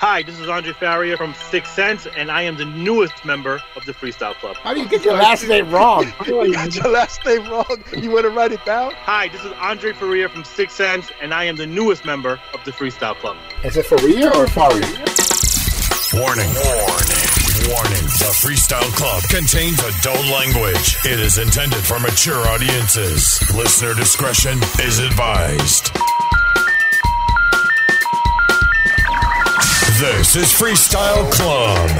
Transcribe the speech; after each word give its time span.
Hi, 0.00 0.22
this 0.22 0.38
is 0.38 0.48
Andre 0.48 0.72
Faria 0.74 1.16
from 1.16 1.34
Six 1.34 1.68
Sense, 1.70 2.06
and 2.16 2.30
I 2.30 2.42
am 2.42 2.56
the 2.56 2.64
newest 2.64 3.24
member 3.24 3.60
of 3.74 3.84
the 3.84 3.92
Freestyle 3.92 4.32
Club. 4.36 4.54
How 4.54 4.72
do 4.72 4.78
you 4.78 4.88
get 4.88 5.04
your 5.04 5.14
last 5.14 5.48
name 5.48 5.68
wrong? 5.72 6.04
you 6.24 6.52
got 6.52 6.72
your 6.72 6.92
last 6.92 7.24
name 7.26 7.50
wrong. 7.50 7.82
You 7.92 8.12
want 8.12 8.22
to 8.22 8.30
write 8.30 8.52
it 8.52 8.64
down? 8.64 8.92
Hi, 8.94 9.26
this 9.26 9.44
is 9.44 9.50
Andre 9.54 9.92
Faria 9.92 10.28
from 10.28 10.44
Six 10.44 10.74
Sense, 10.74 11.10
and 11.20 11.34
I 11.34 11.42
am 11.42 11.56
the 11.56 11.66
newest 11.66 12.04
member 12.04 12.40
of 12.54 12.64
the 12.64 12.70
Freestyle 12.70 13.16
Club. 13.16 13.36
Is 13.64 13.76
it 13.76 13.86
Faria 13.86 14.28
or 14.36 14.46
Faria? 14.46 14.86
Warning, 16.14 16.46
warning, 16.46 17.18
warning. 17.66 18.06
The 18.22 18.30
Freestyle 18.38 18.94
Club 18.94 19.20
contains 19.28 19.82
adult 19.82 20.24
language. 20.30 20.96
It 21.06 21.18
is 21.18 21.38
intended 21.38 21.82
for 21.84 21.98
mature 21.98 22.46
audiences. 22.46 23.42
Listener 23.52 23.94
discretion 23.94 24.60
is 24.80 25.00
advised. 25.00 25.90
This 29.98 30.36
is 30.36 30.44
Freestyle 30.52 31.28
Club 31.32 31.90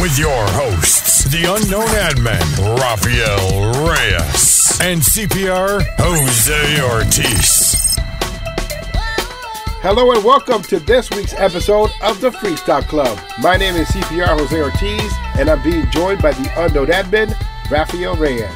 with 0.00 0.18
your 0.18 0.46
hosts, 0.52 1.24
the 1.24 1.40
unknown 1.44 1.86
admin, 1.88 2.40
Rafael 2.78 3.86
Reyes, 3.86 4.80
and 4.80 5.02
CPR 5.02 5.84
Jose 5.98 6.80
Ortiz. 6.80 7.74
Hello 9.82 10.12
and 10.12 10.24
welcome 10.24 10.62
to 10.62 10.78
this 10.78 11.10
week's 11.10 11.34
episode 11.34 11.90
of 12.02 12.18
the 12.22 12.30
Freestyle 12.30 12.82
Club. 12.88 13.18
My 13.42 13.58
name 13.58 13.74
is 13.74 13.88
CPR 13.88 14.38
Jose 14.38 14.58
Ortiz, 14.58 15.12
and 15.38 15.50
I'm 15.50 15.62
being 15.62 15.90
joined 15.90 16.22
by 16.22 16.32
the 16.32 16.50
unknown 16.64 16.86
admin, 16.86 17.38
Rafael 17.70 18.16
Reyes. 18.16 18.48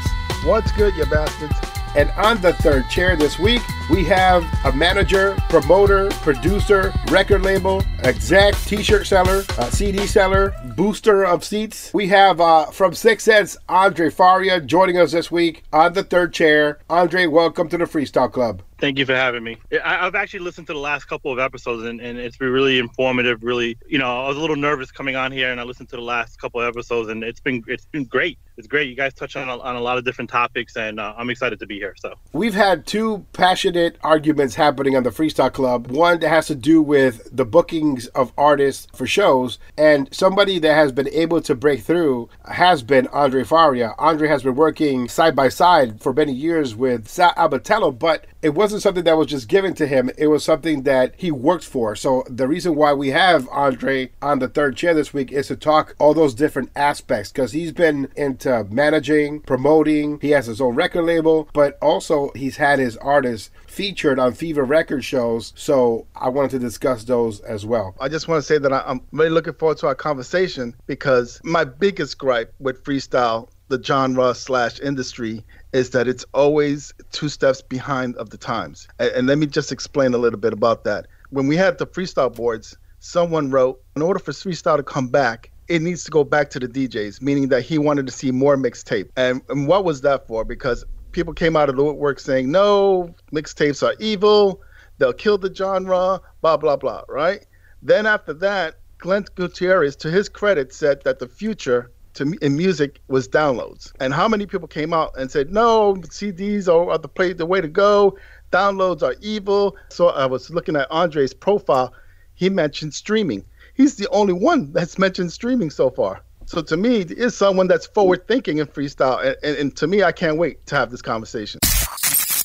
What's 0.45 0.73
good, 0.73 0.97
you 0.97 1.05
bastards? 1.05 1.66
And 1.97 2.11
on 2.11 2.43
the 2.43 2.53
third 2.53 2.91
chair 2.91 3.17
this 3.17 3.39
week, 3.39 3.63
we 3.89 4.05
have 4.05 4.45
a 4.67 4.73
manager, 4.77 5.35
promoter, 5.49 6.11
producer, 6.21 6.93
record 7.09 7.43
label, 7.43 7.83
exec, 8.03 8.55
t-shirt 8.67 9.07
seller, 9.07 9.45
uh, 9.57 9.71
CD 9.71 10.07
seller, 10.07 10.55
booster 10.77 11.25
of 11.25 11.43
seats. 11.43 11.95
We 11.95 12.07
have 12.09 12.39
uh, 12.39 12.67
from 12.67 12.93
Six 12.93 13.25
Sense, 13.25 13.57
Andre 13.71 14.11
Faria 14.11 14.61
joining 14.61 14.99
us 14.99 15.13
this 15.13 15.31
week 15.31 15.63
on 15.73 15.95
the 15.95 16.03
third 16.03 16.35
chair. 16.35 16.81
Andre, 16.91 17.25
welcome 17.25 17.71
to 17.71 17.79
the 17.79 17.87
Freestyle 17.87 18.31
Club. 18.31 18.61
Thank 18.79 18.99
you 18.99 19.07
for 19.07 19.15
having 19.15 19.43
me. 19.43 19.57
I, 19.83 20.05
have 20.05 20.15
actually 20.15 20.41
listened 20.41 20.67
to 20.67 20.75
the 20.75 20.79
last 20.79 21.07
couple 21.07 21.33
of 21.33 21.39
episodes, 21.39 21.85
and, 21.85 21.99
and 22.03 22.19
it's 22.19 22.37
been 22.37 22.51
really 22.51 22.79
informative. 22.79 23.43
Really, 23.43 23.79
you 23.89 23.97
know, 23.97 24.25
I 24.25 24.29
was 24.29 24.37
a 24.37 24.41
little 24.41 24.57
nervous 24.57 24.93
coming 24.93 25.17
on 25.17 25.33
here, 25.33 25.51
and 25.51 25.59
I 25.59 25.63
listened 25.63 25.89
to 25.89 25.97
the 25.97 26.03
last 26.03 26.39
couple 26.39 26.61
of 26.61 26.69
episodes, 26.69 27.09
and 27.09 27.25
it's 27.25 27.41
been 27.41 27.65
it's 27.69 27.87
been 27.87 28.05
great. 28.05 28.39
It's 28.57 28.67
great. 28.67 28.89
You 28.89 28.97
guys 28.97 29.13
touch 29.13 29.37
on 29.37 29.49
a, 29.51 29.59
on 29.59 29.77
a 29.77 29.81
lot 29.81 29.99
of 29.99 30.05
different 30.05 30.31
topics, 30.31 30.77
and 30.77 30.99
uh, 30.99 31.13
I'm 31.17 31.29
excited 31.29 31.59
to 31.59 31.67
be 31.67 31.77
here. 31.77 31.95
So 31.99 32.15
we've 32.33 32.55
had 32.55 32.87
two 32.87 33.27
passionate 33.35 33.99
arguments 34.03 34.55
happening 34.55 34.97
on 34.97 35.03
the 35.03 35.11
Freestyle 35.11 35.53
Club. 35.53 35.89
One 35.89 36.21
that 36.21 36.29
has 36.31 36.47
to 36.47 36.55
do 36.55 36.81
with 36.81 37.29
the 37.31 37.45
bookings 37.45 38.07
of 38.09 38.33
artists 38.39 38.89
for 38.95 39.07
shows, 39.07 39.59
and 39.77 40.09
somebody 40.11 40.59
that 40.61 40.75
has 40.75 40.91
been 40.91 41.09
able 41.09 41.43
to 41.43 41.55
break 41.55 41.83
through 41.83 42.31
has 42.47 42.83
been 42.83 43.09
Andre 43.09 43.45
Faria. 43.45 43.95
Andre 43.99 44.29
has 44.29 44.43
been 44.43 44.55
working 44.55 45.07
side 45.07 45.37
by 45.37 45.51
side 45.51 46.01
for 46.01 46.15
many 46.15 46.33
years 46.33 46.75
with 46.75 47.09
Sal 47.09 47.35
Abbatiello, 47.35 47.99
but 47.99 48.27
it 48.41 48.55
wasn't 48.55 48.81
something 48.81 49.05
that 49.05 49.19
was 49.19 49.27
just 49.27 49.49
given 49.49 49.75
to 49.75 49.87
him. 49.87 50.11
It 50.17 50.29
was 50.29 50.45
something 50.45 50.85
that 50.85 51.15
he 51.17 51.31
worked 51.31 51.65
for. 51.65 51.97
So 51.97 52.25
the 52.31 52.47
reason 52.47 52.75
why 52.75 52.93
we 52.93 53.09
have 53.09 53.49
Andre 53.51 54.11
on 54.23 54.39
the 54.39 54.49
third 54.49 54.77
chair 54.77 54.95
this 54.95 55.13
week 55.13 55.33
is 55.33 55.49
to 55.49 55.57
talk 55.57 55.95
all 55.99 56.15
those 56.15 56.33
different 56.33 56.71
aspects 56.77 57.33
because 57.33 57.53
he's 57.53 57.73
been 57.73 58.09
into 58.17 58.46
Uh, 58.47 58.65
managing, 58.71 59.41
promoting. 59.41 60.21
He 60.21 60.31
has 60.31 60.47
his 60.47 60.61
own 60.61 60.75
record 60.77 61.03
label, 61.03 61.49
but 61.53 61.77
also 61.83 62.31
he's 62.35 62.57
had 62.57 62.79
his 62.79 62.97
artists 62.99 63.51
featured 63.67 64.19
on 64.19 64.35
Fever 64.35 64.65
Record 64.65 65.05
shows. 65.05 65.53
So 65.57 66.07
I 66.15 66.29
wanted 66.29 66.53
to 66.53 66.59
discuss 66.61 67.05
those 67.05 67.41
as 67.41 67.67
well. 67.67 67.97
I 68.01 68.09
just 68.09 68.29
want 68.29 68.39
to 68.39 68.47
say 68.47 68.59
that 68.59 68.73
I'm 68.73 69.01
really 69.11 69.31
looking 69.31 69.55
forward 69.55 69.79
to 69.79 69.89
our 69.89 69.95
conversation 69.95 70.77
because 70.87 71.41
my 71.43 71.65
biggest 71.65 72.19
gripe 72.19 72.55
with 72.61 72.85
freestyle 72.85 73.49
the 73.69 73.83
genre 73.83 74.35
slash 74.35 74.79
industry 74.81 75.45
is 75.73 75.91
that 75.91 76.07
it's 76.07 76.25
always 76.33 76.93
two 77.13 77.29
steps 77.29 77.61
behind 77.61 78.17
of 78.17 78.31
the 78.31 78.37
times. 78.37 78.87
And, 78.99 79.27
let 79.27 79.39
me 79.39 79.47
just 79.47 79.73
explain 79.73 80.15
a 80.15 80.19
little 80.19 80.39
bit 80.39 80.53
about 80.53 80.85
that. 80.85 81.07
When 81.31 81.49
we 81.49 81.57
had 81.57 81.79
the 81.79 81.87
freestyle 81.87 82.35
boards, 82.35 82.77
someone 83.01 83.51
wrote, 83.51 83.83
in 83.97 84.03
order 84.03 84.21
for 84.21 84.33
freestyle 84.33 84.77
to 84.77 84.83
come 84.83 85.09
back, 85.09 85.51
it 85.69 85.83
needs 85.83 86.05
to 86.05 86.11
go 86.11 86.25
back 86.25 86.51
to 86.51 86.61
the 86.61 86.69
DJs, 86.69 87.21
meaning 87.23 87.49
that 87.49 87.63
he 87.63 87.79
wanted 87.79 88.07
to 88.07 88.13
see 88.13 88.31
more 88.31 88.57
mixtape. 88.57 89.09
And, 89.17 89.43
and 89.49 89.67
what 89.67 89.85
was 89.85 90.01
that 90.03 90.27
for? 90.27 90.45
Because 90.45 90.85
people 91.13 91.33
came 91.33 91.57
out 91.57 91.69
of 91.69 91.77
the 91.77 91.85
woodwork 91.85 92.21
saying, 92.21 92.51
no, 92.51 93.15
mixtapes 93.33 93.83
are 93.83 93.95
evil, 93.99 94.61
they'll 94.99 95.13
kill 95.13 95.39
the 95.39 95.53
genre, 95.53 96.21
blah, 96.41 96.57
blah, 96.57 96.77
blah, 96.77 97.03
right? 97.09 97.45
Then 97.83 98.07
after 98.07 98.33
that, 98.35 98.77
Glenn 98.99 99.25
Gutierrez, 99.35 99.97
to 99.97 100.11
his 100.11 100.29
credit, 100.29 100.73
said 100.73 101.03
that 101.05 101.19
the 101.19 101.29
future 101.29 101.91
to 102.15 102.35
in 102.41 102.57
music 102.57 103.01
was 103.09 103.29
downloads. 103.29 103.93
And 104.01 104.13
how 104.13 104.27
many 104.27 104.47
people 104.47 104.67
came 104.67 104.95
out 104.95 105.13
and 105.19 105.31
said, 105.31 105.53
"No, 105.53 105.97
CDs 105.97 106.67
are 106.67 106.99
the 106.99 107.09
play 107.09 107.35
the 107.35 107.47
way 107.47 107.61
to 107.61 107.69
go. 107.69 108.17
Downloads 108.53 109.03
are 109.03 109.15
evil." 109.21 109.77
So 109.91 110.09
I 110.09 110.25
was 110.27 110.51
looking 110.51 110.77
at 110.77 110.91
Andre's 110.91 111.35
profile. 111.35 111.93
He 112.35 112.49
mentioned 112.49 112.95
streaming. 112.95 113.45
He's 113.77 113.97
the 113.97 114.09
only 114.09 114.33
one 114.33 114.73
that's 114.73 114.99
mentioned 114.99 115.33
streaming 115.33 115.69
so 115.69 115.91
far. 115.91 116.23
So 116.47 116.63
to 116.63 116.77
me, 116.79 117.01
is 117.01 117.37
someone 117.37 117.67
that's 117.67 117.87
forward 117.87 118.27
thinking 118.27 118.59
in 118.59 118.67
freestyle, 118.67 119.23
and, 119.23 119.37
and, 119.43 119.57
and 119.59 119.77
to 119.77 119.87
me, 119.87 120.03
I 120.03 120.13
can't 120.13 120.39
wait 120.39 120.65
to 120.67 120.77
have 120.77 120.91
this 120.91 121.03
conversation. 121.03 121.61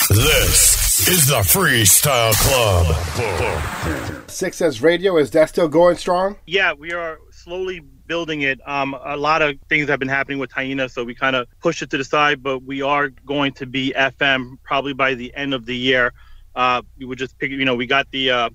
This 0.10 1.08
is 1.08 1.28
the 1.28 1.36
Freestyle 1.36 2.34
Club. 2.34 4.30
Six 4.30 4.58
Sense 4.58 4.82
Radio 4.82 5.16
is 5.18 5.32
that 5.32 5.48
still 5.48 5.70
going 5.70 5.96
strong? 5.96 6.36
Yeah, 6.48 6.74
we 6.74 6.92
are 6.92 7.20
slowly 7.32 7.80
building 7.80 8.42
it. 8.42 8.60
Um, 8.68 8.94
a 9.02 9.16
lot 9.16 9.42
of 9.42 9.56
things 9.70 9.88
have 9.88 10.00
been 10.00 10.10
happening 10.10 10.38
with 10.38 10.50
Taina, 10.50 10.92
so 10.92 11.06
we 11.06 11.16
kind 11.16 11.38
of 11.38 11.48
pushed 11.62 11.82
it 11.82 11.90
to 11.92 11.98
the 11.98 12.04
side. 12.04 12.44
But 12.44 12.64
we 12.64 12.82
are 12.82 13.08
going 13.08 13.54
to 13.54 13.66
be 13.66 13.94
FM 13.96 14.58
probably 14.64 14.94
by 14.94 15.14
the 15.14 15.34
end 15.34 15.54
of 15.54 15.66
the 15.66 15.78
year. 15.78 16.12
Uh, 16.56 16.82
we 16.98 17.06
would 17.06 17.20
just 17.20 17.38
pick, 17.38 17.52
you 17.52 17.64
know, 17.64 17.76
we 17.76 17.88
got 17.88 18.12
the 18.12 18.32
uh, 18.32 18.50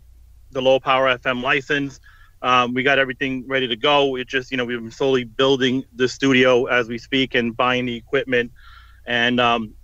the 0.50 0.60
low 0.60 0.78
power 0.78 1.16
FM 1.16 1.42
license. 1.42 2.00
Um, 2.42 2.74
we 2.74 2.82
got 2.82 2.98
everything 2.98 3.44
ready 3.48 3.66
to 3.68 3.76
go. 3.76 4.16
It 4.16 4.28
just, 4.28 4.50
you 4.50 4.56
know, 4.56 4.64
we've 4.64 4.80
been 4.80 4.90
slowly 4.90 5.24
building 5.24 5.84
the 5.94 6.08
studio 6.08 6.66
as 6.66 6.88
we 6.88 6.98
speak 6.98 7.34
and 7.34 7.56
buying 7.56 7.86
the 7.86 7.96
equipment. 7.96 8.52
And 9.06 9.40
um, 9.40 9.74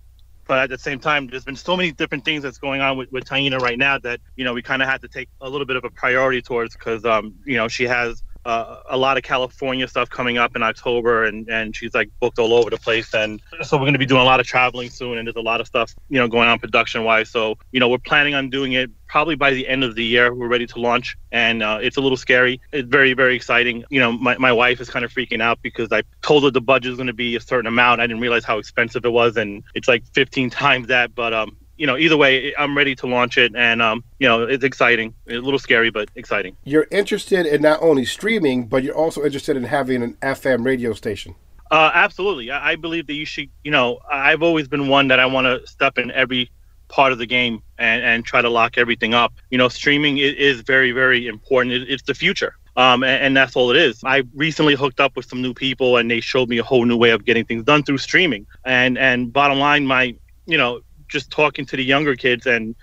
but 0.47 0.59
at 0.59 0.71
the 0.71 0.79
same 0.79 0.99
time, 0.99 1.29
there's 1.29 1.45
been 1.45 1.57
so 1.57 1.77
many 1.77 1.93
different 1.93 2.25
things 2.25 2.43
that's 2.43 2.59
going 2.59 2.81
on 2.81 2.99
with, 2.99 3.11
with 3.13 3.25
Taina 3.25 3.59
right 3.61 3.79
now 3.79 3.99
that 4.01 4.21
you 4.37 4.45
know 4.45 4.53
we 4.53 4.63
kind 4.63 4.83
of 4.83 4.89
had 4.89 5.01
to 5.03 5.09
take 5.09 5.29
a 5.41 5.49
little 5.49 5.67
bit 5.67 5.77
of 5.77 5.85
a 5.85 5.91
priority 5.91 6.43
towards 6.43 6.77
because 6.77 7.05
um, 7.05 7.35
you 7.47 7.57
know 7.57 7.69
she 7.69 7.85
has 7.85 8.23
uh, 8.45 8.77
a 8.89 8.97
lot 8.97 9.17
of 9.17 9.23
California 9.23 9.87
stuff 9.87 10.11
coming 10.11 10.39
up 10.39 10.57
in 10.57 10.63
October, 10.63 11.25
and 11.25 11.49
and 11.49 11.77
she's 11.77 11.95
like 11.95 12.11
booked 12.21 12.39
all 12.39 12.53
over 12.53 12.71
the 12.71 12.77
place. 12.77 13.15
And 13.15 13.41
so 13.63 13.77
we're 13.77 13.85
going 13.85 13.93
to 13.93 13.99
be 13.99 14.07
doing 14.07 14.23
a 14.23 14.25
lot 14.25 14.41
of 14.41 14.47
traveling 14.47 14.91
soon, 14.91 15.19
and 15.19 15.27
there's 15.27 15.37
a 15.37 15.41
lot 15.41 15.61
of 15.61 15.67
stuff 15.67 15.95
you 16.09 16.19
know 16.19 16.29
going 16.29 16.49
on 16.49 16.59
production 16.59 17.05
wise. 17.05 17.31
So 17.31 17.57
you 17.71 17.81
know 17.81 17.89
we're 17.89 17.99
planning 17.99 18.35
on 18.35 18.51
doing 18.51 18.73
it 18.73 18.91
probably 19.09 19.35
by 19.35 19.53
the 19.53 19.69
end 19.69 19.85
of 19.85 19.95
the 19.95 20.05
year. 20.05 20.35
We're 20.35 20.49
ready 20.49 20.67
to 20.67 20.81
launch, 20.81 21.17
and 21.31 21.63
uh, 21.63 21.79
it's 21.81 21.97
a 21.97 22.01
little 22.01 22.17
scary. 22.17 22.61
It's 22.73 22.89
very 22.89 23.13
very 23.13 23.37
exciting. 23.37 23.85
You 23.91 24.01
know 24.01 24.13
my 24.13 24.37
my 24.39 24.53
wife 24.53 24.81
is 24.81 24.91
kind 24.91 25.05
of 25.05 25.13
freaking 25.13 25.41
out 25.41 25.61
because 25.63 25.93
I 25.93 26.03
told 26.23 26.45
her 26.45 26.51
the 26.51 26.61
budget 26.61 26.93
is 26.93 26.97
going 26.97 27.07
to 27.07 27.13
be 27.13 27.37
a 27.37 27.41
certain 27.41 27.67
amount. 27.67 28.01
I 28.01 28.07
didn't 28.07 28.23
realize 28.23 28.45
how 28.45 28.59
expensive 28.59 29.05
it 29.05 29.13
was, 29.13 29.37
and 29.37 29.63
it's 29.75 29.89
like 29.89 30.05
15 30.15 30.51
times 30.63 30.89
that. 30.89 31.15
But 31.15 31.33
um 31.33 31.57
you 31.77 31.87
know, 31.87 31.97
either 31.97 32.17
way, 32.17 32.55
I'm 32.57 32.77
ready 32.77 32.95
to 32.97 33.07
launch 33.07 33.39
it, 33.39 33.55
and 33.57 33.83
um, 33.83 34.05
you 34.19 34.29
know, 34.29 34.43
it's 34.43 34.65
exciting. 34.65 35.15
It's 35.27 35.39
a 35.39 35.41
little 35.41 35.59
scary, 35.59 35.91
but 35.91 36.11
exciting. 36.15 36.57
You're 36.65 36.87
interested 36.91 37.47
in 37.47 37.63
not 37.63 37.83
only 37.83 38.05
streaming, 38.05 38.67
but 38.67 38.83
you're 38.83 38.97
also 38.97 39.25
interested 39.25 39.57
in 39.57 39.65
having 39.65 40.03
an 40.03 40.17
FM 40.23 40.65
radio 40.65 40.93
station. 40.93 41.35
Uh, 41.71 41.91
absolutely, 41.95 42.51
I, 42.51 42.73
I 42.73 42.77
believe 42.77 43.07
that 43.07 43.15
you 43.15 43.25
should. 43.25 43.49
You 43.65 43.71
know, 43.71 44.01
I've 44.11 44.43
always 44.43 44.69
been 44.69 44.89
one 44.89 45.09
that 45.09 45.19
I 45.19 45.27
want 45.27 45.47
to 45.47 45.67
step 45.67 45.99
in 45.99 46.11
every 46.11 46.51
part 46.93 47.11
of 47.11 47.19
the 47.19 47.27
game 47.27 47.63
and, 47.79 48.03
and 48.05 48.25
try 48.25 48.43
to 48.43 48.51
lock 48.51 48.79
everything 48.79 49.15
up. 49.15 49.33
You 49.51 49.59
know, 49.59 49.69
streaming 49.69 50.19
is, 50.19 50.35
is 50.35 50.61
very, 50.61 50.93
very 50.93 51.27
important. 51.27 51.75
It, 51.75 51.91
it's 51.91 52.03
the 52.03 52.15
future. 52.15 52.55
Um, 52.77 53.03
and, 53.03 53.25
and, 53.25 53.37
that's 53.37 53.55
all 53.55 53.71
it 53.71 53.77
is. 53.77 54.03
I 54.05 54.23
recently 54.35 54.75
hooked 54.75 54.99
up 54.99 55.15
with 55.15 55.27
some 55.27 55.43
new 55.43 55.53
people, 55.53 55.99
and 55.99 56.11
they 56.11 56.21
showed 56.21 56.49
me 56.49 56.57
a 56.57 56.63
whole 56.63 56.87
new 56.87 56.97
way 56.97 57.11
of 57.11 57.25
getting 57.25 57.45
things 57.45 57.65
done 57.65 57.83
through 57.83 57.99
streaming. 57.99 58.47
And 58.65 58.97
and 58.97 59.31
bottom 59.31 59.59
line, 59.59 59.85
my 59.85 60.17
you 60.47 60.57
know 60.57 60.81
just 61.13 61.31
talking 61.31 61.67
to 61.67 61.77
the 61.77 61.85
younger 61.85 62.17
kids 62.17 62.47
and 62.47 62.75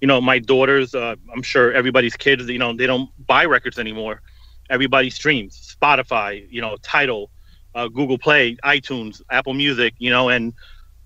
you 0.00 0.08
know 0.08 0.20
my 0.20 0.38
daughters 0.38 0.94
uh, 0.94 1.14
i'm 1.34 1.42
sure 1.42 1.72
everybody's 1.72 2.16
kids 2.16 2.48
you 2.48 2.58
know 2.58 2.72
they 2.74 2.86
don't 2.86 3.10
buy 3.26 3.44
records 3.44 3.78
anymore. 3.78 4.22
Everybody 4.70 5.10
streams 5.10 5.76
spotify 5.76 6.46
you 6.50 6.62
know 6.62 6.76
Tidal 6.82 7.30
uh, 7.74 7.88
google 7.88 8.18
play 8.18 8.56
itunes 8.64 9.20
apple 9.30 9.54
music 9.54 9.94
you 9.98 10.10
know 10.10 10.28
and 10.30 10.54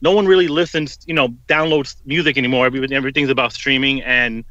no 0.02 0.12
one 0.12 0.26
really 0.26 0.48
listens 0.48 0.98
you 1.06 1.14
know 1.14 1.28
downloads 1.48 1.96
music 2.04 2.36
anymore. 2.36 2.66
Everything's 2.66 3.30
about 3.30 3.52
streaming 3.52 4.02
and 4.02 4.44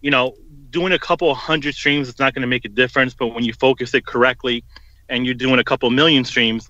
you 0.00 0.10
know 0.10 0.34
doing 0.70 0.92
a 0.92 0.98
couple 0.98 1.34
hundred 1.34 1.74
streams 1.74 2.08
is 2.08 2.18
not 2.18 2.34
going 2.34 2.42
to 2.42 2.48
make 2.48 2.64
a 2.64 2.68
difference 2.68 3.14
but 3.14 3.28
when 3.28 3.44
you 3.44 3.52
focus 3.54 3.94
it 3.94 4.06
correctly 4.06 4.64
and 5.08 5.26
you're 5.26 5.34
doing 5.34 5.58
a 5.58 5.64
couple 5.64 5.90
million 5.90 6.24
streams 6.24 6.68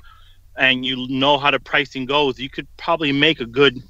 and 0.57 0.85
you 0.85 1.07
know 1.09 1.39
how 1.39 1.51
the 1.51 1.61
pricing 1.61 2.07
goes 2.07 2.39
you 2.39 2.51
could 2.51 2.67
probably 2.77 3.13
make 3.13 3.41
a 3.41 3.47
good 3.47 3.83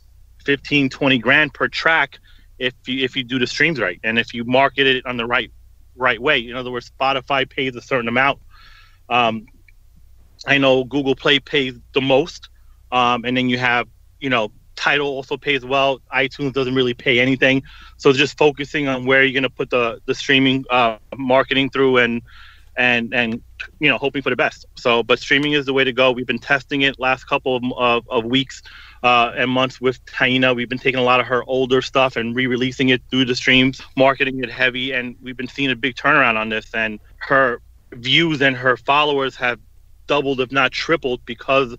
15 0.45 0.89
20 0.89 1.19
grand 1.19 1.55
per 1.55 1.69
track 1.69 2.19
if 2.59 2.75
you 2.87 3.05
if 3.05 3.17
you 3.17 3.25
do 3.25 3.39
the 3.39 3.47
streams 3.47 3.81
right 3.81 4.01
and 4.05 4.19
if 4.19 4.35
you 4.35 4.45
market 4.45 4.87
it 4.87 5.07
on 5.07 5.17
the 5.17 5.27
right 5.27 5.51
right 5.97 6.21
way. 6.21 6.39
In 6.39 6.57
other 6.57 6.71
words, 6.71 6.91
Spotify 6.99 7.49
pays 7.49 7.77
a 7.77 7.83
certain 7.83 8.09
amount. 8.09 8.41
Um, 9.09 9.47
I 10.47 10.59
know 10.59 10.85
Google 10.85 11.15
Play 11.15 11.39
pays 11.39 11.75
the 11.93 12.01
most, 12.01 12.49
um, 12.91 13.25
and 13.25 13.37
then 13.37 13.49
you 13.49 13.59
have 13.59 13.89
you 14.19 14.31
know 14.31 14.53
Tidal 14.77 15.07
also 15.07 15.37
pays 15.37 15.65
well. 15.65 16.01
iTunes 16.13 16.53
doesn't 16.53 16.75
really 16.75 16.95
pay 16.95 17.21
anything, 17.21 17.63
so 17.99 18.13
just 18.13 18.39
focusing 18.39 18.89
on 18.89 19.05
where 19.05 19.23
you're 19.23 19.33
going 19.33 19.43
to 19.43 19.51
put 19.51 19.71
the 19.71 20.01
the 20.07 20.15
streaming 20.15 20.65
uh, 20.71 20.97
marketing 21.17 21.71
through 21.71 21.99
and 21.99 22.23
and 22.77 23.13
and 23.13 23.43
you 23.79 23.91
know 23.91 23.99
hoping 23.99 24.23
for 24.23 24.31
the 24.31 24.37
best. 24.37 24.65
So, 24.77 25.03
but 25.03 25.19
streaming 25.19 25.53
is 25.53 25.67
the 25.67 25.75
way 25.75 25.85
to 25.85 25.93
go. 25.93 26.13
We've 26.13 26.27
been 26.27 26.39
testing 26.39 26.83
it 26.83 26.99
last 26.99 27.25
couple 27.25 27.57
of, 27.57 27.63
of, 27.77 28.09
of 28.09 28.25
weeks 28.25 28.63
uh, 29.03 29.33
and 29.37 29.51
months 29.51 29.81
with 29.81 30.05
Taina. 30.07 30.55
We've 30.55 30.69
been 30.69 30.79
taking 30.79 31.01
a 31.01 31.05
lot 31.05 31.21
of 31.21 31.27
her 31.27 31.43
older 31.45 31.83
stuff 31.83 32.17
and 32.17 32.35
re-releasing 32.35 32.91
it 32.91 33.03
through 33.11 33.25
the 33.27 33.35
streams, 33.35 33.81
marketing 33.97 34.43
it 34.43 34.51
heavy, 34.51 34.93
and 34.93 35.17
we've 35.23 35.37
been 35.37 35.49
seeing 35.49 35.71
a 35.71 35.77
big 35.77 35.97
turnaround 35.97 36.37
on 36.37 36.49
this. 36.49 36.71
And 36.75 37.01
her 37.17 37.61
views 37.93 38.43
and 38.43 38.57
her 38.57 38.77
followers 38.77 39.37
have 39.37 39.59
doubled, 40.07 40.41
if 40.41 40.53
not 40.53 40.73
tripled, 40.73 41.25
because 41.25 41.77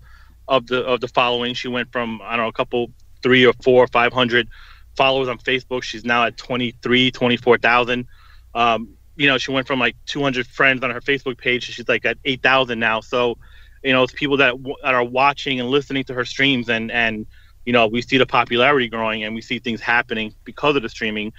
of 0.48 0.66
the 0.66 0.84
of 0.84 1.00
the 1.00 1.08
following. 1.08 1.54
She 1.54 1.68
went 1.68 1.92
from 1.92 2.20
I 2.22 2.36
don't 2.36 2.46
know 2.46 2.48
a 2.48 2.52
couple, 2.52 2.90
three 3.22 3.46
or 3.46 3.52
four, 3.62 3.86
five 3.86 4.12
hundred 4.12 4.48
followers 4.96 5.28
on 5.28 5.38
Facebook. 5.38 5.82
She's 5.82 6.04
now 6.04 6.24
at 6.24 6.36
23, 6.36 7.10
24,000. 7.10 8.06
Um, 8.54 8.88
you 9.16 9.26
know, 9.26 9.38
she 9.38 9.50
went 9.50 9.66
from 9.66 9.78
like 9.78 9.96
200 10.06 10.46
friends 10.46 10.82
on 10.82 10.90
her 10.90 11.00
Facebook 11.00 11.38
page. 11.38 11.64
She's 11.64 11.88
like 11.88 12.04
at 12.04 12.18
8,000 12.24 12.78
now. 12.78 13.00
So, 13.00 13.38
you 13.82 13.92
know, 13.92 14.02
it's 14.02 14.12
people 14.12 14.36
that, 14.38 14.54
that 14.82 14.94
are 14.94 15.04
watching 15.04 15.60
and 15.60 15.68
listening 15.68 16.04
to 16.04 16.14
her 16.14 16.24
streams 16.24 16.68
and, 16.68 16.90
and, 16.90 17.26
you 17.64 17.72
know, 17.72 17.86
we 17.86 18.02
see 18.02 18.18
the 18.18 18.26
popularity 18.26 18.88
growing 18.88 19.24
and 19.24 19.34
we 19.34 19.40
see 19.40 19.58
things 19.58 19.80
happening 19.80 20.34
because 20.44 20.76
of 20.76 20.82
the 20.82 20.88
streaming. 20.88 21.32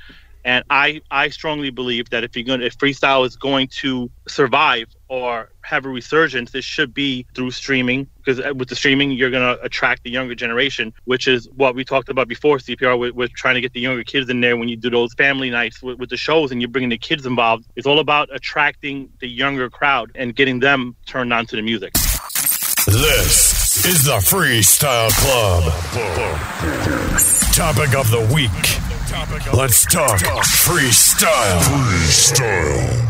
And 0.45 0.65
I, 0.69 1.01
I 1.09 1.29
strongly 1.29 1.69
believe 1.69 2.09
that 2.09 2.23
if 2.23 2.35
you're 2.35 2.43
going 2.43 2.61
if 2.61 2.77
freestyle 2.77 3.25
is 3.25 3.37
going 3.37 3.67
to 3.79 4.11
survive 4.27 4.87
or 5.07 5.49
have 5.61 5.85
a 5.85 5.89
resurgence, 5.89 6.53
it 6.53 6.65
should 6.65 6.93
be 6.93 7.25
through 7.33 7.51
streaming 7.51 8.07
because 8.17 8.41
uh, 8.41 8.53
with 8.53 8.67
the 8.67 8.75
streaming, 8.75 9.11
you're 9.11 9.29
going 9.29 9.55
to 9.55 9.61
attract 9.63 10.03
the 10.03 10.09
younger 10.09 10.35
generation, 10.35 10.93
which 11.05 11.27
is 11.27 11.47
what 11.55 11.75
we 11.75 11.85
talked 11.85 12.09
about 12.09 12.27
before, 12.27 12.57
CPR, 12.57 13.13
with 13.13 13.31
trying 13.33 13.55
to 13.55 13.61
get 13.61 13.71
the 13.71 13.79
younger 13.79 14.03
kids 14.03 14.29
in 14.29 14.41
there 14.41 14.57
when 14.57 14.67
you 14.67 14.75
do 14.75 14.89
those 14.89 15.13
family 15.13 15.49
nights 15.49 15.81
with, 15.81 15.97
with 15.97 16.09
the 16.09 16.17
shows 16.17 16.51
and 16.51 16.61
you're 16.61 16.69
bringing 16.69 16.89
the 16.89 16.97
kids 16.97 17.25
involved. 17.25 17.65
It's 17.77 17.87
all 17.87 17.99
about 17.99 18.27
attracting 18.33 19.09
the 19.19 19.27
younger 19.27 19.69
crowd 19.69 20.11
and 20.15 20.35
getting 20.35 20.59
them 20.59 20.95
turned 21.05 21.31
on 21.31 21.45
to 21.47 21.55
the 21.55 21.61
music. 21.61 21.93
This 22.85 23.85
is 23.85 24.03
the 24.03 24.17
Freestyle 24.17 25.09
Club. 25.11 25.71
Topic 27.53 27.95
of 27.95 28.11
the 28.11 28.19
week. 28.33 28.51
Let's 29.53 29.85
talk 29.85 30.19
freestyle. 30.19 31.61
Freestyle. 31.61 33.09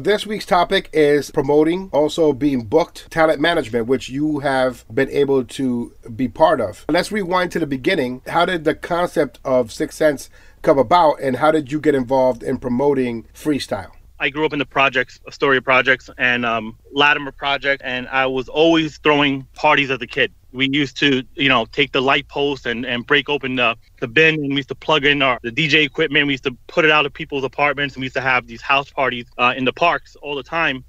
This 0.00 0.26
week's 0.26 0.44
topic 0.44 0.90
is 0.92 1.30
promoting, 1.30 1.88
also 1.92 2.32
being 2.32 2.64
booked, 2.64 3.08
talent 3.08 3.40
management, 3.40 3.86
which 3.86 4.08
you 4.08 4.40
have 4.40 4.84
been 4.92 5.10
able 5.10 5.44
to 5.44 5.94
be 6.16 6.26
part 6.26 6.60
of. 6.60 6.84
Let's 6.88 7.12
rewind 7.12 7.52
to 7.52 7.60
the 7.60 7.66
beginning. 7.66 8.22
How 8.26 8.44
did 8.44 8.64
the 8.64 8.74
concept 8.74 9.38
of 9.44 9.70
Six 9.70 9.94
Sense 9.94 10.30
come 10.62 10.78
about, 10.78 11.20
and 11.20 11.36
how 11.36 11.52
did 11.52 11.70
you 11.70 11.78
get 11.78 11.94
involved 11.94 12.42
in 12.42 12.58
promoting 12.58 13.28
freestyle? 13.32 13.92
I 14.18 14.30
grew 14.30 14.46
up 14.46 14.52
in 14.52 14.58
the 14.58 14.66
projects, 14.66 15.20
Astoria 15.26 15.60
projects, 15.60 16.08
and 16.16 16.46
um, 16.46 16.78
Latimer 16.92 17.32
project, 17.32 17.82
and 17.84 18.08
I 18.08 18.26
was 18.26 18.48
always 18.48 18.98
throwing 18.98 19.46
parties 19.54 19.90
as 19.90 20.00
a 20.00 20.06
kid. 20.06 20.32
We 20.52 20.70
used 20.70 20.96
to, 20.98 21.22
you 21.34 21.50
know, 21.50 21.66
take 21.66 21.92
the 21.92 22.00
light 22.00 22.26
post 22.28 22.64
and, 22.64 22.86
and 22.86 23.06
break 23.06 23.28
open 23.28 23.56
the, 23.56 23.76
the 24.00 24.08
bin, 24.08 24.36
and 24.36 24.48
we 24.50 24.56
used 24.56 24.70
to 24.70 24.74
plug 24.74 25.04
in 25.04 25.20
our 25.20 25.38
the 25.42 25.52
DJ 25.52 25.84
equipment. 25.84 26.26
We 26.26 26.32
used 26.32 26.44
to 26.44 26.56
put 26.66 26.86
it 26.86 26.90
out 26.90 27.04
of 27.04 27.12
people's 27.12 27.44
apartments, 27.44 27.94
and 27.94 28.00
we 28.00 28.06
used 28.06 28.16
to 28.16 28.22
have 28.22 28.46
these 28.46 28.62
house 28.62 28.90
parties 28.90 29.26
uh, 29.36 29.52
in 29.56 29.66
the 29.66 29.72
parks 29.72 30.16
all 30.16 30.34
the 30.34 30.42
time. 30.42 30.84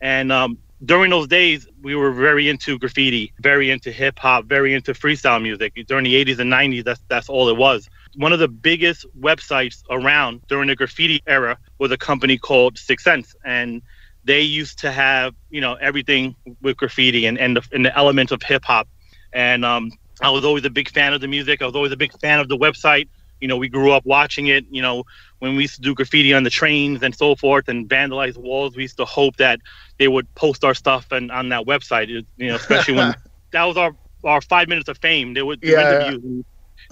And 0.00 0.32
um, 0.32 0.58
during 0.84 1.10
those 1.10 1.28
days, 1.28 1.68
we 1.82 1.94
were 1.94 2.10
very 2.10 2.48
into 2.48 2.78
graffiti, 2.80 3.32
very 3.38 3.70
into 3.70 3.92
hip 3.92 4.18
hop, 4.18 4.46
very 4.46 4.74
into 4.74 4.92
freestyle 4.92 5.40
music. 5.40 5.74
During 5.86 6.04
the 6.04 6.24
80s 6.24 6.40
and 6.40 6.52
90s, 6.52 6.82
that's 6.82 7.00
that's 7.06 7.28
all 7.28 7.48
it 7.48 7.56
was 7.56 7.88
one 8.16 8.32
of 8.32 8.38
the 8.38 8.48
biggest 8.48 9.06
websites 9.18 9.82
around 9.90 10.42
during 10.48 10.68
the 10.68 10.76
graffiti 10.76 11.20
era 11.26 11.58
was 11.78 11.90
a 11.90 11.98
company 11.98 12.38
called 12.38 12.78
Six 12.78 13.04
Sense, 13.04 13.34
and 13.44 13.82
they 14.24 14.40
used 14.42 14.80
to 14.80 14.90
have 14.92 15.34
you 15.50 15.60
know 15.60 15.74
everything 15.74 16.36
with 16.60 16.76
graffiti 16.76 17.26
and 17.26 17.38
and 17.38 17.56
the, 17.56 17.68
and 17.72 17.84
the 17.84 17.96
elements 17.96 18.32
of 18.32 18.42
hip 18.42 18.64
hop. 18.64 18.88
And 19.32 19.64
um, 19.64 19.90
I 20.20 20.30
was 20.30 20.44
always 20.44 20.64
a 20.64 20.70
big 20.70 20.88
fan 20.90 21.12
of 21.12 21.20
the 21.20 21.28
music. 21.28 21.62
I 21.62 21.66
was 21.66 21.74
always 21.74 21.92
a 21.92 21.96
big 21.96 22.12
fan 22.20 22.40
of 22.40 22.48
the 22.48 22.56
website. 22.58 23.08
You 23.40 23.48
know, 23.48 23.56
we 23.56 23.68
grew 23.68 23.92
up 23.92 24.04
watching 24.04 24.46
it. 24.48 24.64
You 24.70 24.82
know, 24.82 25.04
when 25.38 25.56
we 25.56 25.62
used 25.62 25.76
to 25.76 25.80
do 25.82 25.94
graffiti 25.94 26.32
on 26.32 26.42
the 26.44 26.50
trains 26.50 27.02
and 27.02 27.14
so 27.14 27.34
forth 27.34 27.68
and 27.68 27.88
vandalize 27.88 28.36
walls, 28.36 28.76
we 28.76 28.82
used 28.82 28.98
to 28.98 29.04
hope 29.04 29.36
that 29.36 29.60
they 29.98 30.08
would 30.08 30.32
post 30.34 30.64
our 30.64 30.74
stuff 30.74 31.06
and 31.12 31.30
on 31.32 31.48
that 31.50 31.66
website. 31.66 32.08
You 32.08 32.24
know, 32.48 32.56
especially 32.56 32.94
when 32.94 33.14
that 33.52 33.64
was 33.64 33.76
our 33.76 33.92
our 34.24 34.40
five 34.40 34.68
minutes 34.68 34.88
of 34.88 34.98
fame. 34.98 35.34
They 35.34 35.42
would 35.42 35.62
do 35.62 35.78
Yeah. 35.78 35.80
interviews 35.80 36.20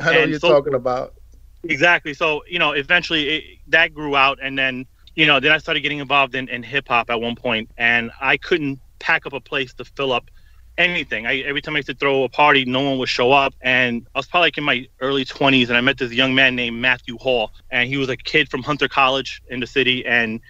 I 0.00 0.12
know 0.12 0.20
And 0.22 0.30
you're 0.30 0.40
so- 0.40 0.50
talking 0.50 0.74
about. 0.74 1.14
Exactly. 1.62 2.14
So 2.14 2.42
you 2.48 2.58
know, 2.58 2.72
eventually 2.72 3.28
it, 3.28 3.44
that 3.68 3.92
grew 3.92 4.16
out, 4.16 4.38
and 4.42 4.58
then 4.58 4.86
you 5.14 5.26
know, 5.26 5.40
then 5.40 5.52
I 5.52 5.58
started 5.58 5.80
getting 5.80 5.98
involved 5.98 6.34
in, 6.34 6.48
in 6.48 6.62
hip 6.62 6.88
hop 6.88 7.10
at 7.10 7.20
one 7.20 7.36
point, 7.36 7.70
and 7.76 8.10
I 8.20 8.38
couldn't 8.38 8.80
pack 8.98 9.26
up 9.26 9.34
a 9.34 9.40
place 9.40 9.74
to 9.74 9.84
fill 9.84 10.12
up 10.12 10.30
anything. 10.78 11.26
I, 11.26 11.38
every 11.40 11.60
time 11.60 11.74
I 11.74 11.78
used 11.80 11.88
to 11.88 11.94
throw 11.94 12.22
a 12.24 12.28
party, 12.30 12.64
no 12.64 12.80
one 12.80 12.98
would 12.98 13.08
show 13.08 13.32
up, 13.32 13.54
and 13.60 14.06
I 14.14 14.18
was 14.18 14.26
probably 14.26 14.46
like 14.46 14.58
in 14.58 14.64
my 14.64 14.86
early 15.00 15.24
20s, 15.26 15.68
and 15.68 15.76
I 15.76 15.82
met 15.82 15.98
this 15.98 16.12
young 16.12 16.34
man 16.34 16.56
named 16.56 16.80
Matthew 16.80 17.18
Hall, 17.18 17.52
and 17.70 17.88
he 17.88 17.98
was 17.98 18.08
a 18.08 18.16
kid 18.16 18.48
from 18.50 18.62
Hunter 18.62 18.88
College 18.88 19.42
in 19.48 19.60
the 19.60 19.66
city, 19.66 20.06
and 20.06 20.40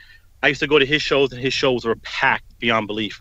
I 0.42 0.48
used 0.48 0.60
to 0.60 0.68
go 0.68 0.78
to 0.78 0.86
his 0.86 1.02
shows, 1.02 1.32
and 1.32 1.40
his 1.40 1.52
shows 1.52 1.84
were 1.84 1.96
packed 1.96 2.58
beyond 2.60 2.86
belief. 2.86 3.20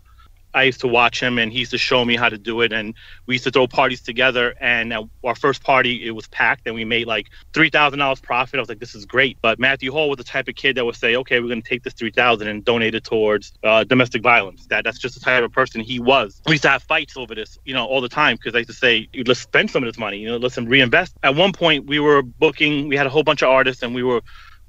I 0.54 0.64
used 0.64 0.80
to 0.80 0.88
watch 0.88 1.22
him, 1.22 1.38
and 1.38 1.52
he 1.52 1.60
used 1.60 1.70
to 1.70 1.78
show 1.78 2.04
me 2.04 2.16
how 2.16 2.28
to 2.28 2.38
do 2.38 2.60
it. 2.60 2.72
And 2.72 2.94
we 3.26 3.34
used 3.34 3.44
to 3.44 3.50
throw 3.50 3.66
parties 3.66 4.00
together. 4.00 4.54
And 4.60 4.92
our 5.24 5.34
first 5.34 5.62
party, 5.62 6.06
it 6.06 6.12
was 6.12 6.26
packed, 6.28 6.66
and 6.66 6.74
we 6.74 6.84
made 6.84 7.06
like 7.06 7.28
three 7.52 7.70
thousand 7.70 7.98
dollars 7.98 8.20
profit. 8.20 8.56
I 8.56 8.60
was 8.60 8.68
like, 8.68 8.80
"This 8.80 8.94
is 8.94 9.06
great." 9.06 9.38
But 9.42 9.58
Matthew 9.58 9.92
Hall 9.92 10.08
was 10.08 10.18
the 10.18 10.24
type 10.24 10.48
of 10.48 10.54
kid 10.54 10.76
that 10.76 10.84
would 10.84 10.96
say, 10.96 11.16
"Okay, 11.16 11.40
we're 11.40 11.48
going 11.48 11.62
to 11.62 11.68
take 11.68 11.82
this 11.82 11.94
three 11.94 12.10
thousand 12.10 12.48
and 12.48 12.64
donate 12.64 12.94
it 12.94 13.04
towards 13.04 13.52
uh, 13.62 13.84
domestic 13.84 14.22
violence." 14.22 14.66
That 14.66 14.84
that's 14.84 14.98
just 14.98 15.14
the 15.14 15.20
type 15.20 15.44
of 15.44 15.52
person 15.52 15.80
he 15.80 16.00
was. 16.00 16.40
We 16.46 16.52
used 16.52 16.62
to 16.64 16.70
have 16.70 16.82
fights 16.82 17.16
over 17.16 17.34
this, 17.34 17.58
you 17.64 17.74
know, 17.74 17.86
all 17.86 18.00
the 18.00 18.08
time 18.08 18.36
because 18.36 18.54
I 18.54 18.58
used 18.58 18.70
to 18.70 18.76
say, 18.76 19.08
"Let's 19.26 19.40
spend 19.40 19.70
some 19.70 19.82
of 19.82 19.88
this 19.88 19.98
money, 19.98 20.18
you 20.18 20.28
know, 20.28 20.36
let's 20.36 20.58
reinvest." 20.58 21.14
At 21.22 21.34
one 21.36 21.52
point, 21.52 21.86
we 21.86 22.00
were 22.00 22.22
booking. 22.22 22.88
We 22.88 22.96
had 22.96 23.06
a 23.06 23.10
whole 23.10 23.22
bunch 23.22 23.42
of 23.42 23.48
artists, 23.48 23.82
and 23.82 23.94
we 23.94 24.02
were 24.02 24.22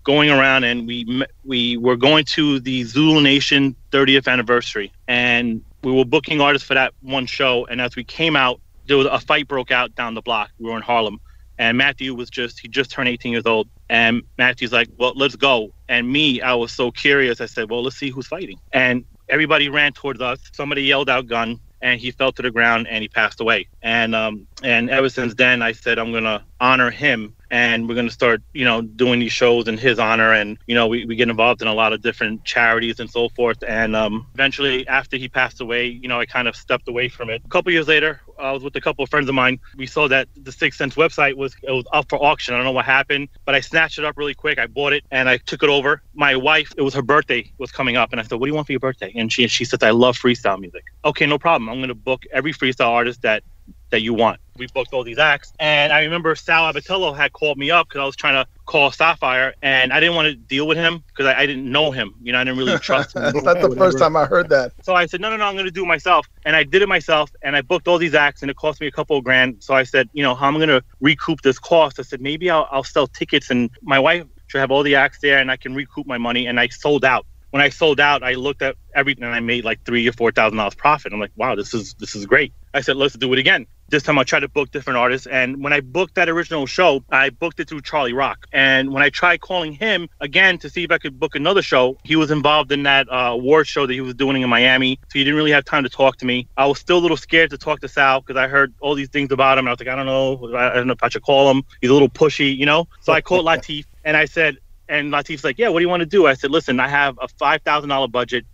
going 0.04 0.30
around 0.30 0.64
and 0.64 0.88
we 0.88 1.24
we 1.44 1.78
were 1.78 1.96
going 1.96 2.26
to 2.26 2.60
the 2.60 2.84
Zulu 2.84 3.22
Nation 3.22 3.76
30th 3.92 4.28
anniversary 4.28 4.92
and 5.08 5.64
we 5.84 5.92
were 5.92 6.06
booking 6.06 6.42
artists 6.42 6.68
for 6.68 6.74
that 6.76 6.94
one 7.02 7.26
show 7.26 7.66
and 7.66 7.82
as 7.82 7.96
we 7.96 8.04
came 8.04 8.36
out 8.36 8.62
there 8.86 8.98
was 8.98 9.08
a 9.08 9.20
fight 9.20 9.48
broke 9.48 9.72
out 9.72 9.94
down 9.96 10.16
the 10.16 10.22
block. 10.22 10.50
We 10.60 10.70
were 10.70 10.76
in 10.76 10.82
Harlem 10.82 11.20
and 11.58 11.78
Matthew 11.78 12.14
was 12.16 12.30
just 12.30 12.60
he 12.60 12.68
just 12.68 12.92
turned 12.92 13.10
18 13.10 13.32
years 13.32 13.46
old 13.46 13.70
and 13.90 14.24
Matthew's 14.38 14.74
like 14.74 14.90
well 14.98 15.14
let's 15.16 15.36
go. 15.36 15.70
And 15.88 16.12
me 16.12 16.42
I 16.42 16.54
was 16.56 16.72
so 16.72 16.92
curious 16.92 17.42
I 17.42 17.46
said 17.46 17.70
well 17.70 17.84
let's 17.84 17.98
see 17.98 18.10
who's 18.10 18.28
fighting. 18.28 18.58
And 18.72 19.06
everybody 19.30 19.70
ran 19.70 19.94
towards 19.94 20.22
us. 20.22 20.40
Somebody 20.54 20.84
yelled 20.84 21.10
out 21.10 21.28
gun 21.28 21.60
and 21.82 22.00
he 22.00 22.12
fell 22.12 22.32
to 22.34 22.42
the 22.42 22.52
ground 22.52 22.88
and 22.90 23.02
he 23.02 23.08
passed 23.08 23.40
away. 23.40 23.68
And 23.82 24.16
um 24.16 24.48
and 24.64 24.90
ever 24.90 25.10
since 25.10 25.36
then 25.36 25.62
I 25.62 25.72
said 25.74 26.00
I'm 26.00 26.12
gonna 26.12 26.44
honor 26.62 26.92
him 26.92 27.36
and 27.50 27.90
we're 27.90 27.96
going 27.96 28.08
to 28.08 28.14
start 28.14 28.42
you 28.54 28.64
know 28.64 28.82
doing 28.82 29.20
these 29.20 29.32
shows 29.32 29.68
in 29.68 29.78
his 29.78 29.98
honor 30.00 30.32
and 30.32 30.60
you 30.68 30.76
know 30.76 30.88
we, 30.88 31.06
we 31.06 31.16
get 31.16 31.28
involved 31.28 31.62
in 31.62 31.68
a 31.68 31.74
lot 31.74 31.92
of 31.92 32.02
different 32.02 32.46
charities 32.46 33.00
and 33.00 33.10
so 33.10 33.28
forth 33.30 33.58
and 33.68 33.96
um, 33.96 34.28
eventually 34.36 34.88
after 34.88 35.18
he 35.18 35.28
passed 35.28 35.60
away 35.60 35.88
you 35.88 36.08
know 36.08 36.20
i 36.20 36.26
kind 36.26 36.48
of 36.48 36.56
stepped 36.56 36.88
away 36.88 37.10
from 37.10 37.30
it. 37.30 37.42
A 37.44 37.50
couple 37.50 37.72
years 37.72 37.88
later 37.88 38.22
i 38.40 38.52
was 38.52 38.64
with 38.64 38.76
a 38.76 38.82
couple 38.82 39.04
of 39.04 39.10
friends 39.10 39.28
of 39.28 39.36
mine. 39.36 39.60
We 39.76 39.88
saw 39.88 40.08
that 40.08 40.28
the 40.36 40.52
six 40.52 40.78
sense 40.78 40.96
website 40.96 41.36
was 41.36 41.56
it 41.64 41.72
was 41.72 41.86
up 41.92 42.08
for 42.10 42.24
auction. 42.24 42.54
I 42.54 42.58
don't 42.58 42.66
know 42.66 42.72
what 42.72 42.86
happened 42.86 43.30
but 43.46 43.56
i 43.56 43.60
snatched 43.60 43.98
it 43.98 44.06
up 44.06 44.16
really 44.16 44.36
quick. 44.36 44.60
I 44.60 44.68
bought 44.68 44.94
it 44.94 45.04
and 45.12 45.28
i 45.28 45.38
took 45.38 45.64
it 45.64 45.70
over. 45.70 46.02
My 46.14 46.36
wife 46.36 46.72
it 46.78 46.84
was 46.84 46.94
her 46.94 47.02
birthday 47.02 47.52
was 47.58 47.72
coming 47.72 47.98
up 47.98 48.12
and 48.12 48.22
i 48.22 48.24
said 48.24 48.40
what 48.40 48.46
do 48.46 48.52
you 48.52 48.56
want 48.56 48.68
for 48.68 48.74
your 48.74 48.80
birthday? 48.80 49.12
And 49.16 49.34
she 49.34 49.48
she 49.48 49.66
said 49.66 49.84
i 49.84 49.90
love 49.90 50.16
freestyle 50.18 50.60
music. 50.60 50.86
Okay 51.04 51.26
no 51.26 51.40
problem. 51.40 51.70
I'm 51.70 51.80
going 51.80 51.90
to 51.90 51.96
book 51.96 52.24
every 52.32 52.54
freestyle 52.54 52.90
artist 52.90 53.24
that 53.24 53.44
that 53.92 54.02
you 54.02 54.14
want. 54.14 54.40
We 54.58 54.68
booked 54.68 54.94
all 54.94 55.04
these 55.04 55.18
acts. 55.18 55.54
And 55.60 55.94
I 55.94 56.04
remember 56.04 56.36
Sal 56.36 56.72
Abbatiello 56.72 57.16
had 57.16 57.32
called 57.34 57.58
me 57.58 57.72
up 57.72 57.88
because 57.88 58.02
I 58.02 58.06
was 58.06 58.16
trying 58.16 58.44
to 58.44 58.50
call 58.66 58.92
Sapphire 58.92 59.54
and 59.62 59.92
I 59.94 60.00
didn't 60.00 60.16
want 60.16 60.28
to 60.28 60.36
deal 60.36 60.68
with 60.68 60.78
him 60.78 61.04
because 61.08 61.26
I, 61.26 61.42
I 61.42 61.46
didn't 61.46 61.70
know 61.70 61.92
him. 61.92 62.14
You 62.22 62.32
know, 62.32 62.40
I 62.40 62.44
didn't 62.44 62.60
really 62.60 62.78
trust 62.90 63.16
him. 63.16 63.24
That's 63.24 63.44
not 63.44 63.62
the 63.62 63.76
first 63.76 63.98
time 63.98 64.16
I 64.16 64.26
heard 64.26 64.50
that. 64.50 64.74
So 64.82 64.94
I 64.94 65.06
said, 65.06 65.22
no, 65.22 65.30
no, 65.30 65.38
no, 65.38 65.46
I'm 65.46 65.56
going 65.56 65.66
to 65.66 65.72
do 65.72 65.84
it 65.84 65.88
myself. 65.88 66.28
And 66.46 66.56
I 66.56 66.64
did 66.64 66.82
it 66.82 66.90
myself 66.90 67.32
and 67.44 67.56
I 67.56 67.62
booked 67.62 67.88
all 67.88 67.98
these 67.98 68.16
acts 68.16 68.42
and 68.42 68.52
it 68.52 68.58
cost 68.58 68.82
me 68.82 68.88
a 68.88 68.92
couple 68.92 69.18
of 69.18 69.24
grand. 69.24 69.64
So 69.64 69.74
I 69.74 69.84
said, 69.84 70.10
you 70.14 70.24
know, 70.24 70.36
how 70.36 70.48
am 70.48 70.56
I 70.56 70.60
going 70.60 70.70
to 70.70 70.84
recoup 71.00 71.42
this 71.42 71.60
cost? 71.60 72.00
I 72.00 72.04
said, 72.04 72.22
maybe 72.22 72.50
I'll, 72.50 72.68
I'll 72.72 72.84
sell 72.84 73.08
tickets 73.08 73.50
and 73.50 73.70
my 73.82 74.00
wife 74.00 74.26
should 74.48 74.60
have 74.60 74.72
all 74.72 74.84
the 74.84 74.96
acts 74.96 75.20
there 75.22 75.40
and 75.40 75.52
I 75.52 75.58
can 75.58 75.74
recoup 75.76 76.08
my 76.08 76.18
money. 76.18 76.48
And 76.48 76.60
I 76.60 76.68
sold 76.68 77.06
out. 77.06 77.26
When 77.52 77.62
I 77.62 77.68
sold 77.68 78.00
out, 78.00 78.24
I 78.24 78.34
looked 78.34 78.62
at 78.62 78.78
everything 78.96 79.26
and 79.26 79.36
I 79.36 79.42
made 79.42 79.66
like 79.66 79.82
three 79.86 80.08
or 80.08 80.14
four 80.14 80.32
thousand 80.32 80.58
dollars 80.58 80.76
profit. 80.76 81.12
I'm 81.12 81.20
like, 81.20 81.34
wow, 81.36 81.56
this 81.56 81.74
is 81.74 81.94
this 81.96 82.16
is 82.16 82.26
great. 82.26 82.54
I 82.74 82.80
said, 82.80 82.96
let's 82.96 83.16
do 83.16 83.32
it 83.34 83.40
again. 83.40 83.68
This 83.92 84.04
time 84.04 84.18
I 84.18 84.24
tried 84.24 84.40
to 84.40 84.48
book 84.48 84.72
different 84.72 84.98
artists. 84.98 85.28
And 85.28 85.62
when 85.62 85.74
I 85.74 85.82
booked 85.82 86.16
that 86.16 86.30
original 86.30 86.66
show, 86.66 87.04
I 87.12 87.30
booked 87.30 87.60
it 87.60 87.68
through 87.70 87.82
Charlie 87.82 88.14
Rock. 88.14 88.48
And 88.52 88.92
when 88.94 89.04
I 89.04 89.10
tried 89.10 89.42
calling 89.42 89.74
him 89.74 90.10
again 90.22 90.58
to 90.60 90.70
see 90.70 90.84
if 90.84 90.92
I 90.92 90.98
could 90.98 91.20
book 91.20 91.36
another 91.36 91.62
show, 91.62 91.98
he 92.04 92.16
was 92.16 92.32
involved 92.32 92.72
in 92.72 92.84
that 92.84 93.08
uh, 93.12 93.32
award 93.34 93.68
show 93.68 93.86
that 93.86 93.94
he 93.94 94.02
was 94.02 94.16
doing 94.16 94.42
in 94.42 94.50
Miami. 94.50 94.98
So 95.10 95.20
he 95.20 95.24
didn't 95.24 95.36
really 95.36 95.52
have 95.52 95.66
time 95.66 95.84
to 95.84 95.90
talk 95.90 96.18
to 96.18 96.26
me. 96.26 96.48
I 96.58 96.66
was 96.66 96.80
still 96.80 96.98
a 96.98 97.04
little 97.04 97.18
scared 97.18 97.50
to 97.52 97.58
talk 97.58 97.82
to 97.82 97.90
Sal 97.90 98.22
because 98.22 98.38
I 98.38 98.48
heard 98.48 98.74
all 98.80 98.96
these 98.96 99.10
things 99.10 99.32
about 99.32 99.58
him. 99.58 99.66
And 99.66 99.70
I 99.70 99.72
was 99.74 99.80
like, 99.80 99.90
I 99.90 99.96
don't 99.96 100.06
know. 100.06 100.56
I 100.56 100.74
don't 100.74 100.88
know 100.88 100.94
if 100.94 101.04
I 101.04 101.10
should 101.10 101.24
call 101.24 101.52
him. 101.52 101.64
He's 101.82 101.90
a 101.90 101.94
little 101.94 102.10
pushy, 102.10 102.56
you 102.56 102.66
know? 102.66 102.88
So 103.02 103.12
I 103.12 103.20
called 103.20 103.46
Latif 103.52 103.86
and 104.06 104.16
I 104.16 104.26
said, 104.26 104.58
and 104.88 105.12
Latif's 105.12 105.44
like, 105.44 105.58
yeah, 105.58 105.68
what 105.68 105.80
do 105.80 105.84
you 105.84 105.90
want 105.90 106.02
to 106.02 106.06
do? 106.06 106.28
I 106.28 106.34
said, 106.34 106.50
listen, 106.52 106.80
I 106.80 106.88
have 106.88 107.18
a 107.22 107.28
$5,000 107.28 108.12
budget 108.12 108.46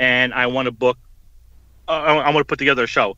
and 0.00 0.34
I 0.34 0.48
want 0.48 0.66
to 0.66 0.72
book, 0.72 0.98
uh, 1.86 1.92
I 1.92 2.30
want 2.30 2.38
to 2.38 2.44
put 2.44 2.58
together 2.58 2.84
a 2.84 2.88
show. 2.88 3.16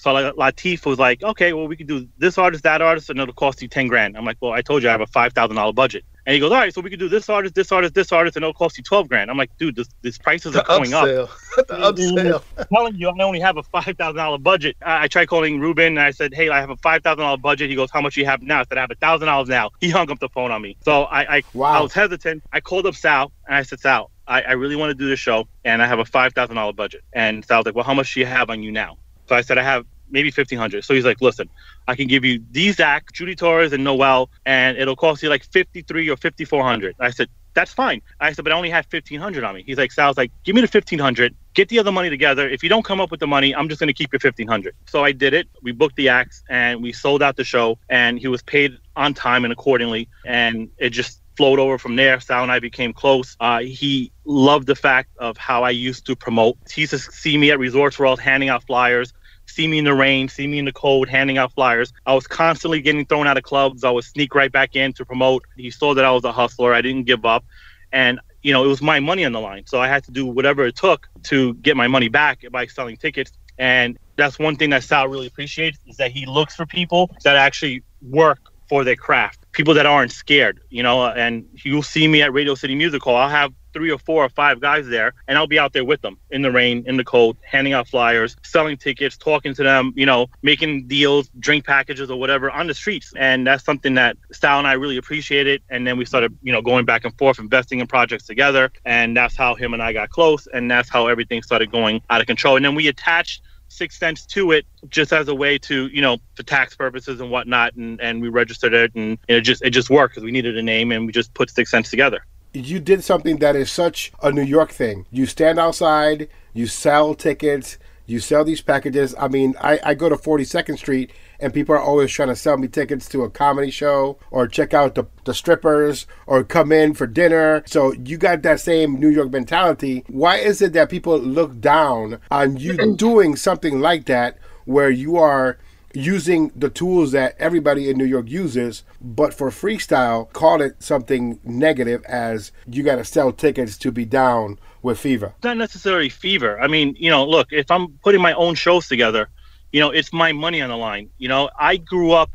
So 0.00 0.12
like 0.12 0.34
Latif 0.34 0.86
was 0.86 0.98
like, 0.98 1.22
okay, 1.22 1.52
well 1.52 1.68
we 1.68 1.76
can 1.76 1.86
do 1.86 2.08
this 2.18 2.38
artist, 2.38 2.62
that 2.64 2.80
artist, 2.80 3.10
and 3.10 3.20
it'll 3.20 3.34
cost 3.34 3.60
you 3.60 3.68
ten 3.68 3.86
grand. 3.86 4.16
I'm 4.16 4.24
like, 4.24 4.38
well, 4.40 4.52
I 4.52 4.62
told 4.62 4.82
you 4.82 4.88
I 4.88 4.92
have 4.92 5.02
a 5.02 5.06
five 5.06 5.34
thousand 5.34 5.56
dollar 5.56 5.74
budget. 5.74 6.04
And 6.26 6.34
he 6.34 6.40
goes, 6.40 6.52
all 6.52 6.58
right, 6.58 6.72
so 6.72 6.80
we 6.80 6.90
can 6.90 6.98
do 6.98 7.08
this 7.08 7.28
artist, 7.28 7.54
this 7.54 7.72
artist, 7.72 7.94
this 7.94 8.12
artist, 8.12 8.36
and 8.36 8.44
it'll 8.44 8.54
cost 8.54 8.78
you 8.78 8.84
twelve 8.84 9.08
grand. 9.10 9.30
I'm 9.30 9.36
like, 9.36 9.50
dude, 9.58 9.76
this, 9.76 9.88
this 10.02 10.18
prices 10.18 10.52
The 10.52 10.60
are 10.62 10.64
going 10.78 10.90
upsell. 10.90 11.24
up. 11.24 11.30
the 11.68 11.74
upsell. 11.74 12.42
I'm 12.58 12.66
telling 12.74 12.94
you, 12.96 13.08
I 13.10 13.22
only 13.22 13.40
have 13.40 13.58
a 13.58 13.62
five 13.64 13.94
thousand 13.98 14.16
dollar 14.16 14.38
budget. 14.38 14.76
I, 14.84 15.04
I 15.04 15.08
tried 15.08 15.26
calling 15.26 15.60
Ruben 15.60 15.86
and 15.98 16.00
I 16.00 16.12
said, 16.12 16.32
hey, 16.34 16.48
I 16.48 16.60
have 16.60 16.70
a 16.70 16.76
five 16.76 17.02
thousand 17.02 17.20
dollar 17.20 17.36
budget. 17.38 17.68
He 17.68 17.76
goes, 17.76 17.90
how 17.92 18.00
much 18.00 18.14
do 18.14 18.20
you 18.20 18.26
have 18.26 18.42
now? 18.42 18.60
I 18.60 18.64
said, 18.70 18.78
I 18.78 18.82
have 18.82 18.90
a 18.90 18.94
thousand 18.96 19.26
dollars 19.26 19.48
now. 19.48 19.70
He 19.80 19.90
hung 19.90 20.10
up 20.10 20.18
the 20.18 20.28
phone 20.30 20.50
on 20.50 20.62
me. 20.62 20.78
So 20.82 21.02
I, 21.04 21.36
I, 21.36 21.42
Wow. 21.52 21.78
I 21.78 21.80
was 21.82 21.92
hesitant. 21.92 22.42
I 22.52 22.60
called 22.60 22.86
up 22.86 22.94
Sal 22.94 23.32
and 23.46 23.56
I 23.56 23.62
said, 23.62 23.80
Sal, 23.80 24.10
I, 24.26 24.42
I 24.42 24.52
really 24.52 24.76
want 24.76 24.90
to 24.90 24.94
do 24.94 25.08
this 25.08 25.20
show 25.20 25.46
and 25.64 25.82
I 25.82 25.86
have 25.86 25.98
a 25.98 26.04
five 26.06 26.32
thousand 26.32 26.56
dollar 26.56 26.72
budget. 26.72 27.02
And 27.12 27.44
Sal's 27.44 27.66
like, 27.66 27.74
well, 27.74 27.84
how 27.84 27.94
much 27.94 28.14
do 28.14 28.20
you 28.20 28.26
have 28.26 28.50
on 28.50 28.62
you 28.62 28.72
now? 28.72 28.96
So 29.30 29.36
I 29.36 29.42
said, 29.42 29.58
I 29.58 29.62
have 29.62 29.86
maybe 30.10 30.32
fifteen 30.32 30.58
hundred. 30.58 30.82
So 30.84 30.92
he's 30.92 31.04
like, 31.04 31.20
listen, 31.20 31.48
I 31.86 31.94
can 31.94 32.08
give 32.08 32.24
you 32.24 32.42
these 32.50 32.80
acts, 32.80 33.12
Judy 33.12 33.36
Torres 33.36 33.72
and 33.72 33.84
Noel, 33.84 34.28
and 34.44 34.76
it'll 34.76 34.96
cost 34.96 35.22
you 35.22 35.28
like 35.28 35.44
fifty 35.44 35.82
three 35.82 36.10
or 36.10 36.16
fifty 36.16 36.44
four 36.44 36.64
hundred. 36.64 36.96
I 36.98 37.10
said, 37.10 37.28
that's 37.54 37.72
fine. 37.72 38.02
I 38.18 38.32
said, 38.32 38.42
but 38.44 38.52
I 38.52 38.56
only 38.56 38.70
have 38.70 38.86
fifteen 38.86 39.20
hundred 39.20 39.44
on 39.44 39.54
me. 39.54 39.62
He's 39.64 39.78
like, 39.78 39.92
Sal's 39.92 40.16
like, 40.16 40.32
give 40.42 40.56
me 40.56 40.62
the 40.62 40.66
fifteen 40.66 40.98
hundred, 40.98 41.36
get 41.54 41.68
the 41.68 41.78
other 41.78 41.92
money 41.92 42.10
together. 42.10 42.48
If 42.48 42.64
you 42.64 42.68
don't 42.68 42.84
come 42.84 43.00
up 43.00 43.12
with 43.12 43.20
the 43.20 43.28
money, 43.28 43.54
I'm 43.54 43.68
just 43.68 43.78
gonna 43.78 43.92
keep 43.92 44.12
your 44.12 44.18
fifteen 44.18 44.48
hundred. 44.48 44.74
So 44.88 45.04
I 45.04 45.12
did 45.12 45.32
it. 45.32 45.46
We 45.62 45.70
booked 45.70 45.94
the 45.94 46.08
acts 46.08 46.42
and 46.48 46.82
we 46.82 46.92
sold 46.92 47.22
out 47.22 47.36
the 47.36 47.44
show, 47.44 47.78
and 47.88 48.18
he 48.18 48.26
was 48.26 48.42
paid 48.42 48.78
on 48.96 49.14
time 49.14 49.44
and 49.44 49.52
accordingly, 49.52 50.08
and 50.24 50.70
it 50.78 50.90
just 50.90 51.22
flowed 51.36 51.60
over 51.60 51.78
from 51.78 51.94
there. 51.94 52.18
Sal 52.18 52.42
and 52.42 52.50
I 52.50 52.58
became 52.58 52.92
close. 52.92 53.36
Uh, 53.38 53.60
he 53.60 54.12
loved 54.24 54.66
the 54.66 54.74
fact 54.74 55.10
of 55.18 55.36
how 55.36 55.62
I 55.62 55.70
used 55.70 56.04
to 56.06 56.16
promote. 56.16 56.58
He 56.74 56.82
used 56.82 56.90
to 56.90 56.98
see 56.98 57.38
me 57.38 57.52
at 57.52 57.60
Resorts 57.60 57.96
World 57.96 58.20
handing 58.20 58.48
out 58.48 58.64
flyers 58.66 59.12
see 59.50 59.68
me 59.68 59.78
in 59.78 59.84
the 59.84 59.94
rain, 59.94 60.28
see 60.28 60.46
me 60.46 60.58
in 60.58 60.64
the 60.64 60.72
cold, 60.72 61.08
handing 61.08 61.38
out 61.38 61.52
flyers. 61.52 61.92
I 62.06 62.14
was 62.14 62.26
constantly 62.26 62.80
getting 62.80 63.04
thrown 63.06 63.26
out 63.26 63.36
of 63.36 63.42
clubs. 63.42 63.84
I 63.84 63.90
would 63.90 64.04
sneak 64.04 64.34
right 64.34 64.50
back 64.50 64.76
in 64.76 64.92
to 64.94 65.04
promote. 65.04 65.44
He 65.56 65.70
saw 65.70 65.94
that 65.94 66.04
I 66.04 66.10
was 66.10 66.24
a 66.24 66.32
hustler. 66.32 66.72
I 66.72 66.80
didn't 66.80 67.04
give 67.04 67.24
up. 67.24 67.44
And, 67.92 68.20
you 68.42 68.52
know, 68.52 68.64
it 68.64 68.68
was 68.68 68.80
my 68.80 69.00
money 69.00 69.24
on 69.24 69.32
the 69.32 69.40
line. 69.40 69.64
So 69.66 69.80
I 69.80 69.88
had 69.88 70.04
to 70.04 70.10
do 70.10 70.26
whatever 70.26 70.64
it 70.66 70.76
took 70.76 71.08
to 71.24 71.54
get 71.54 71.76
my 71.76 71.88
money 71.88 72.08
back 72.08 72.44
by 72.50 72.66
selling 72.66 72.96
tickets. 72.96 73.32
And 73.58 73.98
that's 74.16 74.38
one 74.38 74.56
thing 74.56 74.70
that 74.70 74.84
Sal 74.84 75.08
really 75.08 75.26
appreciates 75.26 75.78
is 75.86 75.96
that 75.96 76.12
he 76.12 76.26
looks 76.26 76.54
for 76.54 76.66
people 76.66 77.10
that 77.24 77.36
actually 77.36 77.82
work 78.00 78.38
for 78.68 78.84
their 78.84 78.96
craft, 78.96 79.44
people 79.52 79.74
that 79.74 79.84
aren't 79.84 80.12
scared, 80.12 80.60
you 80.70 80.82
know, 80.82 81.06
and 81.06 81.44
you'll 81.64 81.82
see 81.82 82.06
me 82.06 82.22
at 82.22 82.32
Radio 82.32 82.54
City 82.54 82.74
Music 82.76 83.02
Hall. 83.02 83.16
I'll 83.16 83.28
have 83.28 83.52
three 83.72 83.90
or 83.90 83.98
four 83.98 84.24
or 84.24 84.28
five 84.28 84.60
guys 84.60 84.86
there 84.88 85.14
and 85.28 85.38
I'll 85.38 85.46
be 85.46 85.58
out 85.58 85.72
there 85.72 85.84
with 85.84 86.02
them 86.02 86.18
in 86.30 86.42
the 86.42 86.50
rain, 86.50 86.84
in 86.86 86.96
the 86.96 87.04
cold, 87.04 87.36
handing 87.44 87.72
out 87.72 87.88
flyers, 87.88 88.36
selling 88.42 88.76
tickets, 88.76 89.16
talking 89.16 89.54
to 89.54 89.62
them, 89.62 89.92
you 89.96 90.06
know, 90.06 90.28
making 90.42 90.86
deals, 90.86 91.30
drink 91.38 91.64
packages 91.64 92.10
or 92.10 92.18
whatever 92.18 92.50
on 92.50 92.66
the 92.66 92.74
streets. 92.74 93.12
And 93.16 93.46
that's 93.46 93.64
something 93.64 93.94
that 93.94 94.16
Sal 94.32 94.58
and 94.58 94.66
I 94.66 94.74
really 94.74 94.96
appreciated. 94.96 95.62
And 95.70 95.86
then 95.86 95.96
we 95.96 96.04
started, 96.04 96.36
you 96.42 96.52
know, 96.52 96.62
going 96.62 96.84
back 96.84 97.04
and 97.04 97.16
forth, 97.16 97.38
investing 97.38 97.80
in 97.80 97.86
projects 97.86 98.26
together. 98.26 98.72
And 98.84 99.16
that's 99.16 99.36
how 99.36 99.54
him 99.54 99.74
and 99.74 99.82
I 99.82 99.92
got 99.92 100.10
close. 100.10 100.46
And 100.46 100.70
that's 100.70 100.88
how 100.88 101.06
everything 101.06 101.42
started 101.42 101.70
going 101.70 102.02
out 102.10 102.20
of 102.20 102.26
control. 102.26 102.56
And 102.56 102.64
then 102.64 102.74
we 102.74 102.88
attached 102.88 103.42
six 103.70 103.98
cents 103.98 104.26
to 104.26 104.50
it 104.50 104.66
just 104.88 105.12
as 105.12 105.28
a 105.28 105.34
way 105.34 105.56
to 105.56 105.86
you 105.86 106.02
know 106.02 106.18
for 106.34 106.42
tax 106.42 106.74
purposes 106.74 107.20
and 107.20 107.30
whatnot 107.30 107.74
and 107.76 108.00
and 108.00 108.20
we 108.20 108.28
registered 108.28 108.74
it 108.74 108.92
and 108.96 109.16
it 109.28 109.42
just 109.42 109.62
it 109.62 109.70
just 109.70 109.88
worked 109.88 110.14
because 110.14 110.24
we 110.24 110.32
needed 110.32 110.58
a 110.58 110.62
name 110.62 110.90
and 110.90 111.06
we 111.06 111.12
just 111.12 111.32
put 111.34 111.48
six 111.48 111.70
cents 111.70 111.88
together 111.88 112.26
you 112.52 112.80
did 112.80 113.04
something 113.04 113.38
that 113.38 113.56
is 113.56 113.70
such 113.70 114.12
a 114.22 114.32
New 114.32 114.42
York 114.42 114.70
thing. 114.70 115.06
You 115.10 115.26
stand 115.26 115.58
outside, 115.58 116.28
you 116.52 116.66
sell 116.66 117.14
tickets, 117.14 117.78
you 118.06 118.18
sell 118.18 118.44
these 118.44 118.60
packages. 118.60 119.14
I 119.18 119.28
mean, 119.28 119.54
I, 119.60 119.78
I 119.84 119.94
go 119.94 120.08
to 120.08 120.16
42nd 120.16 120.78
Street 120.78 121.12
and 121.38 121.54
people 121.54 121.76
are 121.76 121.80
always 121.80 122.10
trying 122.10 122.28
to 122.28 122.36
sell 122.36 122.56
me 122.56 122.66
tickets 122.66 123.08
to 123.10 123.22
a 123.22 123.30
comedy 123.30 123.70
show 123.70 124.18
or 124.32 124.48
check 124.48 124.74
out 124.74 124.96
the, 124.96 125.04
the 125.24 125.32
strippers 125.32 126.06
or 126.26 126.42
come 126.42 126.72
in 126.72 126.94
for 126.94 127.06
dinner. 127.06 127.62
So 127.66 127.92
you 127.92 128.18
got 128.18 128.42
that 128.42 128.58
same 128.58 128.98
New 128.98 129.10
York 129.10 129.30
mentality. 129.30 130.04
Why 130.08 130.38
is 130.38 130.60
it 130.60 130.72
that 130.72 130.90
people 130.90 131.18
look 131.18 131.60
down 131.60 132.18
on 132.32 132.56
you 132.56 132.76
doing 132.96 133.36
something 133.36 133.80
like 133.80 134.06
that 134.06 134.38
where 134.64 134.90
you 134.90 135.16
are 135.16 135.58
using 135.94 136.52
the 136.54 136.70
tools 136.70 137.12
that 137.12 137.34
everybody 137.38 137.90
in 137.90 137.98
New 137.98 138.04
York 138.04 138.28
uses, 138.28 138.84
but 139.00 139.34
for 139.34 139.50
freestyle, 139.50 140.32
call 140.32 140.60
it 140.60 140.82
something 140.82 141.40
negative 141.44 142.04
as 142.04 142.52
you 142.66 142.82
got 142.82 142.96
to 142.96 143.04
sell 143.04 143.32
tickets 143.32 143.76
to 143.78 143.90
be 143.90 144.04
down 144.04 144.58
with 144.82 144.98
fever. 144.98 145.34
not 145.44 145.56
necessarily 145.56 146.08
fever. 146.08 146.58
I 146.60 146.66
mean 146.66 146.94
you 146.98 147.10
know 147.10 147.26
look 147.26 147.48
if 147.50 147.70
i'm 147.70 147.88
putting 148.02 148.22
my 148.22 148.32
own 148.32 148.54
shows 148.54 148.88
together 148.88 149.28
you 149.72 149.80
know 149.80 149.90
it's 149.90 150.12
my 150.12 150.32
money 150.32 150.62
on 150.62 150.70
the 150.70 150.76
line. 150.76 151.10
You 151.18 151.28
know 151.28 151.50
i 151.58 151.76
grew 151.76 152.12
up 152.12 152.30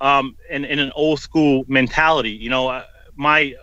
um, 0.00 0.36
in, 0.50 0.66
in 0.66 0.78
an 0.78 0.92
old 0.94 1.20
school 1.20 1.64
mentality. 1.68 2.30
You 2.30 2.50
know 2.50 2.82
my 3.14 3.54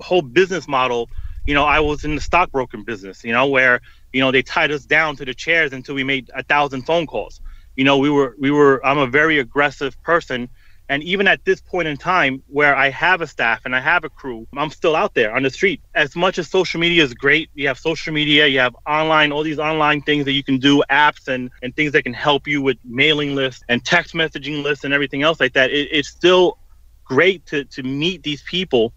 whole 0.00 0.22
business 0.22 0.66
model 0.66 1.08
you 1.46 1.54
know 1.54 1.64
i 1.64 1.78
was 1.78 2.04
in 2.04 2.14
the 2.14 2.20
stockbroking 2.20 2.82
business 2.82 3.22
you 3.22 3.32
know 3.32 3.46
where 3.46 3.80
you 4.12 4.20
know 4.20 4.32
they 4.32 4.42
tied 4.42 4.70
us 4.70 4.84
down 4.84 5.14
to 5.16 5.24
the 5.24 5.34
chairs 5.34 5.72
until 5.72 5.94
we 5.94 6.02
made 6.02 6.30
a 6.34 6.42
thousand 6.42 6.82
phone 6.82 7.06
calls 7.06 7.40
you 7.76 7.84
know 7.84 7.98
we 7.98 8.10
were 8.10 8.34
we 8.38 8.50
were 8.50 8.84
i'm 8.84 8.98
a 8.98 9.06
very 9.06 9.38
aggressive 9.38 10.00
person. 10.02 10.48
And 10.88 11.02
even 11.02 11.26
at 11.26 11.44
this 11.44 11.60
point 11.60 11.88
in 11.88 11.96
time 11.96 12.44
where 12.46 12.74
i 12.76 12.90
have 12.90 13.20
a 13.20 13.26
staff 13.26 13.62
and 13.64 13.74
i 13.74 13.80
have 13.80 14.04
a 14.04 14.10
crew 14.10 14.46
i'm 14.56 14.70
still 14.70 14.94
out 14.96 15.14
there 15.14 15.34
on 15.34 15.42
the 15.42 15.50
street. 15.50 15.80
As 15.94 16.14
much 16.16 16.38
as 16.38 16.48
social 16.48 16.80
media 16.80 17.02
is 17.02 17.12
great 17.14 17.50
you 17.54 17.66
have 17.68 17.78
social 17.78 18.12
media 18.12 18.46
you 18.46 18.60
have 18.60 18.74
online 18.86 19.32
all 19.32 19.42
these 19.42 19.58
online 19.58 20.00
things 20.02 20.24
that 20.26 20.32
you 20.32 20.44
can 20.44 20.58
do 20.58 20.82
apps 20.90 21.28
and 21.28 21.50
and 21.62 21.74
things 21.74 21.92
that 21.92 22.04
can 22.04 22.14
help 22.14 22.46
you 22.46 22.62
with 22.62 22.78
mailing 22.84 23.34
lists 23.34 23.62
and 23.68 23.84
text 23.84 24.14
messaging 24.14 24.62
lists 24.62 24.84
and 24.84 24.94
everything 24.94 25.22
else 25.22 25.40
like 25.40 25.54
that 25.54 25.70
it, 25.70 25.88
it's 25.90 26.08
still 26.08 26.58
great 27.04 27.44
to 27.46 27.64
to 27.64 27.82
meet 27.82 28.22
these 28.22 28.42
people 28.42 28.92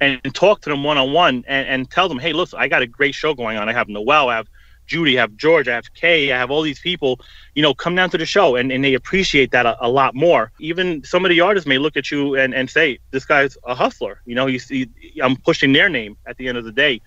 and, 0.00 0.20
and 0.24 0.34
talk 0.34 0.60
to 0.62 0.70
them 0.70 0.82
one-on-one 0.84 1.44
and, 1.48 1.68
and 1.68 1.90
tell 1.90 2.08
them 2.08 2.18
hey 2.18 2.32
look 2.34 2.50
i 2.56 2.68
got 2.68 2.82
a 2.82 2.86
great 2.86 3.14
show 3.14 3.34
going 3.34 3.56
on. 3.56 3.68
I 3.68 3.72
have 3.72 3.88
noel 3.88 4.28
i 4.28 4.36
have 4.36 4.46
Judy, 4.90 5.16
I 5.18 5.20
have 5.22 5.36
George, 5.36 5.68
I 5.68 5.74
have 5.76 5.94
Kay, 5.94 6.32
I 6.32 6.36
have 6.36 6.50
all 6.50 6.62
these 6.62 6.80
people, 6.80 7.20
you 7.54 7.62
know, 7.62 7.72
come 7.72 7.94
down 7.94 8.10
to 8.10 8.18
the 8.18 8.26
show 8.26 8.56
and, 8.56 8.72
and 8.72 8.84
they 8.84 8.94
appreciate 8.94 9.52
that 9.52 9.64
a, 9.64 9.76
a 9.86 9.88
lot 9.88 10.16
more. 10.16 10.50
Even 10.58 11.02
some 11.04 11.24
of 11.24 11.28
the 11.28 11.40
artists 11.40 11.66
may 11.66 11.78
look 11.78 11.96
at 11.96 12.10
you 12.10 12.34
and, 12.34 12.52
and 12.52 12.68
say, 12.68 12.98
this 13.12 13.24
guy's 13.24 13.56
a 13.64 13.74
hustler. 13.74 14.20
You 14.26 14.34
know, 14.34 14.46
you 14.46 14.58
see, 14.58 14.90
I'm 15.22 15.36
pushing 15.36 15.72
their 15.72 15.88
name 15.88 16.16
at 16.26 16.36
the 16.38 16.48
end 16.48 16.58
of 16.58 16.64
the 16.64 16.72
day. 16.72 17.00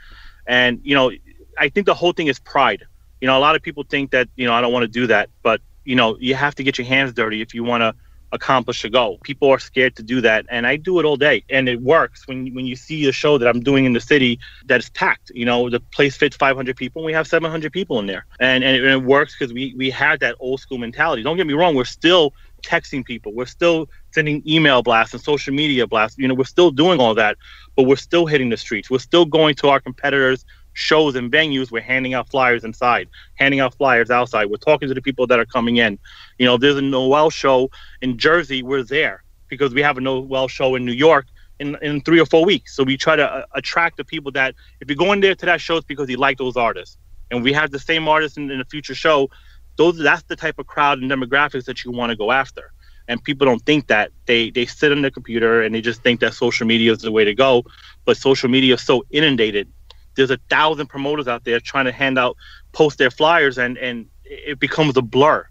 And, 0.48 0.80
you 0.82 0.96
know, 0.96 1.12
I 1.58 1.68
think 1.68 1.86
the 1.86 1.94
whole 1.94 2.14
thing 2.14 2.28
is 2.28 2.40
pride. 2.40 2.84
You 3.20 3.28
know, 3.28 3.38
a 3.38 3.44
lot 3.48 3.56
of 3.56 3.62
people 3.62 3.84
think 3.84 4.12
that, 4.12 4.30
you 4.38 4.46
know, 4.48 4.54
I 4.54 4.62
don't 4.62 4.72
want 4.72 4.84
to 4.84 4.88
do 5.00 5.06
that, 5.08 5.30
but, 5.44 5.60
you 5.84 5.96
know, 5.96 6.18
you 6.20 6.36
have 6.36 6.56
to 6.56 6.64
get 6.64 6.78
your 6.78 6.88
hands 6.88 7.12
dirty 7.14 7.42
if 7.42 7.54
you 7.54 7.66
want 7.66 7.82
to 7.82 7.94
accomplish 8.34 8.84
a 8.84 8.90
goal. 8.90 9.20
People 9.24 9.50
are 9.50 9.60
scared 9.60 9.96
to 9.96 10.04
do 10.04 10.20
that, 10.22 10.46
and 10.50 10.68
I 10.68 10.76
do 10.76 11.00
it 11.00 11.06
all 11.06 11.16
day, 11.16 11.46
and 11.50 11.70
it 11.70 11.82
works. 11.82 12.28
When 12.28 12.54
when 12.54 12.66
you 12.66 12.76
see 12.76 13.08
a 13.08 13.12
show 13.12 13.38
that 13.38 13.48
I'm 13.48 13.62
doing 13.62 13.86
in 13.86 13.94
the 13.94 14.02
city 14.02 14.40
that 14.66 14.80
is 14.80 14.90
packed, 14.90 15.32
you 15.34 15.46
know, 15.46 15.70
the 15.70 15.80
place 15.80 16.18
fits 16.18 16.36
500 16.36 16.76
people, 16.76 17.02
and 17.02 17.06
we 17.06 17.14
have 17.14 17.28
700 17.28 17.72
people 17.72 18.00
in 18.00 18.08
there, 18.08 18.26
and 18.40 18.64
and 18.64 18.76
it, 18.76 18.84
and 18.84 18.92
it 18.92 19.04
works 19.04 19.36
because 19.38 19.54
we 19.54 19.74
we 19.78 19.90
had 19.90 20.20
that 20.22 20.36
old 20.40 20.60
school 20.60 20.80
mentality. 20.80 21.24
Don't 21.24 21.38
get 21.38 21.48
me 21.48 21.54
wrong, 21.54 21.76
we're 21.76 21.86
still 21.86 22.34
texting 22.64 23.06
people, 23.06 23.34
we're 23.34 23.46
still 23.46 23.90
sending 24.12 24.42
email 24.48 24.82
blasts 24.82 25.14
and 25.14 25.24
social 25.24 25.54
media 25.54 25.86
blasts. 25.86 26.18
You 26.18 26.28
know, 26.28 26.34
we're 26.34 26.46
still 26.46 26.72
doing 26.72 27.00
all 27.00 27.16
that, 27.16 27.38
but 27.76 27.84
we're 27.84 27.96
still 27.96 28.26
hitting 28.26 28.50
the 28.50 28.58
streets. 28.58 28.90
We're 28.90 29.00
still 29.00 29.26
going 29.26 29.56
to 29.56 29.70
our 29.70 29.80
competitors 29.80 30.46
shows 30.74 31.16
and 31.16 31.32
venues 31.32 31.72
we're 31.72 31.82
handing 31.82 32.14
out 32.14 32.30
flyers 32.30 32.64
inside 32.64 33.08
handing 33.36 33.60
out 33.60 33.76
flyers 33.76 34.10
outside. 34.10 34.46
We're 34.50 34.58
talking 34.58 34.88
to 34.88 34.94
the 34.94 35.02
people 35.02 35.28
that 35.28 35.40
are 35.40 35.46
coming 35.46 35.78
in. 35.78 36.00
You 36.38 36.46
know 36.46 36.58
there's 36.58 36.78
a 36.78 36.82
noel 36.82 37.30
show 37.30 37.70
in 38.02 38.18
jersey 38.18 38.64
we're 38.64 38.84
there 38.84 39.24
because 39.48 39.74
we 39.74 39.82
have 39.82 39.98
a 39.98 40.02
noel 40.02 40.48
show 40.48 40.76
in 40.76 40.86
new 40.86 40.94
york 40.94 41.28
in, 41.60 41.78
in 41.82 42.02
three 42.02 42.20
or 42.20 42.26
four 42.26 42.46
weeks. 42.46 42.76
So 42.76 42.84
we 42.84 42.98
try 42.98 43.16
to 43.16 43.32
uh, 43.32 43.46
attract 43.54 43.98
the 43.98 44.04
people 44.04 44.32
that 44.34 44.56
if 44.82 44.90
you're 44.90 44.98
going 44.98 45.22
there 45.22 45.36
to 45.36 45.46
that 45.46 45.62
show 45.62 45.78
it's 45.78 45.86
because 45.86 46.10
you 46.10 46.18
like 46.18 46.38
those 46.38 46.58
artists. 46.58 46.98
And 47.32 47.44
we 47.44 47.54
have 47.54 47.72
the 47.72 47.80
same 47.80 48.08
artists 48.08 48.38
in, 48.38 48.52
in 48.52 48.60
a 48.62 48.66
future 48.66 48.96
show. 48.96 49.30
Those 49.78 49.98
that's 49.98 50.24
the 50.24 50.36
type 50.36 50.60
of 50.60 50.68
crowd 50.68 51.00
and 51.00 51.10
demographics 51.10 51.66
that 51.66 51.84
you 51.84 51.92
want 51.92 52.12
to 52.12 52.16
go 52.16 52.32
after. 52.32 52.72
And 53.08 53.22
people 53.24 53.46
don't 53.46 53.66
think 53.66 53.88
that. 53.88 54.12
They 54.28 54.52
they 54.52 54.66
sit 54.66 54.92
on 54.92 55.02
their 55.02 55.12
computer 55.12 55.64
and 55.64 55.74
they 55.74 55.82
just 55.82 56.04
think 56.04 56.20
that 56.20 56.34
social 56.34 56.68
media 56.68 56.92
is 56.92 57.00
the 57.00 57.12
way 57.12 57.26
to 57.26 57.34
go. 57.34 57.64
But 58.06 58.18
social 58.18 58.50
media 58.50 58.76
is 58.76 58.82
so 58.82 59.04
inundated 59.10 59.68
there's 60.16 60.32
a 60.32 60.40
thousand 60.50 60.88
promoters 60.88 61.28
out 61.28 61.44
there 61.44 61.60
trying 61.60 61.86
to 61.86 61.92
hand 61.92 62.18
out 62.18 62.38
post 62.74 62.98
their 62.98 63.12
flyers 63.12 63.58
and 63.58 63.78
and 63.78 64.08
it 64.26 64.60
becomes 64.60 64.98
a 64.98 65.02
blur 65.02 65.46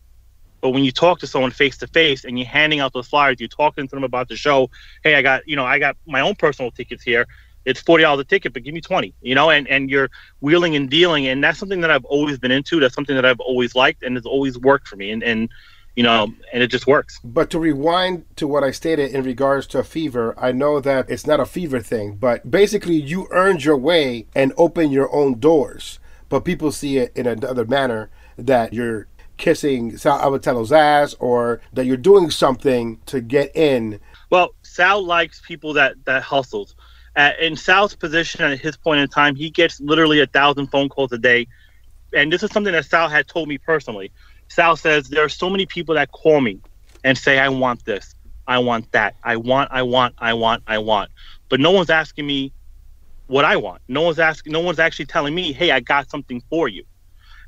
But 0.61 0.71
when 0.71 0.85
you 0.85 0.92
talk 0.92 1.21
to 1.21 1.26
someone 1.26 1.50
face 1.50 1.78
to 1.78 1.87
face 1.88 2.25
and 2.25 2.38
you're 2.38 2.49
handing 2.49 2.81
out 2.81 2.92
those 2.92 3.09
flyers, 3.09 3.37
you're 3.40 3.49
talking 3.49 3.87
to 3.87 3.95
them 3.97 4.04
about 4.04 4.28
the 4.28 4.37
show. 4.37 4.71
Hey, 5.02 5.14
I 5.14 5.23
got 5.23 5.47
you 5.47 5.57
know 5.57 5.64
I 5.64 5.78
got 5.78 5.97
my 6.07 6.21
own 6.21 6.35
personal 6.37 6.71
tickets 6.71 7.02
here. 7.02 7.26
It's 7.64 7.81
forty 7.81 8.02
dollars 8.02 8.23
a 8.23 8.25
ticket, 8.25 8.52
but 8.52 8.62
give 8.64 8.75
me 8.75 8.81
twenty. 8.81 9.14
You 9.21 9.35
know, 9.35 9.50
and 9.50 9.69
and 9.69 9.90
you're 9.90 10.11
wheeling 10.40 10.76
and 10.76 10.90
dealing, 10.90 11.26
and 11.28 11.42
that's 11.42 11.59
something 11.59 11.81
that 11.83 11.90
I've 11.90 12.04
always 12.07 12.38
been 12.38 12.50
into. 12.52 12.81
That's 12.81 12.95
something 12.95 13.16
that 13.16 13.25
I've 13.26 13.40
always 13.40 13.75
liked, 13.75 14.02
and 14.02 14.16
has 14.16 14.26
always 14.26 14.59
worked 14.59 14.88
for 14.88 14.97
me. 14.97 15.11
And 15.11 15.23
and 15.23 15.50
you 15.95 16.03
know, 16.03 16.33
and 16.53 16.63
it 16.63 16.69
just 16.69 16.87
works. 16.87 17.21
But 17.23 17.51
to 17.51 17.59
rewind 17.59 18.25
to 18.37 18.49
what 18.49 18.65
I 18.65 18.71
stated 18.71 19.13
in 19.13 19.25
regards 19.25 19.67
to 19.69 19.79
a 19.79 19.85
fever, 19.85 20.35
I 20.39 20.53
know 20.53 20.81
that 20.81 21.11
it's 21.11 21.27
not 21.27 21.41
a 21.41 21.47
fever 21.47 21.81
thing, 21.81 22.17
but 22.17 22.51
basically 22.51 22.97
you 22.97 23.29
earned 23.31 23.65
your 23.65 23.77
way 23.77 24.27
and 24.35 24.53
open 24.57 24.91
your 24.91 25.13
own 25.15 25.39
doors. 25.39 25.99
But 26.29 26.45
people 26.47 26.73
see 26.73 26.97
it 26.97 27.13
in 27.15 27.27
another 27.27 27.67
manner 27.67 28.11
that 28.39 28.73
you're 28.73 29.07
kissing 29.37 29.97
Sal 29.97 30.19
Abbatiello's 30.19 30.73
ass 30.73 31.15
or 31.19 31.61
that 31.73 31.85
you're 31.85 31.97
doing 31.97 32.31
something 32.31 33.01
to 33.07 33.21
get 33.21 33.55
in. 33.55 34.01
Well, 34.31 34.55
Sal 34.63 35.05
likes 35.05 35.43
people 35.47 35.75
that 35.75 36.03
that 36.05 36.23
hustles. 36.23 36.75
At, 37.17 37.39
in 37.41 37.57
Sal's 37.57 37.95
position 37.95 38.41
at 38.43 38.59
his 38.59 38.77
point 38.77 39.01
in 39.01 39.09
time, 39.09 39.35
he 39.35 39.51
gets 39.51 39.81
literally 39.81 40.21
a 40.21 40.27
thousand 40.27 40.69
phone 40.69 40.89
calls 40.89 41.13
a 41.13 41.19
day, 41.19 41.47
and 42.15 42.33
this 42.33 42.43
is 42.43 42.51
something 42.51 42.73
that 42.73 42.87
Sal 42.87 43.09
had 43.09 43.29
told 43.29 43.49
me 43.49 43.59
personally. 43.59 44.11
Sal 44.53 44.77
says 44.77 45.09
there 45.09 45.25
are 45.25 45.29
so 45.31 45.49
many 45.51 45.67
people 45.67 45.95
that 45.95 46.11
call 46.13 46.41
me 46.41 46.61
and 47.05 47.17
say, 47.17 47.39
"I 47.39 47.49
want 47.49 47.85
this, 47.85 48.15
I 48.47 48.59
want 48.59 48.91
that, 48.93 49.15
I 49.25 49.37
want, 49.37 49.71
I 49.73 49.83
want, 49.83 50.15
I 50.19 50.35
want, 50.35 50.63
I 50.67 50.79
want," 50.79 51.11
but 51.49 51.61
no 51.61 51.71
one's 51.71 51.91
asking 51.91 52.27
me 52.27 52.53
what 53.29 53.45
I 53.45 53.57
want. 53.57 53.81
No 53.89 54.03
one's 54.03 54.19
asking. 54.19 54.53
No 54.53 54.61
one's 54.61 54.79
actually 54.79 55.07
telling 55.07 55.35
me, 55.35 55.53
"Hey, 55.53 55.71
I 55.71 55.81
got 55.81 56.11
something 56.11 56.43
for 56.51 56.69
you," 56.69 56.85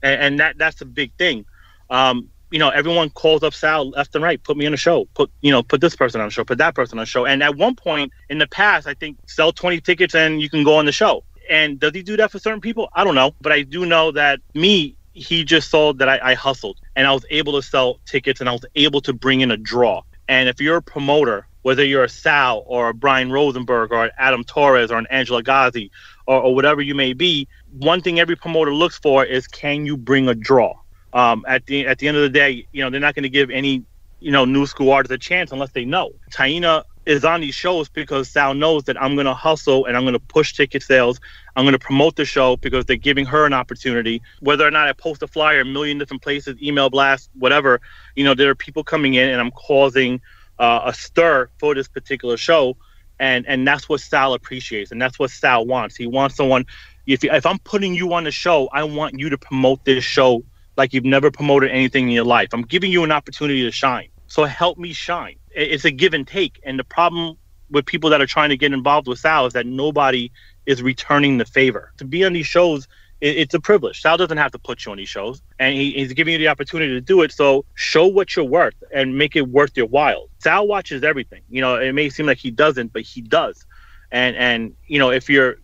and, 0.02 0.20
and 0.22 0.40
that 0.40 0.56
that's 0.58 0.80
a 0.80 0.86
big 0.86 1.12
thing. 1.18 1.44
Um, 1.90 2.30
you 2.50 2.58
know, 2.58 2.70
everyone 2.70 3.10
calls 3.10 3.42
up 3.42 3.52
Sal 3.52 3.90
left 3.90 4.14
and 4.14 4.24
right. 4.24 4.42
Put 4.42 4.56
me 4.56 4.66
on 4.66 4.72
a 4.72 4.78
show. 4.78 5.06
Put 5.14 5.30
you 5.42 5.50
know, 5.50 5.62
put 5.62 5.80
this 5.80 5.96
person 5.96 6.20
on 6.20 6.28
a 6.28 6.30
show. 6.30 6.44
Put 6.44 6.58
that 6.58 6.74
person 6.74 6.98
on 6.98 7.02
a 7.02 7.06
show. 7.06 7.26
And 7.26 7.42
at 7.42 7.56
one 7.56 7.74
point 7.74 8.12
in 8.30 8.38
the 8.38 8.46
past, 8.46 8.86
I 8.86 8.94
think 8.94 9.18
sell 9.26 9.52
twenty 9.52 9.80
tickets 9.80 10.14
and 10.14 10.40
you 10.40 10.48
can 10.48 10.64
go 10.64 10.76
on 10.76 10.86
the 10.86 10.92
show. 10.92 11.24
And 11.50 11.78
does 11.78 11.92
he 11.94 12.02
do 12.02 12.16
that 12.16 12.30
for 12.30 12.38
certain 12.38 12.60
people? 12.62 12.88
I 12.94 13.04
don't 13.04 13.14
know, 13.14 13.32
but 13.40 13.52
I 13.52 13.62
do 13.62 13.84
know 13.84 14.12
that 14.12 14.40
me, 14.54 14.96
he 15.14 15.44
just 15.44 15.70
saw 15.70 15.92
that 15.94 16.08
I, 16.08 16.18
I 16.22 16.34
hustled 16.34 16.78
and 16.96 17.06
I 17.06 17.12
was 17.12 17.24
able 17.30 17.54
to 17.54 17.62
sell 17.62 18.00
tickets 18.04 18.40
and 18.40 18.48
I 18.48 18.52
was 18.52 18.64
able 18.74 19.00
to 19.02 19.12
bring 19.12 19.40
in 19.40 19.50
a 19.50 19.56
draw. 19.56 20.02
And 20.28 20.48
if 20.48 20.60
you're 20.60 20.76
a 20.76 20.82
promoter, 20.82 21.46
whether 21.62 21.84
you're 21.84 22.04
a 22.04 22.08
Sal 22.08 22.64
or 22.66 22.88
a 22.88 22.94
Brian 22.94 23.30
Rosenberg 23.30 23.92
or 23.92 24.04
an 24.04 24.10
Adam 24.18 24.44
Torres 24.44 24.90
or 24.90 24.98
an 24.98 25.06
Angela 25.10 25.42
Ghazi 25.42 25.90
or, 26.26 26.40
or 26.42 26.54
whatever 26.54 26.82
you 26.82 26.94
may 26.94 27.12
be, 27.12 27.48
one 27.78 28.02
thing 28.02 28.18
every 28.18 28.36
promoter 28.36 28.74
looks 28.74 28.98
for 28.98 29.24
is 29.24 29.46
can 29.46 29.86
you 29.86 29.96
bring 29.96 30.28
a 30.28 30.34
draw? 30.34 30.74
Um, 31.12 31.44
at 31.46 31.64
the 31.66 31.86
at 31.86 32.00
the 32.00 32.08
end 32.08 32.16
of 32.16 32.24
the 32.24 32.28
day, 32.28 32.66
you 32.72 32.82
know 32.82 32.90
they're 32.90 33.00
not 33.00 33.14
going 33.14 33.22
to 33.22 33.28
give 33.28 33.48
any 33.48 33.84
you 34.18 34.32
know 34.32 34.44
new 34.44 34.66
school 34.66 34.90
artists 34.90 35.14
a 35.14 35.18
chance 35.18 35.52
unless 35.52 35.70
they 35.70 35.84
know. 35.84 36.10
Taina 36.32 36.82
is 37.06 37.24
on 37.24 37.40
these 37.40 37.54
shows 37.54 37.88
because 37.88 38.30
Sal 38.30 38.54
knows 38.54 38.84
that 38.84 39.00
I'm 39.00 39.14
going 39.14 39.26
to 39.26 39.34
hustle 39.34 39.86
and 39.86 39.96
I'm 39.96 40.04
going 40.04 40.14
to 40.14 40.20
push 40.20 40.54
ticket 40.54 40.82
sales. 40.82 41.20
I'm 41.56 41.64
going 41.64 41.72
to 41.72 41.78
promote 41.78 42.16
the 42.16 42.24
show 42.24 42.56
because 42.56 42.84
they're 42.86 42.96
giving 42.96 43.26
her 43.26 43.46
an 43.46 43.52
opportunity. 43.52 44.22
Whether 44.40 44.66
or 44.66 44.70
not 44.70 44.88
I 44.88 44.92
post 44.92 45.22
a 45.22 45.26
flyer 45.26 45.60
a 45.60 45.64
million 45.64 45.98
different 45.98 46.22
places, 46.22 46.56
email 46.62 46.90
blast, 46.90 47.30
whatever, 47.34 47.80
you 48.16 48.24
know, 48.24 48.34
there 48.34 48.50
are 48.50 48.54
people 48.54 48.84
coming 48.84 49.14
in 49.14 49.28
and 49.28 49.40
I'm 49.40 49.50
causing 49.50 50.20
uh, 50.58 50.82
a 50.84 50.94
stir 50.94 51.50
for 51.58 51.74
this 51.74 51.88
particular 51.88 52.36
show. 52.36 52.76
And, 53.20 53.46
and 53.46 53.66
that's 53.66 53.88
what 53.88 54.00
Sal 54.00 54.34
appreciates 54.34 54.90
and 54.90 55.00
that's 55.00 55.18
what 55.18 55.30
Sal 55.30 55.66
wants. 55.66 55.96
He 55.96 56.06
wants 56.06 56.36
someone, 56.36 56.64
if, 57.06 57.22
if 57.22 57.46
I'm 57.46 57.58
putting 57.60 57.94
you 57.94 58.12
on 58.12 58.24
the 58.24 58.32
show, 58.32 58.68
I 58.72 58.82
want 58.84 59.18
you 59.18 59.28
to 59.30 59.38
promote 59.38 59.84
this 59.84 60.04
show 60.04 60.44
like 60.76 60.92
you've 60.92 61.04
never 61.04 61.30
promoted 61.30 61.70
anything 61.70 62.04
in 62.08 62.10
your 62.10 62.24
life. 62.24 62.48
I'm 62.52 62.62
giving 62.62 62.90
you 62.90 63.04
an 63.04 63.12
opportunity 63.12 63.62
to 63.62 63.70
shine. 63.70 64.08
So 64.26 64.44
help 64.44 64.78
me 64.78 64.92
shine. 64.92 65.36
It's 65.54 65.84
a 65.84 65.90
give 65.90 66.14
and 66.14 66.26
take. 66.26 66.60
And 66.64 66.78
the 66.78 66.84
problem 66.84 67.36
with 67.70 67.86
people 67.86 68.10
that 68.10 68.20
are 68.20 68.26
trying 68.26 68.50
to 68.50 68.56
get 68.56 68.72
involved 68.72 69.08
with 69.08 69.18
Sal 69.18 69.46
is 69.46 69.52
that 69.54 69.66
nobody 69.66 70.30
is 70.66 70.82
returning 70.82 71.38
the 71.38 71.44
favor. 71.44 71.92
To 71.98 72.04
be 72.04 72.24
on 72.24 72.32
these 72.32 72.46
shows, 72.46 72.88
it's 73.20 73.54
a 73.54 73.60
privilege. 73.60 74.00
Sal 74.02 74.16
doesn't 74.16 74.36
have 74.36 74.52
to 74.52 74.58
put 74.58 74.84
you 74.84 74.92
on 74.92 74.98
these 74.98 75.08
shows, 75.08 75.40
and 75.58 75.74
he's 75.74 76.12
giving 76.12 76.32
you 76.32 76.38
the 76.38 76.48
opportunity 76.48 76.92
to 76.92 77.00
do 77.00 77.22
it. 77.22 77.32
So 77.32 77.64
show 77.74 78.06
what 78.06 78.36
you're 78.36 78.44
worth 78.44 78.74
and 78.92 79.16
make 79.16 79.34
it 79.34 79.48
worth 79.48 79.76
your 79.76 79.86
while. 79.86 80.28
Sal 80.40 80.66
watches 80.66 81.02
everything. 81.02 81.42
You 81.48 81.62
know, 81.62 81.76
it 81.76 81.92
may 81.92 82.10
seem 82.10 82.26
like 82.26 82.38
he 82.38 82.50
doesn't, 82.50 82.92
but 82.92 83.02
he 83.02 83.22
does. 83.22 83.64
And 84.10 84.36
and 84.36 84.74
you 84.86 84.98
know, 84.98 85.10
if 85.10 85.30
you're 85.30 85.56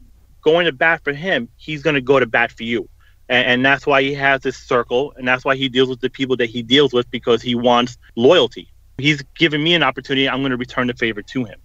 going 0.42 0.66
to 0.66 0.72
bat 0.72 1.02
for 1.04 1.12
him, 1.12 1.48
he's 1.56 1.82
going 1.82 1.94
to 1.94 2.00
go 2.00 2.18
to 2.18 2.26
bat 2.26 2.50
for 2.50 2.62
you 2.62 2.88
and, 3.30 3.46
and 3.46 3.64
that's 3.64 3.86
why 3.86 4.02
he 4.02 4.12
has 4.14 4.42
this 4.42 4.58
circle, 4.58 5.14
and 5.16 5.26
that's 5.26 5.44
why 5.44 5.56
he 5.56 5.68
deals 5.68 5.88
with 5.88 6.00
the 6.00 6.10
people 6.10 6.36
that 6.36 6.50
he 6.50 6.62
deals 6.62 6.92
with 6.92 7.10
because 7.10 7.40
he 7.40 7.54
wants 7.54 7.96
loyalty. 8.16 8.69
He's 9.00 9.22
giving 9.36 9.62
me 9.62 9.74
an 9.74 9.82
opportunity. 9.82 10.28
I'm 10.28 10.40
going 10.40 10.50
to 10.50 10.56
return 10.56 10.86
the 10.86 10.94
favor 10.94 11.22
to 11.22 11.44
him, 11.44 11.58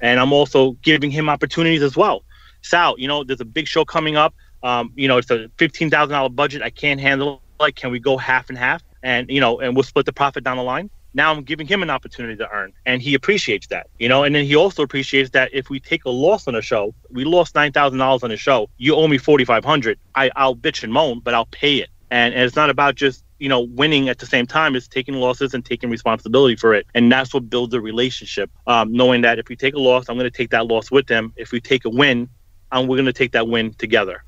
and 0.00 0.20
I'm 0.20 0.32
also 0.32 0.72
giving 0.82 1.10
him 1.10 1.28
opportunities 1.28 1.82
as 1.82 1.96
well. 1.96 2.24
Sal, 2.62 2.94
you 2.98 3.08
know, 3.08 3.24
there's 3.24 3.40
a 3.40 3.44
big 3.44 3.66
show 3.66 3.84
coming 3.84 4.16
up. 4.16 4.34
Um, 4.62 4.92
you 4.96 5.08
know, 5.08 5.18
it's 5.18 5.30
a 5.30 5.50
fifteen 5.58 5.90
thousand 5.90 6.12
dollar 6.12 6.28
budget. 6.28 6.62
I 6.62 6.70
can't 6.70 7.00
handle. 7.00 7.42
Like, 7.60 7.74
can 7.74 7.90
we 7.90 7.98
go 7.98 8.16
half 8.16 8.48
and 8.48 8.58
half? 8.58 8.82
And 9.02 9.28
you 9.30 9.40
know, 9.40 9.60
and 9.60 9.74
we'll 9.74 9.84
split 9.84 10.06
the 10.06 10.12
profit 10.12 10.44
down 10.44 10.56
the 10.56 10.62
line 10.62 10.90
now 11.14 11.32
I'm 11.32 11.42
giving 11.42 11.66
him 11.66 11.82
an 11.82 11.90
opportunity 11.90 12.36
to 12.36 12.50
earn, 12.50 12.72
and 12.86 13.00
he 13.00 13.14
appreciates 13.14 13.66
that, 13.68 13.88
you 13.98 14.08
know. 14.08 14.24
And 14.24 14.34
then 14.34 14.44
he 14.44 14.54
also 14.54 14.82
appreciates 14.82 15.30
that 15.30 15.50
if 15.52 15.70
we 15.70 15.80
take 15.80 16.04
a 16.04 16.10
loss 16.10 16.46
on 16.46 16.54
a 16.54 16.62
show, 16.62 16.94
we 17.10 17.24
lost 17.24 17.54
nine 17.54 17.72
thousand 17.72 17.98
dollars 17.98 18.22
on 18.22 18.30
a 18.30 18.36
show. 18.36 18.68
You 18.76 18.94
owe 18.94 19.08
me 19.08 19.18
forty 19.18 19.44
five 19.44 19.64
hundred. 19.64 19.98
I 20.14 20.30
I'll 20.36 20.56
bitch 20.56 20.82
and 20.82 20.92
moan, 20.92 21.20
but 21.20 21.34
I'll 21.34 21.46
pay 21.46 21.76
it. 21.76 21.90
And, 22.10 22.34
and 22.34 22.44
it's 22.44 22.56
not 22.56 22.70
about 22.70 22.94
just 22.94 23.24
you 23.38 23.48
know 23.48 23.60
winning 23.60 24.08
at 24.08 24.18
the 24.18 24.26
same 24.26 24.46
time. 24.46 24.76
is 24.76 24.88
taking 24.88 25.14
losses 25.14 25.54
and 25.54 25.64
taking 25.64 25.90
responsibility 25.90 26.56
for 26.56 26.74
it, 26.74 26.86
and 26.94 27.10
that's 27.10 27.32
what 27.32 27.48
builds 27.48 27.74
a 27.74 27.80
relationship. 27.80 28.50
Um, 28.66 28.92
knowing 28.92 29.22
that 29.22 29.38
if 29.38 29.48
we 29.48 29.56
take 29.56 29.74
a 29.74 29.80
loss, 29.80 30.08
I'm 30.08 30.16
going 30.16 30.30
to 30.30 30.36
take 30.36 30.50
that 30.50 30.66
loss 30.66 30.90
with 30.90 31.06
them. 31.06 31.32
If 31.36 31.52
we 31.52 31.60
take 31.60 31.84
a 31.84 31.90
win, 31.90 32.28
um, 32.72 32.86
we're 32.86 32.96
going 32.96 33.06
to 33.06 33.12
take 33.12 33.32
that 33.32 33.48
win 33.48 33.74
together. 33.74 34.22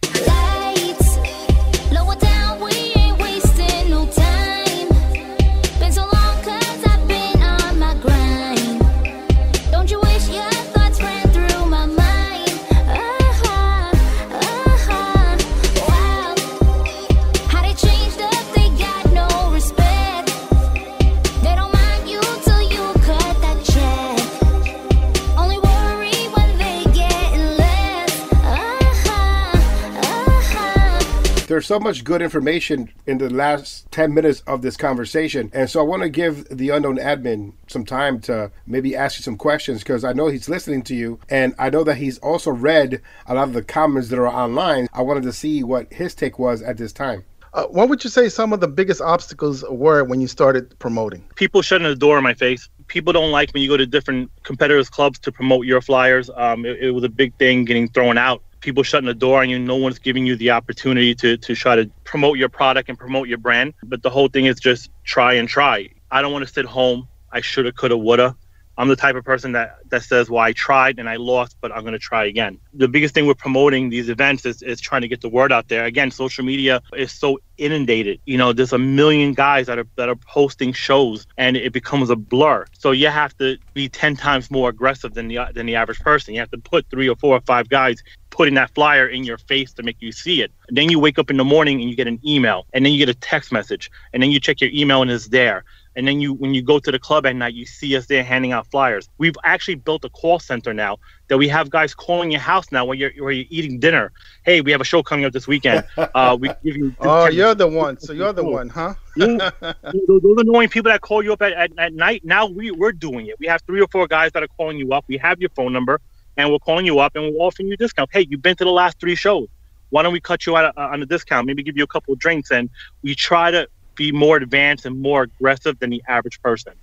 There's 31.50 31.66
so 31.66 31.80
much 31.80 32.04
good 32.04 32.22
information 32.22 32.88
in 33.08 33.18
the 33.18 33.28
last 33.28 33.90
10 33.90 34.14
minutes 34.14 34.40
of 34.46 34.62
this 34.62 34.76
conversation. 34.76 35.50
And 35.52 35.68
so 35.68 35.80
I 35.80 35.82
want 35.82 36.02
to 36.02 36.08
give 36.08 36.46
the 36.48 36.68
unknown 36.68 36.96
admin 36.96 37.54
some 37.66 37.84
time 37.84 38.20
to 38.20 38.52
maybe 38.68 38.94
ask 38.94 39.18
you 39.18 39.24
some 39.24 39.36
questions 39.36 39.80
because 39.80 40.04
I 40.04 40.12
know 40.12 40.28
he's 40.28 40.48
listening 40.48 40.82
to 40.82 40.94
you. 40.94 41.18
And 41.28 41.52
I 41.58 41.68
know 41.68 41.82
that 41.82 41.96
he's 41.96 42.18
also 42.18 42.52
read 42.52 43.02
a 43.26 43.34
lot 43.34 43.48
of 43.48 43.54
the 43.54 43.64
comments 43.64 44.10
that 44.10 44.18
are 44.20 44.28
online. 44.28 44.86
I 44.92 45.02
wanted 45.02 45.24
to 45.24 45.32
see 45.32 45.64
what 45.64 45.92
his 45.92 46.14
take 46.14 46.38
was 46.38 46.62
at 46.62 46.76
this 46.76 46.92
time. 46.92 47.24
Uh, 47.52 47.64
what 47.64 47.88
would 47.88 48.04
you 48.04 48.10
say 48.10 48.28
some 48.28 48.52
of 48.52 48.60
the 48.60 48.68
biggest 48.68 49.00
obstacles 49.00 49.64
were 49.68 50.04
when 50.04 50.20
you 50.20 50.28
started 50.28 50.78
promoting? 50.78 51.24
People 51.34 51.62
shutting 51.62 51.88
the 51.88 51.96
door 51.96 52.16
in 52.16 52.22
my 52.22 52.34
face. 52.34 52.68
People 52.86 53.12
don't 53.12 53.32
like 53.32 53.52
when 53.52 53.62
you 53.64 53.68
go 53.68 53.76
to 53.76 53.86
different 53.86 54.30
competitors' 54.44 54.88
clubs 54.88 55.18
to 55.18 55.32
promote 55.32 55.66
your 55.66 55.80
flyers. 55.80 56.30
Um, 56.36 56.64
it, 56.64 56.78
it 56.78 56.90
was 56.92 57.02
a 57.02 57.08
big 57.08 57.34
thing 57.38 57.64
getting 57.64 57.88
thrown 57.88 58.18
out 58.18 58.40
people 58.60 58.82
shutting 58.82 59.06
the 59.06 59.14
door 59.14 59.40
on 59.40 59.50
you. 59.50 59.58
No 59.58 59.76
one's 59.76 59.98
giving 59.98 60.26
you 60.26 60.36
the 60.36 60.50
opportunity 60.50 61.14
to, 61.16 61.36
to 61.36 61.54
try 61.54 61.76
to 61.76 61.90
promote 62.04 62.38
your 62.38 62.48
product 62.48 62.88
and 62.88 62.98
promote 62.98 63.28
your 63.28 63.38
brand. 63.38 63.74
But 63.82 64.02
the 64.02 64.10
whole 64.10 64.28
thing 64.28 64.46
is 64.46 64.60
just 64.60 64.90
try 65.04 65.34
and 65.34 65.48
try. 65.48 65.90
I 66.10 66.22
don't 66.22 66.32
want 66.32 66.46
to 66.46 66.52
sit 66.52 66.66
home. 66.66 67.08
I 67.32 67.40
shoulda, 67.40 67.72
coulda, 67.72 67.96
woulda. 67.96 68.36
I'm 68.78 68.88
the 68.88 68.96
type 68.96 69.16
of 69.16 69.24
person 69.24 69.52
that, 69.52 69.76
that 69.90 70.02
says, 70.02 70.30
well, 70.30 70.42
I 70.42 70.52
tried 70.52 70.98
and 70.98 71.08
I 71.08 71.16
lost, 71.16 71.56
but 71.60 71.70
I'm 71.72 71.82
going 71.82 71.92
to 71.92 71.98
try 71.98 72.24
again. 72.24 72.58
The 72.72 72.88
biggest 72.88 73.14
thing 73.14 73.26
with 73.26 73.36
promoting 73.36 73.90
these 73.90 74.08
events 74.08 74.46
is, 74.46 74.62
is 74.62 74.80
trying 74.80 75.02
to 75.02 75.08
get 75.08 75.20
the 75.20 75.28
word 75.28 75.52
out 75.52 75.68
there. 75.68 75.84
Again, 75.84 76.10
social 76.10 76.44
media 76.44 76.80
is 76.96 77.12
so 77.12 77.38
inundated. 77.58 78.20
You 78.24 78.38
know, 78.38 78.52
there's 78.52 78.72
a 78.72 78.78
million 78.78 79.34
guys 79.34 79.66
that 79.66 79.78
are, 79.78 79.86
that 79.96 80.08
are 80.08 80.16
posting 80.16 80.72
shows 80.72 81.26
and 81.36 81.56
it 81.56 81.72
becomes 81.72 82.08
a 82.10 82.16
blur. 82.16 82.64
So 82.72 82.92
you 82.92 83.08
have 83.08 83.36
to 83.36 83.58
be 83.74 83.88
10 83.88 84.16
times 84.16 84.50
more 84.50 84.70
aggressive 84.70 85.12
than 85.14 85.28
the, 85.28 85.38
than 85.54 85.66
the 85.66 85.76
average 85.76 86.00
person. 86.00 86.32
You 86.34 86.40
have 86.40 86.50
to 86.52 86.58
put 86.58 86.88
three 86.90 87.08
or 87.08 87.16
four 87.16 87.36
or 87.36 87.42
five 87.42 87.68
guys 87.68 88.02
putting 88.30 88.54
that 88.54 88.72
flyer 88.74 89.06
in 89.06 89.24
your 89.24 89.38
face 89.38 89.72
to 89.74 89.82
make 89.82 89.96
you 90.00 90.12
see 90.12 90.40
it. 90.40 90.52
And 90.68 90.76
then 90.76 90.88
you 90.88 90.98
wake 90.98 91.18
up 91.18 91.30
in 91.30 91.36
the 91.36 91.44
morning 91.44 91.80
and 91.80 91.90
you 91.90 91.96
get 91.96 92.06
an 92.06 92.20
email, 92.24 92.66
and 92.72 92.86
then 92.86 92.92
you 92.92 92.98
get 92.98 93.08
a 93.08 93.18
text 93.18 93.52
message, 93.52 93.90
and 94.12 94.22
then 94.22 94.30
you 94.30 94.40
check 94.40 94.60
your 94.60 94.70
email 94.72 95.02
and 95.02 95.10
it's 95.10 95.28
there. 95.28 95.64
And 95.96 96.06
then 96.06 96.20
you 96.20 96.32
when 96.34 96.54
you 96.54 96.62
go 96.62 96.78
to 96.78 96.90
the 96.90 96.98
club 96.98 97.26
at 97.26 97.34
night 97.34 97.54
you 97.54 97.66
see 97.66 97.96
us 97.96 98.06
there 98.06 98.22
handing 98.22 98.52
out 98.52 98.66
flyers. 98.70 99.08
We've 99.18 99.34
actually 99.44 99.76
built 99.76 100.04
a 100.04 100.10
call 100.10 100.38
center 100.38 100.72
now 100.72 100.98
that 101.28 101.38
we 101.38 101.48
have 101.48 101.70
guys 101.70 101.94
calling 101.94 102.30
your 102.30 102.40
house 102.40 102.66
now 102.70 102.84
when 102.84 102.98
you're 102.98 103.12
where 103.18 103.32
you're 103.32 103.46
eating 103.50 103.80
dinner. 103.80 104.12
Hey 104.44 104.60
we 104.60 104.70
have 104.70 104.80
a 104.80 104.84
show 104.84 105.02
coming 105.02 105.24
up 105.24 105.32
this 105.32 105.46
weekend. 105.46 105.84
Uh 106.14 106.36
we 106.40 106.48
give 106.64 106.76
you 106.76 106.94
oh 107.00 107.28
you're 107.28 107.54
the 107.54 107.66
one. 107.66 107.96
So 108.00 108.12
you're 108.12 108.32
the 108.32 108.44
one 108.44 108.68
huh? 108.68 108.94
Those 109.16 110.38
annoying 110.38 110.68
people 110.68 110.90
that 110.90 111.00
call 111.02 111.22
you 111.22 111.32
up 111.32 111.42
at, 111.42 111.52
at, 111.52 111.70
at 111.78 111.92
night 111.92 112.22
now 112.24 112.46
we, 112.46 112.70
we're 112.70 112.92
doing 112.92 113.26
it. 113.26 113.36
We 113.38 113.46
have 113.46 113.60
three 113.66 113.80
or 113.80 113.88
four 113.88 114.06
guys 114.06 114.32
that 114.32 114.42
are 114.42 114.48
calling 114.56 114.78
you 114.78 114.92
up. 114.92 115.04
We 115.08 115.18
have 115.18 115.40
your 115.40 115.50
phone 115.50 115.72
number 115.72 116.00
and 116.36 116.50
we're 116.50 116.58
calling 116.58 116.86
you 116.86 117.00
up 117.00 117.16
and 117.16 117.24
we're 117.24 117.40
offering 117.40 117.68
you 117.68 117.76
discount. 117.76 118.10
Hey 118.12 118.26
you've 118.28 118.42
been 118.42 118.56
to 118.56 118.64
the 118.64 118.70
last 118.70 118.98
three 119.00 119.14
shows. 119.14 119.48
Why 119.90 120.02
don't 120.02 120.12
we 120.12 120.20
cut 120.20 120.46
you 120.46 120.56
out 120.56 120.72
uh, 120.76 120.80
on 120.80 121.02
a 121.02 121.06
discount? 121.06 121.46
Maybe 121.46 121.62
give 121.62 121.76
you 121.76 121.84
a 121.84 121.88
couple 121.88 122.12
of 122.14 122.20
drinks 122.20 122.50
and 122.50 122.70
we 123.02 123.14
try 123.14 123.50
to 123.50 123.68
be 123.96 124.12
more 124.12 124.36
advanced 124.36 124.86
and 124.86 125.00
more 125.00 125.22
aggressive 125.22 125.78
than 125.78 125.90
the 125.90 126.02
average 126.08 126.40
person. 126.42 126.74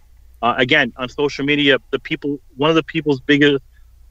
Uh, 0.41 0.53
again, 0.57 0.93
on 0.97 1.09
social 1.09 1.45
media, 1.45 1.77
the 1.91 1.99
people, 1.99 2.39
one 2.55 2.69
of 2.69 2.75
the 2.75 2.83
people's 2.83 3.21
biggest 3.21 3.63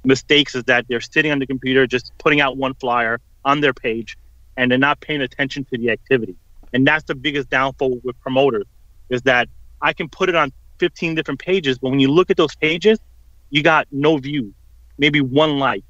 mistakes 0.05 0.55
is 0.55 0.65
that 0.65 0.87
they're 0.89 1.01
sitting 1.01 1.33
on 1.33 1.39
the 1.39 1.47
computer 1.47 1.87
just 1.87 2.13
putting 2.19 2.41
out 2.41 2.57
one 2.57 2.75
flyer 2.75 3.21
on 3.45 3.61
their 3.61 3.75
page 3.75 4.17
and 4.57 4.71
they're 4.71 4.79
not 4.79 5.01
paying 5.01 5.21
attention 5.21 5.65
to 5.73 5.79
the 5.79 5.91
activity. 5.91 6.37
And 6.73 6.87
that's 6.87 7.05
the 7.05 7.15
biggest 7.15 7.49
downfall 7.51 8.01
with 8.03 8.19
promoters 8.21 8.67
is 9.09 9.23
that 9.23 9.49
I 9.81 9.93
can 9.93 10.09
put 10.09 10.29
it 10.29 10.35
on 10.35 10.53
15 10.79 11.15
different 11.15 11.41
pages, 11.41 11.79
but 11.79 11.91
when 11.91 12.01
you 12.01 12.11
look 12.11 12.31
at 12.31 12.37
those 12.37 12.55
pages, 12.57 12.99
you 13.51 13.63
got 13.63 13.87
no 13.93 14.17
views, 14.19 14.53
maybe 14.99 15.21
one 15.21 15.59
like, 15.59 15.85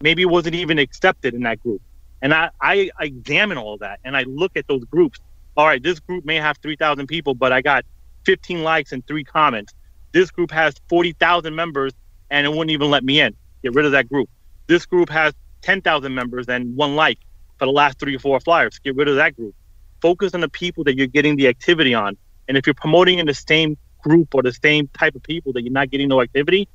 maybe 0.00 0.22
it 0.22 0.26
wasn't 0.26 0.54
even 0.54 0.78
accepted 0.78 1.34
in 1.34 1.42
that 1.42 1.62
group. 1.62 1.82
And 2.22 2.32
I, 2.32 2.50
I, 2.60 2.90
I 2.98 3.04
examine 3.04 3.58
all 3.58 3.78
that 3.78 4.00
and 4.04 4.16
I 4.16 4.22
look 4.22 4.56
at 4.56 4.66
those 4.68 4.84
groups 4.84 5.20
all 5.56 5.66
right, 5.66 5.82
this 5.82 6.00
group 6.00 6.24
may 6.24 6.36
have 6.36 6.58
3,000 6.58 7.06
people, 7.06 7.34
but 7.34 7.52
I 7.52 7.62
got 7.62 7.84
15 8.24 8.62
likes 8.62 8.92
and 8.92 9.06
three 9.06 9.24
comments. 9.24 9.72
This 10.12 10.30
group 10.30 10.50
has 10.50 10.74
40,000 10.88 11.54
members 11.54 11.92
and 12.30 12.46
it 12.46 12.50
wouldn't 12.50 12.70
even 12.70 12.90
let 12.90 13.04
me 13.04 13.20
in. 13.20 13.34
Get 13.62 13.74
rid 13.74 13.86
of 13.86 13.92
that 13.92 14.08
group. 14.08 14.28
This 14.66 14.84
group 14.84 15.08
has 15.08 15.32
10,000 15.62 16.14
members 16.14 16.48
and 16.48 16.76
one 16.76 16.94
like 16.94 17.18
for 17.58 17.64
the 17.64 17.72
last 17.72 17.98
three 17.98 18.16
or 18.16 18.18
four 18.18 18.38
flyers. 18.40 18.78
Get 18.80 18.96
rid 18.96 19.08
of 19.08 19.16
that 19.16 19.34
group. 19.36 19.54
Focus 20.02 20.34
on 20.34 20.40
the 20.40 20.48
people 20.48 20.84
that 20.84 20.96
you're 20.96 21.06
getting 21.06 21.36
the 21.36 21.48
activity 21.48 21.94
on. 21.94 22.16
And 22.48 22.56
if 22.56 22.66
you're 22.66 22.74
promoting 22.74 23.18
in 23.18 23.26
the 23.26 23.34
same 23.34 23.78
group 24.02 24.34
or 24.34 24.42
the 24.42 24.52
same 24.52 24.88
type 24.88 25.14
of 25.14 25.22
people 25.22 25.52
that 25.54 25.62
you're 25.62 25.72
not 25.72 25.90
getting 25.90 26.08
no 26.08 26.20
activity 26.20 26.68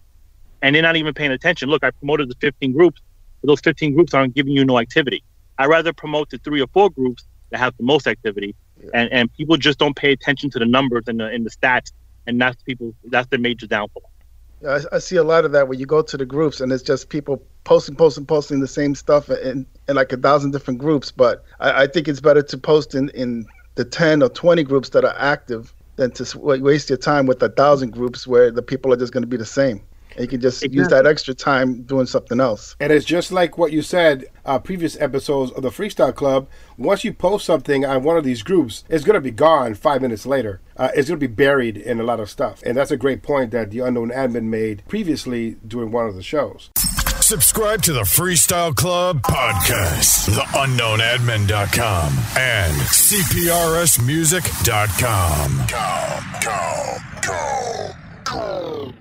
and 0.62 0.76
they're 0.76 0.82
not 0.82 0.96
even 0.96 1.14
paying 1.14 1.32
attention, 1.32 1.70
look, 1.70 1.84
I 1.84 1.92
promoted 1.92 2.30
the 2.30 2.36
15 2.42 2.74
groups, 2.74 3.02
but 3.42 3.48
those 3.48 3.62
15 3.62 3.94
groups 3.94 4.14
aren't 4.14 4.34
giving 4.34 4.54
you 4.54 4.66
no 4.66 4.80
activity. 4.80 5.24
I'd 5.58 5.68
rather 5.68 5.94
promote 5.94 6.32
the 6.32 6.40
three 6.40 6.62
or 6.62 6.68
four 6.74 6.90
groups 6.90 7.26
that 7.52 7.60
have 7.60 7.76
the 7.78 7.84
most 7.84 8.08
activity 8.08 8.56
and 8.94 9.12
and 9.12 9.34
people 9.34 9.58
just 9.58 9.80
don't 9.80 9.96
pay 9.96 10.12
attention 10.12 10.50
to 10.52 10.60
the 10.60 10.66
numbers 10.66 11.04
and 11.08 11.20
the 11.20 11.32
in 11.34 11.44
the 11.44 11.50
stats, 11.50 11.92
and 12.28 12.40
that's 12.40 12.62
people 12.64 12.94
that's 13.06 13.28
the 13.30 13.38
major 13.38 13.68
downfall. 13.68 14.12
I, 14.68 14.80
I, 14.92 15.00
see 15.00 15.16
a 15.16 15.24
lot 15.24 15.44
of 15.44 15.52
that 15.54 15.68
when 15.68 15.80
you 15.80 15.88
go 15.88 16.02
to 16.04 16.18
the 16.18 16.26
groups 16.26 16.62
and 16.62 16.72
it's 16.72 16.84
just 16.84 17.10
people 17.10 17.42
posting, 17.64 17.96
posting, 17.96 18.26
posting 18.26 18.60
the 18.60 18.68
same 18.68 18.94
stuff 18.94 19.28
in, 19.30 19.66
in 19.88 19.96
like 19.96 20.14
a 20.14 20.18
thousand 20.18 20.52
different 20.52 20.80
groups. 20.80 21.12
But 21.12 21.44
I, 21.60 21.84
I 21.84 21.88
think 21.88 22.08
it's 22.08 22.22
better 22.22 22.44
to 22.44 22.58
post 22.60 22.94
in, 22.94 23.10
in 23.10 23.48
the 23.74 23.86
10 23.86 24.22
or 24.22 24.30
20 24.30 24.64
groups 24.64 24.90
that 24.90 25.04
are 25.04 25.16
active 25.18 25.74
than 25.96 26.12
to 26.12 26.38
waste 26.38 26.90
your 26.90 26.98
time 26.98 27.26
with 27.26 27.42
a 27.42 27.50
thousand 27.50 27.92
groups 27.92 28.28
where 28.28 28.52
the 28.52 28.62
people 28.62 28.94
are 28.94 28.98
just 28.98 29.14
going 29.14 29.24
to 29.24 29.28
be 29.28 29.38
the 29.38 29.46
same. 29.46 29.82
And 30.16 30.22
you 30.22 30.28
can 30.28 30.42
just 30.42 30.64
exactly. 30.64 30.78
use 30.78 30.88
that 30.90 31.06
extra 31.06 31.34
time 31.34 31.84
doing 31.84 32.06
something 32.06 32.40
else. 32.40 32.76
And 32.80 32.92
it's 32.92 33.06
just 33.06 33.32
like 33.32 33.58
what 33.58 33.72
you 33.72 33.82
said 33.82 34.26
uh, 34.46 34.60
previous 34.60 35.00
episodes 35.00 35.52
of 35.52 35.64
the 35.64 35.70
Freestyle 35.70 36.14
Club. 36.14 36.48
Once 36.78 37.04
you 37.04 37.14
post 37.14 37.46
something 37.46 37.86
on 37.86 38.04
one 38.04 38.18
of 38.18 38.24
these 38.24 38.44
groups, 38.44 38.84
it's 38.90 39.04
going 39.04 39.16
to 39.16 39.22
be 39.22 39.32
gone 39.32 39.76
five 39.76 40.02
minutes 40.02 40.26
later. 40.26 40.62
Uh, 40.78 40.90
it's 40.96 41.10
going 41.10 41.20
to 41.20 41.28
be 41.28 41.34
buried 41.34 41.78
in 41.78 42.00
a 42.00 42.04
lot 42.04 42.20
of 42.20 42.30
stuff. 42.30 42.62
And 42.64 42.78
that's 42.78 42.92
a 42.92 42.98
great 42.98 43.24
point 43.24 43.52
that 43.52 43.72
the 43.72 43.80
unknown 43.80 44.10
admin 44.10 44.46
made 44.46 44.84
previously 44.88 45.58
during 45.68 45.92
one 45.92 46.08
of 46.08 46.16
the 46.16 46.24
shows. 46.24 46.70
Subscribe 47.22 47.82
to 47.84 47.94
the 47.94 48.02
Freestyle 48.02 48.76
Club 48.76 49.22
podcast, 49.22 50.28
theunknownadmin.com, 50.28 52.14
and 52.38 52.74
CPRSmusic.com. 52.74 55.68
Come, 55.68 56.24
come, 56.42 57.00
come, 58.26 58.94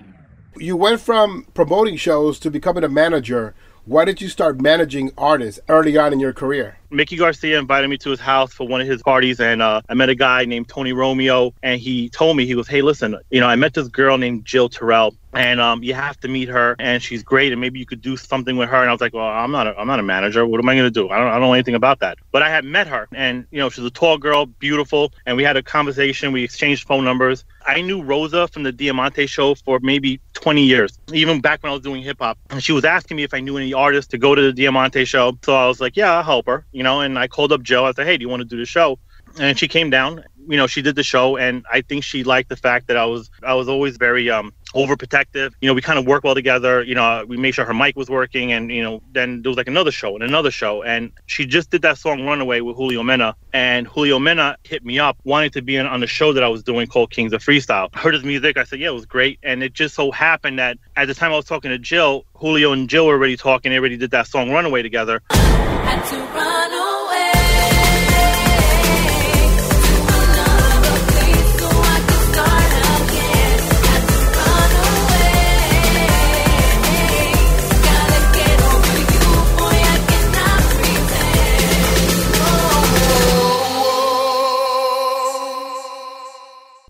you 0.61 0.77
went 0.77 1.01
from 1.01 1.47
promoting 1.55 1.97
shows 1.97 2.39
to 2.41 2.51
becoming 2.51 2.85
a 2.85 2.89
manager. 2.89 3.55
Why 3.87 4.05
did 4.05 4.21
you 4.21 4.29
start 4.29 4.61
managing 4.61 5.11
artists 5.17 5.59
early 5.69 5.97
on 5.97 6.13
in 6.13 6.21
your 6.21 6.35
career? 6.35 6.77
Mickey 6.91 7.17
Garcia 7.17 7.59
invited 7.59 7.89
me 7.89 7.97
to 7.99 8.11
his 8.11 8.21
house 8.21 8.53
for 8.53 8.69
one 8.69 8.81
of 8.81 8.87
his 8.87 9.03
parties, 9.03 9.41
and 9.41 9.63
uh, 9.63 9.81
I 9.89 9.95
met 9.95 10.11
a 10.11 10.15
guy 10.15 10.45
named 10.45 10.69
Tony 10.69 10.93
Romeo, 10.93 11.55
and 11.63 11.81
he 11.81 12.11
told 12.11 12.37
me 12.37 12.45
he 12.45 12.55
goes, 12.55 12.69
"Hey, 12.69 12.83
listen, 12.83 13.17
you 13.31 13.41
know, 13.41 13.47
I 13.47 13.57
met 13.57 13.73
this 13.75 13.89
girl 13.89 14.19
named 14.19 14.45
Jill 14.45 14.69
Terrell, 14.69 15.15
and 15.33 15.61
um, 15.61 15.83
you 15.83 15.95
have 15.95 16.19
to 16.21 16.29
meet 16.29 16.49
her, 16.49 16.77
and 16.79 17.03
she's 17.03 17.23
great, 17.23 17.53
and 17.53 17.61
maybe 17.61 17.79
you 17.79 17.87
could 17.87 18.01
do 18.01 18.17
something 18.17 18.57
with 18.57 18.69
her." 18.69 18.77
And 18.77 18.89
I 18.89 18.93
was 18.93 19.01
like, 19.01 19.15
"Well, 19.15 19.27
I'm 19.27 19.51
not, 19.51 19.67
a, 19.67 19.79
I'm 19.79 19.87
not 19.87 19.99
a 19.99 20.03
manager. 20.03 20.47
What 20.47 20.61
am 20.61 20.69
I 20.69 20.75
going 20.75 20.87
to 20.87 20.91
do? 20.91 21.09
I 21.09 21.19
don't, 21.19 21.29
I 21.29 21.33
don't 21.33 21.43
know 21.43 21.53
anything 21.53 21.75
about 21.75 22.01
that." 22.01 22.19
But 22.33 22.43
I 22.43 22.51
had 22.51 22.65
met 22.65 22.87
her, 22.89 23.09
and 23.15 23.47
you 23.51 23.59
know, 23.59 23.69
she's 23.71 23.85
a 23.85 23.91
tall 23.91 24.19
girl, 24.19 24.47
beautiful, 24.47 25.13
and 25.27 25.37
we 25.37 25.45
had 25.45 25.57
a 25.57 25.63
conversation. 25.63 26.33
We 26.33 26.45
exchanged 26.45 26.87
phone 26.87 27.05
numbers. 27.05 27.45
I 27.67 27.81
knew 27.83 28.03
Rosa 28.03 28.49
from 28.49 28.63
the 28.63 28.73
Diamante 28.73 29.27
show 29.27 29.55
for 29.55 29.79
maybe 29.81 30.21
20 30.35 30.63
years, 30.63 30.99
even 31.13 31.41
back 31.41 31.63
when 31.63 31.71
I 31.71 31.75
was 31.75 31.83
doing 31.83 32.03
hip 32.03 32.19
hop. 32.21 32.39
And 32.51 32.63
she 32.63 32.73
was 32.73 32.85
asking 32.85 33.17
me 33.17 33.23
if 33.23 33.35
I 33.35 33.41
knew 33.41 33.57
any 33.57 33.73
artists 33.73 34.11
to 34.11 34.19
go 34.19 34.35
to 34.35 34.43
the 34.43 34.53
Diamante 34.53 35.05
show. 35.05 35.39
So 35.45 35.55
I 35.55 35.67
was 35.67 35.81
like, 35.81 35.97
"Yeah, 35.97 36.13
I'll 36.13 36.23
help 36.23 36.47
her." 36.47 36.67
You 36.73 36.83
know, 36.83 37.01
and 37.01 37.19
I 37.19 37.29
called 37.29 37.53
up 37.53 37.63
Joe. 37.63 37.85
I 37.85 37.93
said, 37.93 38.07
"Hey, 38.07 38.17
do 38.17 38.23
you 38.23 38.29
want 38.29 38.41
to 38.41 38.49
do 38.49 38.57
the 38.57 38.67
show?" 38.67 38.99
And 39.39 39.59
she 39.59 39.69
came 39.69 39.91
down. 39.91 40.25
You 40.49 40.57
know, 40.57 40.67
she 40.67 40.83
did 40.83 40.97
the 40.97 41.03
show, 41.03 41.37
and 41.37 41.65
I 41.71 41.83
think 41.83 42.05
she 42.05 42.25
liked 42.25 42.49
the 42.49 42.57
fact 42.57 42.89
that 42.89 42.97
I 42.97 43.05
was 43.05 43.31
I 43.43 43.55
was 43.55 43.69
always 43.69 43.97
very 43.97 44.31
um 44.31 44.53
overprotective. 44.75 45.53
You 45.61 45.69
know, 45.69 45.75
we 45.75 45.83
kind 45.83 45.99
of 45.99 46.07
work 46.07 46.25
well 46.25 46.35
together. 46.35 46.83
You 46.83 46.95
know, 46.95 47.25
we 47.27 47.37
made 47.37 47.53
sure 47.53 47.65
her 47.65 47.75
mic 47.75 47.97
was 47.97 48.09
working, 48.09 48.53
and 48.53 48.71
you 48.71 48.83
know, 48.83 49.03
then 49.13 49.43
there 49.43 49.51
was 49.51 49.57
like 49.57 49.69
another 49.69 49.91
show 49.91 50.15
and 50.15 50.23
another 50.23 50.51
show, 50.51 50.83
and 50.83 51.13
she 51.27 51.47
just 51.47 51.71
did 51.71 51.83
that 51.83 51.99
song 51.99 52.25
"Runaway" 52.25 52.61
with 52.61 52.77
Julio 52.77 53.03
Mena, 53.03 53.37
and 53.53 53.87
Julio 53.87 54.19
Mena 54.19 54.57
hit 54.65 54.85
me 54.85 54.99
up 54.99 55.19
wanting 55.25 55.51
to 55.51 55.63
be 55.63 55.77
in, 55.77 55.87
on 55.87 56.01
the 56.01 56.07
show 56.07 56.33
that 56.33 56.43
I 56.43 56.49
was 56.49 56.63
doing 56.63 56.87
called 56.87 57.11
Kings 57.11 57.33
of 57.33 57.43
Freestyle. 57.43 57.95
heard 57.95 58.15
his 58.15 58.25
music, 58.25 58.57
I 58.57 58.65
said, 58.65 58.81
yeah, 58.81 58.89
it 58.89 58.95
was 58.95 59.07
great, 59.07 59.39
and 59.43 59.63
it 59.63 59.73
just 59.73 59.95
so 59.95 60.11
happened 60.11 60.59
that 60.59 60.79
at 60.97 61.07
the 61.07 61.15
time 61.15 61.33
I 61.33 61.37
was 61.37 61.45
talking 61.45 61.71
to 61.71 61.79
Jill, 61.79 62.25
Julio 62.35 62.73
and 62.73 62.89
Jill 62.89 63.07
were 63.07 63.15
already 63.15 63.37
talking. 63.37 63.71
They 63.71 63.79
already 63.79 63.97
did 63.97 64.11
that 64.13 64.27
song 64.27 64.51
"Runaway" 64.51 64.83
together. 64.83 65.23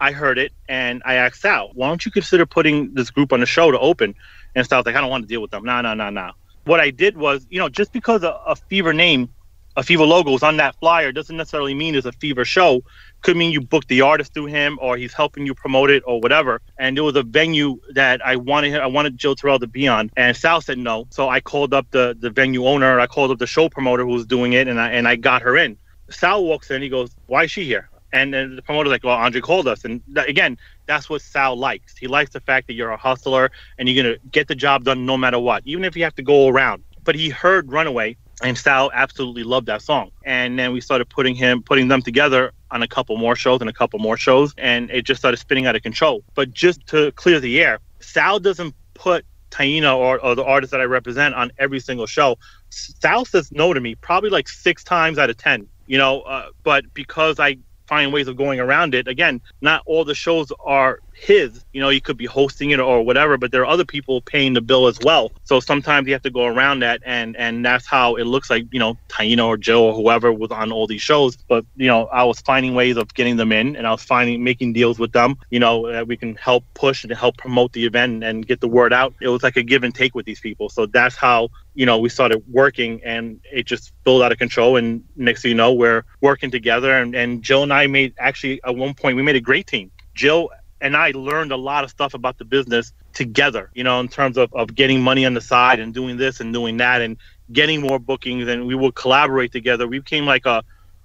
I 0.01 0.13
heard 0.13 0.39
it 0.39 0.53
and 0.69 1.03
I 1.05 1.15
asked 1.15 1.41
Sal, 1.43 1.71
why 1.75 1.89
don't 1.89 2.05
you 2.05 2.11
consider 2.11 2.47
putting 2.47 2.95
this 2.95 3.11
group 3.11 3.33
on 3.33 3.41
the 3.41 3.47
show 3.47 3.71
to 3.71 3.79
open? 3.79 4.15
And 4.55 4.67
Sal's 4.67 4.87
like, 4.87 4.97
I 4.97 5.01
don't 5.01 5.11
want 5.11 5.25
to 5.25 5.29
deal 5.29 5.43
with 5.43 5.51
them. 5.51 5.65
No, 5.65 5.81
no, 5.81 5.95
no, 5.95 6.11
no. 6.11 6.33
What 6.65 6.81
I 6.81 6.91
did 6.91 7.17
was, 7.17 7.47
you 7.51 7.59
know, 7.59 7.69
just 7.69 7.93
because 7.93 8.23
a, 8.23 8.41
a 8.47 8.57
Fever 8.57 8.93
name, 8.93 9.29
a 9.77 9.83
Fever 9.83 10.05
logo 10.05 10.35
is 10.35 10.43
on 10.43 10.57
that 10.57 10.75
flyer 10.81 11.13
doesn't 11.13 11.37
necessarily 11.37 11.75
mean 11.75 11.95
it's 11.95 12.07
a 12.07 12.13
Fever 12.13 12.45
show. 12.45 12.83
Could 13.23 13.37
mean 13.37 13.53
you 13.53 13.61
booked 13.61 13.89
the 13.89 14.01
artist 14.01 14.33
through 14.33 14.47
him 14.47 14.79
or 14.81 14.97
he's 14.97 15.13
helping 15.13 15.45
you 15.45 15.55
promote 15.55 15.91
it 15.91 16.03
or 16.07 16.19
whatever. 16.21 16.63
And 16.79 16.97
it 16.97 17.03
was 17.03 17.17
a 17.17 17.23
venue 17.23 17.79
that 17.93 18.25
I 18.25 18.37
wanted 18.37 18.77
I 18.77 18.87
wanted 18.87 19.19
Jill 19.19 19.37
Terrell 19.37 19.59
to 19.59 19.67
be 19.67 19.87
on. 19.87 20.11
And 20.17 20.35
Sal 20.35 20.63
said 20.63 20.79
no. 20.79 21.07
So 21.11 21.29
I 21.29 21.41
called 21.41 21.75
up 21.75 21.87
the, 21.91 22.17
the 22.19 22.31
venue 22.31 22.67
owner, 22.67 22.99
I 22.99 23.07
called 23.07 23.31
up 23.31 23.39
the 23.39 23.47
show 23.47 23.69
promoter 23.69 24.05
who 24.05 24.13
was 24.13 24.27
doing 24.27 24.55
it 24.55 24.67
and 24.67 24.81
I 24.81 24.91
and 24.91 25.07
I 25.07 25.17
got 25.17 25.43
her 25.43 25.57
in. 25.59 25.77
Sal 26.09 26.45
walks 26.45 26.71
in, 26.71 26.81
he 26.83 26.89
goes, 26.89 27.11
Why 27.27 27.45
is 27.45 27.51
she 27.51 27.65
here? 27.65 27.90
And 28.13 28.35
then 28.35 28.57
the 28.57 28.63
promoter's 28.63 28.91
like, 28.91 29.05
well, 29.05 29.17
Andre 29.17 29.41
called 29.41 29.69
us. 29.69 29.85
And 29.85 30.03
again, 30.17 30.59
that's 30.87 31.09
what 31.09 31.23
Sal 31.23 31.57
likes. 31.57 31.97
He 31.97 32.07
likes 32.07 32.31
the 32.33 32.41
fact 32.41 32.67
that 32.67 32.75
you're 32.75 32.91
a 32.91 32.97
hustler 32.97 33.51
and 33.79 33.89
you're 33.89 34.03
going 34.03 34.15
to 34.15 34.21
get 34.29 34.49
the 34.49 34.55
job 34.55 34.85
done 34.85 35.07
no 35.07 35.17
matter 35.17 35.39
what, 35.39 35.63
even 35.65 35.85
if 35.85 35.97
you 35.97 36.05
have 36.05 36.15
to 36.17 36.23
go 36.23 36.49
around. 36.49 36.83
But 37.05 37.15
he 37.15 37.29
heard 37.29 37.71
Runaway 37.71 38.17
and 38.43 38.57
Sal 38.57 38.91
absolutely 38.95 39.45
loved 39.45 39.67
that 39.67 39.83
song. 39.83 40.11
And 40.25 40.59
then 40.59 40.73
we 40.73 40.81
started 40.81 41.09
putting 41.09 41.35
him, 41.35 41.63
putting 41.63 41.89
them 41.89 42.03
together 42.03 42.53
on 42.71 42.83
a 42.83 42.89
couple 42.89 43.17
more 43.17 43.37
shows 43.37 43.61
and 43.61 43.71
a 43.71 43.73
couple 43.73 43.99
more 43.99 44.17
shows. 44.17 44.55
And 44.59 44.91
it 44.91 45.03
just 45.03 45.21
started 45.21 45.37
spinning 45.37 45.67
out 45.67 45.77
of 45.77 45.83
control. 45.83 46.25
But 46.35 46.53
just 46.53 46.87
to 46.89 47.13
clear 47.13 47.39
the 47.41 47.61
air, 47.61 47.81
Sal 48.01 48.41
doesn't 48.41 48.75
put 48.95 49.25
Taina 49.51 49.97
or, 49.97 50.19
or 50.25 50.35
the 50.35 50.45
artists 50.45 50.71
that 50.71 50.81
I 50.81 50.85
represent 50.85 51.35
on 51.35 51.51
every 51.59 51.81
single 51.81 52.07
show. 52.07 52.39
Sal 52.71 53.25
says 53.25 53.51
no 53.53 53.75
to 53.75 53.81
me 53.81 53.95
probably 53.97 54.31
like 54.31 54.49
six 54.49 54.85
times 54.85 55.19
out 55.19 55.29
of 55.29 55.37
10 55.37 55.69
you 55.91 55.99
know 55.99 56.21
uh, 56.23 56.47
but 56.63 56.85
because 56.95 57.41
i 57.41 57.57
find 57.91 58.13
ways 58.13 58.29
of 58.29 58.37
going 58.37 58.61
around 58.61 58.95
it. 58.95 59.09
Again, 59.09 59.43
not 59.61 59.83
all 59.85 60.05
the 60.05 60.15
shows 60.15 60.51
are 60.65 61.01
his. 61.21 61.65
You 61.73 61.81
know, 61.81 61.91
you 61.91 62.01
could 62.01 62.17
be 62.17 62.27
hosting 62.27 62.71
it 62.71 62.81
or 62.81 63.03
whatever, 63.03 63.37
but 63.37 63.53
there 63.53 63.63
are 63.63 63.67
other 63.67 63.85
people 63.85 64.23
paying 64.23 64.55
the 64.55 64.61
bill 64.61 64.87
as 64.87 64.99
well. 65.03 65.31
So 65.45 65.61
sometimes 65.61 66.07
you 66.07 66.15
have 66.15 66.23
to 66.23 66.31
go 66.31 66.47
around 66.47 66.81
that, 66.81 67.03
and 67.05 67.37
and 67.37 67.65
that's 67.65 67.87
how 67.87 68.17
it 68.17 68.25
looks 68.25 68.49
like. 68.49 68.65
You 68.73 68.81
know, 68.81 68.99
Taina 69.09 69.47
or 69.47 69.57
Joe 69.57 69.85
or 69.85 69.95
whoever 69.95 70.33
was 70.33 70.51
on 70.51 70.73
all 70.73 70.87
these 70.87 71.03
shows. 71.03 71.37
But 71.37 71.65
you 71.77 71.87
know, 71.87 72.07
I 72.07 72.25
was 72.25 72.41
finding 72.41 72.75
ways 72.75 72.97
of 72.97 73.13
getting 73.15 73.37
them 73.37 73.53
in, 73.53 73.77
and 73.77 73.87
I 73.87 73.91
was 73.91 74.03
finding 74.03 74.43
making 74.43 74.73
deals 74.73 74.99
with 74.99 75.13
them. 75.13 75.37
You 75.51 75.61
know, 75.61 75.93
that 75.93 76.09
we 76.09 76.17
can 76.17 76.35
help 76.37 76.65
push 76.75 77.05
and 77.05 77.13
help 77.13 77.37
promote 77.37 77.73
the 77.73 77.85
event 77.85 78.25
and 78.25 78.47
get 78.47 78.61
the 78.61 78.69
word 78.69 78.93
out. 78.93 79.15
It 79.21 79.29
was 79.29 79.43
like 79.43 79.57
a 79.57 79.63
give 79.63 79.85
and 79.85 79.95
take 79.95 80.15
with 80.15 80.27
these 80.27 80.41
people. 80.41 80.71
So 80.71 80.87
that's 80.87 81.17
how 81.17 81.51
you 81.75 81.85
know 81.87 81.99
we 81.99 82.09
started 82.09 82.43
working, 82.51 83.03
and 83.05 83.41
it 83.53 83.67
just 83.67 83.85
spilled 83.85 84.23
out 84.23 84.33
of 84.33 84.39
control. 84.39 84.77
And 84.77 85.05
next 85.17 85.43
thing 85.43 85.51
you 85.51 85.57
know, 85.57 85.75
we're 85.75 86.05
working 86.23 86.51
together. 86.51 86.93
And, 86.97 87.15
and 87.15 87.43
Jill 87.43 87.63
and 87.63 87.73
I 87.73 87.87
made 87.87 88.15
actually 88.19 88.61
at 88.65 88.75
one 88.75 88.95
point 88.95 89.17
we 89.17 89.23
made 89.23 89.37
a 89.37 89.41
great 89.41 89.67
team. 89.67 89.91
Jill 90.15 90.51
and 90.81 90.97
I 90.97 91.11
learned 91.11 91.53
a 91.53 91.57
lot 91.57 91.85
of 91.85 91.91
stuff 91.91 92.15
about 92.15 92.39
the 92.39 92.45
business 92.45 92.93
together, 93.13 93.71
you 93.75 93.85
know, 93.85 94.01
in 94.01 94.09
terms 94.09 94.37
of, 94.37 94.53
of 94.53 94.75
getting 94.75 95.01
money 95.03 95.27
on 95.27 95.35
the 95.35 95.41
side 95.41 95.81
and 95.81 95.93
doing 95.93 96.17
this 96.17 96.41
and 96.41 96.53
doing 96.53 96.77
that 96.79 97.03
and 97.03 97.17
getting 97.53 97.81
more 97.81 97.99
bookings 97.99 98.49
and 98.49 98.67
we 98.67 98.75
would 98.75 98.95
collaborate 98.95 99.53
together. 99.53 99.87
We 99.87 99.99
became 99.99 100.27
like 100.27 100.47
a 100.47 100.63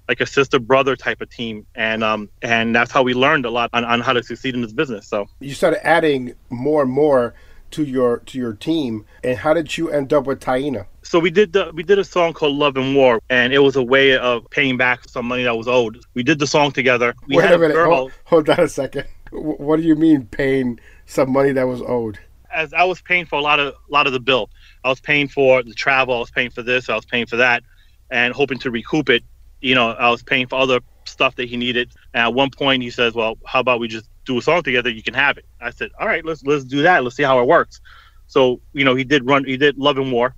like 0.08 0.22
a 0.22 0.26
sister 0.26 0.60
brother 0.60 0.96
type 0.96 1.20
of 1.22 1.30
team 1.30 1.66
and 1.74 2.04
um 2.04 2.30
and 2.42 2.76
that's 2.76 2.92
how 2.92 3.02
we 3.02 3.14
learned 3.14 3.46
a 3.46 3.50
lot 3.50 3.72
on, 3.74 3.84
on 3.84 4.02
how 4.02 4.14
to 4.14 4.22
succeed 4.22 4.54
in 4.54 4.62
this 4.62 4.74
business. 4.74 5.08
So 5.08 5.28
you 5.40 5.54
started 5.54 5.86
adding 5.86 6.36
more 6.50 6.84
and 6.84 6.92
more 6.92 7.34
to 7.72 7.84
your 7.84 8.20
to 8.20 8.38
your 8.38 8.54
team 8.54 9.06
and 9.24 9.38
how 9.38 9.54
did 9.54 9.76
you 9.78 9.90
end 9.90 10.14
up 10.14 10.28
with 10.28 10.40
Taina? 10.40 10.86
So 11.02 11.20
we 11.20 11.32
did 11.32 11.54
the 11.54 11.72
we 11.74 11.82
did 11.82 11.98
a 11.98 12.04
song 12.04 12.34
called 12.34 12.56
Love 12.56 12.78
and 12.78 12.96
War 12.96 13.20
and 13.30 13.52
it 13.52 13.60
was 13.60 13.76
a 13.76 13.84
way 13.84 14.16
of 14.16 14.48
paying 14.52 14.78
back 14.78 15.10
some 15.10 15.26
money 15.26 15.44
that 15.44 15.58
was 15.58 15.68
owed. 15.68 16.00
We 16.14 16.22
did 16.22 16.38
the 16.38 16.48
song 16.48 16.72
together. 16.72 17.16
We 17.28 17.38
Wait 17.38 17.52
a 17.52 17.58
minute, 17.58 17.76
hold, 17.76 18.12
hold 18.26 18.50
on 18.50 18.60
a 18.60 18.68
second. 18.68 19.08
What 19.36 19.78
do 19.78 19.84
you 19.84 19.96
mean 19.96 20.26
paying 20.26 20.80
some 21.06 21.32
money 21.32 21.52
that 21.52 21.64
was 21.64 21.82
owed? 21.82 22.20
As 22.54 22.74
I 22.74 22.84
was 22.86 23.02
paying 23.02 23.26
for 23.26 23.38
a 23.38 23.42
lot 23.42 23.60
of 23.60 23.74
a 23.74 23.92
lot 23.92 24.08
of 24.08 24.14
the 24.14 24.20
bill. 24.20 24.50
I 24.84 24.90
was 24.90 25.00
paying 25.00 25.28
for 25.28 25.64
the 25.64 25.74
travel, 25.74 26.16
I 26.16 26.20
was 26.20 26.32
paying 26.32 26.52
for 26.52 26.64
this, 26.64 26.90
I 26.90 26.96
was 26.96 27.06
paying 27.06 27.26
for 27.26 27.38
that, 27.38 27.64
and 28.10 28.34
hoping 28.34 28.60
to 28.60 28.72
recoup 28.72 29.10
it. 29.10 29.24
You 29.62 29.76
know, 29.76 29.92
I 29.92 30.10
was 30.10 30.24
paying 30.24 30.48
for 30.48 30.60
other 30.60 30.80
stuff 31.08 31.36
that 31.36 31.50
he 31.50 31.58
needed. 31.58 31.92
And 32.14 32.22
at 32.22 32.34
one 32.34 32.50
point 32.50 32.84
he 32.84 32.90
says, 32.90 33.14
Well, 33.14 33.38
how 33.46 33.60
about 33.60 33.80
we 33.80 33.88
just 33.88 34.08
do 34.26 34.38
a 34.38 34.42
song 34.42 34.64
together, 34.64 34.90
you 34.90 35.04
can 35.04 35.14
have 35.14 35.38
it. 35.38 35.46
I 35.62 35.70
said, 35.70 35.92
All 36.00 36.08
right, 36.08 36.24
let's 36.26 36.44
let's 36.44 36.64
do 36.64 36.82
that. 36.84 37.04
Let's 37.04 37.16
see 37.16 37.24
how 37.24 37.40
it 37.40 37.48
works. 37.48 37.82
So, 38.28 38.62
you 38.74 38.84
know, 38.84 38.96
he 38.96 39.04
did 39.04 39.26
run 39.26 39.46
he 39.46 39.58
did 39.58 39.78
Love 39.78 39.98
and 39.98 40.12
War. 40.12 40.36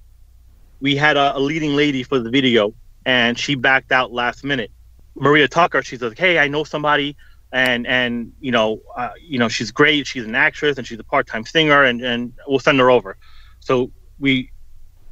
We 0.80 0.96
had 0.96 1.18
a, 1.18 1.36
a 1.38 1.40
leading 1.40 1.76
lady 1.76 2.04
for 2.04 2.20
the 2.20 2.30
video 2.30 2.74
and 3.06 3.38
she 3.38 3.56
backed 3.56 3.92
out 3.92 4.12
last 4.12 4.44
minute. 4.44 4.72
Maria 5.16 5.48
Tucker, 5.48 5.82
she's 5.82 6.02
like, 6.02 6.18
Hey, 6.18 6.40
I 6.40 6.48
know 6.48 6.64
somebody 6.64 7.16
and 7.52 7.88
and 7.88 8.34
you 8.40 8.52
know 8.52 8.82
uh, 8.96 9.10
you 9.22 9.40
know 9.40 9.48
she's 9.48 9.72
great 9.72 10.06
she's 10.06 10.26
an 10.26 10.36
actress 10.36 10.78
and 10.78 10.86
she's 10.86 11.00
a 11.00 11.04
part-time 11.04 11.46
singer 11.46 11.84
and 11.84 12.02
and 12.02 12.34
we'll 12.48 12.60
send 12.60 12.80
her 12.80 12.92
over. 12.92 13.18
So 13.60 13.92
we 14.20 14.52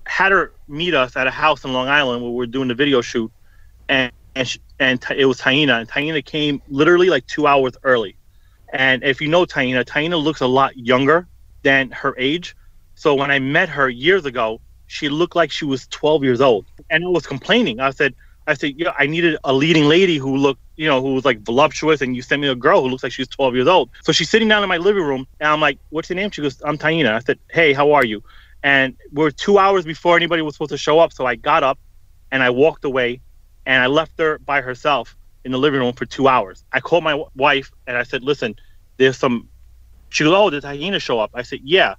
had 0.06 0.32
her 0.32 0.54
meet 0.68 0.94
us 0.94 1.16
at 1.16 1.28
a 1.28 1.32
house 1.32 1.64
in 1.64 1.74
long 1.74 1.88
island 1.88 2.22
where 2.22 2.32
we 2.32 2.44
are 2.44 2.48
doing 2.48 2.68
the 2.68 2.76
video 2.76 3.02
shoot 3.02 3.32
and 3.90 4.12
and, 4.38 4.48
she, 4.48 4.60
and 4.80 5.04
it 5.16 5.26
was 5.26 5.40
taina 5.40 5.80
and 5.80 5.90
taina 5.90 6.24
came 6.24 6.62
literally 6.68 7.10
like 7.10 7.26
two 7.28 7.48
hours 7.48 7.74
early. 7.84 8.18
And 8.74 9.04
if 9.04 9.22
you 9.22 9.28
know 9.28 9.46
taina 9.46 9.86
taina 9.86 10.22
looks 10.22 10.42
a 10.42 10.48
lot 10.48 10.78
younger 10.78 11.28
than 11.64 11.90
her 11.92 12.16
age. 12.18 12.56
So 12.96 13.16
when 13.16 13.32
i 13.32 13.40
met 13.40 13.70
her 13.70 13.90
years 13.90 14.26
ago 14.26 14.62
she 14.88 15.10
looked 15.10 15.36
like 15.36 15.50
she 15.52 15.66
was 15.66 15.88
12 15.88 16.24
years 16.24 16.42
old. 16.42 16.66
And 16.90 17.04
i 17.04 17.08
was 17.08 17.26
complaining. 17.26 17.80
I 17.80 17.92
said 17.92 18.14
I 18.48 18.54
said, 18.54 18.74
yeah, 18.78 18.94
I 18.98 19.08
needed 19.08 19.38
a 19.44 19.54
leading 19.54 19.86
lady 19.86 20.18
who 20.18 20.38
looked, 20.38 20.62
you 20.78 20.88
know, 20.88 21.02
who 21.02 21.14
was 21.14 21.26
like 21.26 21.42
voluptuous, 21.42 22.02
and 22.02 22.16
you 22.16 22.22
sent 22.22 22.42
me 22.42 22.48
a 22.50 22.56
girl 22.56 22.82
who 22.84 22.90
looks 22.90 23.04
like 23.04 23.12
she's 23.14 23.28
12 23.30 23.56
years 23.56 23.68
old. 23.68 23.92
So 24.04 24.12
she's 24.12 24.30
sitting 24.30 24.48
down 24.48 24.64
in 24.64 24.70
my 24.70 24.78
living 24.78 25.04
room, 25.04 25.28
and 25.40 25.50
I'm 25.50 25.62
like, 25.62 25.80
what's 25.90 26.10
your 26.10 26.16
name? 26.18 26.32
She 26.32 26.42
goes, 26.42 26.62
I'm 26.66 26.78
Taina. 26.78 27.14
I 27.14 27.20
said, 27.20 27.40
hey, 27.52 27.74
how 27.74 27.94
are 27.94 28.06
you? 28.06 28.24
And 28.64 28.98
we're 29.12 29.32
two 29.32 29.60
hours 29.60 29.86
before 29.86 30.18
anybody 30.18 30.42
was 30.42 30.56
supposed 30.56 30.72
to 30.72 30.78
show 30.78 31.00
up. 31.00 31.14
So 31.14 31.26
I 31.26 31.36
got 31.36 31.64
up 31.64 31.80
and 32.32 32.44
I 32.44 32.52
walked 32.52 32.86
away 32.86 33.22
and 33.66 33.84
I 33.84 33.88
left 33.88 34.14
her 34.20 34.40
by 34.40 34.62
herself 34.62 35.16
in 35.46 35.54
the 35.54 35.60
living 35.60 35.82
room 35.82 35.94
for 35.94 36.06
two 36.06 36.28
hours. 36.28 36.64
I 36.74 36.82
called 36.82 37.04
my 37.04 37.12
w- 37.12 37.30
wife 37.36 37.72
and 37.88 37.98
I 37.98 38.04
said, 38.04 38.24
listen, 38.24 38.56
there's 39.00 39.18
some. 39.18 39.50
She 40.10 40.24
goes, 40.24 40.34
oh, 40.36 40.50
did 40.50 40.64
Taina 40.64 41.02
show 41.02 41.20
up? 41.20 41.32
I 41.36 41.44
said, 41.44 41.60
yeah. 41.64 41.96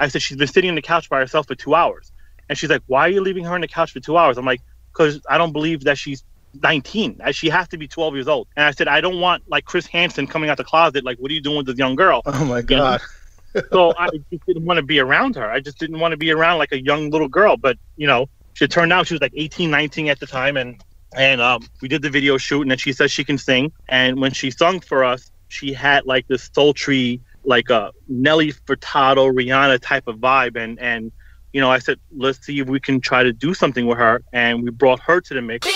I 0.00 0.08
said, 0.08 0.22
she's 0.22 0.36
been 0.36 0.48
sitting 0.48 0.70
on 0.70 0.76
the 0.76 0.82
couch 0.82 1.08
by 1.08 1.18
herself 1.20 1.46
for 1.48 1.54
two 1.54 1.74
hours. 1.74 2.12
And 2.48 2.58
she's 2.58 2.70
like, 2.70 2.82
why 2.86 3.02
are 3.06 3.10
you 3.10 3.20
leaving 3.22 3.44
her 3.44 3.54
on 3.54 3.60
the 3.62 3.68
couch 3.68 3.92
for 3.92 4.00
two 4.00 4.16
hours? 4.16 4.38
I'm 4.38 4.46
like, 4.46 4.60
because 4.92 5.20
I 5.28 5.38
don't 5.38 5.52
believe 5.52 5.84
that 5.84 5.98
she's 5.98 6.24
19. 6.62 7.20
She 7.32 7.48
has 7.48 7.68
to 7.68 7.78
be 7.78 7.88
12 7.88 8.14
years 8.14 8.28
old. 8.28 8.48
And 8.56 8.64
I 8.64 8.70
said, 8.72 8.88
I 8.88 9.00
don't 9.00 9.20
want 9.20 9.44
like 9.48 9.64
Chris 9.64 9.86
Hansen 9.86 10.26
coming 10.26 10.50
out 10.50 10.56
the 10.56 10.64
closet, 10.64 11.04
like, 11.04 11.18
what 11.18 11.30
are 11.30 11.34
you 11.34 11.40
doing 11.40 11.58
with 11.58 11.66
this 11.66 11.78
young 11.78 11.96
girl? 11.96 12.22
Oh 12.26 12.44
my 12.44 12.62
God. 12.62 13.00
so 13.72 13.94
I 13.98 14.08
just 14.30 14.46
didn't 14.46 14.64
want 14.64 14.78
to 14.78 14.82
be 14.82 14.98
around 15.00 15.36
her. 15.36 15.50
I 15.50 15.60
just 15.60 15.78
didn't 15.78 15.98
want 15.98 16.12
to 16.12 16.16
be 16.16 16.30
around 16.30 16.58
like 16.58 16.72
a 16.72 16.82
young 16.82 17.10
little 17.10 17.28
girl. 17.28 17.56
But, 17.56 17.78
you 17.96 18.06
know, 18.06 18.28
she 18.54 18.66
turned 18.66 18.92
out 18.92 19.06
she 19.06 19.14
was 19.14 19.20
like 19.20 19.32
18, 19.34 19.70
19 19.70 20.08
at 20.08 20.20
the 20.20 20.26
time. 20.26 20.56
And, 20.56 20.82
and 21.14 21.40
um, 21.40 21.66
we 21.80 21.88
did 21.88 22.02
the 22.02 22.10
video 22.10 22.36
shoot 22.36 22.62
and 22.62 22.70
then 22.70 22.78
she 22.78 22.92
says 22.92 23.10
she 23.10 23.24
can 23.24 23.38
sing. 23.38 23.72
And 23.88 24.20
when 24.20 24.32
she 24.32 24.50
sung 24.50 24.80
for 24.80 25.04
us, 25.04 25.30
she 25.48 25.72
had 25.72 26.04
like 26.04 26.26
this 26.28 26.50
sultry, 26.52 27.20
like 27.44 27.70
a 27.70 27.92
Nelly 28.08 28.52
Furtado, 28.52 29.32
Rihanna 29.32 29.80
type 29.80 30.06
of 30.08 30.16
vibe. 30.16 30.56
And, 30.56 30.78
and, 30.78 31.10
you 31.52 31.60
know, 31.60 31.70
I 31.70 31.78
said, 31.78 31.98
let's 32.14 32.44
see 32.44 32.60
if 32.60 32.68
we 32.68 32.78
can 32.80 33.00
try 33.00 33.22
to 33.22 33.32
do 33.32 33.54
something 33.54 33.86
with 33.86 33.98
her. 33.98 34.22
And 34.32 34.62
we 34.62 34.70
brought 34.70 35.00
her 35.00 35.20
to 35.20 35.34
the 35.34 35.40
mix. 35.40 35.66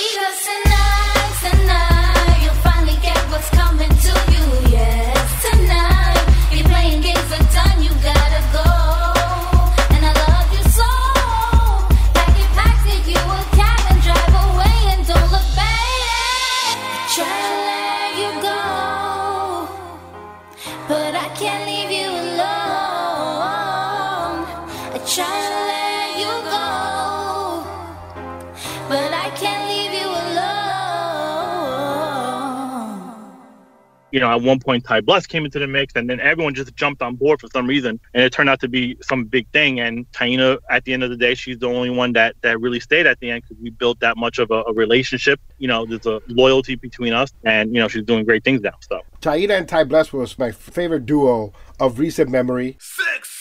You 34.13 34.21
know, 34.21 34.31
at 34.31 34.43
one 34.43 34.61
point 34.61 34.85
Ty 34.85 35.01
Bless 35.01 35.27
came 35.27 35.45
into 35.45 35.59
the 35.59 35.67
mix, 35.67 35.95
and 35.97 36.09
then 36.09 36.21
everyone 36.21 36.55
just 36.55 36.75
jumped 36.77 37.03
on 37.03 37.17
board 37.17 37.41
for 37.41 37.49
some 37.49 37.67
reason, 37.67 37.99
and 38.15 38.23
it 38.23 38.33
turned 38.33 38.49
out 38.49 38.61
to 38.61 38.69
be 38.69 38.97
some 39.01 39.25
big 39.25 39.49
thing. 39.53 39.81
And 39.81 40.11
Taina, 40.13 40.59
at 40.71 40.85
the 40.85 40.93
end 40.93 41.03
of 41.03 41.11
the 41.11 41.17
day, 41.17 41.35
she's 41.35 41.59
the 41.59 41.67
only 41.67 41.91
one 41.91 42.13
that 42.13 42.37
that 42.43 42.61
really 42.61 42.79
stayed 42.79 43.07
at 43.07 43.19
the 43.21 43.31
end 43.31 43.43
because 43.43 43.61
we 43.61 43.71
built 43.71 43.99
that 44.01 44.17
much 44.17 44.39
of 44.39 44.51
a, 44.51 44.63
a, 44.69 44.73
relationship. 44.75 45.41
You 45.59 45.69
know, 45.69 45.87
there's 45.87 46.07
a 46.07 46.21
loyalty 46.29 46.77
between 46.77 47.15
us, 47.15 47.33
and 47.45 47.75
you 47.75 47.81
know, 47.81 47.89
she's 47.89 48.05
doing 48.05 48.25
great 48.25 48.45
things 48.45 48.61
now. 48.61 48.75
So 48.81 49.01
Taina 49.21 49.59
and 49.59 49.69
Ty 49.69 49.85
Bless 49.85 50.13
was 50.13 50.39
my 50.39 50.53
favorite 50.53 51.07
duo 51.07 51.53
of 51.81 51.99
recent 51.99 52.31
memory. 52.31 52.77
Six, 52.81 53.32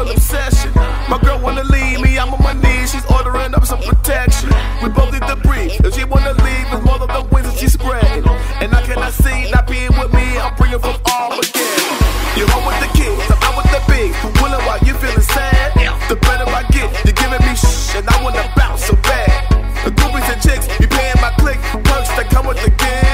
an 0.00 0.08
obsession. 0.10 0.70
My 1.08 1.18
girl 1.22 1.40
wanna 1.40 1.64
leave 1.64 2.00
me, 2.00 2.18
I'm 2.18 2.32
on 2.32 2.42
my 2.42 2.52
knees. 2.52 2.92
She's 2.92 3.04
ordering 3.06 3.54
up 3.54 3.64
some 3.64 3.80
protection. 3.80 4.50
We 4.82 4.88
both 4.90 5.12
need 5.12 5.26
to 5.26 5.36
breathe. 5.36 5.72
If 5.84 5.94
she 5.94 6.04
wanna 6.04 6.34
leave, 6.44 6.66
it's 6.70 6.84
more 6.84 7.00
of 7.02 7.08
the 7.08 7.22
wings 7.32 7.46
that 7.48 7.58
she's 7.58 7.72
spreading. 7.72 8.24
And 8.60 8.74
I 8.74 8.82
cannot 8.82 9.12
see 9.12 9.50
not 9.50 9.66
being 9.66 9.90
with 9.98 10.12
me. 10.12 10.38
I'm 10.38 10.54
bringing 10.56 10.78
from 10.78 10.96
all 11.12 11.32
again. 11.38 11.98
You're 12.36 12.46
with 12.46 12.78
the 12.78 12.90
kids, 12.94 13.22
I'm 13.32 13.42
out 13.42 13.56
with 13.58 13.70
the 13.74 13.82
big. 13.90 14.14
Wonder 14.40 14.58
why 14.66 14.78
you 14.86 14.94
feeling 14.94 15.20
sad. 15.20 15.74
The 16.08 16.16
better 16.16 16.46
I 16.46 16.62
get, 16.70 16.88
you're 17.04 17.18
giving 17.18 17.42
me 17.46 17.54
shh, 17.56 17.96
and 17.96 18.08
I 18.08 18.22
wanna 18.22 18.44
bounce 18.56 18.84
so 18.84 18.94
bad. 19.02 19.50
The 19.84 19.90
groupies 19.90 20.28
and 20.32 20.40
chicks, 20.40 20.66
be 20.78 20.86
paying 20.86 21.20
my 21.20 21.30
click. 21.38 21.58
Perks 21.84 22.10
that 22.16 22.28
come 22.30 22.46
with 22.46 22.62
the 22.62 22.70
gig. 22.70 23.07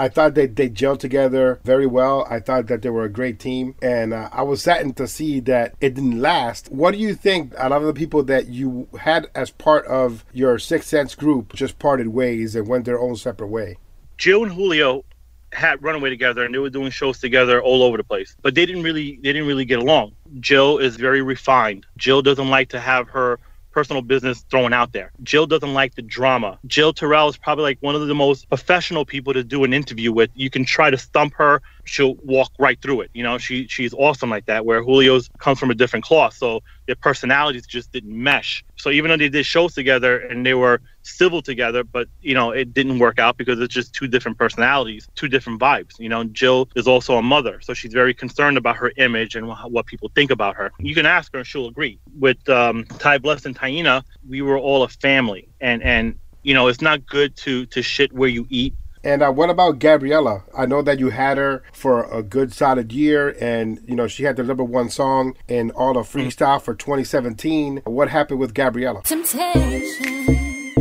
I 0.00 0.08
thought 0.08 0.34
they 0.34 0.46
they 0.46 0.70
gelled 0.70 0.98
together 0.98 1.60
very 1.62 1.86
well. 1.86 2.26
I 2.30 2.40
thought 2.40 2.68
that 2.68 2.80
they 2.80 2.88
were 2.88 3.04
a 3.04 3.10
great 3.10 3.38
team, 3.38 3.74
and 3.82 4.14
uh, 4.14 4.30
I 4.32 4.42
was 4.44 4.62
saddened 4.62 4.96
to 4.96 5.06
see 5.06 5.40
that 5.40 5.74
it 5.78 5.92
didn't 5.92 6.22
last. 6.22 6.72
What 6.72 6.92
do 6.92 6.98
you 6.98 7.14
think? 7.14 7.52
A 7.58 7.68
lot 7.68 7.82
of 7.82 7.86
the 7.86 7.92
people 7.92 8.22
that 8.22 8.46
you 8.46 8.88
had 8.98 9.26
as 9.34 9.50
part 9.50 9.84
of 9.84 10.24
your 10.32 10.58
Sixth 10.58 10.88
Sense 10.88 11.14
group 11.14 11.52
just 11.52 11.78
parted 11.78 12.08
ways 12.08 12.56
and 12.56 12.66
went 12.66 12.86
their 12.86 12.98
own 12.98 13.14
separate 13.14 13.48
way. 13.48 13.76
Joe 14.16 14.42
and 14.42 14.52
Julio 14.52 15.04
had 15.52 15.82
run 15.82 15.96
away 15.96 16.08
together 16.08 16.44
and 16.44 16.54
they 16.54 16.58
were 16.58 16.70
doing 16.70 16.90
shows 16.90 17.18
together 17.18 17.60
all 17.60 17.82
over 17.82 17.96
the 17.96 18.04
place 18.04 18.36
but 18.40 18.54
they 18.54 18.64
didn't 18.64 18.84
really 18.84 19.16
they 19.16 19.32
didn't 19.32 19.48
really 19.48 19.64
get 19.64 19.80
along 19.80 20.12
jill 20.38 20.78
is 20.78 20.94
very 20.94 21.22
refined 21.22 21.84
jill 21.96 22.22
doesn't 22.22 22.50
like 22.50 22.68
to 22.68 22.78
have 22.78 23.08
her 23.08 23.40
personal 23.72 24.02
business 24.02 24.44
thrown 24.50 24.72
out 24.72 24.92
there. 24.92 25.12
Jill 25.22 25.46
doesn't 25.46 25.74
like 25.74 25.94
the 25.94 26.02
drama. 26.02 26.58
Jill 26.66 26.92
Terrell 26.92 27.28
is 27.28 27.36
probably 27.36 27.64
like 27.64 27.78
one 27.80 27.94
of 27.94 28.06
the 28.06 28.14
most 28.14 28.48
professional 28.48 29.04
people 29.04 29.32
to 29.32 29.44
do 29.44 29.64
an 29.64 29.72
interview 29.72 30.12
with. 30.12 30.30
You 30.34 30.50
can 30.50 30.64
try 30.64 30.90
to 30.90 30.98
stump 30.98 31.34
her, 31.36 31.62
she'll 31.90 32.14
walk 32.22 32.52
right 32.58 32.80
through 32.80 33.00
it. 33.00 33.10
You 33.14 33.24
know, 33.24 33.36
she 33.36 33.66
she's 33.66 33.92
awesome 33.94 34.30
like 34.30 34.46
that. 34.46 34.64
Where 34.64 34.80
Julio's 34.80 35.28
comes 35.38 35.58
from 35.58 35.70
a 35.70 35.74
different 35.74 36.04
cloth, 36.04 36.34
so 36.34 36.60
their 36.86 36.94
personalities 36.94 37.66
just 37.66 37.90
didn't 37.92 38.16
mesh. 38.16 38.64
So 38.76 38.90
even 38.90 39.10
though 39.10 39.16
they 39.16 39.28
did 39.28 39.44
shows 39.44 39.74
together 39.74 40.18
and 40.18 40.46
they 40.46 40.54
were 40.54 40.80
civil 41.02 41.42
together, 41.42 41.82
but 41.82 42.08
you 42.20 42.34
know 42.34 42.52
it 42.52 42.72
didn't 42.72 43.00
work 43.00 43.18
out 43.18 43.36
because 43.36 43.58
it's 43.58 43.74
just 43.74 43.92
two 43.92 44.06
different 44.06 44.38
personalities, 44.38 45.08
two 45.16 45.26
different 45.28 45.60
vibes. 45.60 45.98
You 45.98 46.08
know, 46.08 46.22
Jill 46.24 46.68
is 46.76 46.86
also 46.86 47.16
a 47.16 47.22
mother, 47.22 47.60
so 47.60 47.74
she's 47.74 47.92
very 47.92 48.14
concerned 48.14 48.56
about 48.56 48.76
her 48.76 48.92
image 48.96 49.34
and 49.34 49.48
what 49.48 49.86
people 49.86 50.10
think 50.14 50.30
about 50.30 50.54
her. 50.56 50.70
You 50.78 50.94
can 50.94 51.06
ask 51.06 51.32
her 51.32 51.40
and 51.40 51.46
she'll 51.46 51.66
agree. 51.66 51.98
With 52.18 52.48
um, 52.48 52.84
Ty 52.98 53.18
Bless 53.18 53.44
and 53.44 53.58
Taina, 53.58 54.04
we 54.28 54.42
were 54.42 54.58
all 54.58 54.84
a 54.84 54.88
family, 54.88 55.48
and 55.60 55.82
and 55.82 56.14
you 56.44 56.54
know 56.54 56.68
it's 56.68 56.80
not 56.80 57.04
good 57.06 57.36
to 57.38 57.66
to 57.66 57.82
shit 57.82 58.12
where 58.12 58.28
you 58.28 58.46
eat 58.48 58.74
and 59.02 59.22
uh, 59.22 59.30
what 59.30 59.50
about 59.50 59.78
Gabriella? 59.78 60.44
I 60.56 60.66
know 60.66 60.82
that 60.82 60.98
you 60.98 61.10
had 61.10 61.38
her 61.38 61.62
for 61.72 62.04
a 62.12 62.22
good 62.22 62.52
solid 62.52 62.92
year, 62.92 63.36
and 63.40 63.80
you 63.86 63.94
know 63.94 64.06
she 64.06 64.24
had 64.24 64.36
the 64.36 64.42
number 64.42 64.64
one 64.64 64.90
song 64.90 65.36
in 65.48 65.70
all 65.72 65.96
of 65.96 66.08
freestyle 66.08 66.60
for 66.60 66.74
2017. 66.74 67.82
What 67.84 68.10
happened 68.10 68.40
with 68.40 68.54
Gabriella? 68.54 69.02
Temptation, 69.02 70.74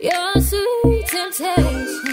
you're 0.00 0.40
sweet 0.40 1.06
temptation. 1.06 2.11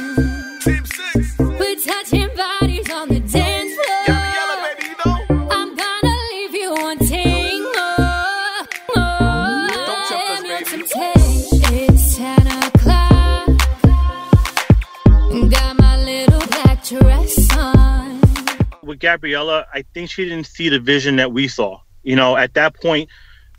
Gabriella, 19.00 19.66
I 19.74 19.84
think 19.94 20.10
she 20.10 20.26
didn't 20.26 20.48
see 20.48 20.70
the 20.70 20.80
vision 20.80 21.18
that 21.18 21.32
we 21.32 21.48
saw. 21.48 21.80
You 22.04 22.16
know, 22.16 22.38
at 22.38 22.54
that 22.54 22.76
point, 22.80 23.10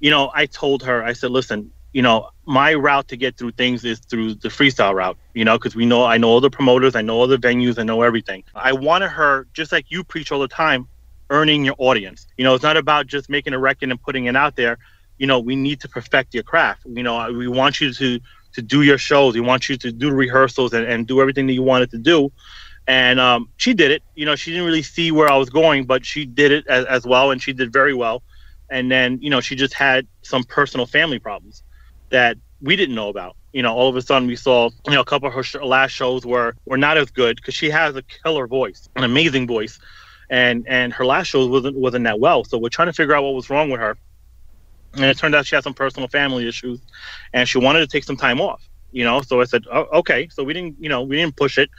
you 0.00 0.10
know, 0.10 0.30
I 0.34 0.46
told 0.46 0.82
her, 0.82 1.02
I 1.02 1.12
said, 1.12 1.30
listen, 1.30 1.72
you 1.92 2.02
know, 2.02 2.30
my 2.46 2.74
route 2.74 3.08
to 3.08 3.16
get 3.16 3.36
through 3.36 3.52
things 3.52 3.84
is 3.84 3.98
through 4.00 4.34
the 4.34 4.48
freestyle 4.48 4.94
route, 4.94 5.18
you 5.34 5.44
know, 5.44 5.58
because 5.58 5.74
we 5.74 5.86
know, 5.86 6.04
I 6.04 6.18
know 6.18 6.28
all 6.28 6.40
the 6.40 6.50
promoters, 6.50 6.94
I 6.94 7.02
know 7.02 7.16
all 7.16 7.26
the 7.26 7.36
venues, 7.36 7.78
I 7.78 7.82
know 7.82 8.02
everything. 8.02 8.44
I 8.54 8.72
wanted 8.72 9.08
her, 9.08 9.46
just 9.52 9.72
like 9.72 9.86
you 9.90 10.04
preach 10.04 10.30
all 10.32 10.40
the 10.40 10.48
time, 10.48 10.88
earning 11.30 11.64
your 11.64 11.74
audience. 11.78 12.26
You 12.36 12.44
know, 12.44 12.54
it's 12.54 12.62
not 12.62 12.76
about 12.76 13.06
just 13.06 13.28
making 13.28 13.52
a 13.52 13.58
record 13.58 13.90
and 13.90 14.00
putting 14.00 14.26
it 14.26 14.36
out 14.36 14.56
there. 14.56 14.78
You 15.18 15.26
know, 15.26 15.38
we 15.40 15.56
need 15.56 15.80
to 15.80 15.88
perfect 15.88 16.32
your 16.32 16.44
craft. 16.44 16.82
You 16.86 17.02
know, 17.02 17.30
we 17.32 17.48
want 17.48 17.80
you 17.80 17.92
to 17.92 18.20
to 18.52 18.62
do 18.62 18.82
your 18.82 18.98
shows. 18.98 19.34
We 19.34 19.40
want 19.40 19.68
you 19.68 19.76
to 19.76 19.92
do 19.92 20.10
rehearsals 20.10 20.72
and, 20.72 20.84
and 20.84 21.06
do 21.06 21.20
everything 21.20 21.46
that 21.46 21.52
you 21.52 21.62
wanted 21.62 21.90
to 21.92 21.98
do. 21.98 22.32
And 22.90 23.20
um, 23.20 23.48
she 23.56 23.72
did 23.72 23.92
it. 23.92 24.02
You 24.16 24.26
know, 24.26 24.34
she 24.34 24.50
didn't 24.50 24.66
really 24.66 24.82
see 24.82 25.12
where 25.12 25.30
I 25.30 25.36
was 25.36 25.48
going, 25.48 25.84
but 25.84 26.04
she 26.04 26.24
did 26.24 26.50
it 26.50 26.66
as, 26.66 26.84
as 26.86 27.06
well, 27.06 27.30
and 27.30 27.40
she 27.40 27.52
did 27.52 27.72
very 27.72 27.94
well. 27.94 28.24
And 28.68 28.90
then, 28.90 29.20
you 29.22 29.30
know, 29.30 29.40
she 29.40 29.54
just 29.54 29.74
had 29.74 30.08
some 30.22 30.42
personal 30.42 30.86
family 30.86 31.20
problems 31.20 31.62
that 32.08 32.36
we 32.60 32.74
didn't 32.74 32.96
know 32.96 33.08
about. 33.08 33.36
You 33.52 33.62
know, 33.62 33.72
all 33.72 33.88
of 33.88 33.94
a 33.94 34.02
sudden 34.02 34.26
we 34.26 34.34
saw, 34.34 34.70
you 34.88 34.92
know, 34.92 35.02
a 35.02 35.04
couple 35.04 35.28
of 35.28 35.34
her 35.34 35.44
sh- 35.44 35.54
last 35.62 35.92
shows 35.92 36.26
were 36.26 36.56
were 36.64 36.76
not 36.76 36.98
as 36.98 37.12
good 37.12 37.36
because 37.36 37.54
she 37.54 37.70
has 37.70 37.94
a 37.94 38.02
killer 38.02 38.48
voice, 38.48 38.88
an 38.96 39.04
amazing 39.04 39.46
voice, 39.46 39.78
and 40.28 40.66
and 40.66 40.92
her 40.92 41.06
last 41.06 41.28
shows 41.28 41.48
wasn't 41.48 41.76
wasn't 41.76 42.04
that 42.06 42.18
well. 42.18 42.42
So 42.42 42.58
we're 42.58 42.70
trying 42.70 42.88
to 42.88 42.92
figure 42.92 43.14
out 43.14 43.22
what 43.22 43.34
was 43.34 43.48
wrong 43.48 43.70
with 43.70 43.78
her. 43.80 43.98
And 44.94 45.04
it 45.04 45.16
turned 45.16 45.36
out 45.36 45.46
she 45.46 45.54
had 45.54 45.62
some 45.62 45.74
personal 45.74 46.08
family 46.08 46.48
issues, 46.48 46.80
and 47.32 47.48
she 47.48 47.58
wanted 47.58 47.80
to 47.80 47.86
take 47.86 48.02
some 48.02 48.16
time 48.16 48.40
off. 48.40 48.60
You 48.90 49.04
know, 49.04 49.22
so 49.22 49.40
I 49.40 49.44
said, 49.44 49.62
oh, 49.72 49.86
okay. 50.00 50.28
So 50.32 50.42
we 50.42 50.54
didn't, 50.54 50.74
you 50.80 50.88
know, 50.88 51.02
we 51.02 51.14
didn't 51.14 51.36
push 51.36 51.56
it. 51.56 51.70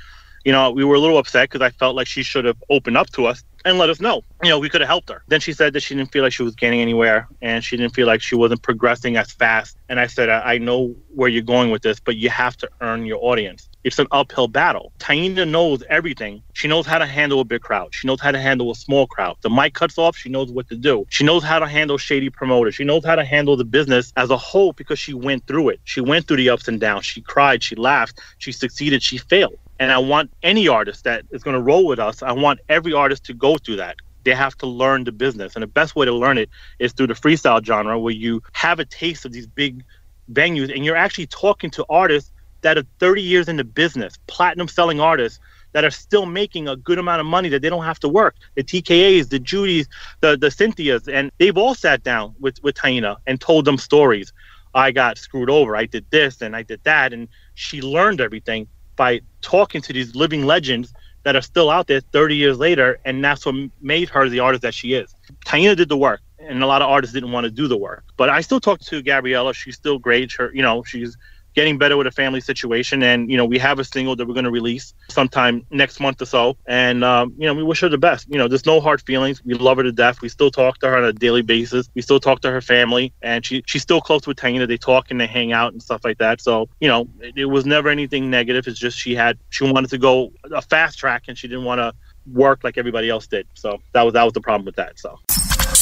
You 0.44 0.52
know, 0.52 0.72
we 0.72 0.84
were 0.84 0.96
a 0.96 1.00
little 1.00 1.18
upset 1.18 1.50
because 1.50 1.62
I 1.62 1.70
felt 1.70 1.96
like 1.96 2.08
she 2.08 2.24
should 2.24 2.46
have 2.46 2.58
opened 2.70 2.98
up 2.98 3.10
to 3.12 3.26
us 3.26 3.44
and 3.66 3.78
let 3.78 3.90
us 3.90 4.00
know. 4.00 4.24
You 4.44 4.50
know, 4.50 4.60
we 4.60 4.70
could 4.70 4.82
have 4.82 4.88
helped 4.88 5.10
her. 5.10 5.24
Then 5.28 5.40
she 5.40 5.54
said 5.54 5.74
that 5.74 5.82
she 5.82 5.96
didn't 5.96 6.12
feel 6.12 6.24
like 6.24 6.34
she 6.34 6.44
was 6.44 6.56
getting 6.56 6.82
anywhere 6.82 7.28
and 7.42 7.64
she 7.64 7.78
didn't 7.78 7.94
feel 7.94 8.08
like 8.08 8.22
she 8.22 8.36
wasn't 8.36 8.64
progressing 8.64 9.18
as 9.18 9.32
fast. 9.32 9.78
And 9.90 10.00
I 10.00 10.08
said, 10.08 10.30
I, 10.30 10.54
I 10.54 10.58
know 10.58 10.96
where 11.14 11.30
you're 11.30 11.44
going 11.44 11.70
with 11.70 11.82
this, 11.84 12.00
but 12.00 12.16
you 12.16 12.30
have 12.30 12.58
to 12.58 12.70
earn 12.82 13.06
your 13.06 13.20
audience. 13.22 13.70
It's 13.84 14.00
an 14.00 14.08
uphill 14.12 14.48
battle. 14.48 14.94
Taina 15.00 15.48
knows 15.48 15.84
everything. 15.90 16.44
She 16.54 16.68
knows 16.68 16.86
how 16.86 17.00
to 17.00 17.06
handle 17.06 17.40
a 17.40 17.44
big 17.44 17.62
crowd. 17.62 17.94
She 17.94 18.08
knows 18.08 18.22
how 18.22 18.32
to 18.32 18.40
handle 18.40 18.72
a 18.72 18.76
small 18.76 19.08
crowd. 19.08 19.38
The 19.42 19.50
mic 19.50 19.74
cuts 19.74 19.98
off, 19.98 20.16
she 20.16 20.30
knows 20.30 20.52
what 20.52 20.70
to 20.70 20.76
do. 20.76 21.06
She 21.10 21.24
knows 21.24 21.44
how 21.44 21.60
to 21.60 21.68
handle 21.68 21.98
shady 21.98 22.30
promoters. 22.30 22.76
She 22.76 22.84
knows 22.84 23.04
how 23.06 23.16
to 23.16 23.26
handle 23.26 23.58
the 23.58 23.66
business 23.66 24.14
as 24.16 24.30
a 24.30 24.38
whole 24.38 24.74
because 24.74 25.00
she 25.00 25.14
went 25.14 25.48
through 25.48 25.70
it. 25.70 25.80
She 25.84 26.02
went 26.02 26.28
through 26.28 26.38
the 26.38 26.50
ups 26.50 26.68
and 26.68 26.80
downs. 26.80 27.06
She 27.06 27.22
cried, 27.22 27.64
she 27.64 27.76
laughed, 27.76 28.20
she 28.38 28.52
succeeded, 28.52 29.02
she 29.02 29.18
failed. 29.18 29.58
And 29.82 29.92
I 29.92 29.98
want 29.98 30.32
any 30.44 30.68
artist 30.68 31.06
that 31.06 31.26
is 31.32 31.42
going 31.42 31.56
to 31.56 31.60
roll 31.60 31.88
with 31.88 31.98
us, 31.98 32.22
I 32.22 32.34
want 32.34 32.60
every 32.70 32.94
artist 32.94 33.24
to 33.26 33.34
go 33.34 33.58
through 33.58 33.78
that. 33.78 33.96
They 34.24 34.36
have 34.36 34.56
to 34.60 34.68
learn 34.68 35.06
the 35.06 35.12
business. 35.12 35.56
And 35.56 35.64
the 35.64 35.68
best 35.68 35.96
way 35.96 36.06
to 36.06 36.12
learn 36.12 36.38
it 36.38 36.52
is 36.78 36.94
through 36.94 37.08
the 37.08 37.16
freestyle 37.16 37.66
genre 37.66 37.98
where 37.98 38.14
you 38.14 38.44
have 38.54 38.80
a 38.80 38.86
taste 38.86 39.26
of 39.26 39.32
these 39.32 39.48
big 39.48 39.84
venues 40.32 40.72
and 40.72 40.86
you're 40.86 40.96
actually 40.96 41.26
talking 41.26 41.72
to 41.72 41.86
artists 41.90 42.32
that 42.62 42.78
are 42.78 42.84
30 43.00 43.24
years 43.24 43.50
in 43.50 43.58
the 43.58 43.64
business, 43.64 44.20
platinum 44.28 44.68
selling 44.68 45.00
artists 45.00 45.40
that 45.74 45.84
are 45.84 45.90
still 45.90 46.28
making 46.28 46.68
a 46.68 46.76
good 46.76 47.00
amount 47.00 47.20
of 47.20 47.26
money 47.26 47.50
that 47.50 47.64
they 47.64 47.70
don't 47.70 47.84
have 47.84 48.00
to 48.02 48.08
work. 48.08 48.36
The 48.54 48.64
TKAs, 48.64 49.30
the 49.30 49.40
Judys, 49.40 49.88
the 50.20 50.38
the 50.38 50.52
Cynthias, 50.52 51.08
and 51.08 51.32
they've 51.40 51.58
all 51.58 51.74
sat 51.74 52.04
down 52.04 52.36
with 52.40 52.62
with 52.62 52.76
Taina 52.76 53.16
and 53.26 53.42
told 53.42 53.66
them 53.66 53.80
stories. 53.80 54.32
I 54.76 54.92
got 54.92 55.18
screwed 55.18 55.50
over. 55.50 55.76
I 55.76 55.86
did 55.88 56.06
this 56.12 56.40
and 56.40 56.56
I 56.56 56.62
did 56.62 56.82
that, 56.84 57.14
and 57.14 57.28
she 57.56 57.82
learned 57.82 58.22
everything 58.22 58.68
by 59.02 59.20
talking 59.42 59.82
to 59.82 59.92
these 59.92 60.14
living 60.14 60.46
legends 60.46 60.94
that 61.24 61.36
are 61.36 61.42
still 61.42 61.72
out 61.72 61.88
there 61.88 62.02
30 62.02 62.36
years 62.36 62.60
later, 62.60 63.00
and 63.04 63.26
that's 63.26 63.44
what 63.44 63.56
made 63.82 64.08
her 64.10 64.30
the 64.30 64.40
artist 64.40 64.62
that 64.62 64.76
she 64.76 64.94
is. 64.94 65.16
Taina 65.44 65.76
did 65.76 65.90
the 65.90 65.98
work, 65.98 66.22
and 66.38 66.62
a 66.62 66.68
lot 66.68 66.84
of 66.84 66.88
artists 66.88 67.12
didn't 67.12 67.32
want 67.32 67.46
to 67.46 67.50
do 67.50 67.68
the 67.68 67.78
work. 67.78 68.04
But 68.16 68.30
I 68.30 68.42
still 68.42 68.60
talk 68.60 68.80
to 68.82 69.02
Gabriella. 69.02 69.56
She's 69.56 69.76
still 69.76 69.98
great. 69.98 70.32
Her, 70.34 70.52
you 70.54 70.62
know, 70.62 70.84
she's 70.84 71.18
getting 71.54 71.78
better 71.78 71.98
with 71.98 72.08
a 72.08 72.12
family 72.12 72.42
situation, 72.42 73.04
and 73.04 73.30
you 73.30 73.38
know, 73.38 73.46
we 73.46 73.58
have 73.60 73.80
a 73.80 73.84
single 73.84 74.16
that 74.16 74.28
we're 74.28 74.34
going 74.34 74.46
to 74.46 74.52
release 74.52 74.94
sometime 75.10 75.66
next 75.72 76.00
month 76.00 76.22
or 76.22 76.26
so. 76.26 76.58
And 76.66 77.04
um, 77.04 77.34
you 77.38 77.48
know, 77.48 77.54
we 77.54 77.64
wish 77.64 77.82
her 77.82 77.90
the 77.90 77.98
best. 77.98 78.28
You 78.30 78.38
know, 78.38 78.48
there's 78.48 78.66
no 78.66 78.80
hard 78.80 79.02
feelings. 79.02 79.44
We 79.44 79.54
love 79.56 79.78
her 79.78 79.84
to 79.84 79.92
death. 79.92 80.22
We 80.22 80.30
still 80.30 80.52
talk 80.52 80.80
to 80.80 80.88
her 80.88 80.98
on 80.98 81.04
a 81.04 81.14
daily 81.14 81.42
basis. 81.42 81.90
We 81.94 82.02
still 82.02 82.20
talk 82.20 82.42
to 82.42 82.52
her 82.52 82.62
family, 82.62 83.14
and 83.22 83.46
she 83.46 83.64
she's 83.66 83.82
still 83.82 84.02
close 84.02 84.28
with 84.28 84.38
Taina. 84.38 84.68
They 84.68 84.78
talk 84.78 85.12
and 85.12 85.20
they 85.20 85.28
hang 85.28 85.52
out 85.52 85.74
and 85.74 85.82
stuff 85.82 86.02
like 86.04 86.18
that. 86.20 86.42
So 86.42 86.70
you 86.80 86.88
know, 86.88 87.08
it, 87.20 87.38
it 87.38 87.46
was 87.46 87.66
never 87.66 87.90
anything 87.90 88.30
negative. 88.30 88.68
It's 88.68 88.80
just 88.80 88.98
she 88.98 89.16
had 89.16 89.38
she 89.50 89.70
wanted 89.70 89.90
to 89.92 89.98
go 89.98 90.32
a 90.52 90.62
fast 90.62 91.00
track, 91.00 91.24
and 91.28 91.38
she 91.38 91.48
didn't 91.48 91.66
want 91.66 91.80
to 91.80 91.94
work 92.32 92.64
like 92.64 92.78
everybody 92.78 93.10
else 93.10 93.28
did. 93.28 93.48
So 93.54 93.82
that 93.94 94.04
was 94.04 94.14
that 94.14 94.24
was 94.24 94.34
the 94.34 94.42
problem 94.42 94.66
with 94.66 94.76
that. 94.76 95.00
So. 95.00 95.20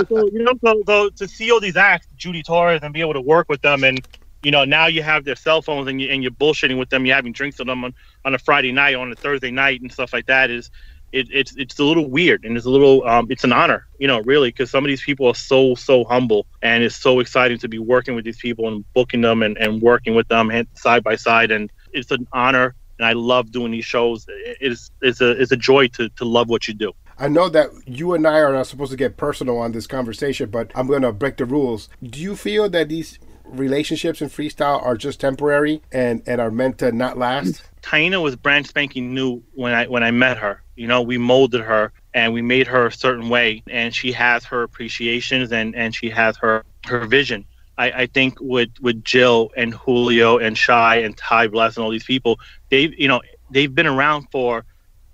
so, 0.09 0.31
you 0.33 0.43
know, 0.45 0.53
so, 0.65 0.83
so 0.87 1.11
to 1.11 1.29
see 1.29 1.51
all 1.51 1.61
these 1.61 1.77
acts, 1.77 2.07
Judy 2.17 2.43
Torres, 2.43 2.81
and 2.83 2.93
be 2.93 3.01
able 3.01 3.15
to 3.15 3.21
work 3.21 3.47
with 3.49 3.63
them, 3.63 3.85
and 3.85 4.03
you 4.43 4.51
know, 4.51 4.65
now 4.65 4.87
you 4.87 5.03
have 5.03 5.25
their 5.25 5.37
cell 5.37 5.63
phones 5.63 5.89
and, 5.89 6.01
you, 6.01 6.09
and 6.09 6.23
you're 6.23 6.33
bullshitting 6.33 6.79
with 6.79 6.89
them, 6.91 7.05
you're 7.07 7.17
having 7.17 7.33
drinks 7.33 7.59
with 7.59 7.69
them 7.69 7.85
on, 7.85 7.95
on 8.25 8.35
a 8.35 8.39
Friday 8.39 8.73
night, 8.73 8.95
on 8.95 9.13
a 9.13 9.17
Thursday 9.17 9.51
night, 9.51 9.83
and 9.83 9.93
stuff 9.93 10.13
like 10.13 10.27
that 10.27 10.51
is 10.51 10.71
it, 11.13 11.29
it's 11.33 11.55
it's 11.57 11.79
a 11.79 11.85
little 11.85 12.09
weird 12.09 12.45
and 12.45 12.57
it's 12.57 12.67
a 12.67 12.71
little 12.71 13.07
um, 13.07 13.27
it's 13.31 13.45
an 13.45 13.53
honor, 13.53 13.87
you 13.99 14.07
know, 14.07 14.21
really, 14.21 14.49
because 14.51 14.71
some 14.71 14.85
of 14.85 14.89
these 14.89 15.03
people 15.03 15.27
are 15.27 15.35
so 15.35 15.75
so 15.75 16.05
humble 16.05 16.47
and 16.63 16.85
it's 16.85 16.97
so 16.97 17.21
exciting 17.21 17.59
to 17.59 17.69
be 17.69 17.79
working 17.79 18.15
with 18.15 18.25
these 18.25 18.39
people 18.39 18.69
and 18.69 18.85
booking 18.95 19.21
them 19.21 19.43
and, 19.43 19.59
and 19.59 19.83
working 19.83 20.15
with 20.15 20.29
them 20.29 20.51
side 20.75 21.03
by 21.03 21.17
side 21.17 21.51
and 21.51 21.71
it's 21.93 22.11
an 22.13 22.27
honor 22.33 22.77
and 23.01 23.07
I 23.07 23.15
love 23.15 23.51
doing 23.51 23.73
these 23.73 23.87
shows. 23.87 24.27
It's 24.29 24.91
it's 25.01 25.23
a 25.23 25.31
it's 25.31 25.53
a 25.53 25.57
joy 25.57 25.89
to 25.89 26.11
to 26.11 26.25
love 26.27 26.51
what 26.51 26.69
you 26.69 26.75
do. 26.75 26.93
I 27.19 27.29
know 27.29 27.49
that 27.49 27.71
you 27.87 28.13
and 28.13 28.27
I 28.27 28.41
are 28.41 28.53
not 28.53 28.67
supposed 28.67 28.91
to 28.91 28.97
get 28.97 29.17
personal 29.17 29.57
on 29.59 29.73
this 29.73 29.87
conversation, 29.87 30.51
but 30.51 30.71
I'm 30.75 30.87
going 30.87 31.03
to 31.03 31.13
break 31.13 31.37
the 31.37 31.45
rules. 31.45 31.89
Do 32.03 32.21
you 32.21 32.37
feel 32.37 32.69
that 32.71 32.89
these 32.89 33.19
relationships 33.45 34.23
in 34.23 34.29
freestyle 34.29 34.83
are 34.83 34.97
just 34.97 35.19
temporary 35.21 35.83
and 35.91 36.23
and 36.27 36.43
are 36.43 36.51
meant 36.51 36.79
to 36.79 36.93
not 36.93 37.17
last? 37.17 37.63
Taina 37.83 38.23
was 38.23 38.37
brand 38.37 38.67
spanking 38.67 39.15
new 39.15 39.43
when 39.55 39.73
I 39.73 39.87
when 39.87 40.03
I 40.03 40.11
met 40.11 40.37
her. 40.37 40.63
You 40.77 40.87
know, 40.87 41.01
we 41.01 41.17
molded 41.17 41.63
her 41.63 41.93
and 42.13 42.35
we 42.35 42.43
made 42.43 42.67
her 42.67 42.87
a 42.87 42.93
certain 42.93 43.31
way, 43.31 43.63
and 43.71 43.95
she 43.95 44.13
has 44.13 44.45
her 44.45 44.63
appreciations 44.63 45.53
and 45.53 45.75
and 45.75 45.95
she 45.95 46.11
has 46.11 46.37
her 46.37 46.65
her 46.87 47.07
vision. 47.07 47.47
I, 47.81 48.03
I 48.03 48.07
think 48.07 48.39
with 48.41 48.69
with 48.83 49.03
Jill 49.03 49.51
and 49.57 49.73
Julio 49.73 50.37
and 50.37 50.57
Shy 50.57 50.97
and 50.97 51.17
Ty 51.17 51.49
Bless 51.49 51.77
and 51.77 51.85
all 51.85 51.91
these 51.91 52.05
people, 52.05 52.39
they've 52.69 52.93
you 52.99 53.09
know 53.09 53.23
they've 53.51 53.75
been 53.75 53.87
around 53.87 54.27
for 54.31 54.67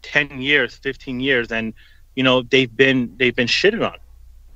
ten 0.02 0.40
years, 0.42 0.74
fifteen 0.74 1.20
years, 1.20 1.52
and 1.52 1.74
you 2.16 2.24
know 2.24 2.42
they've 2.42 2.74
been 2.74 3.14
they've 3.18 3.36
been 3.36 3.46
shitted 3.46 3.88
on. 3.88 3.96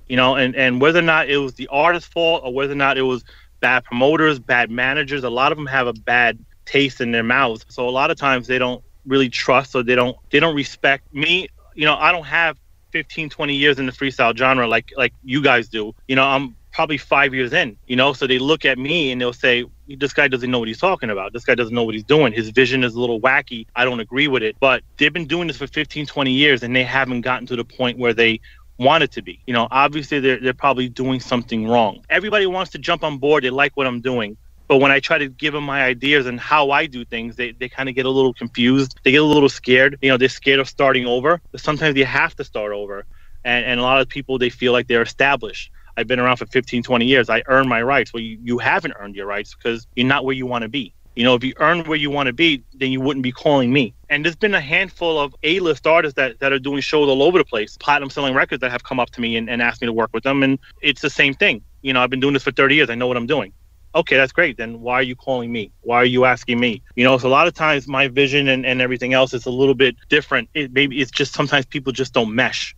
You 0.09 0.17
know, 0.17 0.35
and 0.35 0.57
and 0.57 0.81
whether 0.81 0.99
or 0.99 1.03
not 1.03 1.29
it 1.29 1.37
was 1.37 1.55
the 1.55 1.69
artist's 1.69 2.09
fault 2.13 2.43
or 2.45 2.53
whether 2.53 2.73
or 2.73 2.77
not 2.77 2.99
it 2.99 3.03
was 3.03 3.25
bad 3.61 3.85
promoters, 3.85 4.41
bad 4.41 4.73
managers. 4.73 5.23
A 5.23 5.31
lot 5.31 5.53
of 5.53 5.59
them 5.59 5.67
have 5.67 5.87
a 5.87 5.93
bad 5.93 6.45
taste 6.65 7.01
in 7.01 7.13
their 7.13 7.23
mouths. 7.23 7.65
So 7.69 7.89
a 7.89 7.91
lot 7.91 8.11
of 8.11 8.17
times 8.17 8.49
they 8.49 8.59
don't 8.59 8.83
really 9.07 9.29
trust 9.29 9.77
or 9.77 9.85
they 9.85 9.95
don't 9.95 10.17
they 10.31 10.41
don't 10.41 10.57
respect 10.57 11.15
me. 11.15 11.47
You 11.77 11.85
know, 11.85 11.95
I 11.95 12.11
don't 12.11 12.27
have 12.27 12.59
15, 12.91 13.31
20 13.31 13.55
years 13.55 13.79
in 13.79 13.87
the 13.87 13.93
freestyle 13.93 14.37
genre 14.37 14.67
like 14.67 14.91
like 14.97 15.15
you 15.23 15.45
guys 15.45 15.69
do. 15.69 15.95
You 16.09 16.17
know, 16.17 16.25
I'm 16.25 16.57
probably 16.73 16.99
five 16.99 17.35
years 17.35 17.53
in, 17.53 17.77
you 17.87 17.97
know, 17.97 18.13
so 18.13 18.27
they 18.27 18.39
look 18.39 18.65
at 18.65 18.79
me 18.79 19.13
and 19.13 19.21
they'll 19.21 19.33
say, 19.33 19.65
this 19.89 20.13
guy 20.13 20.29
doesn't 20.29 20.51
know 20.51 20.59
what 20.59 20.69
he's 20.69 20.79
talking 20.79 21.11
about. 21.11 21.33
This 21.33 21.45
guy 21.45 21.55
doesn't 21.55 21.75
know 21.75 21.83
what 21.83 21.95
he's 21.95 22.05
doing. 22.05 22.33
His 22.33 22.51
vision 22.51 22.85
is 22.85 22.95
a 22.95 23.01
little 23.01 23.21
wacky. 23.21 23.67
I 23.75 23.85
don't 23.85 24.01
agree 24.01 24.29
with 24.29 24.43
it. 24.43 24.57
But 24.61 24.83
they've 24.97 25.13
been 25.13 25.27
doing 25.27 25.49
this 25.49 25.57
for 25.57 25.67
15, 25.67 26.07
20 26.07 26.31
years 26.31 26.63
and 26.63 26.75
they 26.75 26.85
haven't 26.85 27.23
gotten 27.23 27.47
to 27.47 27.57
the 27.57 27.65
point 27.65 27.99
where 27.99 28.15
they 28.15 28.41
want 28.79 29.03
it 29.03 29.13
to 29.13 29.23
be. 29.23 29.41
You 29.47 29.55
know, 29.55 29.69
obviously 29.71 30.21
they're, 30.21 30.41
they're 30.41 30.55
probably 30.55 30.89
doing 30.89 31.21
something 31.21 31.69
wrong. 31.69 32.05
Everybody 32.09 32.47
wants 32.47 32.73
to 32.73 32.79
jump 32.79 33.05
on 33.05 33.19
board. 33.19 33.45
They 33.45 33.51
like 33.51 33.77
what 33.77 33.87
I'm 33.87 34.01
doing. 34.01 34.37
But 34.69 34.79
when 34.79 34.93
I 34.93 35.01
try 35.01 35.19
to 35.19 35.29
give 35.29 35.53
them 35.53 35.65
my 35.65 35.83
ideas 35.83 36.27
and 36.27 36.39
how 36.39 36.71
I 36.71 36.87
do 36.87 37.05
things, 37.05 37.35
they, 37.35 37.51
they 37.51 37.69
kind 37.69 37.89
of 37.89 37.97
get 37.97 38.07
a 38.07 38.11
little 38.11 38.33
confused. 38.33 39.01
They 39.03 39.11
get 39.11 39.21
a 39.21 39.25
little 39.25 39.49
scared. 39.49 39.99
You 40.01 40.11
know, 40.11 40.17
they're 40.17 40.29
scared 40.29 40.61
of 40.61 40.69
starting 40.69 41.07
over. 41.07 41.41
But 41.51 41.61
sometimes 41.61 41.97
you 41.97 42.05
have 42.05 42.37
to 42.37 42.45
start 42.45 42.73
over. 42.73 43.05
And, 43.45 43.65
and 43.65 43.81
a 43.81 43.83
lot 43.83 44.01
of 44.01 44.09
people, 44.09 44.39
they 44.39 44.49
feel 44.49 44.73
like 44.73 44.87
they're 44.87 45.03
established. 45.03 45.73
I've 46.01 46.07
been 46.07 46.19
around 46.19 46.39
for 46.39 46.47
15, 46.47 46.83
20 46.83 47.05
years. 47.05 47.29
I 47.29 47.43
earned 47.47 47.69
my 47.69 47.83
rights. 47.83 48.13
Well, 48.15 48.23
you, 48.23 48.39
you 48.43 48.59
haven't 48.59 48.95
earned 48.99 49.15
your 49.15 49.27
rights 49.27 49.55
because 49.55 49.87
you're 49.95 50.07
not 50.07 50.25
where 50.25 50.35
you 50.35 50.47
want 50.47 50.63
to 50.63 50.69
be. 50.69 50.95
You 51.15 51.25
know, 51.25 51.35
if 51.35 51.45
you 51.45 51.53
earn 51.59 51.85
where 51.85 51.99
you 51.99 52.09
want 52.09 52.29
to 52.29 52.33
be, 52.33 52.63
then 52.75 52.91
you 52.91 53.03
wouldn't 53.03 53.23
be 53.23 53.33
calling 53.33 53.71
me. 53.71 53.93
And 54.09 54.25
there's 54.25 54.37
been 54.37 54.55
a 54.55 54.61
handful 54.61 55.21
of 55.21 55.35
A-list 55.43 55.87
artists 55.87 56.17
that, 56.17 56.39
that 56.41 56.53
are 56.53 56.59
doing 56.59 56.81
shows 56.81 57.09
all 57.09 57.23
over 57.23 57.37
the 57.37 57.45
place, 57.45 57.77
platinum 57.77 58.09
selling 58.09 58.33
records 58.33 58.63
that 58.63 58.71
have 58.71 58.83
come 58.85 58.99
up 58.99 59.11
to 59.11 59.21
me 59.21 59.37
and, 59.37 59.51
and 59.51 59.61
asked 59.61 59.83
me 59.83 59.87
to 59.87 59.93
work 59.93 60.11
with 60.15 60.25
them. 60.25 60.43
And 60.43 60.59
it's 60.81 61.03
the 61.03 61.11
same 61.11 61.35
thing. 61.35 61.63
You 61.83 61.93
know, 61.93 62.01
I've 62.01 62.11
been 62.11 62.21
doing 62.21 62.33
this 62.33 62.45
for 62.45 62.53
30 62.53 62.75
years. 62.75 62.89
I 62.89 62.95
know 62.95 63.07
what 63.07 63.19
I'm 63.19 63.27
doing. 63.27 63.53
Okay, 63.95 64.17
that's 64.17 64.33
great. 64.33 64.57
Then 64.57 64.81
why 64.81 64.95
are 64.95 65.03
you 65.03 65.17
calling 65.17 65.53
me? 65.53 65.73
Why 65.83 65.97
are 65.97 66.07
you 66.07 66.25
asking 66.25 66.61
me? 66.61 66.83
You 66.95 67.05
know, 67.05 67.19
so 67.19 67.29
a 67.29 67.31
lot 67.31 67.49
of 67.49 67.55
times 67.55 67.89
my 67.89 68.09
vision 68.09 68.49
and, 68.49 68.65
and 68.65 68.81
everything 68.81 69.13
else 69.13 69.35
is 69.35 69.47
a 69.47 69.51
little 69.51 69.75
bit 69.75 69.97
different. 70.09 70.49
It, 70.55 70.73
maybe 70.73 71.01
it's 71.01 71.11
just 71.11 71.35
sometimes 71.35 71.67
people 71.67 71.93
just 71.93 72.15
don't 72.15 72.35
mesh 72.35 72.75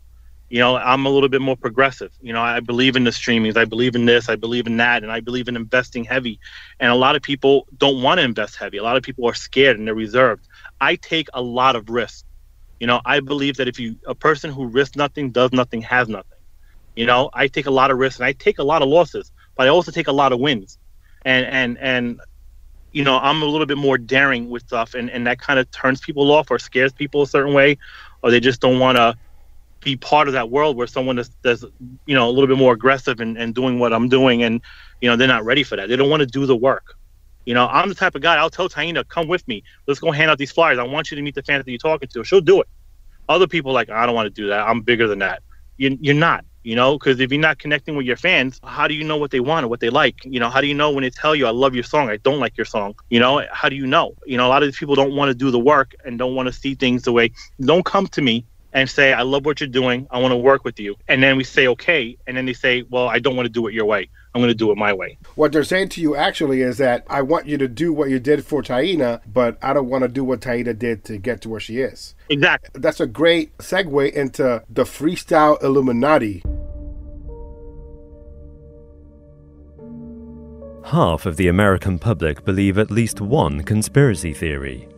you 0.52 0.58
know 0.58 0.76
i'm 0.76 1.06
a 1.06 1.08
little 1.08 1.30
bit 1.30 1.40
more 1.40 1.56
progressive. 1.56 2.12
You 2.20 2.34
know 2.34 2.42
i 2.42 2.60
believe 2.60 2.94
in 2.94 3.04
the 3.04 3.10
streamings. 3.10 3.56
I 3.56 3.64
believe 3.64 3.94
in 3.96 4.04
this. 4.04 4.28
I 4.28 4.36
believe 4.36 4.66
in 4.66 4.76
that. 4.76 5.02
And 5.02 5.10
i 5.10 5.20
believe 5.20 5.48
in 5.48 5.56
investing 5.56 6.04
heavy. 6.04 6.38
And 6.78 6.92
a 6.92 6.94
lot 6.94 7.16
of 7.16 7.22
people 7.22 7.66
don't 7.76 8.02
want 8.02 8.18
to 8.18 8.24
invest 8.24 8.56
heavy. 8.56 8.76
A 8.76 8.82
lot 8.82 8.98
of 8.98 9.02
people 9.02 9.26
are 9.26 9.34
scared 9.34 9.78
and 9.78 9.86
they're 9.88 9.94
reserved. 9.94 10.46
I 10.78 10.96
take 10.96 11.28
a 11.32 11.40
lot 11.40 11.74
of 11.74 11.88
risks 11.88 12.24
you 12.80 12.86
know 12.86 13.00
i 13.06 13.20
believe 13.20 13.56
that 13.56 13.68
if 13.68 13.78
you 13.80 13.96
a 14.06 14.14
person 14.14 14.52
who 14.52 14.66
risks 14.66 14.94
nothing 14.94 15.30
does 15.30 15.52
nothing 15.52 15.80
has 15.80 16.06
nothing. 16.08 16.38
You 16.96 17.06
know 17.06 17.30
i 17.32 17.48
take 17.48 17.66
a 17.66 17.70
lot 17.80 17.90
of 17.90 17.96
risks 17.96 18.18
and 18.20 18.26
i 18.26 18.32
take 18.32 18.58
a 18.58 18.64
lot 18.72 18.82
of 18.82 18.88
losses 18.88 19.32
but 19.56 19.66
i 19.66 19.70
also 19.70 19.90
take 19.90 20.08
a 20.08 20.12
lot 20.22 20.32
of 20.32 20.38
wins. 20.38 20.78
And 21.24 21.46
and 21.46 21.78
and 21.78 22.20
you 22.90 23.04
know 23.04 23.18
i'm 23.18 23.40
a 23.40 23.46
little 23.46 23.66
bit 23.66 23.78
more 23.78 23.96
daring 23.96 24.50
with 24.50 24.64
stuff 24.64 24.92
and 24.92 25.08
and 25.08 25.26
that 25.28 25.38
kind 25.38 25.58
of 25.58 25.70
turns 25.70 26.00
people 26.02 26.30
off 26.30 26.50
or 26.50 26.58
scares 26.58 26.92
people 26.92 27.22
a 27.22 27.26
certain 27.26 27.54
way 27.54 27.78
or 28.22 28.30
they 28.30 28.40
just 28.40 28.60
don't 28.60 28.78
want 28.78 28.96
to 28.98 29.14
be 29.82 29.96
part 29.96 30.28
of 30.28 30.34
that 30.34 30.50
world 30.50 30.76
where 30.76 30.86
someone 30.86 31.18
is 31.18 31.30
that's 31.42 31.62
you 32.06 32.14
know 32.14 32.28
a 32.28 32.32
little 32.32 32.46
bit 32.46 32.58
more 32.58 32.72
aggressive 32.72 33.20
and, 33.20 33.36
and 33.36 33.54
doing 33.54 33.78
what 33.78 33.92
I'm 33.92 34.08
doing 34.08 34.42
and 34.42 34.62
you 35.00 35.08
know 35.10 35.16
they're 35.16 35.28
not 35.28 35.44
ready 35.44 35.62
for 35.62 35.76
that. 35.76 35.88
They 35.88 35.96
don't 35.96 36.10
want 36.10 36.20
to 36.20 36.26
do 36.26 36.46
the 36.46 36.56
work. 36.56 36.94
You 37.44 37.54
know, 37.54 37.66
I'm 37.66 37.88
the 37.88 37.94
type 37.94 38.14
of 38.14 38.22
guy 38.22 38.36
I'll 38.36 38.50
tell 38.50 38.68
Taina, 38.68 39.06
come 39.08 39.26
with 39.28 39.46
me. 39.48 39.64
Let's 39.86 40.00
go 40.00 40.12
hand 40.12 40.30
out 40.30 40.38
these 40.38 40.52
flyers. 40.52 40.78
I 40.78 40.84
want 40.84 41.10
you 41.10 41.16
to 41.16 41.22
meet 41.22 41.34
the 41.34 41.42
fans 41.42 41.64
that 41.64 41.70
you're 41.70 41.78
talking 41.78 42.08
to. 42.12 42.24
She'll 42.24 42.40
do 42.40 42.60
it. 42.60 42.68
Other 43.28 43.46
people 43.46 43.72
like, 43.72 43.90
I 43.90 44.06
don't 44.06 44.14
want 44.14 44.26
to 44.26 44.42
do 44.42 44.48
that. 44.48 44.68
I'm 44.68 44.82
bigger 44.82 45.08
than 45.08 45.20
that. 45.20 45.42
You, 45.76 45.96
you're 46.00 46.14
not, 46.14 46.44
you 46.62 46.76
know, 46.76 46.98
because 46.98 47.18
if 47.18 47.32
you're 47.32 47.40
not 47.40 47.58
connecting 47.58 47.96
with 47.96 48.06
your 48.06 48.16
fans, 48.16 48.60
how 48.64 48.86
do 48.86 48.94
you 48.94 49.02
know 49.04 49.16
what 49.16 49.30
they 49.32 49.40
want 49.40 49.64
or 49.64 49.68
what 49.68 49.80
they 49.80 49.90
like? 49.90 50.16
You 50.24 50.38
know, 50.38 50.50
how 50.50 50.60
do 50.60 50.68
you 50.68 50.74
know 50.74 50.90
when 50.92 51.02
they 51.02 51.10
tell 51.10 51.34
you, 51.34 51.46
I 51.46 51.50
love 51.50 51.74
your 51.74 51.84
song, 51.84 52.10
I 52.10 52.18
don't 52.18 52.38
like 52.38 52.56
your 52.56 52.66
song? 52.66 52.94
You 53.10 53.18
know, 53.20 53.44
how 53.50 53.68
do 53.68 53.76
you 53.76 53.86
know? 53.86 54.14
You 54.26 54.36
know, 54.36 54.46
a 54.46 54.50
lot 54.50 54.62
of 54.62 54.68
these 54.68 54.78
people 54.78 54.94
don't 54.94 55.16
want 55.16 55.30
to 55.30 55.34
do 55.34 55.50
the 55.50 55.58
work 55.58 55.94
and 56.04 56.18
don't 56.18 56.34
want 56.34 56.46
to 56.46 56.52
see 56.52 56.74
things 56.74 57.02
the 57.02 57.12
way. 57.12 57.32
Don't 57.60 57.84
come 57.84 58.06
to 58.08 58.22
me 58.22 58.46
and 58.72 58.88
say, 58.88 59.12
I 59.12 59.22
love 59.22 59.44
what 59.44 59.60
you're 59.60 59.68
doing. 59.68 60.06
I 60.10 60.18
want 60.18 60.32
to 60.32 60.36
work 60.36 60.64
with 60.64 60.80
you. 60.80 60.96
And 61.08 61.22
then 61.22 61.36
we 61.36 61.44
say, 61.44 61.68
okay. 61.68 62.16
And 62.26 62.36
then 62.36 62.46
they 62.46 62.52
say, 62.52 62.84
well, 62.90 63.08
I 63.08 63.18
don't 63.18 63.36
want 63.36 63.46
to 63.46 63.52
do 63.52 63.66
it 63.66 63.74
your 63.74 63.84
way. 63.84 64.08
I'm 64.34 64.40
going 64.40 64.50
to 64.50 64.54
do 64.54 64.70
it 64.70 64.78
my 64.78 64.94
way. 64.94 65.18
What 65.34 65.52
they're 65.52 65.62
saying 65.62 65.90
to 65.90 66.00
you 66.00 66.16
actually 66.16 66.62
is 66.62 66.78
that 66.78 67.04
I 67.08 67.20
want 67.20 67.46
you 67.46 67.58
to 67.58 67.68
do 67.68 67.92
what 67.92 68.08
you 68.08 68.18
did 68.18 68.46
for 68.46 68.62
Taina, 68.62 69.20
but 69.30 69.58
I 69.62 69.74
don't 69.74 69.90
want 69.90 70.02
to 70.02 70.08
do 70.08 70.24
what 70.24 70.40
Taina 70.40 70.78
did 70.78 71.04
to 71.04 71.18
get 71.18 71.42
to 71.42 71.50
where 71.50 71.60
she 71.60 71.80
is. 71.80 72.14
Exactly. 72.30 72.80
That's 72.80 73.00
a 73.00 73.06
great 73.06 73.56
segue 73.58 74.12
into 74.12 74.62
the 74.70 74.84
freestyle 74.84 75.62
Illuminati. 75.62 76.42
Half 80.84 81.26
of 81.26 81.36
the 81.36 81.48
American 81.48 81.98
public 81.98 82.44
believe 82.44 82.76
at 82.78 82.90
least 82.90 83.20
one 83.20 83.62
conspiracy 83.62 84.32
theory. 84.32 84.88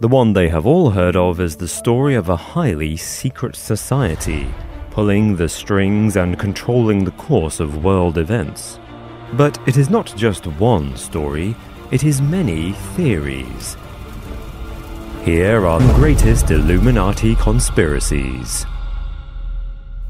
The 0.00 0.08
one 0.08 0.32
they 0.32 0.48
have 0.48 0.64
all 0.64 0.88
heard 0.88 1.14
of 1.14 1.40
is 1.40 1.56
the 1.56 1.68
story 1.68 2.14
of 2.14 2.30
a 2.30 2.36
highly 2.36 2.96
secret 2.96 3.54
society 3.54 4.48
pulling 4.90 5.36
the 5.36 5.46
strings 5.46 6.16
and 6.16 6.38
controlling 6.38 7.04
the 7.04 7.10
course 7.12 7.60
of 7.60 7.84
world 7.84 8.16
events. 8.16 8.80
But 9.34 9.58
it 9.68 9.76
is 9.76 9.90
not 9.90 10.14
just 10.16 10.46
one 10.46 10.96
story, 10.96 11.54
it 11.90 12.02
is 12.02 12.22
many 12.22 12.72
theories. 12.96 13.76
Here 15.22 15.66
are 15.66 15.78
the 15.78 15.92
greatest 15.92 16.50
Illuminati 16.50 17.34
conspiracies. 17.36 18.64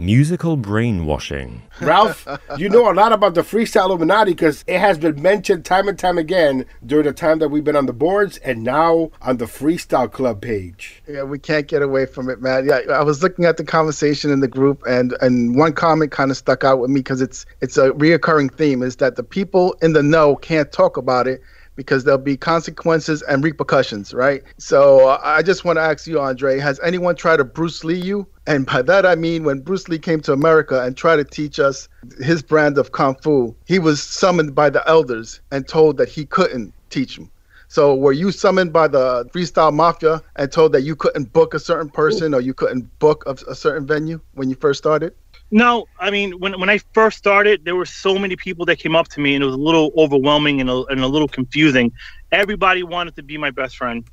Musical 0.00 0.56
brainwashing. 0.56 1.62
Ralph, 1.80 2.26
you 2.56 2.68
know 2.70 2.90
a 2.90 2.94
lot 2.94 3.12
about 3.12 3.34
the 3.34 3.42
freestyle 3.42 3.86
Illuminati 3.86 4.32
because 4.32 4.64
it 4.66 4.78
has 4.78 4.96
been 4.98 5.20
mentioned 5.20 5.64
time 5.66 5.88
and 5.88 5.98
time 5.98 6.16
again 6.16 6.64
during 6.86 7.04
the 7.04 7.12
time 7.12 7.38
that 7.40 7.50
we've 7.50 7.64
been 7.64 7.76
on 7.76 7.86
the 7.86 7.92
boards 7.92 8.38
and 8.38 8.64
now 8.64 9.10
on 9.20 9.36
the 9.36 9.44
Freestyle 9.44 10.10
Club 10.10 10.40
page. 10.40 11.02
Yeah, 11.06 11.24
we 11.24 11.38
can't 11.38 11.68
get 11.68 11.82
away 11.82 12.06
from 12.06 12.30
it, 12.30 12.40
man. 12.40 12.66
Yeah, 12.66 12.80
I 12.90 13.02
was 13.02 13.22
looking 13.22 13.44
at 13.44 13.58
the 13.58 13.64
conversation 13.64 14.30
in 14.30 14.40
the 14.40 14.48
group, 14.48 14.82
and 14.86 15.14
and 15.20 15.56
one 15.56 15.74
comment 15.74 16.12
kind 16.12 16.30
of 16.30 16.36
stuck 16.36 16.64
out 16.64 16.78
with 16.78 16.90
me 16.90 17.00
because 17.00 17.20
it's 17.20 17.44
it's 17.60 17.76
a 17.76 17.90
reoccurring 17.90 18.54
theme 18.54 18.82
is 18.82 18.96
that 18.96 19.16
the 19.16 19.22
people 19.22 19.74
in 19.82 19.92
the 19.92 20.02
know 20.02 20.36
can't 20.36 20.72
talk 20.72 20.96
about 20.96 21.26
it 21.26 21.42
because 21.80 22.04
there'll 22.04 22.18
be 22.18 22.36
consequences 22.36 23.22
and 23.22 23.42
repercussions, 23.42 24.12
right? 24.12 24.42
So 24.58 25.08
uh, 25.08 25.20
I 25.22 25.42
just 25.42 25.64
want 25.64 25.78
to 25.78 25.80
ask 25.80 26.06
you, 26.06 26.20
Andre, 26.20 26.58
has 26.58 26.78
anyone 26.80 27.16
tried 27.16 27.38
to 27.38 27.44
Bruce 27.44 27.84
Lee 27.84 27.98
you? 27.98 28.26
And 28.50 28.66
by 28.66 28.82
that 28.82 29.06
I 29.06 29.14
mean 29.14 29.44
when 29.44 29.60
Bruce 29.60 29.88
Lee 29.88 30.00
came 30.00 30.20
to 30.22 30.32
America 30.32 30.82
and 30.82 30.96
tried 30.96 31.16
to 31.16 31.24
teach 31.24 31.60
us 31.60 31.88
his 32.20 32.42
brand 32.42 32.78
of 32.78 32.90
kung 32.90 33.14
fu, 33.14 33.54
he 33.64 33.78
was 33.78 34.02
summoned 34.02 34.56
by 34.56 34.70
the 34.70 34.82
elders 34.88 35.40
and 35.52 35.68
told 35.68 35.98
that 35.98 36.08
he 36.08 36.24
couldn't 36.26 36.74
teach 36.90 37.16
him. 37.16 37.30
So 37.68 37.94
were 37.94 38.10
you 38.10 38.32
summoned 38.32 38.72
by 38.72 38.88
the 38.88 39.24
freestyle 39.26 39.72
mafia 39.72 40.20
and 40.34 40.50
told 40.50 40.72
that 40.72 40.80
you 40.80 40.96
couldn't 40.96 41.32
book 41.32 41.54
a 41.54 41.60
certain 41.60 41.88
person 41.88 42.34
or 42.34 42.40
you 42.40 42.52
couldn't 42.52 42.98
book 42.98 43.22
a, 43.28 43.36
a 43.48 43.54
certain 43.54 43.86
venue 43.86 44.20
when 44.34 44.50
you 44.50 44.56
first 44.56 44.78
started? 44.78 45.14
No, 45.52 45.86
I 46.00 46.10
mean 46.10 46.32
when 46.40 46.58
when 46.58 46.70
I 46.70 46.78
first 46.92 47.18
started, 47.18 47.64
there 47.64 47.76
were 47.76 47.86
so 47.86 48.18
many 48.18 48.34
people 48.34 48.66
that 48.66 48.80
came 48.80 48.96
up 48.96 49.06
to 49.10 49.20
me, 49.20 49.36
and 49.36 49.44
it 49.44 49.46
was 49.46 49.54
a 49.54 49.58
little 49.58 49.92
overwhelming 49.96 50.60
and 50.60 50.68
a, 50.68 50.84
and 50.86 51.00
a 51.00 51.06
little 51.06 51.28
confusing. 51.28 51.92
Everybody 52.32 52.82
wanted 52.82 53.14
to 53.14 53.22
be 53.22 53.38
my 53.38 53.52
best 53.52 53.76
friend. 53.76 54.04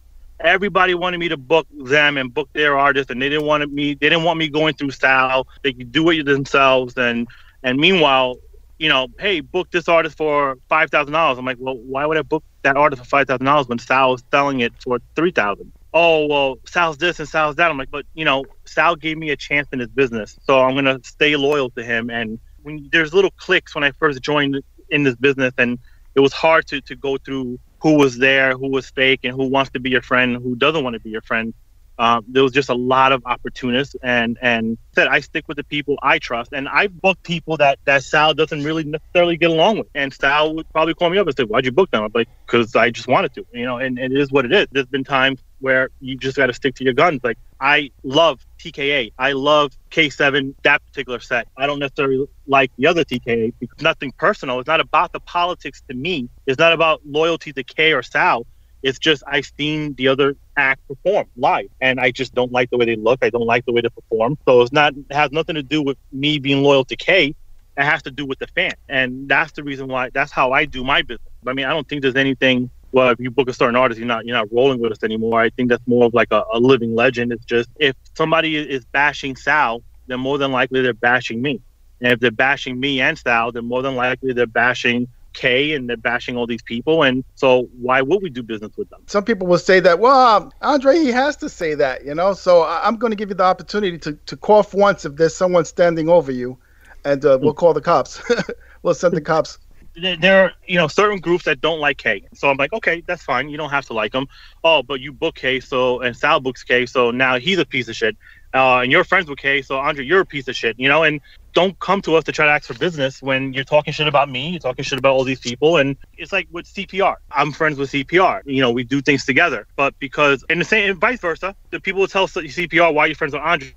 Everybody 0.44 0.94
wanted 0.96 1.20
me 1.20 1.30
to 1.30 1.38
book 1.38 1.68
them 1.72 2.18
and 2.18 2.34
book 2.34 2.50
their 2.54 2.78
artists, 2.78 3.12
and 3.12 3.22
they 3.22 3.30
didn't 3.30 3.46
want 3.48 3.72
me. 3.72 3.96
They 3.96 4.10
didn't 4.10 4.24
want 4.24 4.40
me 4.40 4.50
going 4.50 4.76
through 4.76 4.92
style. 4.92 5.48
They 5.64 5.74
could 5.74 5.92
do 5.92 6.10
it 6.12 6.26
themselves, 6.26 6.94
and 6.98 7.28
and 7.64 7.80
meanwhile, 7.80 8.38
you 8.80 8.90
know, 8.90 9.08
hey, 9.20 9.42
book 9.42 9.70
this 9.72 9.88
artist 9.90 10.18
for 10.18 10.58
five 10.70 10.92
thousand 10.92 11.14
dollars. 11.14 11.40
I'm 11.40 11.46
like, 11.46 11.58
well, 11.60 11.78
why 11.78 12.06
would 12.06 12.18
I 12.18 12.24
book 12.24 12.44
that 12.64 12.78
artist 12.78 13.02
for 13.02 13.08
five 13.10 13.28
thousand 13.28 13.46
dollars 13.48 13.68
when 13.68 13.80
Sal 13.80 14.16
is 14.16 14.24
selling 14.32 14.62
it 14.62 14.74
for 14.84 15.00
three 15.16 15.32
thousand? 15.32 15.74
oh 15.94 16.28
well, 16.28 16.58
Sal's 16.68 16.98
this 16.98 17.20
and 17.20 17.28
Sal's 17.30 17.58
that. 17.58 17.72
I'm 17.72 17.78
like, 17.78 17.92
but 17.92 18.06
you 18.14 18.26
know, 18.26 18.46
Sal 18.68 18.96
gave 18.96 19.18
me 19.18 19.32
a 19.32 19.38
chance 19.38 19.68
in 19.74 19.80
his 19.80 19.90
business, 19.90 20.38
so 20.44 20.62
I'm 20.62 20.76
gonna 20.76 21.00
stay 21.04 21.36
loyal 21.38 21.72
to 21.72 21.84
him. 21.84 22.10
And 22.12 22.40
when 22.64 22.90
there's 22.92 23.14
little 23.14 23.32
clicks 23.40 23.76
when 23.76 23.84
I 23.84 23.92
first 24.00 24.22
joined 24.22 24.62
in 24.90 25.04
this 25.04 25.16
business, 25.16 25.54
and 25.58 25.80
it 26.16 26.22
was 26.22 26.34
hard 26.34 26.68
to 26.68 26.82
to 26.84 26.96
go 26.96 27.18
through 27.26 27.60
who 27.82 27.98
was 27.98 28.18
there, 28.18 28.54
who 28.54 28.70
was 28.70 28.90
fake, 28.90 29.22
and 29.24 29.34
who 29.34 29.48
wants 29.48 29.72
to 29.72 29.80
be 29.80 29.90
your 29.90 30.02
friend, 30.02 30.38
who 30.38 30.56
doesn't 30.56 30.84
want 30.84 30.96
to 30.96 31.00
be 31.00 31.10
your 31.10 31.22
friend. 31.22 31.54
Um, 32.00 32.26
there 32.28 32.44
was 32.44 32.52
just 32.52 32.70
a 32.70 32.76
lot 32.76 33.12
of 33.12 33.24
opportunists, 33.26 33.96
and 34.04 34.38
and 34.42 34.78
said 34.96 35.08
I 35.08 35.20
stick 35.22 35.48
with 35.48 35.58
the 35.58 35.64
people 35.66 35.98
I 36.04 36.20
trust, 36.20 36.54
and 36.54 36.70
I 36.70 36.88
book 36.88 37.18
people 37.24 37.58
that 37.58 37.80
that 37.86 38.04
Sal 38.04 38.34
doesn't 38.36 38.64
really 38.64 38.84
necessarily 38.84 39.38
get 39.38 39.50
along 39.50 39.80
with, 39.80 39.88
and 39.96 40.14
Sal 40.14 40.56
would 40.56 40.70
probably 40.74 40.94
call 40.94 41.10
me 41.10 41.18
up 41.18 41.28
and 41.28 41.36
say, 41.36 41.44
"Why'd 41.44 41.66
you 41.66 41.72
book 41.72 41.90
them?" 41.92 42.04
I'm 42.04 42.12
like, 42.14 42.30
"Because 42.48 42.76
I 42.76 42.92
just 42.92 43.08
wanted 43.08 43.34
to," 43.36 43.46
you 43.54 43.66
know, 43.66 43.78
and, 43.80 43.98
and 44.00 44.14
it 44.14 44.20
is 44.20 44.32
what 44.32 44.46
it 44.46 44.54
is. 44.54 44.68
There's 44.72 44.88
been 44.88 45.04
times 45.04 45.42
where 45.60 45.90
you 46.00 46.16
just 46.16 46.38
got 46.38 46.48
to 46.48 46.54
stick 46.54 46.76
to 46.76 46.84
your 46.84 46.94
guns. 46.94 47.22
Like 47.24 47.38
I 47.60 47.92
love 48.04 48.46
TKA, 48.60 49.12
I 49.18 49.32
love 49.34 49.74
K7, 49.92 50.56
that 50.64 50.86
particular 50.86 51.20
set. 51.20 51.48
I 51.58 51.68
don't 51.68 51.80
necessarily 51.80 52.26
like 52.48 52.72
the 52.78 52.88
other 52.88 53.04
TKA 53.04 53.54
because 53.60 53.82
nothing 53.82 54.14
personal. 54.18 54.60
It's 54.60 54.68
not 54.68 54.80
about 54.80 55.14
the 55.14 55.20
politics 55.20 55.82
to 55.90 55.96
me. 55.96 56.30
It's 56.46 56.60
not 56.60 56.74
about 56.74 57.02
loyalty 57.06 57.54
to 57.54 57.64
K 57.64 57.94
or 57.94 58.04
Sal 58.04 58.46
it's 58.84 59.00
just 59.00 59.24
I've 59.28 59.50
seen 59.58 59.94
the 59.96 60.08
other 60.08 60.36
act 60.56 60.82
perform 60.88 61.28
live, 61.36 61.68
and 61.82 62.00
I 62.00 62.12
just 62.12 62.34
don't 62.34 62.52
like 62.52 62.70
the 62.70 62.78
way 62.78 62.86
they 62.86 62.96
look. 62.96 63.20
I 63.22 63.30
don't 63.30 63.46
like 63.46 63.66
the 63.66 63.74
way 63.74 63.82
they 63.82 63.90
perform. 63.90 64.38
So 64.48 64.62
it's 64.62 64.72
not 64.72 64.94
it 64.94 65.14
has 65.14 65.32
nothing 65.32 65.56
to 65.56 65.64
do 65.64 65.82
with 65.82 65.98
me 66.12 66.40
being 66.40 66.64
loyal 66.64 66.86
to 66.86 66.96
K. 66.96 67.36
It 67.78 67.84
has 67.84 68.02
to 68.04 68.12
do 68.12 68.26
with 68.26 68.40
the 68.40 68.48
fan, 68.48 68.74
and 68.90 69.28
that's 69.28 69.52
the 69.52 69.64
reason 69.64 69.88
why. 69.88 70.10
That's 70.12 70.32
how 70.32 70.52
I 70.52 70.66
do 70.66 70.84
my 70.84 71.02
business. 71.02 71.28
I 71.46 71.54
mean, 71.54 71.66
I 71.66 71.70
don't 71.70 71.88
think 71.88 72.02
there's 72.02 72.16
anything. 72.16 72.72
Well, 72.92 73.10
if 73.10 73.20
you 73.20 73.32
book 73.32 73.50
a 73.50 73.54
certain 73.54 73.76
artist, 73.76 74.00
you're 74.00 74.08
not 74.08 74.26
you're 74.26 74.38
not 74.38 74.48
rolling 74.52 74.80
with 74.80 74.92
us 74.92 75.04
anymore. 75.04 75.42
I 75.42 75.50
think 75.52 75.70
that's 75.70 75.86
more 75.88 76.06
of 76.06 76.14
like 76.14 76.30
a, 76.32 76.44
a 76.54 76.60
living 76.60 76.96
legend. 76.96 77.32
It's 77.34 77.46
just 77.46 77.70
if 77.80 77.96
somebody 78.16 78.58
is 78.58 78.86
bashing 78.86 79.36
Sal, 79.36 79.84
then 80.08 80.20
more 80.20 80.38
than 80.38 80.52
likely 80.52 80.82
they're 80.82 80.94
bashing 80.94 81.42
me. 81.42 81.62
And 82.02 82.14
if 82.14 82.20
they're 82.20 82.32
bashing 82.32 82.80
me 82.80 83.02
and 83.02 83.18
Sal, 83.18 83.52
then 83.52 83.66
more 83.66 83.82
than 83.82 83.96
likely 83.96 84.34
they're 84.34 84.48
bashing 84.48 85.08
K 85.34 85.74
and 85.74 85.90
they're 85.90 85.98
bashing 85.98 86.38
all 86.38 86.48
these 86.48 86.64
people. 86.64 87.04
And 87.04 87.24
so 87.36 87.70
why 87.80 88.02
would 88.02 88.22
we 88.24 88.30
do 88.30 88.44
business 88.44 88.72
with 88.78 88.90
them? 88.90 89.02
Some 89.08 89.24
people 89.24 89.48
will 89.48 89.60
say 89.60 89.80
that, 89.82 90.00
well, 90.00 90.52
Andre, 90.62 90.98
he 90.98 91.12
has 91.12 91.38
to 91.38 91.50
say 91.50 91.76
that, 91.76 92.06
you 92.06 92.16
know. 92.16 92.34
So 92.34 92.64
I- 92.64 92.88
am 92.88 92.98
going 92.98 93.12
to 93.12 93.18
give 93.18 93.30
you 93.30 93.36
the 93.36 93.44
opportunity 93.44 93.98
to, 94.00 94.14
to 94.14 94.38
cough 94.38 94.74
once 94.74 95.06
if 95.06 95.16
there's 95.16 95.36
someone 95.36 95.66
standing 95.66 96.10
over 96.10 96.32
you, 96.32 96.58
and 97.06 97.24
uh, 97.26 97.38
we'll 97.42 97.54
call 97.54 97.74
the 97.74 97.82
cops. 97.82 98.22
we'll 98.84 98.96
send 98.96 99.16
the 99.16 99.22
cops. 99.22 99.60
There 100.00 100.46
are, 100.46 100.52
you 100.68 100.76
know, 100.76 100.88
certain 100.88 101.20
groups 101.20 101.46
that 101.46 101.60
don't 101.60 101.80
like 101.80 101.98
K. 101.98 102.28
So 102.34 102.50
I'm 102.50 102.58
like, 102.58 102.72
okay, 102.72 103.04
that's 103.08 103.24
fine. 103.24 103.50
You 103.50 103.58
don't 103.58 103.72
have 103.72 103.86
to 103.88 103.94
like 103.94 104.12
them. 104.12 104.28
Oh, 104.64 104.84
but 104.84 105.00
you 105.00 105.12
book 105.12 105.36
K, 105.36 105.60
so 105.60 106.02
and 106.02 106.16
Sal 106.16 106.40
books 106.40 106.64
K, 106.64 106.86
so 106.86 107.10
now 107.12 107.40
he's 107.40 107.58
a 107.58 107.66
piece 107.66 107.88
of 107.88 107.96
shit. 107.96 108.16
Uh, 108.54 108.80
and 108.80 108.92
you're 108.92 109.04
friends 109.04 109.30
with 109.30 109.40
K, 109.40 109.62
so 109.62 109.78
Andre, 109.78 110.06
you're 110.06 110.22
a 110.22 110.26
piece 110.26 110.48
of 110.48 110.56
shit, 110.56 110.80
you 110.80 110.88
know. 110.88 111.04
And 111.04 111.20
don't 111.54 111.78
come 111.80 112.02
to 112.04 112.16
us 112.16 112.24
to 112.26 112.32
try 112.32 112.46
to 112.46 112.52
ask 112.52 112.68
for 112.68 112.76
business 112.76 113.22
when 113.22 113.54
you're 113.54 113.64
talking 113.64 113.92
shit 113.92 114.08
about 114.08 114.30
me, 114.30 114.52
you're 114.52 114.60
talking 114.60 114.84
shit 114.84 115.00
about 115.00 115.14
all 115.14 115.24
these 115.24 115.40
people. 115.40 115.78
And 115.78 115.98
it's 116.18 116.32
like 116.32 116.48
with 116.52 116.66
CPR. 116.66 117.16
I'm 117.32 117.52
friends 117.52 117.78
with 117.78 117.92
CPR. 117.92 118.42
You 118.46 118.62
know, 118.62 118.72
we 118.72 118.84
do 118.84 119.02
things 119.02 119.26
together. 119.26 119.68
But 119.76 119.98
because, 120.00 120.46
and 120.50 120.62
the 120.62 120.66
same, 120.66 120.92
and 120.92 121.00
vice 121.00 121.20
versa, 121.20 121.56
the 121.72 121.80
people 121.80 122.02
will 122.02 122.08
tell 122.08 122.28
CPR 122.28 122.94
why 122.94 123.08
you're 123.08 123.16
friends 123.16 123.34
with 123.34 123.42
Andre, 123.42 123.74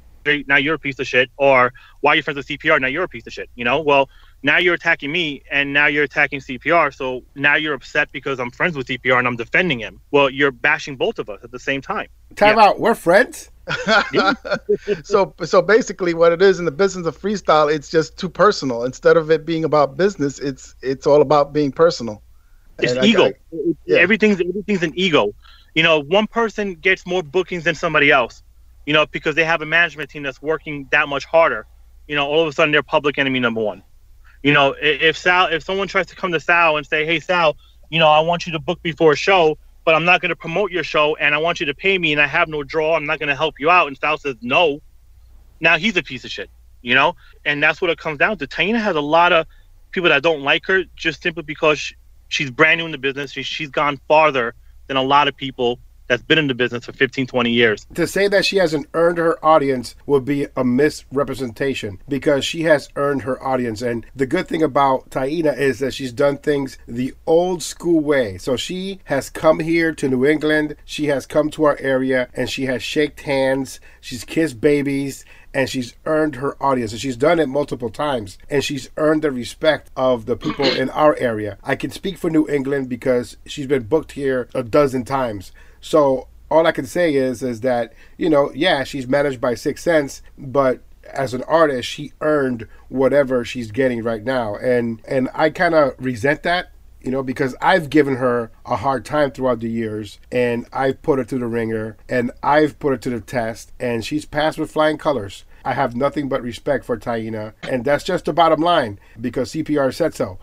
now 0.47 0.57
you're 0.57 0.75
a 0.75 0.79
piece 0.79 0.99
of 0.99 1.07
shit, 1.07 1.31
or 1.39 1.73
why 2.03 2.14
you're 2.14 2.23
friends 2.23 2.37
with 2.37 2.47
CPR, 2.47 2.81
now 2.81 2.89
you're 2.89 3.05
a 3.05 3.09
piece 3.09 3.27
of 3.27 3.33
shit. 3.33 3.49
You 3.55 3.64
know, 3.64 3.81
well, 3.81 4.09
now 4.43 4.59
you're 4.59 4.74
attacking 4.74 5.12
me 5.12 5.43
and 5.51 5.72
now 5.72 5.86
you're 5.86 6.05
attacking 6.05 6.41
CPR. 6.41 6.95
So 6.95 7.22
now 7.34 7.57
you're 7.57 7.74
upset 7.74 8.11
because 8.12 8.41
I'm 8.41 8.51
friends 8.51 8.76
with 8.76 8.86
CPR 8.86 9.18
and 9.18 9.26
I'm 9.26 9.36
defending 9.36 9.78
him. 9.78 10.01
Well, 10.11 10.30
you're 10.30 10.51
bashing 10.51 10.97
both 10.97 11.18
of 11.18 11.28
us 11.28 11.41
at 11.45 11.51
the 11.51 11.59
same 11.59 11.82
time. 11.82 12.09
Time 12.36 12.57
yeah. 12.57 12.64
out. 12.64 12.80
We're 12.80 12.95
friends. 12.95 13.51
so 15.05 15.32
so 15.45 15.62
basically 15.62 16.12
what 16.12 16.32
it 16.32 16.43
is 16.43 16.59
in 16.59 16.64
the 16.64 16.72
business 16.72 17.07
of 17.07 17.16
freestyle 17.16 17.72
it's 17.72 17.88
just 17.88 18.18
too 18.18 18.28
personal 18.28 18.82
instead 18.82 19.16
of 19.16 19.30
it 19.30 19.47
being 19.47 19.64
about 19.64 19.97
business 19.97 20.41
it's 20.41 20.74
it's 20.82 21.07
all 21.07 21.22
about 21.22 21.53
being 21.53 21.70
personal 21.70 22.20
it's 22.80 22.93
and 22.93 23.05
ego 23.05 23.26
I, 23.26 23.28
I, 23.28 23.32
yeah. 23.86 23.99
everything's 23.99 24.41
everything's 24.41 24.82
an 24.82 24.93
ego 24.97 25.34
you 25.74 25.84
know 25.84 26.01
one 26.01 26.26
person 26.26 26.74
gets 26.74 27.07
more 27.07 27.22
bookings 27.22 27.62
than 27.62 27.76
somebody 27.76 28.11
else 28.11 28.43
you 28.86 28.93
know 28.93 29.07
because 29.07 29.36
they 29.36 29.45
have 29.45 29.62
a 29.62 29.66
management 29.66 30.11
team 30.11 30.24
that's 30.24 30.43
working 30.43 30.88
that 30.91 31.07
much 31.07 31.24
harder 31.24 31.64
you 32.09 32.16
know 32.16 32.26
all 32.26 32.43
of 32.43 32.49
a 32.49 32.53
sudden 32.53 32.72
they're 32.72 32.82
public 32.82 33.18
enemy 33.18 33.38
number 33.38 33.61
one 33.61 33.84
you 34.43 34.53
know 34.53 34.74
if 34.80 35.16
sal 35.16 35.47
if 35.47 35.62
someone 35.62 35.88
tries 35.88 36.07
to 36.07 36.16
come 36.16 36.32
to 36.32 36.41
sal 36.41 36.76
and 36.76 36.86
say 36.86 37.05
hey 37.05 37.20
sal 37.20 37.57
you 37.91 37.99
know 37.99 38.09
i 38.09 38.20
want 38.20 38.47
you 38.47 38.53
to 38.53 38.59
book 38.59 38.78
me 38.84 38.93
for 38.93 39.12
a 39.12 39.16
show 39.16 39.57
but 39.84 39.95
I'm 39.95 40.05
not 40.05 40.20
going 40.20 40.30
to 40.30 40.36
promote 40.36 40.70
your 40.70 40.84
show 40.84 41.16
and 41.16 41.34
I 41.34 41.38
want 41.38 41.61
you 41.61 41.66
to 41.66 41.74
pay 41.74 41.99
me 41.99 42.12
and 42.12 42.20
I 42.20 42.26
have 42.26 42.49
no 42.49 42.62
draw. 42.62 42.95
I'm 42.95 43.07
not 43.07 43.18
going 43.18 43.28
to 43.28 43.34
help 43.34 43.59
you 43.59 43.70
out. 43.70 43.88
And 43.88 43.97
Sal 43.97 44.18
says 44.18 44.36
no. 44.41 44.80
Now 45.61 45.78
he's 45.78 45.97
a 45.97 46.03
piece 46.03 46.24
of 46.24 46.30
shit, 46.30 46.51
you 46.82 46.95
know? 46.95 47.16
And 47.45 47.62
that's 47.62 47.80
what 47.80 47.91
it 47.91 47.99
comes 47.99 48.18
down 48.18 48.38
to. 48.38 48.47
Taina 48.47 48.80
has 48.80 48.97
a 48.97 49.01
lot 49.01 49.32
of 49.32 49.47
people 49.91 50.11
that 50.11 50.22
don't 50.22 50.43
like 50.43 50.64
her 50.66 50.84
just 50.97 51.22
simply 51.22 51.43
because 51.43 51.93
she's 52.28 52.51
brand 52.51 52.78
new 52.78 52.86
in 52.86 52.93
the 52.93 52.99
business. 52.99 53.32
She, 53.32 53.43
she's 53.43 53.70
gone 53.70 54.01
farther 54.07 54.55
than 54.86 54.97
a 54.97 55.03
lot 55.03 55.28
of 55.28 55.36
people 55.36 55.80
that's 56.11 56.24
been 56.24 56.38
in 56.38 56.48
the 56.48 56.54
business 56.54 56.84
for 56.86 56.92
15, 56.92 57.28
20 57.28 57.50
years. 57.52 57.86
To 57.94 58.04
say 58.04 58.26
that 58.26 58.44
she 58.44 58.56
hasn't 58.56 58.88
earned 58.94 59.18
her 59.18 59.42
audience 59.46 59.94
would 60.06 60.24
be 60.24 60.48
a 60.56 60.64
misrepresentation 60.64 62.00
because 62.08 62.44
she 62.44 62.62
has 62.62 62.88
earned 62.96 63.22
her 63.22 63.40
audience. 63.40 63.80
And 63.80 64.04
the 64.16 64.26
good 64.26 64.48
thing 64.48 64.61
about 64.61 65.08
Taina 65.11 65.56
is 65.56 65.78
that 65.78 65.94
she's 65.94 66.12
done 66.12 66.38
things 66.38 66.78
the 66.88 67.14
old 67.26 67.62
school 67.62 68.00
way. 68.00 68.38
So 68.38 68.56
she 68.56 68.98
has 69.04 69.30
come 69.30 69.61
here 69.61 69.94
to 69.94 70.08
New 70.08 70.26
England, 70.26 70.74
she 70.84 71.06
has 71.06 71.26
come 71.26 71.48
to 71.50 71.62
our 71.62 71.78
area, 71.78 72.28
and 72.34 72.50
she 72.50 72.66
has 72.66 72.82
shaked 72.82 73.20
hands, 73.20 73.78
she's 74.00 74.24
kissed 74.24 74.61
babies, 74.61 75.24
and 75.54 75.68
she's 75.68 75.94
earned 76.06 76.36
her 76.36 76.61
audience. 76.61 76.90
And 76.90 77.00
she's 77.00 77.16
done 77.16 77.38
it 77.38 77.48
multiple 77.48 77.90
times, 77.90 78.36
and 78.48 78.64
she's 78.64 78.90
earned 78.96 79.22
the 79.22 79.30
respect 79.30 79.92
of 79.96 80.26
the 80.26 80.36
people 80.36 80.64
in 80.64 80.90
our 80.90 81.16
area. 81.18 81.56
I 81.62 81.76
can 81.76 81.92
speak 81.92 82.18
for 82.18 82.30
New 82.30 82.48
England 82.48 82.88
because 82.88 83.36
she's 83.46 83.68
been 83.68 83.84
booked 83.84 84.12
here 84.12 84.48
a 84.56 84.64
dozen 84.64 85.04
times. 85.04 85.52
So 85.81 86.28
all 86.51 86.66
I 86.66 86.72
can 86.72 86.87
say 86.87 87.14
is 87.14 87.43
is 87.43 87.61
that 87.61 87.93
you 88.18 88.28
know, 88.28 88.51
yeah, 88.55 88.85
she's 88.85 89.07
managed 89.07 89.41
by 89.41 89.55
Six 89.55 89.83
Sense, 89.83 90.22
but 90.37 90.83
as 91.12 91.35
an 91.35 91.43
artist, 91.45 91.89
she 91.89 92.12
earned 92.20 92.66
whatever 92.89 93.45
she's 93.45 93.70
getting 93.70 94.03
right 94.03 94.22
now, 94.22 94.57
and 94.57 95.01
and 95.07 95.28
I 95.35 95.51
kind 95.51 95.74
of 95.74 95.95
resent 95.99 96.43
that. 96.43 96.70
You 97.03 97.11
know, 97.11 97.22
because 97.22 97.57
I've 97.62 97.89
given 97.89 98.16
her 98.16 98.51
a 98.66 98.76
hard 98.76 99.07
time 99.07 99.31
throughout 99.31 99.61
the 99.61 99.70
years, 99.70 100.18
and 100.31 100.66
I've 100.70 101.01
put 101.01 101.18
her 101.18 101.24
to 101.24 101.39
the 101.39 101.47
ringer, 101.47 101.97
and 102.11 102.31
I've 102.43 102.78
put 102.78 102.91
her 102.91 102.99
to 102.99 103.11
the 103.11 103.22
test, 103.22 103.72
and 103.81 104.05
she's 104.05 104.26
passed 104.26 104.59
with 104.59 104.70
flying 104.70 104.99
colors. 104.99 105.45
I 105.64 105.72
have 105.72 105.97
nothing 105.97 106.28
but 106.28 106.43
respect 106.43 106.85
for 106.85 106.99
Taina, 106.99 107.55
and 107.62 107.87
that's 107.87 108.05
just 108.05 108.26
the 108.26 108.35
bottom 108.35 108.61
line 108.61 108.99
because 109.18 109.53
CPR 109.53 109.95
said 109.95 110.14
so. 110.14 110.39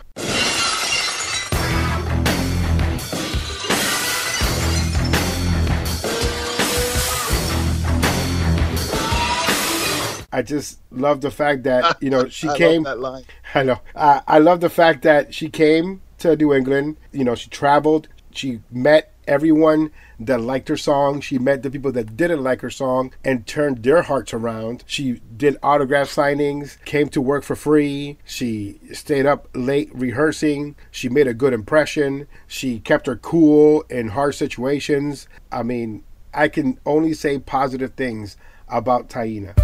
I 10.32 10.42
just 10.42 10.80
love 10.92 11.22
the 11.22 11.32
fact 11.32 11.64
that 11.64 12.02
you 12.02 12.10
know 12.10 12.28
she 12.28 12.50
I 12.50 12.58
came. 12.58 12.84
that 12.84 13.00
line. 13.00 13.24
I 13.56 13.64
know. 13.64 13.80
Uh, 13.96 14.22
I 14.28 14.40
love 14.40 14.60
the 14.60 14.70
fact 14.70 15.04
that 15.04 15.34
she 15.34 15.50
came 15.50 16.02
to 16.20 16.36
New 16.36 16.54
England. 16.54 16.98
You 17.12 17.24
know, 17.24 17.36
she 17.36 17.50
traveled. 17.50 18.08
She 18.32 18.60
met 18.70 19.14
everyone 19.28 19.92
that 20.20 20.42
liked 20.42 20.68
her 20.70 20.78
song. 20.78 21.22
She 21.22 21.38
met 21.38 21.64
the 21.64 21.70
people 21.70 21.92
that 21.92 22.18
didn't 22.18 22.44
like 22.44 22.62
her 22.62 22.70
song 22.70 23.14
and 23.24 23.46
turned 23.46 23.84
their 23.84 24.04
hearts 24.04 24.34
around. 24.34 24.84
She 24.88 25.22
did 25.36 25.58
autograph 25.62 26.08
signings, 26.08 26.84
came 26.86 27.10
to 27.10 27.22
work 27.22 27.44
for 27.44 27.56
free. 27.56 28.18
She 28.26 28.80
stayed 28.94 29.26
up 29.26 29.48
late 29.54 29.90
rehearsing. 29.94 30.76
She 30.92 31.10
made 31.10 31.28
a 31.28 31.34
good 31.34 31.54
impression. 31.54 32.28
She 32.48 32.80
kept 32.80 33.08
her 33.08 33.16
cool 33.18 33.82
in 33.90 34.10
hard 34.10 34.36
situations. 34.36 35.28
I 35.52 35.64
mean, 35.64 36.04
I 36.34 36.48
can 36.48 36.80
only 36.86 37.14
say 37.14 37.40
positive 37.40 37.94
things 37.94 38.38
about 38.68 39.10
Taina. 39.10 39.56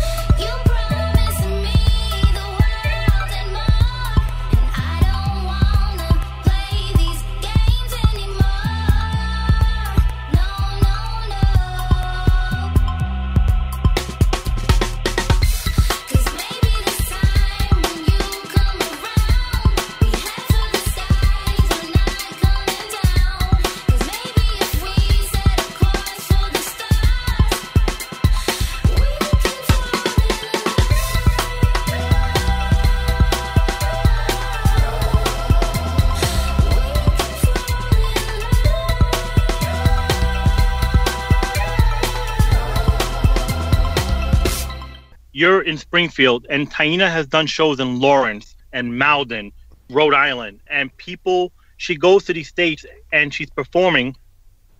In 45.63 45.77
Springfield 45.77 46.45
and 46.49 46.71
Taina 46.71 47.09
has 47.11 47.27
done 47.27 47.47
shows 47.47 47.79
in 47.79 47.99
Lawrence 47.99 48.55
and 48.71 48.97
Malden, 48.97 49.51
Rhode 49.89 50.13
Island, 50.13 50.61
and 50.67 50.95
people, 50.97 51.51
she 51.77 51.95
goes 51.95 52.25
to 52.25 52.33
these 52.33 52.47
states 52.47 52.85
and 53.11 53.33
she's 53.33 53.49
performing 53.49 54.15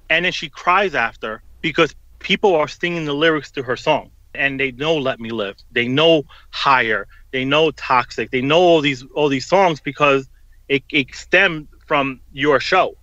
and 0.09 0.25
then 0.25 0.31
she 0.31 0.49
cries 0.49 0.95
after 0.95 1.41
because 1.61 1.95
people 2.19 2.55
are 2.55 2.67
singing 2.67 3.05
the 3.05 3.13
lyrics 3.13 3.51
to 3.51 3.63
her 3.63 3.75
song. 3.75 4.11
And 4.35 4.59
they 4.59 4.71
know 4.71 4.97
let 4.97 5.19
me 5.19 5.29
live. 5.29 5.57
They 5.71 5.87
know 5.87 6.23
higher. 6.51 7.07
They 7.31 7.45
know 7.45 7.71
toxic. 7.71 8.31
They 8.31 8.41
know 8.41 8.59
all 8.59 8.81
these 8.81 9.03
all 9.13 9.29
these 9.29 9.45
songs 9.45 9.79
because 9.79 10.27
it, 10.67 10.83
it 10.91 11.13
stemmed 11.13 11.67
from 11.85 12.19
your 12.31 12.59
show 12.59 12.97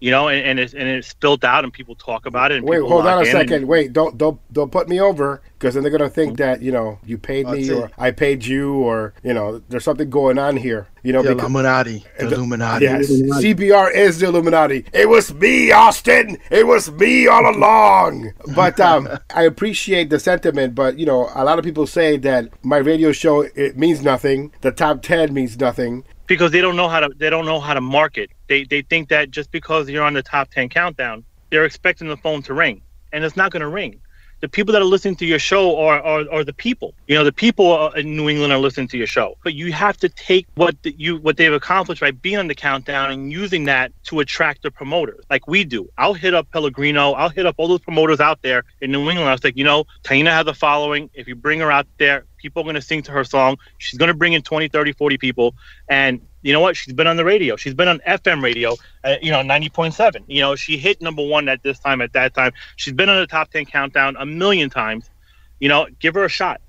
you 0.00 0.12
know, 0.12 0.28
and, 0.28 0.44
and 0.44 0.58
it's 0.60 0.74
and 0.74 0.88
it's 0.88 1.12
built 1.14 1.42
out, 1.42 1.64
and 1.64 1.72
people 1.72 1.94
talk 1.96 2.26
about 2.26 2.52
it. 2.52 2.62
Wait, 2.62 2.80
hold 2.80 3.06
on 3.06 3.22
a 3.22 3.26
second. 3.26 3.52
And, 3.52 3.68
Wait, 3.68 3.92
don't 3.92 4.16
don't 4.16 4.40
don't 4.52 4.70
put 4.70 4.88
me 4.88 5.00
over 5.00 5.42
because 5.58 5.74
then 5.74 5.82
they're 5.82 5.90
gonna 5.90 6.08
think 6.08 6.38
that 6.38 6.62
you 6.62 6.70
know 6.70 7.00
you 7.04 7.18
paid 7.18 7.48
me 7.48 7.68
or 7.72 7.90
I 7.98 8.12
paid 8.12 8.44
you 8.44 8.74
or 8.74 9.12
you 9.24 9.34
know 9.34 9.60
there's 9.68 9.82
something 9.82 10.08
going 10.08 10.38
on 10.38 10.56
here. 10.56 10.86
You 11.02 11.12
know, 11.12 11.22
the 11.22 11.30
because, 11.30 11.50
Illuminati, 11.50 12.04
the, 12.18 12.26
the 12.26 12.34
Illuminati. 12.36 12.84
Yes, 12.84 13.10
CPR 13.10 13.92
is 13.92 14.20
the 14.20 14.26
Illuminati. 14.26 14.84
It 14.92 15.08
was 15.08 15.34
me, 15.34 15.72
Austin. 15.72 16.38
It 16.50 16.66
was 16.66 16.90
me 16.92 17.26
all 17.26 17.48
along. 17.48 18.32
But 18.54 18.78
um, 18.78 19.08
I 19.34 19.42
appreciate 19.42 20.10
the 20.10 20.20
sentiment. 20.20 20.76
But 20.76 20.98
you 20.98 21.06
know, 21.06 21.28
a 21.34 21.44
lot 21.44 21.58
of 21.58 21.64
people 21.64 21.88
say 21.88 22.18
that 22.18 22.50
my 22.64 22.76
radio 22.76 23.10
show 23.10 23.40
it 23.40 23.76
means 23.76 24.02
nothing. 24.02 24.52
The 24.60 24.70
top 24.70 25.02
ten 25.02 25.34
means 25.34 25.58
nothing 25.58 26.04
because 26.28 26.52
they 26.52 26.60
don't 26.60 26.76
know 26.76 26.88
how 26.88 27.00
to 27.00 27.10
they 27.16 27.30
don't 27.30 27.46
know 27.46 27.58
how 27.58 27.74
to 27.74 27.80
market. 27.80 28.30
They 28.48 28.64
they 28.64 28.82
think 28.82 29.08
that 29.10 29.30
just 29.30 29.50
because 29.50 29.88
you're 29.88 30.04
on 30.04 30.14
the 30.14 30.22
top 30.22 30.50
10 30.50 30.68
countdown, 30.68 31.24
they're 31.50 31.64
expecting 31.64 32.08
the 32.08 32.16
phone 32.16 32.42
to 32.42 32.54
ring 32.54 32.82
and 33.12 33.24
it's 33.24 33.36
not 33.36 33.52
going 33.52 33.62
to 33.62 33.68
ring 33.68 34.00
the 34.40 34.48
people 34.48 34.72
that 34.72 34.82
are 34.82 34.86
listening 34.86 35.16
to 35.16 35.26
your 35.26 35.38
show 35.38 35.78
are, 35.78 36.00
are, 36.00 36.24
are 36.30 36.44
the 36.44 36.52
people. 36.52 36.94
You 37.06 37.16
know, 37.16 37.24
the 37.24 37.32
people 37.32 37.72
uh, 37.72 37.90
in 37.90 38.16
New 38.16 38.28
England 38.28 38.52
are 38.52 38.58
listening 38.58 38.88
to 38.88 38.98
your 38.98 39.06
show. 39.06 39.36
But 39.42 39.54
you 39.54 39.72
have 39.72 39.96
to 39.98 40.08
take 40.08 40.46
what 40.54 40.80
the, 40.82 40.94
you 40.96 41.16
what 41.18 41.36
they've 41.36 41.52
accomplished 41.52 42.00
by 42.00 42.12
being 42.12 42.36
on 42.36 42.46
the 42.46 42.54
countdown 42.54 43.10
and 43.10 43.32
using 43.32 43.64
that 43.64 43.92
to 44.04 44.20
attract 44.20 44.62
the 44.62 44.70
promoters, 44.70 45.24
like 45.28 45.48
we 45.48 45.64
do. 45.64 45.88
I'll 45.98 46.14
hit 46.14 46.34
up 46.34 46.50
Pellegrino. 46.52 47.12
I'll 47.12 47.30
hit 47.30 47.46
up 47.46 47.56
all 47.58 47.68
those 47.68 47.80
promoters 47.80 48.20
out 48.20 48.42
there 48.42 48.64
in 48.80 48.92
New 48.92 49.08
England. 49.10 49.28
I 49.28 49.32
was 49.32 49.42
like, 49.42 49.56
you 49.56 49.64
know, 49.64 49.84
Taina 50.04 50.30
has 50.30 50.46
a 50.46 50.54
following. 50.54 51.10
If 51.14 51.26
you 51.26 51.34
bring 51.34 51.60
her 51.60 51.72
out 51.72 51.86
there, 51.98 52.24
people 52.36 52.62
are 52.62 52.64
going 52.64 52.76
to 52.76 52.82
sing 52.82 53.02
to 53.02 53.12
her 53.12 53.24
song. 53.24 53.58
She's 53.78 53.98
going 53.98 54.08
to 54.08 54.14
bring 54.14 54.34
in 54.34 54.42
20, 54.42 54.68
30, 54.68 54.92
40 54.92 55.18
people. 55.18 55.54
And 55.88 56.20
you 56.42 56.52
know 56.52 56.60
what? 56.60 56.76
She's 56.76 56.94
been 56.94 57.06
on 57.06 57.16
the 57.16 57.24
radio. 57.24 57.56
She's 57.56 57.74
been 57.74 57.88
on 57.88 58.00
FM 58.06 58.42
radio, 58.42 58.76
uh, 59.04 59.16
you 59.20 59.30
know, 59.30 59.38
90.7. 59.38 60.24
You 60.26 60.40
know, 60.40 60.56
she 60.56 60.76
hit 60.76 61.02
number 61.02 61.22
one 61.22 61.48
at 61.48 61.62
this 61.62 61.78
time, 61.78 62.00
at 62.00 62.12
that 62.12 62.34
time. 62.34 62.52
She's 62.76 62.94
been 62.94 63.08
on 63.08 63.18
the 63.18 63.26
top 63.26 63.50
10 63.50 63.66
countdown 63.66 64.16
a 64.18 64.26
million 64.26 64.70
times. 64.70 65.10
You 65.58 65.68
know, 65.68 65.86
give 65.98 66.14
her 66.14 66.24
a 66.24 66.28
shot. 66.28 66.60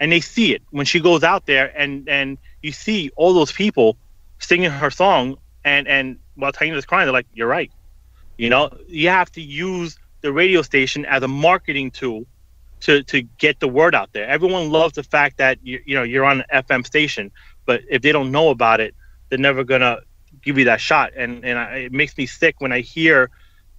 And 0.00 0.12
they 0.12 0.20
see 0.20 0.54
it 0.54 0.62
when 0.70 0.86
she 0.86 1.00
goes 1.00 1.22
out 1.22 1.46
there 1.46 1.72
and, 1.76 2.08
and 2.08 2.38
you 2.62 2.72
see 2.72 3.10
all 3.16 3.34
those 3.34 3.52
people 3.52 3.96
singing 4.38 4.70
her 4.70 4.90
song 4.90 5.38
and, 5.64 5.88
and 5.88 6.18
while 6.36 6.52
Taina's 6.52 6.86
crying, 6.86 7.06
they're 7.06 7.12
like, 7.12 7.26
you're 7.34 7.48
right. 7.48 7.70
You 8.36 8.48
know, 8.48 8.70
you 8.86 9.08
have 9.08 9.30
to 9.32 9.42
use 9.42 9.98
the 10.20 10.32
radio 10.32 10.62
station 10.62 11.04
as 11.04 11.22
a 11.22 11.28
marketing 11.28 11.90
tool 11.90 12.24
to, 12.80 13.02
to 13.04 13.22
get 13.22 13.60
the 13.60 13.68
word 13.68 13.94
out 13.94 14.12
there. 14.12 14.26
Everyone 14.26 14.70
loves 14.70 14.94
the 14.94 15.02
fact 15.02 15.38
that 15.38 15.58
you, 15.62 15.80
you 15.84 15.94
know 15.96 16.04
you're 16.04 16.24
on 16.24 16.44
an 16.48 16.64
FM 16.64 16.86
station, 16.86 17.32
but 17.66 17.82
if 17.90 18.02
they 18.02 18.12
don't 18.12 18.30
know 18.30 18.50
about 18.50 18.80
it, 18.80 18.94
they're 19.28 19.38
never 19.38 19.64
gonna 19.64 19.98
give 20.42 20.58
you 20.58 20.64
that 20.66 20.80
shot. 20.80 21.12
And 21.16 21.44
and 21.44 21.58
I, 21.58 21.76
it 21.76 21.92
makes 21.92 22.16
me 22.16 22.26
sick 22.26 22.56
when 22.60 22.72
I 22.72 22.80
hear 22.80 23.30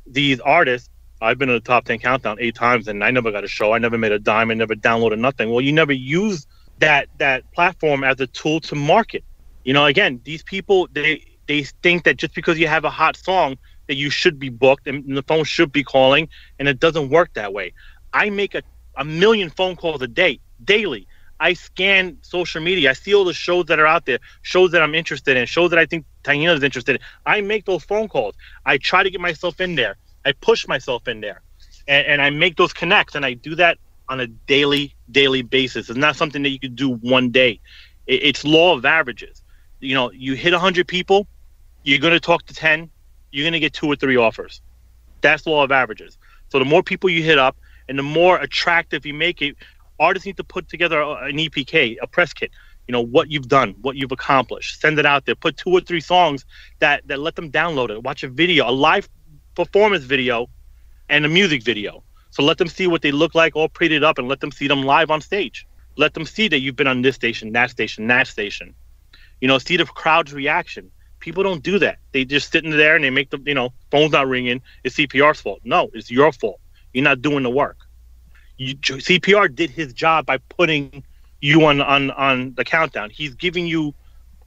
these 0.05 0.39
artists. 0.39 0.89
I've 1.21 1.37
been 1.37 1.49
in 1.49 1.55
the 1.55 1.61
top 1.61 1.85
ten 1.85 1.99
countdown 1.99 2.37
eight 2.39 2.55
times, 2.55 2.87
and 2.87 3.03
I 3.03 3.11
never 3.11 3.31
got 3.31 3.43
a 3.43 3.47
show. 3.47 3.73
I 3.73 3.77
never 3.77 3.97
made 3.97 4.11
a 4.13 4.19
dime. 4.19 4.51
I 4.51 4.53
never 4.53 4.75
downloaded 4.75 5.19
nothing. 5.19 5.49
Well, 5.49 5.61
you 5.61 5.73
never 5.73 5.91
use 5.91 6.45
that 6.77 7.09
that 7.17 7.43
platform 7.53 8.03
as 8.03 8.19
a 8.19 8.27
tool 8.27 8.61
to 8.61 8.75
market. 8.75 9.23
You 9.63 9.73
know, 9.73 9.85
again, 9.85 10.21
these 10.23 10.43
people 10.43 10.87
they 10.91 11.23
they 11.47 11.63
think 11.83 12.05
that 12.05 12.17
just 12.17 12.35
because 12.35 12.57
you 12.57 12.67
have 12.67 12.85
a 12.85 12.89
hot 12.89 13.17
song 13.17 13.57
that 13.87 13.95
you 13.95 14.09
should 14.09 14.39
be 14.39 14.49
booked 14.49 14.87
and 14.87 15.17
the 15.17 15.23
phone 15.23 15.43
should 15.43 15.71
be 15.71 15.83
calling, 15.83 16.29
and 16.57 16.67
it 16.67 16.79
doesn't 16.79 17.09
work 17.09 17.33
that 17.33 17.53
way. 17.53 17.73
I 18.13 18.29
make 18.29 18.55
a, 18.55 18.63
a 18.97 19.03
million 19.03 19.49
phone 19.49 19.75
calls 19.75 20.01
a 20.01 20.07
day, 20.07 20.39
daily. 20.63 21.07
I 21.39 21.53
scan 21.53 22.17
social 22.21 22.61
media. 22.61 22.89
I 22.89 22.93
see 22.93 23.13
all 23.15 23.23
the 23.23 23.33
shows 23.33 23.65
that 23.65 23.79
are 23.79 23.87
out 23.87 24.05
there, 24.05 24.19
shows 24.41 24.71
that 24.71 24.81
I'm 24.81 24.93
interested 24.93 25.37
in, 25.37 25.45
shows 25.45 25.69
that 25.69 25.79
I 25.79 25.85
think 25.85 26.05
Taina 26.23 26.55
is 26.55 26.63
interested 26.63 26.95
in. 26.95 27.01
I 27.25 27.41
make 27.41 27.65
those 27.65 27.83
phone 27.83 28.09
calls. 28.09 28.35
I 28.65 28.77
try 28.77 29.03
to 29.03 29.09
get 29.09 29.21
myself 29.21 29.61
in 29.61 29.75
there. 29.75 29.97
I 30.25 30.33
push 30.33 30.67
myself 30.67 31.07
in 31.07 31.21
there, 31.21 31.41
and, 31.87 32.05
and 32.05 32.21
I 32.21 32.29
make 32.29 32.57
those 32.57 32.73
connects. 32.73 33.15
And 33.15 33.25
I 33.25 33.33
do 33.33 33.55
that 33.55 33.77
on 34.09 34.19
a 34.19 34.27
daily, 34.27 34.95
daily 35.11 35.41
basis. 35.41 35.89
It's 35.89 35.97
not 35.97 36.15
something 36.15 36.43
that 36.43 36.49
you 36.49 36.59
could 36.59 36.75
do 36.75 36.95
one 36.95 37.29
day. 37.29 37.61
It, 38.07 38.23
it's 38.23 38.43
law 38.43 38.75
of 38.75 38.83
averages. 38.83 39.41
You 39.79 39.95
know, 39.95 40.11
you 40.11 40.33
hit 40.33 40.51
100 40.51 40.87
people, 40.87 41.27
you're 41.83 41.99
going 41.99 42.13
to 42.13 42.19
talk 42.19 42.45
to 42.47 42.53
10, 42.53 42.89
you're 43.31 43.43
going 43.43 43.53
to 43.53 43.59
get 43.59 43.71
two 43.71 43.87
or 43.87 43.95
three 43.95 44.17
offers. 44.17 44.61
That's 45.21 45.45
law 45.45 45.63
of 45.63 45.71
averages. 45.71 46.17
So 46.49 46.59
the 46.59 46.65
more 46.65 46.83
people 46.83 47.09
you 47.09 47.23
hit 47.23 47.37
up, 47.37 47.55
and 47.87 47.97
the 47.97 48.03
more 48.03 48.37
attractive 48.37 49.05
you 49.05 49.15
make 49.15 49.41
it, 49.41 49.55
artists 49.99 50.25
need 50.25 50.37
to 50.37 50.43
put 50.43 50.69
together 50.69 51.01
an 51.01 51.37
EPK, 51.37 51.97
a 52.01 52.07
press 52.07 52.33
kit. 52.33 52.51
You 52.87 52.93
know 52.93 53.01
what 53.01 53.29
you've 53.29 53.47
done, 53.47 53.75
what 53.81 53.95
you've 53.95 54.11
accomplished. 54.11 54.81
Send 54.81 54.97
it 54.97 55.05
out 55.05 55.25
there. 55.25 55.35
Put 55.35 55.57
two 55.57 55.69
or 55.69 55.81
three 55.81 56.01
songs 56.01 56.45
that 56.79 57.07
that 57.07 57.19
let 57.19 57.35
them 57.35 57.51
download 57.51 57.91
it. 57.91 58.01
Watch 58.03 58.23
a 58.23 58.27
video, 58.27 58.67
a 58.67 58.71
live 58.71 59.07
performance 59.55 60.03
video, 60.03 60.47
and 61.07 61.25
a 61.25 61.29
music 61.29 61.63
video. 61.63 62.03
So 62.31 62.43
let 62.43 62.57
them 62.57 62.67
see 62.67 62.87
what 62.87 63.01
they 63.01 63.11
look 63.11 63.35
like, 63.35 63.55
all 63.55 63.69
prettied 63.69 64.03
up, 64.03 64.17
and 64.17 64.27
let 64.27 64.39
them 64.39 64.51
see 64.51 64.67
them 64.67 64.83
live 64.83 65.11
on 65.11 65.21
stage. 65.21 65.67
Let 65.97 66.13
them 66.13 66.25
see 66.25 66.47
that 66.47 66.59
you've 66.59 66.75
been 66.75 66.87
on 66.87 67.01
this 67.01 67.15
station, 67.15 67.51
that 67.53 67.69
station, 67.69 68.07
that 68.07 68.27
station. 68.27 68.73
You 69.41 69.47
know, 69.47 69.57
see 69.57 69.77
the 69.77 69.85
crowd's 69.85 70.33
reaction. 70.33 70.91
People 71.19 71.43
don't 71.43 71.61
do 71.61 71.79
that. 71.79 71.97
They 72.11 72.23
just 72.25 72.51
sitting 72.51 72.71
there 72.71 72.95
and 72.95 73.03
they 73.03 73.09
make 73.09 73.29
the, 73.29 73.39
you 73.45 73.53
know, 73.53 73.73
phone's 73.91 74.13
not 74.13 74.27
ringing. 74.27 74.61
It's 74.83 74.95
CPR's 74.95 75.41
fault. 75.41 75.59
No, 75.63 75.89
it's 75.93 76.09
your 76.09 76.31
fault. 76.31 76.59
You're 76.93 77.03
not 77.03 77.21
doing 77.21 77.43
the 77.43 77.49
work 77.49 77.88
you, 78.59 78.75
CPR 78.75 79.53
did 79.53 79.69
his 79.69 79.93
job 79.93 80.25
by 80.25 80.37
putting 80.37 81.03
you 81.41 81.65
on 81.65 81.81
on 81.81 82.11
on 82.11 82.53
the 82.55 82.65
countdown. 82.65 83.09
He's 83.09 83.33
giving 83.33 83.65
you 83.65 83.95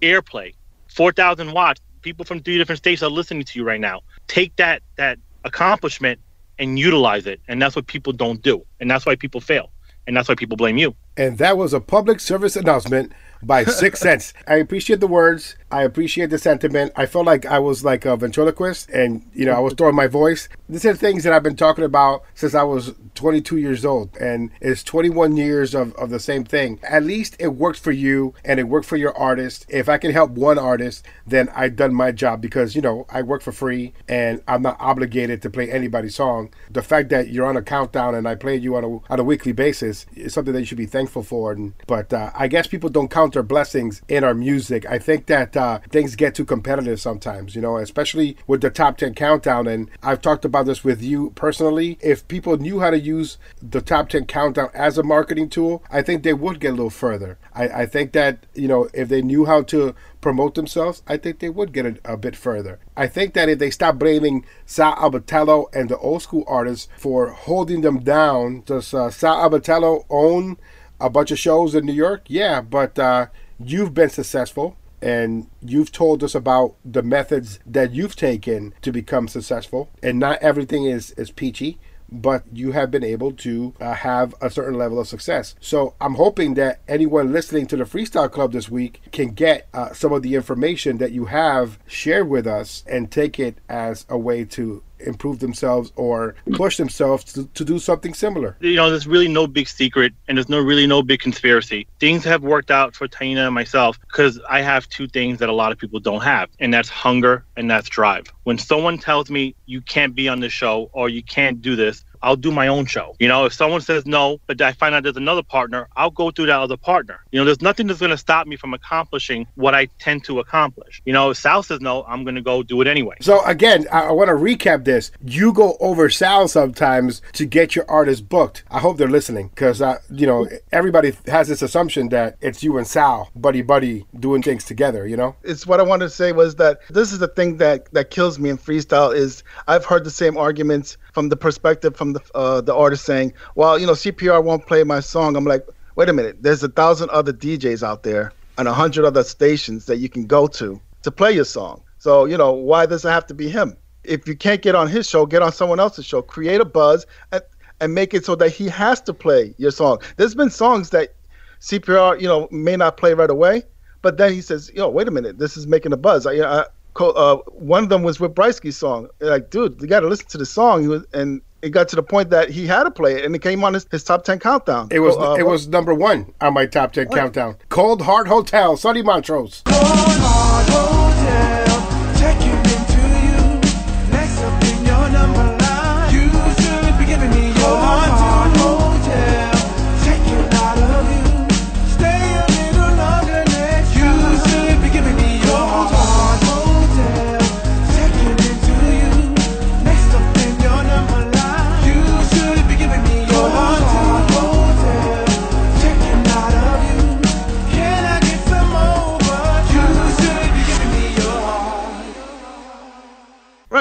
airplay, 0.03 0.55
four 0.89 1.13
thousand 1.13 1.53
watts. 1.53 1.81
People 2.03 2.25
from 2.25 2.41
three 2.41 2.59
different 2.59 2.79
states 2.79 3.03
are 3.03 3.11
listening 3.11 3.45
to 3.45 3.59
you 3.59 3.65
right 3.65 3.81
now. 3.81 4.03
Take 4.29 4.55
that 4.57 4.83
that 4.97 5.19
accomplishment 5.45 6.21
and 6.59 6.79
utilize 6.79 7.27
it, 7.27 7.41
and 7.49 7.61
that's 7.61 7.75
what 7.75 7.87
people 7.87 8.13
don't 8.13 8.43
do, 8.43 8.65
and 8.81 8.91
that's 8.91 9.07
why 9.07 9.17
people 9.17 9.41
fail, 9.41 9.73
and 10.07 10.17
that's 10.17 10.29
why 10.29 10.35
people 10.35 10.57
blame 10.57 10.77
you. 10.77 10.95
And 11.17 11.39
that 11.39 11.57
was 11.57 11.73
a 11.73 11.81
public 11.81 12.21
service 12.21 12.55
announcement 12.55 13.13
by 13.43 13.65
Six 13.65 14.01
cents. 14.07 14.33
I 14.47 14.57
appreciate 14.57 15.01
the 15.01 15.07
words. 15.07 15.57
I 15.71 15.85
appreciate 15.85 16.29
the 16.29 16.39
sentiment. 16.39 16.93
I 16.97 17.07
felt 17.07 17.25
like 17.25 17.47
I 17.47 17.59
was 17.59 17.83
like 17.83 18.05
a 18.05 18.15
ventriloquist 18.15 18.91
and, 18.91 19.25
you 19.33 19.47
know, 19.47 19.53
I 19.53 19.59
was 19.59 19.73
throwing 19.73 19.97
my 19.97 20.07
voice. 20.07 20.51
These 20.69 20.85
are 20.85 20.95
things 20.95 21.25
that 21.25 21.33
I've 21.33 21.43
been 21.43 21.57
talking 21.57 21.85
about 21.85 22.25
since 22.35 22.55
I 22.55 22.63
was 22.63 22.93
22 23.15 23.57
years 23.57 23.83
old. 23.85 24.15
And 24.19 24.51
it's 24.61 24.83
21 24.83 25.39
years 25.39 25.75
of, 25.75 25.95
of 25.95 26.11
the 26.11 26.21
same 26.21 26.45
thing. 26.45 26.79
At 26.83 27.05
least 27.05 27.37
it 27.39 27.49
worked 27.49 27.79
for 27.79 27.91
you 27.91 28.35
and 28.45 28.61
it 28.61 28.65
worked 28.65 28.87
for 28.87 28.99
your 28.99 29.17
artist. 29.17 29.65
If 29.71 29.89
I 29.89 29.97
can 29.97 30.13
help 30.13 30.33
one 30.33 30.59
artist, 30.59 31.07
then 31.27 31.49
I've 31.55 31.77
done 31.77 31.95
my 31.95 32.13
job 32.13 32.43
because, 32.43 32.77
you 32.77 32.83
know, 32.83 33.07
I 33.09 33.23
work 33.23 33.41
for 33.41 33.53
free 33.53 33.95
and 34.07 34.43
I'm 34.47 34.61
not 34.61 34.77
obligated 34.79 35.41
to 35.41 35.51
play 35.51 35.71
anybody's 35.71 36.17
song. 36.17 36.53
The 36.71 36.83
fact 36.83 37.09
that 37.09 37.29
you're 37.29 37.47
on 37.47 37.57
a 37.57 37.63
countdown 37.63 38.15
and 38.15 38.29
I 38.29 38.35
play 38.35 38.57
you 38.57 38.77
on 38.77 38.85
a, 38.85 39.13
on 39.13 39.21
a 39.21 39.25
weekly 39.25 39.53
basis 39.53 40.05
is 40.15 40.35
something 40.35 40.53
that 40.53 40.61
you 40.61 40.67
should 40.67 40.77
be 40.77 40.85
thankful 40.85 41.23
for. 41.23 41.53
And, 41.53 41.73
but 41.87 42.13
uh, 42.13 42.31
I 42.35 42.47
guess 42.47 42.67
people 42.67 42.91
don't 42.91 43.11
count 43.11 43.32
their 43.33 43.43
blessings 43.43 44.03
in 44.09 44.25
our 44.25 44.35
music. 44.35 44.87
I 44.89 44.99
think 44.99 45.27
that 45.27 45.57
uh, 45.57 45.81
things 45.91 46.17
get 46.17 46.35
too 46.35 46.45
competitive 46.45 47.01
sometimes, 47.01 47.55
you 47.55 47.63
know, 47.63 47.77
especially 47.77 48.37
with 48.47 48.61
the 48.61 48.71
top 48.71 48.99
10 48.99 49.15
countdown. 49.15 49.67
And 49.67 49.91
I've 50.03 50.21
talked 50.21 50.45
about 50.45 50.67
this 50.67 50.85
with 50.85 51.03
you 51.03 51.31
personally. 51.31 51.99
If 52.01 52.27
people 52.29 52.57
knew 52.57 52.81
how 52.81 52.91
to 52.91 52.99
use 52.99 53.39
the 53.61 53.81
top 53.81 54.09
10 54.09 54.27
countdown 54.27 54.71
as 54.75 54.99
a 54.99 55.03
marketing 55.03 55.49
tool, 55.49 55.83
I 55.91 56.03
think 56.03 56.23
they 56.23 56.35
would 56.35 56.61
get 56.61 56.71
a 56.71 56.77
little 56.77 56.91
further. 56.91 57.39
I, 57.55 57.69
I 57.69 57.87
think 57.87 58.13
that, 58.13 58.47
you 58.55 58.69
know, 58.69 58.89
if 58.95 59.09
they 59.09 59.23
knew 59.23 59.45
how 59.45 59.63
to 59.63 59.95
promote 60.23 60.55
themselves, 60.55 61.03
I 61.07 61.19
think 61.19 61.41
they 61.41 61.51
would 61.51 61.73
get 61.73 61.85
a, 61.85 62.13
a, 62.13 62.17
bit 62.17 62.37
further. 62.37 62.79
I 62.97 63.09
think 63.09 63.35
that 63.35 63.49
if 63.49 63.59
they 63.59 63.71
stop 63.71 63.99
blaming 63.99 64.47
Sal 64.65 64.95
Abbatiello 64.95 65.67
and 65.75 65.89
the 65.89 65.99
old 65.99 66.23
school 66.23 66.45
artists 66.47 66.89
for 66.97 67.31
holding 67.31 67.83
them 67.83 68.01
down, 68.01 68.63
does 68.65 68.95
uh, 68.95 69.11
Sal 69.11 69.51
Abbatiello 69.51 70.07
own 70.09 70.57
a 71.03 71.11
bunch 71.11 71.31
of 71.31 71.39
shows 71.39 71.75
in 71.75 71.85
New 71.85 71.93
York? 71.93 72.23
Yeah, 72.29 72.61
but 72.61 72.99
uh, 72.99 73.27
you've 73.59 73.93
been 73.93 74.11
successful 74.11 74.77
and 75.03 75.49
you've 75.61 75.91
told 75.91 76.23
us 76.23 76.35
about 76.35 76.77
the 76.85 77.03
methods 77.03 77.59
that 77.67 77.93
you've 77.93 78.15
taken 78.15 78.73
to 78.83 78.93
become 78.93 79.27
successful 79.27 79.91
and 80.03 80.19
not 80.19 80.41
everything 80.41 80.85
is 80.85 81.11
is 81.13 81.33
peachy 81.33 81.79
but 82.13 82.45
you 82.53 82.73
have 82.73 82.91
been 82.91 83.03
able 83.03 83.33
to 83.33 83.75
uh, 83.81 83.95
have 83.95 84.35
a 84.41 84.51
certain 84.51 84.75
level 84.75 85.01
of 85.01 85.09
success. 85.09 85.55
So 85.61 85.95
I'm 86.01 86.15
hoping 86.15 86.55
that 86.55 86.81
anyone 86.87 87.33
listening 87.33 87.67
to 87.69 87.77
the 87.77 87.85
Freestyle 87.85 88.31
Club 88.31 88.53
this 88.53 88.71
week 88.71 89.01
can 89.13 89.29
get 89.31 89.69
uh, 89.73 89.93
some 89.93 90.13
of 90.13 90.23
the 90.23 90.35
information 90.35 90.99
that 90.99 91.13
you 91.13 91.27
have 91.27 91.79
shared 91.87 92.29
with 92.29 92.47
us 92.47 92.85
and 92.87 93.11
take 93.11 93.41
it 93.41 93.57
as 93.69 94.05
a 94.09 94.19
way 94.19 94.45
to 94.45 94.83
improve 95.07 95.39
themselves 95.41 95.93
or 95.97 96.35
push 96.53 96.77
themselves 96.77 97.25
to, 97.33 97.47
to 97.47 97.65
do 97.65 97.79
something 97.79 98.15
similar. 98.15 98.57
You 98.61 98.77
know, 98.77 98.91
there's 98.91 99.07
really 99.07 99.29
no 99.29 99.47
big 99.47 99.69
secret 99.69 100.13
and 100.29 100.39
there's 100.39 100.49
no 100.49 100.61
really 100.61 100.87
no 100.87 101.03
big 101.03 101.21
conspiracy. 101.21 101.87
Things 102.01 102.25
have 102.25 102.43
worked 102.43 102.71
out 102.71 102.95
for 102.95 103.09
Taina 103.09 103.47
and 103.47 103.55
myself 103.55 103.99
because 104.01 104.41
I 104.49 104.63
have 104.63 104.89
two 104.89 105.09
things 105.09 105.39
that 105.39 105.49
a 105.49 105.53
lot 105.53 105.73
of 105.73 105.79
people 105.79 106.01
don't 106.01 106.23
have, 106.23 106.49
and 106.59 106.73
that's 106.73 106.89
hunger 106.89 107.45
and 107.57 107.71
that's 107.71 107.89
drive. 107.89 108.27
When 108.45 108.59
someone 108.59 108.99
tells 108.99 109.31
me 109.31 109.55
you 109.67 109.81
can't 109.81 110.15
be 110.15 110.29
on 110.29 110.41
the 110.41 110.49
show 110.49 110.91
or 110.93 111.09
you 111.09 111.23
can't 111.23 111.61
do 111.61 111.77
this, 111.77 112.05
I'll 112.23 112.37
do 112.37 112.51
my 112.51 112.69
own 112.69 112.87
show. 112.87 113.17
You 113.19 113.29
know, 113.29 113.45
if 113.45 113.53
someone 113.53 113.81
says 113.81 114.07
no, 114.07 114.39
but 114.47 114.61
I 114.61 114.73
find 114.73 114.95
out 114.95 115.03
there's 115.03 115.17
another 115.17 115.43
partner, 115.43 115.89
I'll 115.97 116.11
go 116.11 116.31
through 116.31 116.47
that 116.47 116.61
other 116.61 116.77
partner. 116.77 117.21
You 117.33 117.41
know, 117.41 117.45
there's 117.45 117.63
nothing 117.63 117.87
that's 117.87 118.01
going 118.01 118.11
to 118.11 118.19
stop 118.19 118.47
me 118.47 118.57
from 118.57 118.75
accomplishing 118.75 119.47
what 119.55 119.75
I 119.75 119.87
tend 119.99 120.25
to 120.25 120.41
accomplish. 120.41 121.03
You 121.05 121.13
know, 121.13 121.31
if 121.31 121.37
Sal 121.37 121.63
says 121.63 121.81
no, 121.81 122.05
I'm 122.05 122.25
going 122.25 122.35
to 122.35 122.43
go 122.43 122.63
do 122.63 122.81
it 122.81 122.87
anyway. 122.87 123.17
So 123.21 123.45
again, 123.45 123.87
I, 123.91 124.03
I 124.03 124.13
want 124.13 124.29
to 124.29 124.35
recap 124.35 124.85
this. 124.85 125.11
You 125.25 125.53
go 125.53 125.77
over 125.81 126.09
Sal 126.11 126.49
sometimes 126.49 127.23
to 127.33 127.47
get 127.47 127.75
your 127.75 127.89
artist 127.91 128.29
booked. 128.29 128.65
I 128.71 128.79
hope 128.79 128.97
they're 128.99 129.09
listening 129.09 129.49
because 129.49 129.83
uh, 129.83 129.99
you 130.11 130.27
know 130.27 130.49
everybody 130.71 131.13
has 131.27 131.49
this 131.49 131.63
assumption 131.63 132.09
that 132.11 132.37
it's 132.41 132.63
you 132.63 132.79
and 132.79 132.87
Sal, 132.87 133.31
buddy 133.35 133.63
buddy, 133.63 134.07
doing 134.19 134.43
things 134.43 134.65
together. 134.65 135.07
You 135.07 135.17
know, 135.17 135.37
it's 135.43 135.67
what 135.67 135.81
I 135.81 135.83
wanted 135.83 136.05
to 136.05 136.11
say 136.11 136.33
was 136.33 136.57
that 136.57 136.81
this 136.91 137.13
is 137.13 137.19
the 137.19 137.29
thing 137.29 137.57
that 137.59 137.93
that 137.93 138.11
kills 138.11 138.39
me 138.39 138.51
in 138.51 138.59
freestyle 138.59 139.15
is 139.15 139.43
I've 139.67 139.85
heard 139.85 140.05
the 140.05 140.11
same 140.11 140.37
arguments 140.37 140.97
from 141.13 141.29
the 141.29 141.37
perspective 141.37 141.97
from 141.97 142.12
the 142.15 142.23
uh, 142.35 142.61
the 142.61 142.75
artist 142.75 143.05
saying, 143.05 143.33
"Well, 143.55 143.79
you 143.79 143.87
know, 143.87 143.93
CPR 143.93 144.43
won't 144.43 144.67
play 144.67 144.85
my 144.85 145.01
song." 145.01 145.37
I'm 145.37 145.45
like, 145.45 145.67
wait 145.97 146.09
a 146.09 146.13
minute. 146.13 146.43
There's 146.43 146.63
a 146.63 146.69
thousand 146.69 147.11
other 147.11 147.33
DJs 147.33 147.83
out 147.83 148.03
there 148.03 148.33
and 148.59 148.69
a 148.69 148.73
hundred 148.73 149.05
other 149.05 149.23
stations 149.23 149.87
that 149.87 149.97
you 149.99 150.09
can 150.09 150.27
go 150.27 150.47
to 150.47 150.81
to 151.03 151.11
play 151.11 151.33
your 151.33 151.45
song. 151.45 151.83
So 151.99 152.25
you 152.25 152.37
know, 152.37 152.53
why 152.53 152.87
does 152.87 153.05
it 153.05 153.11
have 153.11 153.27
to 153.27 153.35
be 153.35 153.49
him? 153.49 153.77
If 154.05 154.27
you 154.27 154.37
can't 154.37 154.63
get 154.63 154.75
on 154.75 154.89
his 154.89 155.09
show, 155.09 155.27
get 155.27 155.43
on 155.43 155.53
someone 155.53 155.81
else's 155.81 156.07
show. 156.07 156.23
Create 156.23 156.61
a 156.61 156.65
buzz 156.65 157.07
and 157.31 157.43
and 157.81 157.95
make 157.95 158.15
it 158.15 158.25
so 158.25 158.35
that 158.37 158.51
he 158.51 158.69
has 158.69 159.01
to 159.03 159.13
play 159.13 159.55
your 159.59 159.73
song. 159.73 159.99
There's 160.17 160.35
been 160.35 160.51
songs 160.51 160.91
that 160.91 161.15
CPR, 161.61 162.21
you 162.21 162.29
know, 162.29 162.49
may 162.51 162.77
not 162.77 162.97
play 162.97 163.15
right 163.15 163.31
away, 163.31 163.63
but 164.03 164.17
then 164.17 164.33
he 164.33 164.41
says, 164.41 164.71
"Yo, 164.75 164.89
wait 164.89 165.09
a 165.09 165.11
minute, 165.11 165.39
this 165.39 165.57
is 165.57 165.67
making 165.67 165.93
a 165.93 165.97
buzz." 165.97 166.27
I, 166.27 166.35
I, 166.35 166.65
uh, 167.01 167.37
one 167.47 167.85
of 167.85 167.89
them 167.89 168.03
was 168.03 168.21
with 168.21 168.35
Brysky's 168.35 168.77
song. 168.77 169.09
Like, 169.21 169.51
dude, 169.51 169.81
you 169.81 169.87
got 169.87 170.01
to 170.01 170.09
listen 170.09 170.27
to 170.29 170.39
the 170.39 170.47
song. 170.47 170.87
Was, 170.89 171.05
and 171.13 171.41
it 171.63 171.71
got 171.71 171.89
to 171.89 171.97
the 171.97 172.03
point 172.03 172.31
that 172.31 172.51
he 172.51 172.67
had 172.67 172.85
to 172.85 172.91
play 172.91 173.15
it, 173.15 173.25
and 173.25 173.35
it 173.35 173.41
came 173.41 173.65
on 173.65 173.75
his, 173.75 173.87
his 173.91 174.05
top 174.05 174.25
ten 174.25 174.39
countdown. 174.39 174.89
It 174.91 174.99
was 174.99 175.17
uh, 175.17 175.37
it 175.39 175.47
was 175.47 175.69
number 175.69 175.95
one 175.95 176.33
on 176.41 176.55
my 176.55 176.67
top 176.67 176.93
ten 176.93 177.09
countdown. 177.09 177.57
Cold 177.69 178.03
Heart 178.03 178.29
Hotel, 178.29 178.77
Sonny 178.77 179.03
Montrose. 179.03 179.63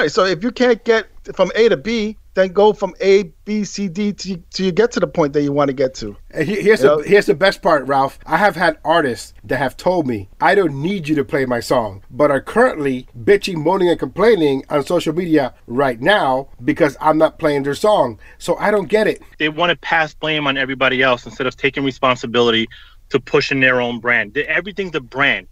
Right. 0.02 0.10
So 0.10 0.24
if 0.24 0.42
you 0.42 0.50
can't 0.50 0.82
get 0.82 1.06
from 1.32 1.52
A 1.54 1.68
to 1.68 1.76
B, 1.76 2.16
then 2.34 2.48
go 2.48 2.72
from 2.72 2.92
A, 3.00 3.24
B, 3.44 3.62
C, 3.62 3.86
D 3.86 4.12
to, 4.12 4.36
to 4.36 4.64
you 4.64 4.72
get 4.72 4.90
to 4.92 5.00
the 5.00 5.06
point 5.06 5.32
that 5.34 5.42
you 5.42 5.52
want 5.52 5.68
to 5.68 5.72
get 5.72 5.94
to. 5.96 6.16
And 6.32 6.48
here's 6.48 6.80
the 6.80 6.98
here's 7.06 7.26
the 7.26 7.34
best 7.34 7.62
part, 7.62 7.86
Ralph. 7.86 8.18
I 8.26 8.36
have 8.36 8.56
had 8.56 8.78
artists 8.84 9.32
that 9.44 9.58
have 9.58 9.76
told 9.76 10.08
me 10.08 10.28
I 10.40 10.56
don't 10.56 10.82
need 10.82 11.06
you 11.06 11.14
to 11.14 11.24
play 11.24 11.46
my 11.46 11.60
song, 11.60 12.02
but 12.10 12.32
are 12.32 12.40
currently 12.40 13.06
bitching, 13.22 13.58
moaning, 13.58 13.90
and 13.90 13.98
complaining 13.98 14.64
on 14.70 14.84
social 14.84 15.14
media 15.14 15.54
right 15.68 16.00
now 16.00 16.48
because 16.64 16.96
I'm 17.00 17.18
not 17.18 17.38
playing 17.38 17.62
their 17.62 17.76
song. 17.76 18.18
So 18.38 18.56
I 18.56 18.72
don't 18.72 18.88
get 18.88 19.06
it. 19.06 19.22
They 19.38 19.50
want 19.50 19.70
to 19.70 19.76
pass 19.76 20.14
blame 20.14 20.48
on 20.48 20.58
everybody 20.58 21.00
else 21.00 21.26
instead 21.26 21.46
of 21.46 21.56
taking 21.56 21.84
responsibility 21.84 22.68
to 23.10 23.20
pushing 23.20 23.60
their 23.60 23.80
own 23.80 24.00
brand. 24.00 24.36
Everything's 24.36 24.96
a 24.96 25.00
brand. 25.00 25.46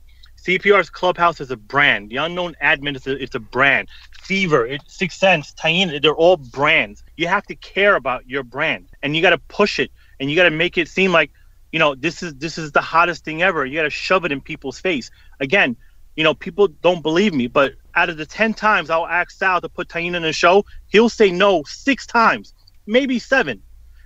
CPR's 0.44 0.88
Clubhouse 0.88 1.40
is 1.40 1.50
a 1.50 1.56
brand. 1.56 2.10
The 2.10 2.16
Unknown 2.16 2.56
Admin 2.62 2.96
is 2.96 3.06
a, 3.06 3.22
it's 3.22 3.34
a 3.34 3.40
brand. 3.40 3.88
Fever, 4.22 4.66
it, 4.66 4.82
Six 4.86 5.18
Sense, 5.18 5.52
Taina, 5.52 6.00
they're 6.00 6.14
all 6.14 6.38
brands. 6.38 7.02
You 7.16 7.28
have 7.28 7.44
to 7.46 7.56
care 7.56 7.96
about 7.96 8.26
your 8.28 8.42
brand 8.42 8.88
and 9.02 9.14
you 9.14 9.22
got 9.22 9.30
to 9.30 9.38
push 9.38 9.78
it 9.78 9.90
and 10.18 10.30
you 10.30 10.36
got 10.36 10.44
to 10.44 10.50
make 10.50 10.78
it 10.78 10.88
seem 10.88 11.12
like, 11.12 11.30
you 11.72 11.78
know, 11.78 11.94
this 11.94 12.22
is 12.22 12.34
this 12.36 12.58
is 12.58 12.72
the 12.72 12.80
hottest 12.80 13.24
thing 13.24 13.42
ever. 13.42 13.66
You 13.66 13.76
got 13.76 13.84
to 13.84 13.90
shove 13.90 14.24
it 14.24 14.32
in 14.32 14.40
people's 14.40 14.80
face. 14.80 15.10
Again, 15.40 15.76
you 16.16 16.24
know, 16.24 16.34
people 16.34 16.68
don't 16.68 17.02
believe 17.02 17.34
me, 17.34 17.46
but 17.46 17.74
out 17.94 18.08
of 18.08 18.16
the 18.16 18.26
10 18.26 18.54
times 18.54 18.90
I'll 18.90 19.06
ask 19.06 19.32
Sal 19.32 19.60
to 19.60 19.68
put 19.68 19.88
Taina 19.88 20.16
in 20.16 20.24
a 20.24 20.32
show, 20.32 20.64
he'll 20.88 21.08
say 21.08 21.30
no 21.30 21.62
six 21.66 22.06
times, 22.06 22.54
maybe 22.86 23.18
seven. 23.18 23.62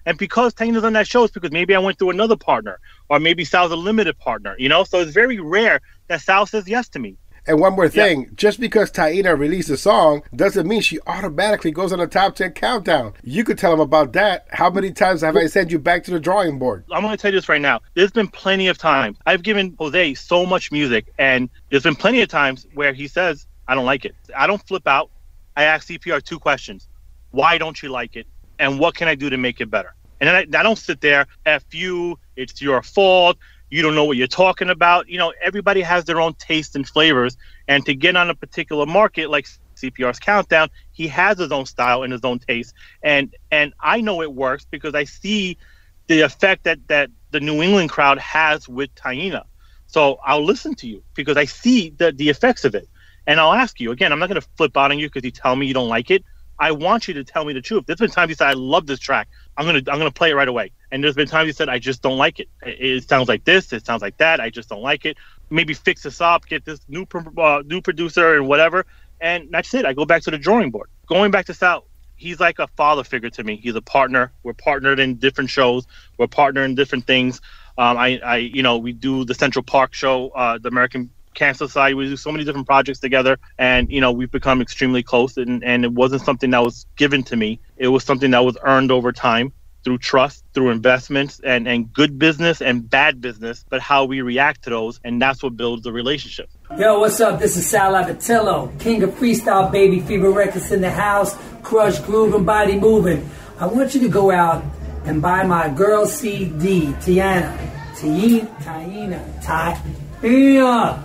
And 0.07 0.19
because 0.19 0.53
Taina's 0.53 0.85
on 0.85 0.93
that 0.95 1.07
show, 1.07 1.25
it's 1.25 1.33
because 1.33 1.53
maybe 1.53 1.75
I 1.75 1.79
went 1.79 1.99
through 1.99 2.11
another 2.11 2.37
partner, 2.37 2.79
or 3.09 3.21
maybe 3.21 3.45
Sal's 3.45 3.73
a 3.73 3.77
limited 3.77 4.19
partner, 4.19 4.55
you 4.59 4.69
know? 4.69 4.85
So 4.85 5.01
it's 5.01 5.13
very 5.13 5.39
rare 5.41 5.81
that 6.09 6.21
Sal 6.21 6.47
says 6.47 6.69
yes 6.69 6.89
to 6.91 6.99
me. 6.99 7.17
And 7.47 7.61
one 7.61 7.75
more 7.75 7.91
thing, 7.91 8.23
yeah. 8.23 8.29
just 8.37 8.59
because 8.59 8.91
Taina 8.91 9.39
released 9.39 9.69
a 9.69 9.77
song 9.77 10.23
doesn't 10.35 10.67
mean 10.67 10.81
she 10.81 10.99
automatically 11.07 11.71
goes 11.71 11.93
on 11.93 11.99
the 11.99 12.07
top 12.07 12.37
10 12.37 12.53
countdown. 12.53 13.13
You 13.23 13.45
could 13.45 13.59
tell 13.59 13.71
them 13.71 13.81
about 13.81 14.15
that. 14.15 14.47
How 14.51 14.71
many 14.71 14.93
times 14.93 15.21
have 15.21 15.37
I 15.37 15.47
sent 15.47 15.71
you 15.71 15.79
back 15.79 16.05
to 16.05 16.11
the 16.11 16.21
drawing 16.21 16.59
board? 16.59 16.85
I'm 16.91 17.03
going 17.03 17.15
to 17.15 17.21
tell 17.21 17.33
you 17.33 17.39
this 17.39 17.49
right 17.49 17.61
now. 17.61 17.81
There's 17.95 18.11
been 18.11 18.29
plenty 18.29 18.69
of 18.69 18.79
times. 18.79 19.19
I've 19.27 19.43
given 19.43 19.77
Jose 19.79 20.15
so 20.15 20.47
much 20.47 20.73
music, 20.73 21.13
and 21.19 21.51
there's 21.69 21.83
been 21.83 21.97
plenty 21.97 22.23
of 22.23 22.31
times 22.31 22.67
where 22.73 22.95
he 22.95 23.07
says, 23.09 23.47
I 23.69 23.75
don't 23.75 23.85
like 23.85 24.07
it. 24.07 24.15
I 24.35 24.47
don't 24.47 24.67
flip 24.67 24.87
out. 24.87 25.11
I 25.57 25.65
ask 25.65 25.89
CPR 25.89 26.23
two 26.23 26.39
questions 26.39 26.89
Why 27.31 27.59
don't 27.59 27.83
you 27.83 27.91
like 27.91 28.17
it? 28.17 28.27
And 28.59 28.79
what 28.79 28.95
can 28.95 29.07
I 29.07 29.15
do 29.15 29.29
to 29.29 29.37
make 29.37 29.61
it 29.61 29.71
better? 29.71 29.95
And 30.21 30.29
then 30.29 30.35
I, 30.35 30.61
I 30.61 30.63
don't 30.63 30.79
sit 30.79 31.01
there, 31.03 31.27
F 31.45 31.75
you, 31.75 32.19
it's 32.37 32.61
your 32.61 32.83
fault, 32.83 33.39
you 33.71 33.83
don't 33.83 33.95
know 33.95 34.05
what 34.05 34.17
you're 34.17 34.27
talking 34.27 34.71
about. 34.71 35.09
You 35.09 35.19
know, 35.19 35.33
everybody 35.43 35.81
has 35.81 36.05
their 36.05 36.21
own 36.21 36.35
taste 36.35 36.77
and 36.77 36.89
flavors. 36.89 37.37
And 37.67 37.85
to 37.87 37.95
get 37.95 38.15
on 38.17 38.31
a 38.31 38.35
particular 38.35 38.87
market 38.87 39.31
like 39.31 39.49
CPR's 39.77 40.21
Countdown, 40.21 40.69
he 40.93 41.09
has 41.09 41.39
his 41.39 41.51
own 41.51 41.67
style 41.67 42.03
and 42.03 42.13
his 42.13 42.23
own 42.25 42.39
taste. 42.39 42.75
And 43.03 43.35
and 43.51 43.73
I 43.81 44.01
know 44.01 44.23
it 44.23 44.33
works 44.33 44.65
because 44.71 44.95
I 44.95 45.05
see 45.05 45.59
the 46.07 46.21
effect 46.21 46.65
that 46.65 46.87
that 46.89 47.11
the 47.31 47.41
New 47.41 47.63
England 47.63 47.91
crowd 47.91 48.19
has 48.19 48.69
with 48.69 48.95
Taina. 48.95 49.45
So 49.87 50.19
I'll 50.25 50.45
listen 50.45 50.75
to 50.77 50.87
you 50.87 51.03
because 51.15 51.37
I 51.37 51.45
see 51.45 51.91
the 51.91 52.13
the 52.13 52.29
effects 52.29 52.65
of 52.65 52.75
it. 52.75 52.89
And 53.27 53.41
I'll 53.41 53.55
ask 53.55 53.81
you 53.81 53.91
again. 53.91 54.13
I'm 54.13 54.19
not 54.19 54.29
going 54.29 54.41
to 54.41 54.49
flip 54.57 54.77
out 54.77 54.91
on 54.91 54.99
you 54.99 55.09
because 55.09 55.25
you 55.25 55.31
tell 55.31 55.57
me 55.57 55.67
you 55.67 55.75
don't 55.75 55.89
like 55.89 56.11
it. 56.11 56.25
I 56.59 56.73
want 56.73 57.09
you 57.09 57.15
to 57.15 57.25
tell 57.25 57.45
me 57.45 57.53
the 57.53 57.61
truth. 57.61 57.85
There's 57.87 57.99
been 57.99 58.11
times 58.11 58.29
you 58.29 58.35
said 58.35 58.49
I 58.49 58.53
love 58.53 58.87
this 58.87 59.01
track. 59.01 59.29
I'm 59.57 59.67
gonna 59.67 59.79
I'm 59.79 59.99
gonna 59.99 60.11
play 60.11 60.31
it 60.31 60.35
right 60.35 60.49
away. 60.49 60.73
And 60.91 61.03
there's 61.03 61.15
been 61.15 61.29
times 61.29 61.47
you 61.47 61.53
said 61.53 61.69
I 61.69 61.79
just 61.79 62.03
don't 62.03 62.19
like 62.19 62.41
it. 62.41 62.49
it. 62.63 62.81
It, 62.81 63.09
sounds 63.09 63.29
like 63.29 63.45
this. 63.45 63.73
It 63.73 63.85
sounds 63.85 64.03
like 64.03 64.17
that. 64.19 64.41
I 64.41 64.51
just 64.51 64.69
don't 64.69 64.83
like 64.83 65.05
it. 65.05 65.17
Maybe 65.51 65.75
fix 65.75 66.03
this 66.03 66.21
up. 66.21 66.47
Get 66.47 66.65
this 66.65 66.81
new 66.89 67.07
uh, 67.39 67.63
new 67.67 67.81
producer 67.81 68.37
and 68.37 68.49
whatever. 68.49 68.87
And 69.21 69.49
that's 69.51 69.73
it. 69.75 69.85
I 69.85 69.93
go 69.93 70.05
back 70.05 70.23
to 70.23 70.31
the 70.31 70.39
drawing 70.39 70.71
board. 70.71 70.89
Going 71.07 71.31
back 71.31 71.47
to 71.47 71.55
Sal, 71.55 71.87
he's 72.17 72.41
like 72.41 72.59
a 72.59 72.67
father 72.69 73.05
figure 73.05 73.31
to 73.31 73.45
me. 73.45 73.57
He's 73.57 73.75
a 73.75 73.83
partner. 73.83 74.33
We're 74.43 74.55
partnered 74.55 75.01
in 75.01 75.17
different 75.17 75.51
shows. 75.51 75.87
We're 76.19 76.27
partnered 76.27 76.69
in 76.71 76.75
different 76.75 77.07
things. 77.07 77.41
Um, 77.77 77.97
I, 77.97 78.21
I, 78.25 78.37
you 78.37 78.63
know, 78.63 78.79
we 78.79 78.93
do 78.93 79.25
the 79.25 79.35
Central 79.35 79.65
Park 79.65 79.95
show, 79.95 80.29
uh, 80.29 80.59
the 80.59 80.69
American 80.69 81.11
Cancer 81.35 81.67
Society. 81.67 81.95
We 81.95 82.09
do 82.09 82.17
so 82.17 82.33
many 82.33 82.45
different 82.45 82.67
projects 82.67 83.01
together, 83.01 83.39
and 83.59 83.91
you 83.91 84.01
know 84.01 84.13
we've 84.13 84.31
become 84.31 84.61
extremely 84.61 85.03
close. 85.03 85.37
And, 85.37 85.63
and 85.65 85.85
it 85.85 85.93
wasn't 85.93 86.23
something 86.23 86.51
that 86.51 86.63
was 86.63 86.87
given 86.97 87.23
to 87.25 87.37
me. 87.37 87.61
It 87.77 87.89
was 87.89 88.05
something 88.05 88.31
that 88.31 88.45
was 88.45 88.57
earned 88.63 88.91
over 88.91 89.13
time 89.13 89.53
through 89.85 89.99
trust, 89.99 90.45
through 90.55 90.71
investments, 90.71 91.41
and 91.45 91.69
and 91.69 91.93
good 91.93 92.19
business 92.19 92.63
and 92.63 92.89
bad 92.89 93.21
business. 93.21 93.65
But 93.69 93.81
how 93.81 94.05
we 94.05 94.23
react 94.23 94.65
to 94.65 94.71
those, 94.71 94.99
and 95.05 95.21
that's 95.21 95.43
what 95.43 95.57
builds 95.57 95.83
the 95.83 95.93
relationship. 95.93 96.49
Yo, 96.79 96.99
what's 96.99 97.21
up? 97.21 97.39
This 97.39 97.57
is 97.57 97.67
Sal 97.67 97.93
Abbatiello, 97.93 98.81
king 98.81 99.03
of 99.03 99.11
freestyle, 99.11 99.71
baby 99.71 100.01
fever 100.01 100.31
records 100.31 100.73
in 100.73 100.81
the 100.81 100.91
house, 100.91 101.37
crush, 101.63 102.01
groove, 102.01 102.35
and 102.35 102.47
body 102.47 102.79
moving. 102.79 103.29
I 103.59 103.67
want 103.67 103.95
you 103.95 104.01
to 104.01 104.09
go 104.09 104.31
out 104.31 104.65
and 105.05 105.21
buy 105.21 105.45
my 105.45 105.69
girl 105.69 106.07
CD, 106.07 106.87
Tiana, 107.01 107.57
Tiana, 107.95 108.49
Tiana, 108.63 109.81
Tiana. 110.21 111.04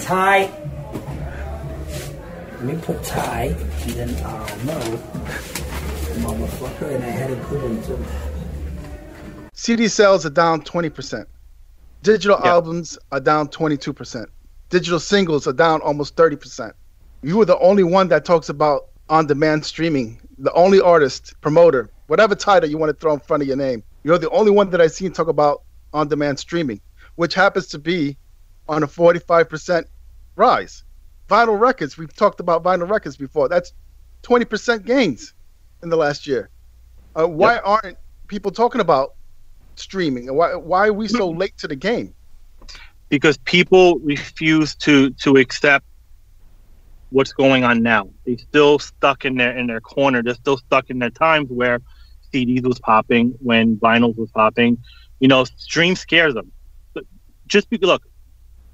Ty. 0.00 0.50
Let 2.52 2.62
me 2.62 2.76
put 2.82 3.02
Ty, 3.02 3.56
and 3.82 3.90
then 3.92 4.10
uh, 4.24 4.28
I'll 4.28 4.64
know. 4.64 4.80
Motherfucker, 6.20 6.94
and 6.94 7.04
I 7.04 7.08
had 7.08 7.30
to 7.30 7.36
put 7.46 7.60
him 7.60 7.82
too. 7.82 8.04
CD 9.54 9.88
sales 9.88 10.24
are 10.26 10.30
down 10.30 10.62
20%. 10.62 11.26
Digital 12.02 12.36
yep. 12.38 12.46
albums 12.46 12.98
are 13.12 13.20
down 13.20 13.48
22%. 13.48 14.26
Digital 14.70 14.98
singles 14.98 15.46
are 15.46 15.52
down 15.52 15.80
almost 15.82 16.16
30%. 16.16 16.72
You 17.22 17.36
were 17.36 17.44
the 17.44 17.58
only 17.58 17.82
one 17.82 18.08
that 18.08 18.24
talks 18.24 18.48
about 18.48 18.88
on 19.10 19.26
demand 19.26 19.64
streaming, 19.66 20.18
the 20.38 20.52
only 20.52 20.80
artist, 20.80 21.34
promoter, 21.40 21.90
whatever 22.06 22.34
title 22.34 22.70
you 22.70 22.78
want 22.78 22.88
to 22.90 22.98
throw 22.98 23.12
in 23.12 23.20
front 23.20 23.42
of 23.42 23.48
your 23.48 23.56
name. 23.56 23.82
You're 24.02 24.18
the 24.18 24.30
only 24.30 24.50
one 24.50 24.70
that 24.70 24.80
I've 24.80 24.92
seen 24.92 25.12
talk 25.12 25.28
about 25.28 25.62
on 25.92 26.08
demand 26.08 26.38
streaming, 26.38 26.80
which 27.16 27.34
happens 27.34 27.66
to 27.68 27.78
be 27.78 28.16
on 28.70 28.84
a 28.84 28.86
45% 28.86 29.84
rise. 30.36 30.84
Vinyl 31.28 31.58
records, 31.60 31.98
we've 31.98 32.14
talked 32.14 32.38
about 32.38 32.62
vinyl 32.62 32.88
records 32.88 33.16
before. 33.16 33.48
That's 33.48 33.72
20% 34.22 34.86
gains 34.86 35.34
in 35.82 35.90
the 35.90 35.96
last 35.96 36.26
year. 36.26 36.48
Uh, 37.18 37.26
why 37.26 37.54
yep. 37.54 37.62
aren't 37.66 37.98
people 38.28 38.52
talking 38.52 38.80
about 38.80 39.14
streaming? 39.74 40.32
Why, 40.32 40.54
why 40.54 40.86
are 40.86 40.92
we 40.92 41.08
so 41.08 41.28
late 41.28 41.58
to 41.58 41.68
the 41.68 41.74
game? 41.74 42.14
Because 43.08 43.38
people 43.38 43.98
refuse 43.98 44.76
to, 44.76 45.10
to 45.10 45.36
accept 45.36 45.84
what's 47.10 47.32
going 47.32 47.64
on 47.64 47.82
now. 47.82 48.08
They're 48.24 48.38
still 48.38 48.78
stuck 48.78 49.24
in 49.24 49.34
their 49.36 49.56
in 49.56 49.66
their 49.66 49.80
corner. 49.80 50.22
They're 50.22 50.34
still 50.34 50.58
stuck 50.58 50.90
in 50.90 51.00
their 51.00 51.10
times 51.10 51.48
where 51.50 51.80
CDs 52.32 52.64
was 52.64 52.78
popping, 52.78 53.34
when 53.40 53.78
vinyls 53.78 54.16
was 54.16 54.30
popping. 54.30 54.78
You 55.18 55.26
know, 55.26 55.42
stream 55.42 55.96
scares 55.96 56.34
them. 56.34 56.52
But 56.94 57.02
just 57.48 57.68
because 57.68 57.88
look, 57.88 58.04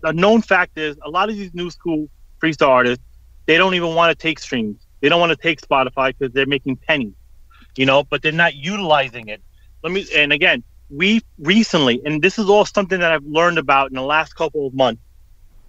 a 0.03 0.13
known 0.13 0.43
fact 0.43 0.79
is 0.79 0.97
a 1.05 1.11
lot 1.11 1.29
of 1.31 1.37
these 1.37 1.53
new 1.55 1.71
school 1.71 2.09
freestyle 2.43 2.69
artists, 2.69 3.05
they 3.47 3.57
don't 3.57 3.75
even 3.75 3.95
want 3.95 4.17
to 4.17 4.21
take 4.21 4.39
streams. 4.39 4.87
They 5.01 5.09
don't 5.09 5.21
want 5.21 5.31
to 5.31 5.37
take 5.37 5.61
Spotify 5.61 6.15
because 6.17 6.33
they're 6.33 6.47
making 6.47 6.77
pennies. 6.77 7.15
You 7.77 7.87
know, 7.87 8.05
but 8.05 8.23
they're 8.23 8.33
not 8.33 8.55
utilizing 8.55 9.29
it. 9.29 9.43
Let 9.83 9.93
me 9.93 10.07
and 10.15 10.33
again, 10.33 10.65
we 10.89 11.23
recently, 11.39 12.01
and 12.05 12.23
this 12.23 12.39
is 12.39 12.49
all 12.49 12.65
something 12.65 13.01
that 13.01 13.13
I've 13.13 13.25
learned 13.25 13.59
about 13.59 13.91
in 13.91 13.97
the 13.97 14.03
last 14.03 14.35
couple 14.35 14.67
of 14.67 14.75
months. 14.75 15.03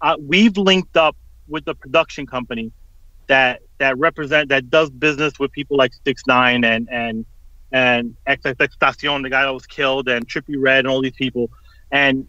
Uh, 0.02 0.16
we've 0.20 0.58
linked 0.58 0.96
up 0.96 1.18
with 1.48 1.68
a 1.68 1.76
production 1.76 2.26
company 2.26 2.72
that 3.28 3.62
that 3.80 3.98
represent 3.98 4.50
that 4.50 4.70
does 4.70 4.90
business 4.90 5.38
with 5.40 5.52
people 5.52 5.78
like 5.78 5.92
Six 6.06 6.24
Nine 6.28 6.64
and 6.64 6.88
and 6.90 7.26
and 7.72 8.16
XXXTentacion, 8.28 9.24
the 9.24 9.30
guy 9.30 9.44
that 9.44 9.54
was 9.54 9.68
killed, 9.68 10.08
and 10.08 10.28
Trippie 10.28 10.56
Redd, 10.58 10.80
and 10.80 10.88
all 10.88 11.02
these 11.02 11.16
people. 11.16 11.50
And 11.92 12.28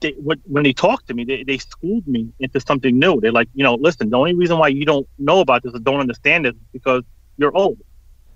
they, 0.00 0.12
when 0.12 0.64
they 0.64 0.72
talked 0.72 1.06
to 1.08 1.14
me, 1.14 1.24
they, 1.24 1.42
they 1.44 1.58
schooled 1.58 2.06
me 2.06 2.32
into 2.40 2.60
something 2.60 2.98
new. 2.98 3.20
They're 3.20 3.32
like, 3.32 3.48
you 3.54 3.64
know, 3.64 3.74
listen, 3.74 4.10
the 4.10 4.16
only 4.16 4.34
reason 4.34 4.58
why 4.58 4.68
you 4.68 4.84
don't 4.84 5.08
know 5.18 5.40
about 5.40 5.62
this 5.62 5.74
or 5.74 5.78
don't 5.78 6.00
understand 6.00 6.46
is 6.46 6.54
because 6.72 7.02
you're 7.38 7.56
old. 7.56 7.78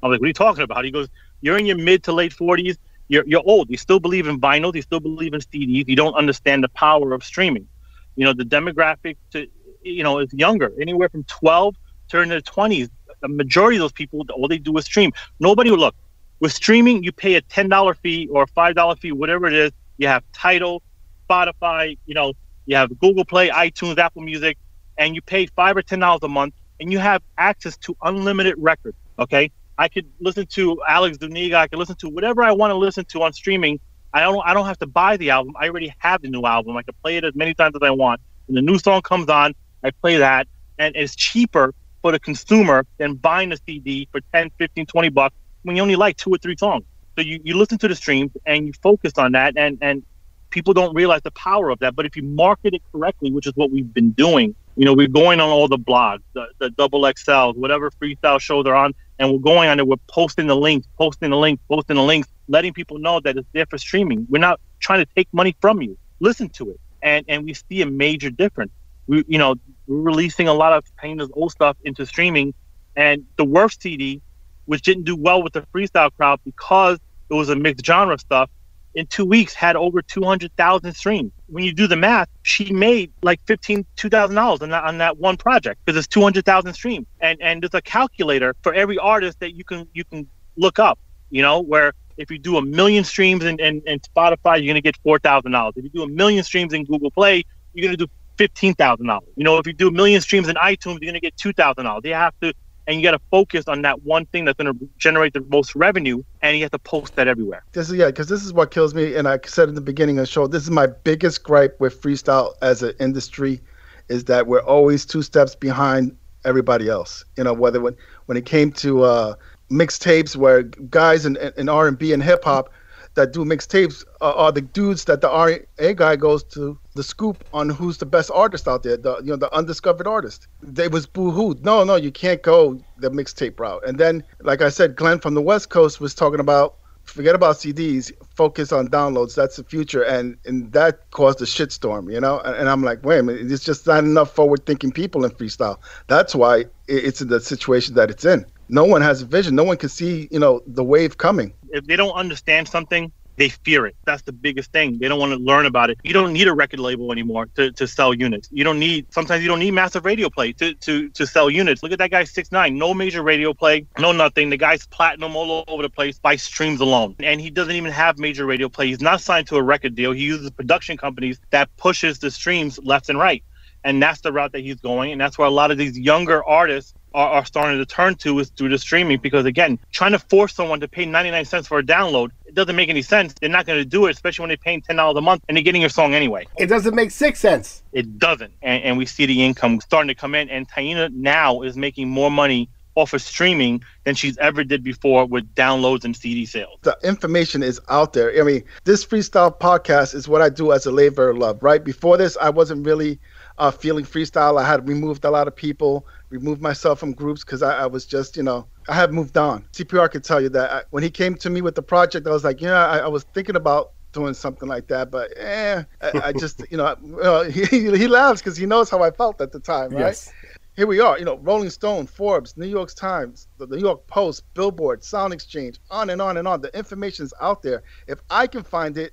I'm 0.03 0.11
like, 0.11 0.21
what 0.21 0.27
are 0.27 0.29
you 0.29 0.35
talking 0.35 0.63
about? 0.63 0.85
He 0.85 0.91
goes, 0.91 1.09
you're 1.41 1.59
in 1.59 1.67
your 1.67 1.77
mid 1.77 2.03
to 2.05 2.13
late 2.13 2.33
40s. 2.33 2.77
You're, 3.09 3.25
you're 3.27 3.43
old. 3.45 3.71
You 3.71 3.77
still 3.77 4.01
believe 4.01 4.27
in 4.27 4.41
vinyl. 4.41 4.75
You 4.75 4.83
still 4.83 5.01
believe 5.01 5.35
in 5.35 5.41
CDs. 5.41 5.89
You 5.89 5.97
don't 5.97 6.15
understand 6.15 6.63
the 6.65 6.69
power 6.69 7.13
of 7.13 7.25
streaming. 7.25 7.69
You 8.17 8.25
know, 8.25 8.33
the 8.33 8.45
demographic 8.45 9.17
to, 9.33 9.47
you 9.83 10.03
know, 10.03 10.19
is 10.19 10.33
younger, 10.33 10.73
anywhere 10.81 11.09
from 11.09 11.25
12 11.25 11.75
to 12.11 12.21
in 12.21 12.29
their 12.29 12.41
20s. 12.41 12.89
The 13.21 13.29
majority 13.29 13.77
of 13.77 13.83
those 13.83 13.93
people, 13.93 14.25
all 14.35 14.49
they 14.49 14.59
do 14.59 14.77
is 14.79 14.85
stream. 14.85 15.13
Nobody 15.41 15.71
would 15.71 15.81
look. 15.81 15.95
With 16.41 16.53
streaming, 16.53 17.03
you 17.03 17.13
pay 17.13 17.35
a 17.35 17.43
$10 17.43 17.97
fee 17.99 18.29
or 18.31 18.45
a 18.45 18.47
$5 18.47 18.99
fee, 18.99 19.13
whatever 19.13 19.47
it 19.47 19.53
is. 19.53 19.73
You 19.99 20.09
have 20.09 20.25
Tidal, 20.33 20.83
Spotify, 21.31 21.97
you 22.07 22.15
know, 22.15 22.33
you 22.67 22.77
have 22.77 22.99
Google 22.99 23.25
Play, 23.25 23.49
iTunes, 23.51 23.99
Apple 23.99 24.23
Music, 24.23 24.59
and 24.99 25.15
you 25.15 25.23
pay 25.23 25.47
five 25.47 25.77
or 25.77 25.83
ten 25.83 26.01
dollars 26.01 26.21
a 26.23 26.29
month, 26.29 26.55
and 26.81 26.93
you 26.93 26.99
have 26.99 27.23
access 27.39 27.77
to 27.79 27.97
unlimited 28.03 28.55
records. 28.59 28.97
Okay, 29.19 29.51
I 29.79 29.89
could 29.89 30.07
listen 30.21 30.47
to 30.47 30.81
Alex 30.89 31.19
Duniga, 31.19 31.55
I 31.55 31.69
could 31.69 31.79
listen 31.79 31.97
to 31.97 32.09
whatever 32.09 32.43
I 32.43 32.53
want 32.53 32.71
to 32.71 32.77
listen 32.77 33.05
to 33.07 33.23
on 33.23 33.33
streaming. 33.33 33.81
I 34.13 34.21
don't 34.23 34.43
I 34.45 34.55
don't 34.55 34.67
have 34.67 34.79
to 34.79 34.87
buy 34.87 35.17
the 35.17 35.31
album. 35.31 35.55
I 35.59 35.69
already 35.69 35.95
have 35.99 36.23
the 36.23 36.29
new 36.29 36.43
album. 36.43 36.77
I 36.77 36.83
can 36.83 36.95
play 37.03 37.17
it 37.17 37.25
as 37.25 37.35
many 37.35 37.55
times 37.55 37.75
as 37.77 37.83
I 37.83 37.91
want. 37.91 38.21
When 38.47 38.57
the 38.57 38.63
new 38.63 38.79
song 38.79 39.03
comes 39.03 39.29
on, 39.29 39.55
I 39.85 39.91
play 40.03 40.17
that, 40.19 40.49
and 40.79 40.95
it's 40.97 41.15
cheaper 41.15 41.73
for 42.03 42.13
the 42.13 42.21
consumer 42.21 42.87
than 42.99 43.15
buying 43.15 43.53
a 43.53 43.57
CD 43.67 44.09
for 44.11 44.21
10, 44.33 44.51
15, 44.59 44.87
20 44.87 45.09
bucks 45.11 45.37
when 45.63 45.77
you 45.77 45.83
only 45.83 45.97
like 45.97 46.17
two 46.17 46.31
or 46.31 46.39
three 46.39 46.57
songs. 46.57 46.85
So 47.17 47.23
you, 47.23 47.41
you 47.45 47.57
listen 47.57 47.79
to 47.79 47.89
the 47.89 47.95
streams 47.95 48.33
and 48.47 48.67
you 48.67 48.73
focus 48.83 49.13
on 49.19 49.33
that 49.33 49.55
and, 49.57 49.79
and 49.83 50.03
people 50.51 50.75
don't 50.75 50.95
realize 50.95 51.23
the 51.23 51.31
power 51.33 51.71
of 51.71 51.79
that. 51.81 51.95
But 51.95 52.07
if 52.07 52.17
you 52.17 52.23
market 52.23 52.75
it 52.75 52.83
correctly, 52.93 53.31
which 53.31 53.47
is 53.47 53.53
what 53.55 53.71
we've 53.71 53.93
been 53.93 54.11
doing, 54.11 54.55
you 54.77 54.85
know, 54.85 54.95
we're 54.95 55.09
going 55.09 55.41
on 55.41 55.49
all 55.49 55.69
the 55.69 55.79
blogs, 55.79 56.21
the, 56.33 56.71
double 56.71 57.03
XLs, 57.03 57.57
whatever 57.57 57.91
freestyle 57.91 58.41
shows 58.41 58.67
are 58.67 58.75
on, 58.75 58.95
and 59.19 59.31
we're 59.31 59.39
going 59.39 59.69
on 59.69 59.79
it. 59.79 59.87
We're 59.87 59.97
posting 60.09 60.47
the 60.47 60.57
links, 60.57 60.87
posting 60.97 61.31
the 61.31 61.37
links, 61.37 61.63
posting 61.69 61.97
the 61.97 62.03
links, 62.03 62.29
letting 62.49 62.73
people 62.73 62.99
know 62.99 63.21
that 63.21 63.37
it's 63.37 63.49
there 63.53 63.67
for 63.67 63.79
streaming. 63.79 64.27
We're 64.31 64.39
not 64.39 64.61
trying 64.79 65.05
to 65.05 65.09
take 65.15 65.29
money 65.33 65.55
from 65.61 65.83
you. 65.83 65.99
Listen 66.21 66.49
to 66.51 66.71
it, 66.71 66.81
and 67.03 67.25
and 67.29 67.45
we 67.45 67.55
see 67.55 67.83
a 67.83 67.87
major 67.87 68.31
difference. 68.31 68.73
We, 69.07 69.25
you 69.27 69.39
know, 69.39 69.57
we're 69.87 70.01
releasing 70.01 70.49
a 70.49 70.55
lot 70.55 70.73
of 70.73 70.85
Taina's 71.03 71.31
old 71.35 71.53
stuff 71.53 71.77
into 71.85 72.07
streaming, 72.07 72.55
and 72.97 73.27
the 73.37 73.45
worst 73.45 73.83
CD, 73.83 74.23
which 74.67 74.83
didn't 74.83 75.05
do 75.05 75.17
well 75.17 75.43
with 75.43 75.53
the 75.53 75.63
freestyle 75.75 76.11
crowd 76.17 76.41
because 76.45 76.99
it 77.29 77.35
was 77.35 77.49
a 77.49 77.57
mixed 77.57 77.85
genre 77.85 78.19
stuff, 78.19 78.51
in 78.95 79.07
two 79.07 79.25
weeks 79.25 79.55
had 79.55 79.77
over 79.77 80.03
200,000 80.03 80.95
streams. 80.95 81.33
When 81.47 81.65
you 81.65 81.73
do 81.73 81.87
the 81.87 81.97
math, 81.97 82.29
she 82.43 82.73
made 82.73 83.13
like 83.23 83.45
$15, 83.47 83.85
$2,000 83.97 84.63
on 84.63 84.71
that, 84.71 84.85
on 84.85 84.99
that 84.99 85.19
one 85.19 85.37
project 85.37 85.81
because 85.85 85.99
it's 85.99 86.09
200,000 86.09 86.75
streams. 86.75 87.07
And, 87.21 87.41
and 87.41 87.63
there's 87.63 87.75
a 87.75 87.83
calculator 87.83 88.55
for 88.63 88.75
every 88.75 88.99
artist 88.99 89.41
that 89.41 89.55
you 89.55 89.65
can, 89.65 89.87
you 89.93 90.05
can 90.05 90.29
look 90.57 90.79
up, 90.79 90.99
you 91.31 91.43
know, 91.43 91.61
where 91.61 91.93
if 92.17 92.31
you 92.31 92.39
do 92.39 92.57
a 92.57 92.63
million 92.63 93.05
streams 93.05 93.45
in, 93.45 93.59
in, 93.61 93.83
in 93.87 94.01
Spotify, 94.01 94.57
you're 94.57 94.73
going 94.73 94.75
to 94.75 94.81
get 94.81 94.97
$4,000. 95.05 95.73
If 95.77 95.85
you 95.85 95.91
do 95.91 96.03
a 96.03 96.09
million 96.09 96.45
streams 96.45 96.73
in 96.73 96.85
Google 96.85 97.11
Play, 97.11 97.45
you're 97.73 97.87
going 97.87 97.97
to 97.97 98.07
do 98.07 98.11
$15,000. 98.37 99.21
You 99.37 99.45
know, 99.45 99.59
if 99.59 99.67
you 99.67 99.73
do 99.73 99.89
a 99.89 99.93
million 99.93 100.21
streams 100.21 100.49
in 100.49 100.57
iTunes, 100.57 100.99
you're 101.01 101.13
going 101.13 101.15
to 101.15 101.21
get 101.21 101.37
$2,000. 101.37 102.03
They 102.03 102.11
have 102.11 102.35
to 102.43 102.53
and 102.87 102.97
you 102.97 103.03
got 103.03 103.13
to 103.13 103.21
focus 103.31 103.67
on 103.69 103.83
that 103.83 104.03
one 104.03 104.27
thing 104.27 104.45
that's 104.45 104.57
going 104.57 104.73
to 104.73 104.89
generate 104.99 105.33
the 105.33 105.45
most 105.49 105.75
revenue 105.75 106.23
and 106.43 106.57
you 106.57 106.63
have 106.63 106.73
to 106.73 106.79
post 106.79 107.15
that 107.17 107.29
everywhere. 107.29 107.65
This 107.73 107.91
is 107.91 107.97
yeah 107.97 108.07
because 108.07 108.29
this 108.29 108.45
is 108.45 108.53
what 108.53 108.71
kills 108.71 108.95
me 108.95 109.15
and 109.15 109.29
i 109.29 109.39
said 109.45 109.69
in 109.69 109.75
the 109.75 109.81
beginning 109.81 110.19
of 110.19 110.23
the 110.23 110.27
show 110.27 110.47
this 110.47 110.63
is 110.63 110.71
my 110.71 110.87
biggest 110.87 111.43
gripe 111.43 111.79
with 111.81 112.01
freestyle 112.01 112.55
as 112.63 112.83
an 112.83 112.95
industry 113.01 113.61
is 114.09 114.25
that 114.25 114.47
we're 114.47 114.63
always 114.63 115.07
two 115.07 115.23
steps 115.23 115.55
behind 115.55 116.17
everybody 116.45 116.89
else. 116.89 117.25
You 117.37 117.45
know 117.45 117.53
whether 117.53 117.81
when 117.81 117.97
when 118.27 118.37
it 118.37 118.47
came 118.47 118.73
to 118.73 119.03
uh 119.05 119.35
mixtapes 119.71 120.35
where 120.35 120.65
guys 120.65 121.25
in, 121.25 121.37
in 121.57 121.69
r&b 121.69 122.13
and 122.13 122.23
hip-hop 122.23 122.73
that 123.15 123.33
do 123.33 123.45
mixtapes 123.45 124.05
uh, 124.21 124.33
are 124.33 124.53
the 124.53 124.61
dudes 124.61 125.05
that 125.05 125.21
the 125.21 125.31
R&A 125.31 125.95
guy 125.95 126.17
goes 126.17 126.45
to 126.45 126.79
the 126.95 127.03
scoop 127.03 127.45
on 127.53 127.69
who's 127.69 127.99
the 127.99 128.07
best 128.07 128.31
artist 128.33 128.69
out 128.69 128.83
there, 128.83 128.97
the 128.97 129.17
you 129.19 129.31
know 129.31 129.37
the 129.37 129.53
undiscovered 129.55 130.07
artist. 130.07 130.47
They 130.63 130.89
was 130.89 131.07
boo 131.07 131.31
hoo. 131.31 131.57
No, 131.63 131.85
no, 131.85 131.97
you 131.97 132.11
can't 132.11 132.43
go 132.43 132.81
the 132.99 133.11
mixtape 133.11 133.59
route. 133.59 133.83
And 133.87 133.99
then, 133.99 134.23
like 134.43 134.63
I 134.63 134.69
said, 134.69 134.97
Glenn 134.97 135.19
from 135.19 135.35
the 135.35 135.43
West 135.43 135.71
Coast 135.71 136.01
was 136.01 136.15
talking 136.15 136.41
about 136.41 136.77
forget 137.05 137.35
about 137.35 137.57
CDs, 137.57 138.13
focus 138.35 138.73
on 138.73 138.89
downloads. 138.89 139.35
That's 139.35 139.57
the 139.57 139.65
future, 139.65 140.03
and 140.03 140.37
and 140.45 140.73
that 140.73 141.11
caused 141.11 141.41
a 141.43 141.45
shitstorm, 141.45 142.13
you 142.13 142.21
know. 142.21 142.41
And, 142.41 142.57
and 142.57 142.69
I'm 142.69 142.83
like, 142.83 143.05
wait 143.05 143.19
a 143.19 143.23
minute, 143.23 143.51
it's 143.51 143.65
just 143.65 143.87
not 143.87 144.05
enough 144.05 144.35
forward-thinking 144.35 144.93
people 144.93 145.25
in 145.25 145.31
freestyle. 145.33 145.79
That's 146.07 146.35
why 146.35 146.67
it's 146.87 147.21
in 147.21 147.29
the 147.29 147.41
situation 147.41 147.95
that 147.95 148.11
it's 148.11 148.25
in. 148.25 148.47
No 148.69 148.85
one 148.85 149.03
has 149.03 149.23
a 149.23 149.27
vision. 149.27 149.57
No 149.57 149.65
one 149.65 149.77
can 149.77 149.89
see, 149.89 150.29
you 150.31 150.39
know, 150.39 150.63
the 150.67 150.85
wave 150.85 151.19
coming 151.19 151.53
if 151.73 151.85
they 151.87 151.97
don't 151.97 152.13
understand 152.13 152.69
something, 152.69 153.13
they 153.37 153.49
fear 153.49 153.87
it. 153.87 153.97
That's 154.05 154.23
the 154.23 154.33
biggest 154.33 154.71
thing. 154.71 154.99
They 154.99 155.09
don't 155.09 155.19
want 155.19 155.33
to 155.33 155.39
learn 155.39 155.65
about 155.65 155.89
it. 155.89 155.99
You 156.05 156.13
don't 156.13 156.35
need 156.35 156.47
a 156.47 156.53
record 156.53 156.79
label 156.79 157.11
anymore 157.11 157.47
to, 157.57 157.73
to 157.73 157.89
sell 157.89 158.13
units. 158.13 158.49
You 158.53 158.65
don't 158.65 158.79
need 158.79 159.07
sometimes 159.13 159.43
you 159.43 159.49
don't 159.49 159.61
need 159.61 159.71
massive 159.71 160.05
radio 160.05 160.29
play 160.29 160.53
to, 160.55 160.75
to, 160.75 161.09
to 161.11 161.27
sell 161.27 161.49
units. 161.49 161.83
Look 161.83 161.93
at 161.93 161.99
that 162.01 162.11
guy 162.11 162.25
six 162.25 162.53
nine, 162.53 162.77
no 162.77 162.93
major 162.93 163.23
radio 163.23 163.55
play, 163.55 163.87
no 163.99 164.13
nothing. 164.13 164.51
The 164.51 164.59
guy's 164.59 164.87
platinum 164.87 165.37
all 165.37 165.65
over 165.69 165.83
the 165.83 165.89
place 165.89 166.19
by 166.19 166.37
streams 166.37 166.81
alone. 166.81 167.17
And 167.21 167.41
he 167.41 167.49
doesn't 167.49 167.75
even 167.75 167.93
have 167.93 168.19
major 168.19 168.45
radio 168.45 168.69
play. 168.69 168.89
He's 168.89 169.01
not 169.01 169.23
signed 169.23 169.47
to 169.49 169.57
a 169.57 169.63
record 169.63 169.95
deal. 169.95 170.13
He 170.13 170.25
uses 170.25 170.51
production 170.51 170.99
companies 170.99 171.41
that 171.51 171.75
pushes 171.79 172.19
the 172.19 172.31
streams 172.31 172.79
left 172.83 173.09
and 173.09 173.19
right. 173.19 173.43
And 173.83 174.03
that's 174.03 174.21
the 174.21 174.33
route 174.33 174.53
that 174.53 174.61
he's 174.61 174.81
going. 174.81 175.13
And 175.13 175.21
that's 175.21 175.39
where 175.39 175.49
a 175.49 175.51
lot 175.51 175.71
of 175.71 175.79
these 175.79 175.99
younger 175.99 176.45
artists 176.45 176.93
are, 177.15 177.29
are 177.31 177.45
starting 177.45 177.79
to 177.79 177.87
turn 177.87 178.15
to 178.17 178.39
is 178.39 178.51
through 178.51 178.69
the 178.69 178.79
streaming 178.79 179.19
because 179.19 179.45
again 179.45 179.79
trying 179.93 180.13
to 180.13 180.19
force 180.19 180.55
someone 180.55 180.81
to 180.81 180.89
pay 180.89 181.05
99 181.05 181.45
cents 181.45 181.69
for 181.69 181.79
a 181.79 181.83
download 181.83 182.31
it 182.47 182.55
doesn't 182.55 182.77
make 182.77 182.89
any 182.89 183.03
sense 183.03 183.35
they're 183.41 183.51
not 183.51 183.67
going 183.67 183.79
to 183.79 183.85
do 183.85 184.07
it 184.07 184.11
especially 184.11 184.43
when 184.43 184.49
they're 184.49 184.57
paying 184.57 184.83
$10 184.83 185.17
a 185.17 185.21
month 185.21 185.43
and 185.49 185.57
they're 185.57 185.65
getting 185.65 185.81
your 185.81 185.91
song 185.91 186.15
anyway 186.15 186.47
it 186.57 186.67
doesn't 186.67 186.95
make 186.95 187.11
six 187.11 187.41
cents 187.41 187.83
it 187.93 188.19
doesn't 188.19 188.53
and, 188.63 188.83
and 188.83 188.99
we 188.99 189.07
see 189.07 189.27
the 189.27 189.45
income 189.45 189.81
starting 189.81 190.09
to 190.09 190.15
come 190.15 190.35
in 190.35 190.49
and 190.51 190.69
taina 190.69 191.13
now 191.13 191.63
is 191.63 191.77
making 191.77 192.09
more 192.09 192.31
money 192.31 192.69
off 192.95 193.13
of 193.13 193.23
streaming 193.23 193.83
than 194.05 194.15
she's 194.15 194.37
ever 194.39 194.65
did 194.65 194.83
before 194.83 195.25
with 195.25 195.55
downloads 195.55 196.05
and 196.05 196.17
CD 196.17 196.45
sales. 196.45 196.79
The 196.83 196.97
information 197.03 197.63
is 197.63 197.81
out 197.89 198.13
there. 198.13 198.39
I 198.39 198.45
mean, 198.45 198.65
this 198.85 199.05
freestyle 199.05 199.57
podcast 199.57 200.15
is 200.15 200.29
what 200.29 200.43
I 200.43 200.49
do 200.49 200.73
as 200.73 200.87
a 200.87 200.91
labor 200.91 201.31
of 201.31 201.39
love, 201.39 201.63
right? 201.63 201.83
Before 201.83 202.17
this, 202.17 202.37
I 202.41 202.51
wasn't 202.51 202.85
really 202.85 203.19
uh, 203.59 203.71
feeling 203.71 204.05
freestyle. 204.05 204.61
I 204.61 204.67
had 204.67 204.89
removed 204.89 205.25
a 205.25 205.31
lot 205.31 205.47
of 205.47 205.55
people 205.55 206.07
removed 206.31 206.63
myself 206.63 207.01
from 207.01 207.13
groups 207.13 207.45
because 207.45 207.63
I, 207.63 207.83
I, 207.83 207.87
was 207.87 208.07
just, 208.07 208.37
you 208.37 208.43
know, 208.43 208.67
I 208.89 208.95
have 208.95 209.13
moved 209.13 209.37
on. 209.37 209.65
CPR 209.73 210.11
could 210.11 210.25
tell 210.25 210.41
you 210.41 210.49
that 210.51 210.71
I, 210.71 210.83
when 210.91 211.03
he 211.03 211.11
came 211.11 211.35
to 211.37 211.51
me 211.51 211.61
with 211.61 211.75
the 211.75 211.83
project, 211.83 212.27
I 212.27 212.31
was 212.31 212.45
like, 212.45 212.61
yeah, 212.61 212.87
I, 212.87 212.99
I 212.99 213.09
was 213.09 213.25
thinking 213.35 213.57
about 213.57 213.93
doing 214.13 214.35
something 214.35 214.69
like 214.69 214.89
that, 214.89 215.11
but 215.11 215.33
eh, 215.37 215.83
I, 216.01 216.11
I 216.25 216.33
just, 216.39 216.63
you 216.71 216.77
know, 216.77 217.43
he, 217.51 217.65
he 217.97 218.09
laughs 218.09 218.41
because 218.41 218.57
he 218.57 218.67
knows 218.67 218.89
how 218.89 219.03
I 219.03 219.11
felt 219.11 219.41
at 219.41 219.53
the 219.53 219.61
time, 219.61 219.91
right? 219.91 220.01
Yes. 220.01 220.33
here 220.77 220.87
we 220.87 221.01
are. 221.01 221.19
You 221.19 221.25
know, 221.25 221.39
Rolling 221.39 221.71
Stone, 221.71 222.07
Forbes, 222.07 222.57
New 222.57 222.69
York 222.69 222.95
Times, 222.95 223.49
the 223.59 223.67
New 223.67 223.79
York 223.79 224.07
Post, 224.07 224.45
Billboard, 224.55 225.05
Sound 225.05 225.33
Exchange, 225.33 225.79
on 225.91 226.11
and 226.11 226.23
on 226.23 226.37
and 226.37 226.47
on. 226.49 226.61
The 226.61 226.77
information's 226.77 227.35
out 227.41 227.63
there. 227.63 227.83
If 228.07 228.21
I 228.31 228.47
can 228.47 228.63
find 228.63 228.97
it, 228.97 229.13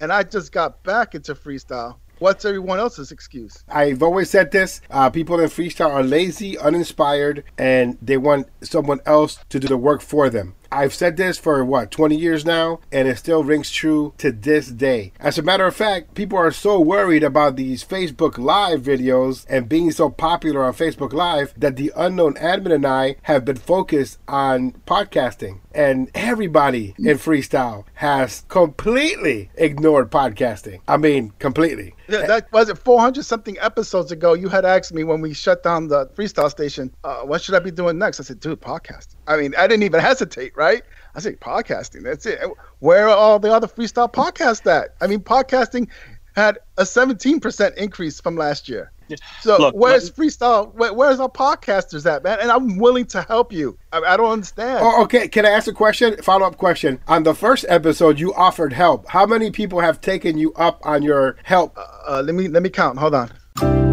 and 0.00 0.12
I 0.12 0.22
just 0.22 0.52
got 0.52 0.82
back 0.84 1.14
into 1.14 1.34
freestyle, 1.34 1.96
what's 2.18 2.44
everyone 2.44 2.78
else's 2.78 3.12
excuse? 3.12 3.64
I've 3.68 4.02
always 4.02 4.30
said 4.30 4.50
this: 4.50 4.80
uh, 4.90 5.10
people 5.10 5.40
in 5.40 5.48
freestyle 5.48 5.90
are 5.90 6.02
lazy, 6.02 6.58
uninspired, 6.58 7.44
and 7.56 7.98
they 8.02 8.16
want 8.16 8.48
someone 8.62 9.00
else 9.06 9.38
to 9.48 9.60
do 9.60 9.68
the 9.68 9.76
work 9.76 10.00
for 10.00 10.30
them. 10.30 10.54
I've 10.70 10.94
said 10.94 11.16
this 11.16 11.38
for 11.38 11.64
what 11.64 11.90
20 11.90 12.16
years 12.16 12.44
now, 12.44 12.80
and 12.92 13.08
it 13.08 13.18
still 13.18 13.42
rings 13.42 13.70
true 13.70 14.12
to 14.18 14.30
this 14.30 14.68
day. 14.68 15.12
As 15.18 15.38
a 15.38 15.42
matter 15.42 15.66
of 15.66 15.74
fact, 15.74 16.14
people 16.14 16.38
are 16.38 16.52
so 16.52 16.78
worried 16.78 17.24
about 17.24 17.56
these 17.56 17.84
Facebook 17.84 18.36
Live 18.36 18.82
videos 18.82 19.46
and 19.48 19.68
being 19.68 19.90
so 19.90 20.10
popular 20.10 20.64
on 20.64 20.74
Facebook 20.74 21.12
Live 21.12 21.54
that 21.56 21.76
the 21.76 21.92
unknown 21.96 22.34
admin 22.34 22.74
and 22.74 22.86
I 22.86 23.16
have 23.22 23.44
been 23.44 23.56
focused 23.56 24.18
on 24.28 24.72
podcasting. 24.86 25.60
And 25.74 26.10
everybody 26.14 26.94
in 26.98 27.18
freestyle 27.18 27.84
has 27.94 28.44
completely 28.48 29.50
ignored 29.54 30.10
podcasting. 30.10 30.80
I 30.88 30.96
mean, 30.96 31.32
completely. 31.38 31.94
Yeah, 32.08 32.26
that 32.26 32.52
was 32.52 32.68
it 32.68 32.78
400 32.78 33.22
something 33.24 33.56
episodes 33.60 34.10
ago. 34.10 34.32
You 34.32 34.48
had 34.48 34.64
asked 34.64 34.92
me 34.94 35.04
when 35.04 35.20
we 35.20 35.34
shut 35.34 35.62
down 35.62 35.88
the 35.88 36.06
freestyle 36.08 36.50
station, 36.50 36.94
uh, 37.04 37.18
what 37.18 37.42
should 37.42 37.54
I 37.54 37.58
be 37.58 37.70
doing 37.70 37.98
next? 37.98 38.18
I 38.18 38.22
said, 38.24 38.40
dude, 38.40 38.60
podcast. 38.60 39.08
I 39.26 39.36
mean, 39.36 39.54
I 39.56 39.66
didn't 39.66 39.82
even 39.82 40.00
hesitate, 40.00 40.56
right? 40.58 40.82
I 41.14 41.20
say 41.20 41.32
podcasting. 41.36 42.02
That's 42.02 42.26
it. 42.26 42.40
Where 42.80 43.08
are 43.08 43.16
all 43.16 43.38
the 43.38 43.52
other 43.52 43.66
freestyle 43.66 44.12
podcasts 44.12 44.66
at? 44.70 44.94
I 45.00 45.06
mean, 45.06 45.20
podcasting 45.20 45.88
had 46.36 46.58
a 46.76 46.82
17% 46.82 47.74
increase 47.76 48.20
from 48.20 48.36
last 48.36 48.68
year. 48.68 48.92
So 49.40 49.56
Look, 49.58 49.74
where's 49.74 50.06
let- 50.10 50.16
freestyle? 50.16 50.74
Where, 50.74 50.92
where's 50.92 51.18
our 51.18 51.30
podcasters 51.30 52.04
at, 52.04 52.22
man? 52.22 52.40
And 52.40 52.50
I'm 52.50 52.76
willing 52.76 53.06
to 53.06 53.22
help 53.22 53.52
you. 53.52 53.78
I, 53.92 54.00
I 54.00 54.16
don't 54.18 54.30
understand. 54.30 54.80
Oh, 54.82 55.02
okay. 55.04 55.28
Can 55.28 55.46
I 55.46 55.50
ask 55.50 55.66
a 55.66 55.72
question? 55.72 56.20
Follow 56.22 56.46
up 56.46 56.58
question. 56.58 57.00
On 57.08 57.22
the 57.22 57.34
first 57.34 57.64
episode, 57.68 58.20
you 58.20 58.34
offered 58.34 58.72
help. 58.74 59.08
How 59.08 59.24
many 59.24 59.50
people 59.50 59.80
have 59.80 60.00
taken 60.02 60.36
you 60.36 60.52
up 60.54 60.80
on 60.84 61.02
your 61.02 61.36
help? 61.44 61.76
Uh, 61.78 62.22
let 62.24 62.34
me 62.34 62.48
let 62.48 62.62
me 62.62 62.68
count. 62.68 62.98
Hold 62.98 63.14
on. 63.14 63.87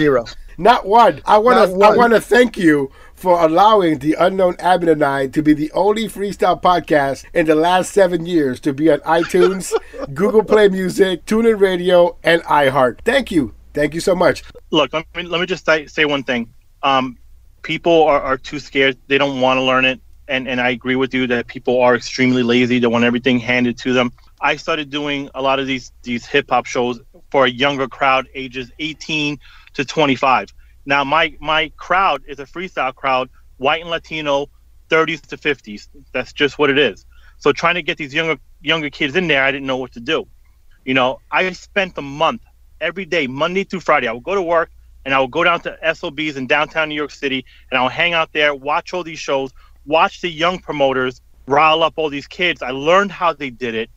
Zero. 0.00 0.24
Not 0.56 0.86
one. 0.86 1.20
I 1.26 1.36
want 1.36 1.58
to. 1.70 1.84
I 1.84 1.94
want 1.94 2.14
to 2.14 2.22
thank 2.22 2.56
you 2.56 2.90
for 3.12 3.44
allowing 3.44 3.98
the 3.98 4.16
unknown 4.18 4.54
admin 4.54 4.92
and 4.92 5.04
I 5.04 5.26
to 5.26 5.42
be 5.42 5.52
the 5.52 5.70
only 5.72 6.04
freestyle 6.08 6.60
podcast 6.60 7.26
in 7.34 7.44
the 7.44 7.54
last 7.54 7.92
seven 7.92 8.24
years 8.24 8.60
to 8.60 8.72
be 8.72 8.90
on 8.90 9.00
iTunes, 9.00 9.74
Google 10.14 10.42
Play 10.42 10.68
Music, 10.68 11.26
TuneIn 11.26 11.60
Radio, 11.60 12.16
and 12.22 12.42
iHeart. 12.44 13.00
Thank 13.04 13.30
you. 13.30 13.54
Thank 13.74 13.92
you 13.92 14.00
so 14.00 14.14
much. 14.14 14.42
look, 14.70 14.94
let 14.94 15.04
me, 15.14 15.24
let 15.24 15.38
me 15.38 15.46
just 15.46 15.66
say, 15.66 15.84
say 15.84 16.06
one 16.06 16.24
thing. 16.24 16.48
Um, 16.82 17.18
people 17.60 18.04
are, 18.04 18.22
are 18.22 18.38
too 18.38 18.58
scared. 18.58 18.96
They 19.06 19.18
don't 19.18 19.42
want 19.42 19.58
to 19.58 19.62
learn 19.62 19.84
it. 19.84 20.00
And, 20.28 20.48
and 20.48 20.58
I 20.58 20.70
agree 20.70 20.96
with 20.96 21.12
you 21.12 21.26
that 21.26 21.46
people 21.46 21.82
are 21.82 21.94
extremely 21.94 22.42
lazy. 22.42 22.78
They 22.78 22.86
want 22.86 23.04
everything 23.04 23.38
handed 23.38 23.76
to 23.80 23.92
them. 23.92 24.12
I 24.40 24.56
started 24.56 24.88
doing 24.88 25.28
a 25.34 25.42
lot 25.42 25.58
of 25.58 25.66
these, 25.66 25.92
these 26.04 26.24
hip 26.24 26.48
hop 26.48 26.64
shows 26.64 27.00
for 27.30 27.44
a 27.44 27.50
younger 27.50 27.88
crowd, 27.88 28.28
ages 28.34 28.70
18 28.78 29.38
to 29.74 29.84
25. 29.84 30.52
Now, 30.86 31.04
my, 31.04 31.36
my 31.40 31.70
crowd 31.76 32.22
is 32.26 32.38
a 32.38 32.44
freestyle 32.44 32.94
crowd, 32.94 33.30
white 33.58 33.82
and 33.82 33.90
Latino, 33.90 34.48
30s 34.88 35.22
to 35.22 35.36
50s. 35.36 35.88
That's 36.12 36.32
just 36.32 36.58
what 36.58 36.70
it 36.70 36.78
is. 36.78 37.06
So 37.38 37.52
trying 37.52 37.76
to 37.76 37.82
get 37.82 37.96
these 37.96 38.12
younger, 38.12 38.38
younger 38.60 38.90
kids 38.90 39.16
in 39.16 39.28
there, 39.28 39.44
I 39.44 39.50
didn't 39.50 39.66
know 39.66 39.76
what 39.76 39.92
to 39.92 40.00
do. 40.00 40.26
You 40.84 40.94
know, 40.94 41.20
I 41.30 41.50
spent 41.52 41.96
a 41.98 42.02
month 42.02 42.42
every 42.80 43.04
day, 43.04 43.26
Monday 43.26 43.64
through 43.64 43.80
Friday. 43.80 44.08
I 44.08 44.12
would 44.12 44.22
go 44.22 44.34
to 44.34 44.42
work 44.42 44.70
and 45.04 45.14
I 45.14 45.20
would 45.20 45.30
go 45.30 45.44
down 45.44 45.60
to 45.60 45.94
SOBs 45.94 46.36
in 46.36 46.46
downtown 46.46 46.88
New 46.88 46.94
York 46.94 47.10
City 47.10 47.44
and 47.70 47.78
I 47.78 47.82
would 47.82 47.92
hang 47.92 48.12
out 48.12 48.32
there, 48.32 48.54
watch 48.54 48.92
all 48.92 49.04
these 49.04 49.18
shows, 49.18 49.52
watch 49.86 50.20
the 50.20 50.28
young 50.28 50.58
promoters 50.58 51.20
rile 51.46 51.82
up 51.82 51.94
all 51.96 52.10
these 52.10 52.26
kids. 52.26 52.62
I 52.62 52.70
learned 52.70 53.12
how 53.12 53.32
they 53.32 53.50
did 53.50 53.74
it. 53.74 53.90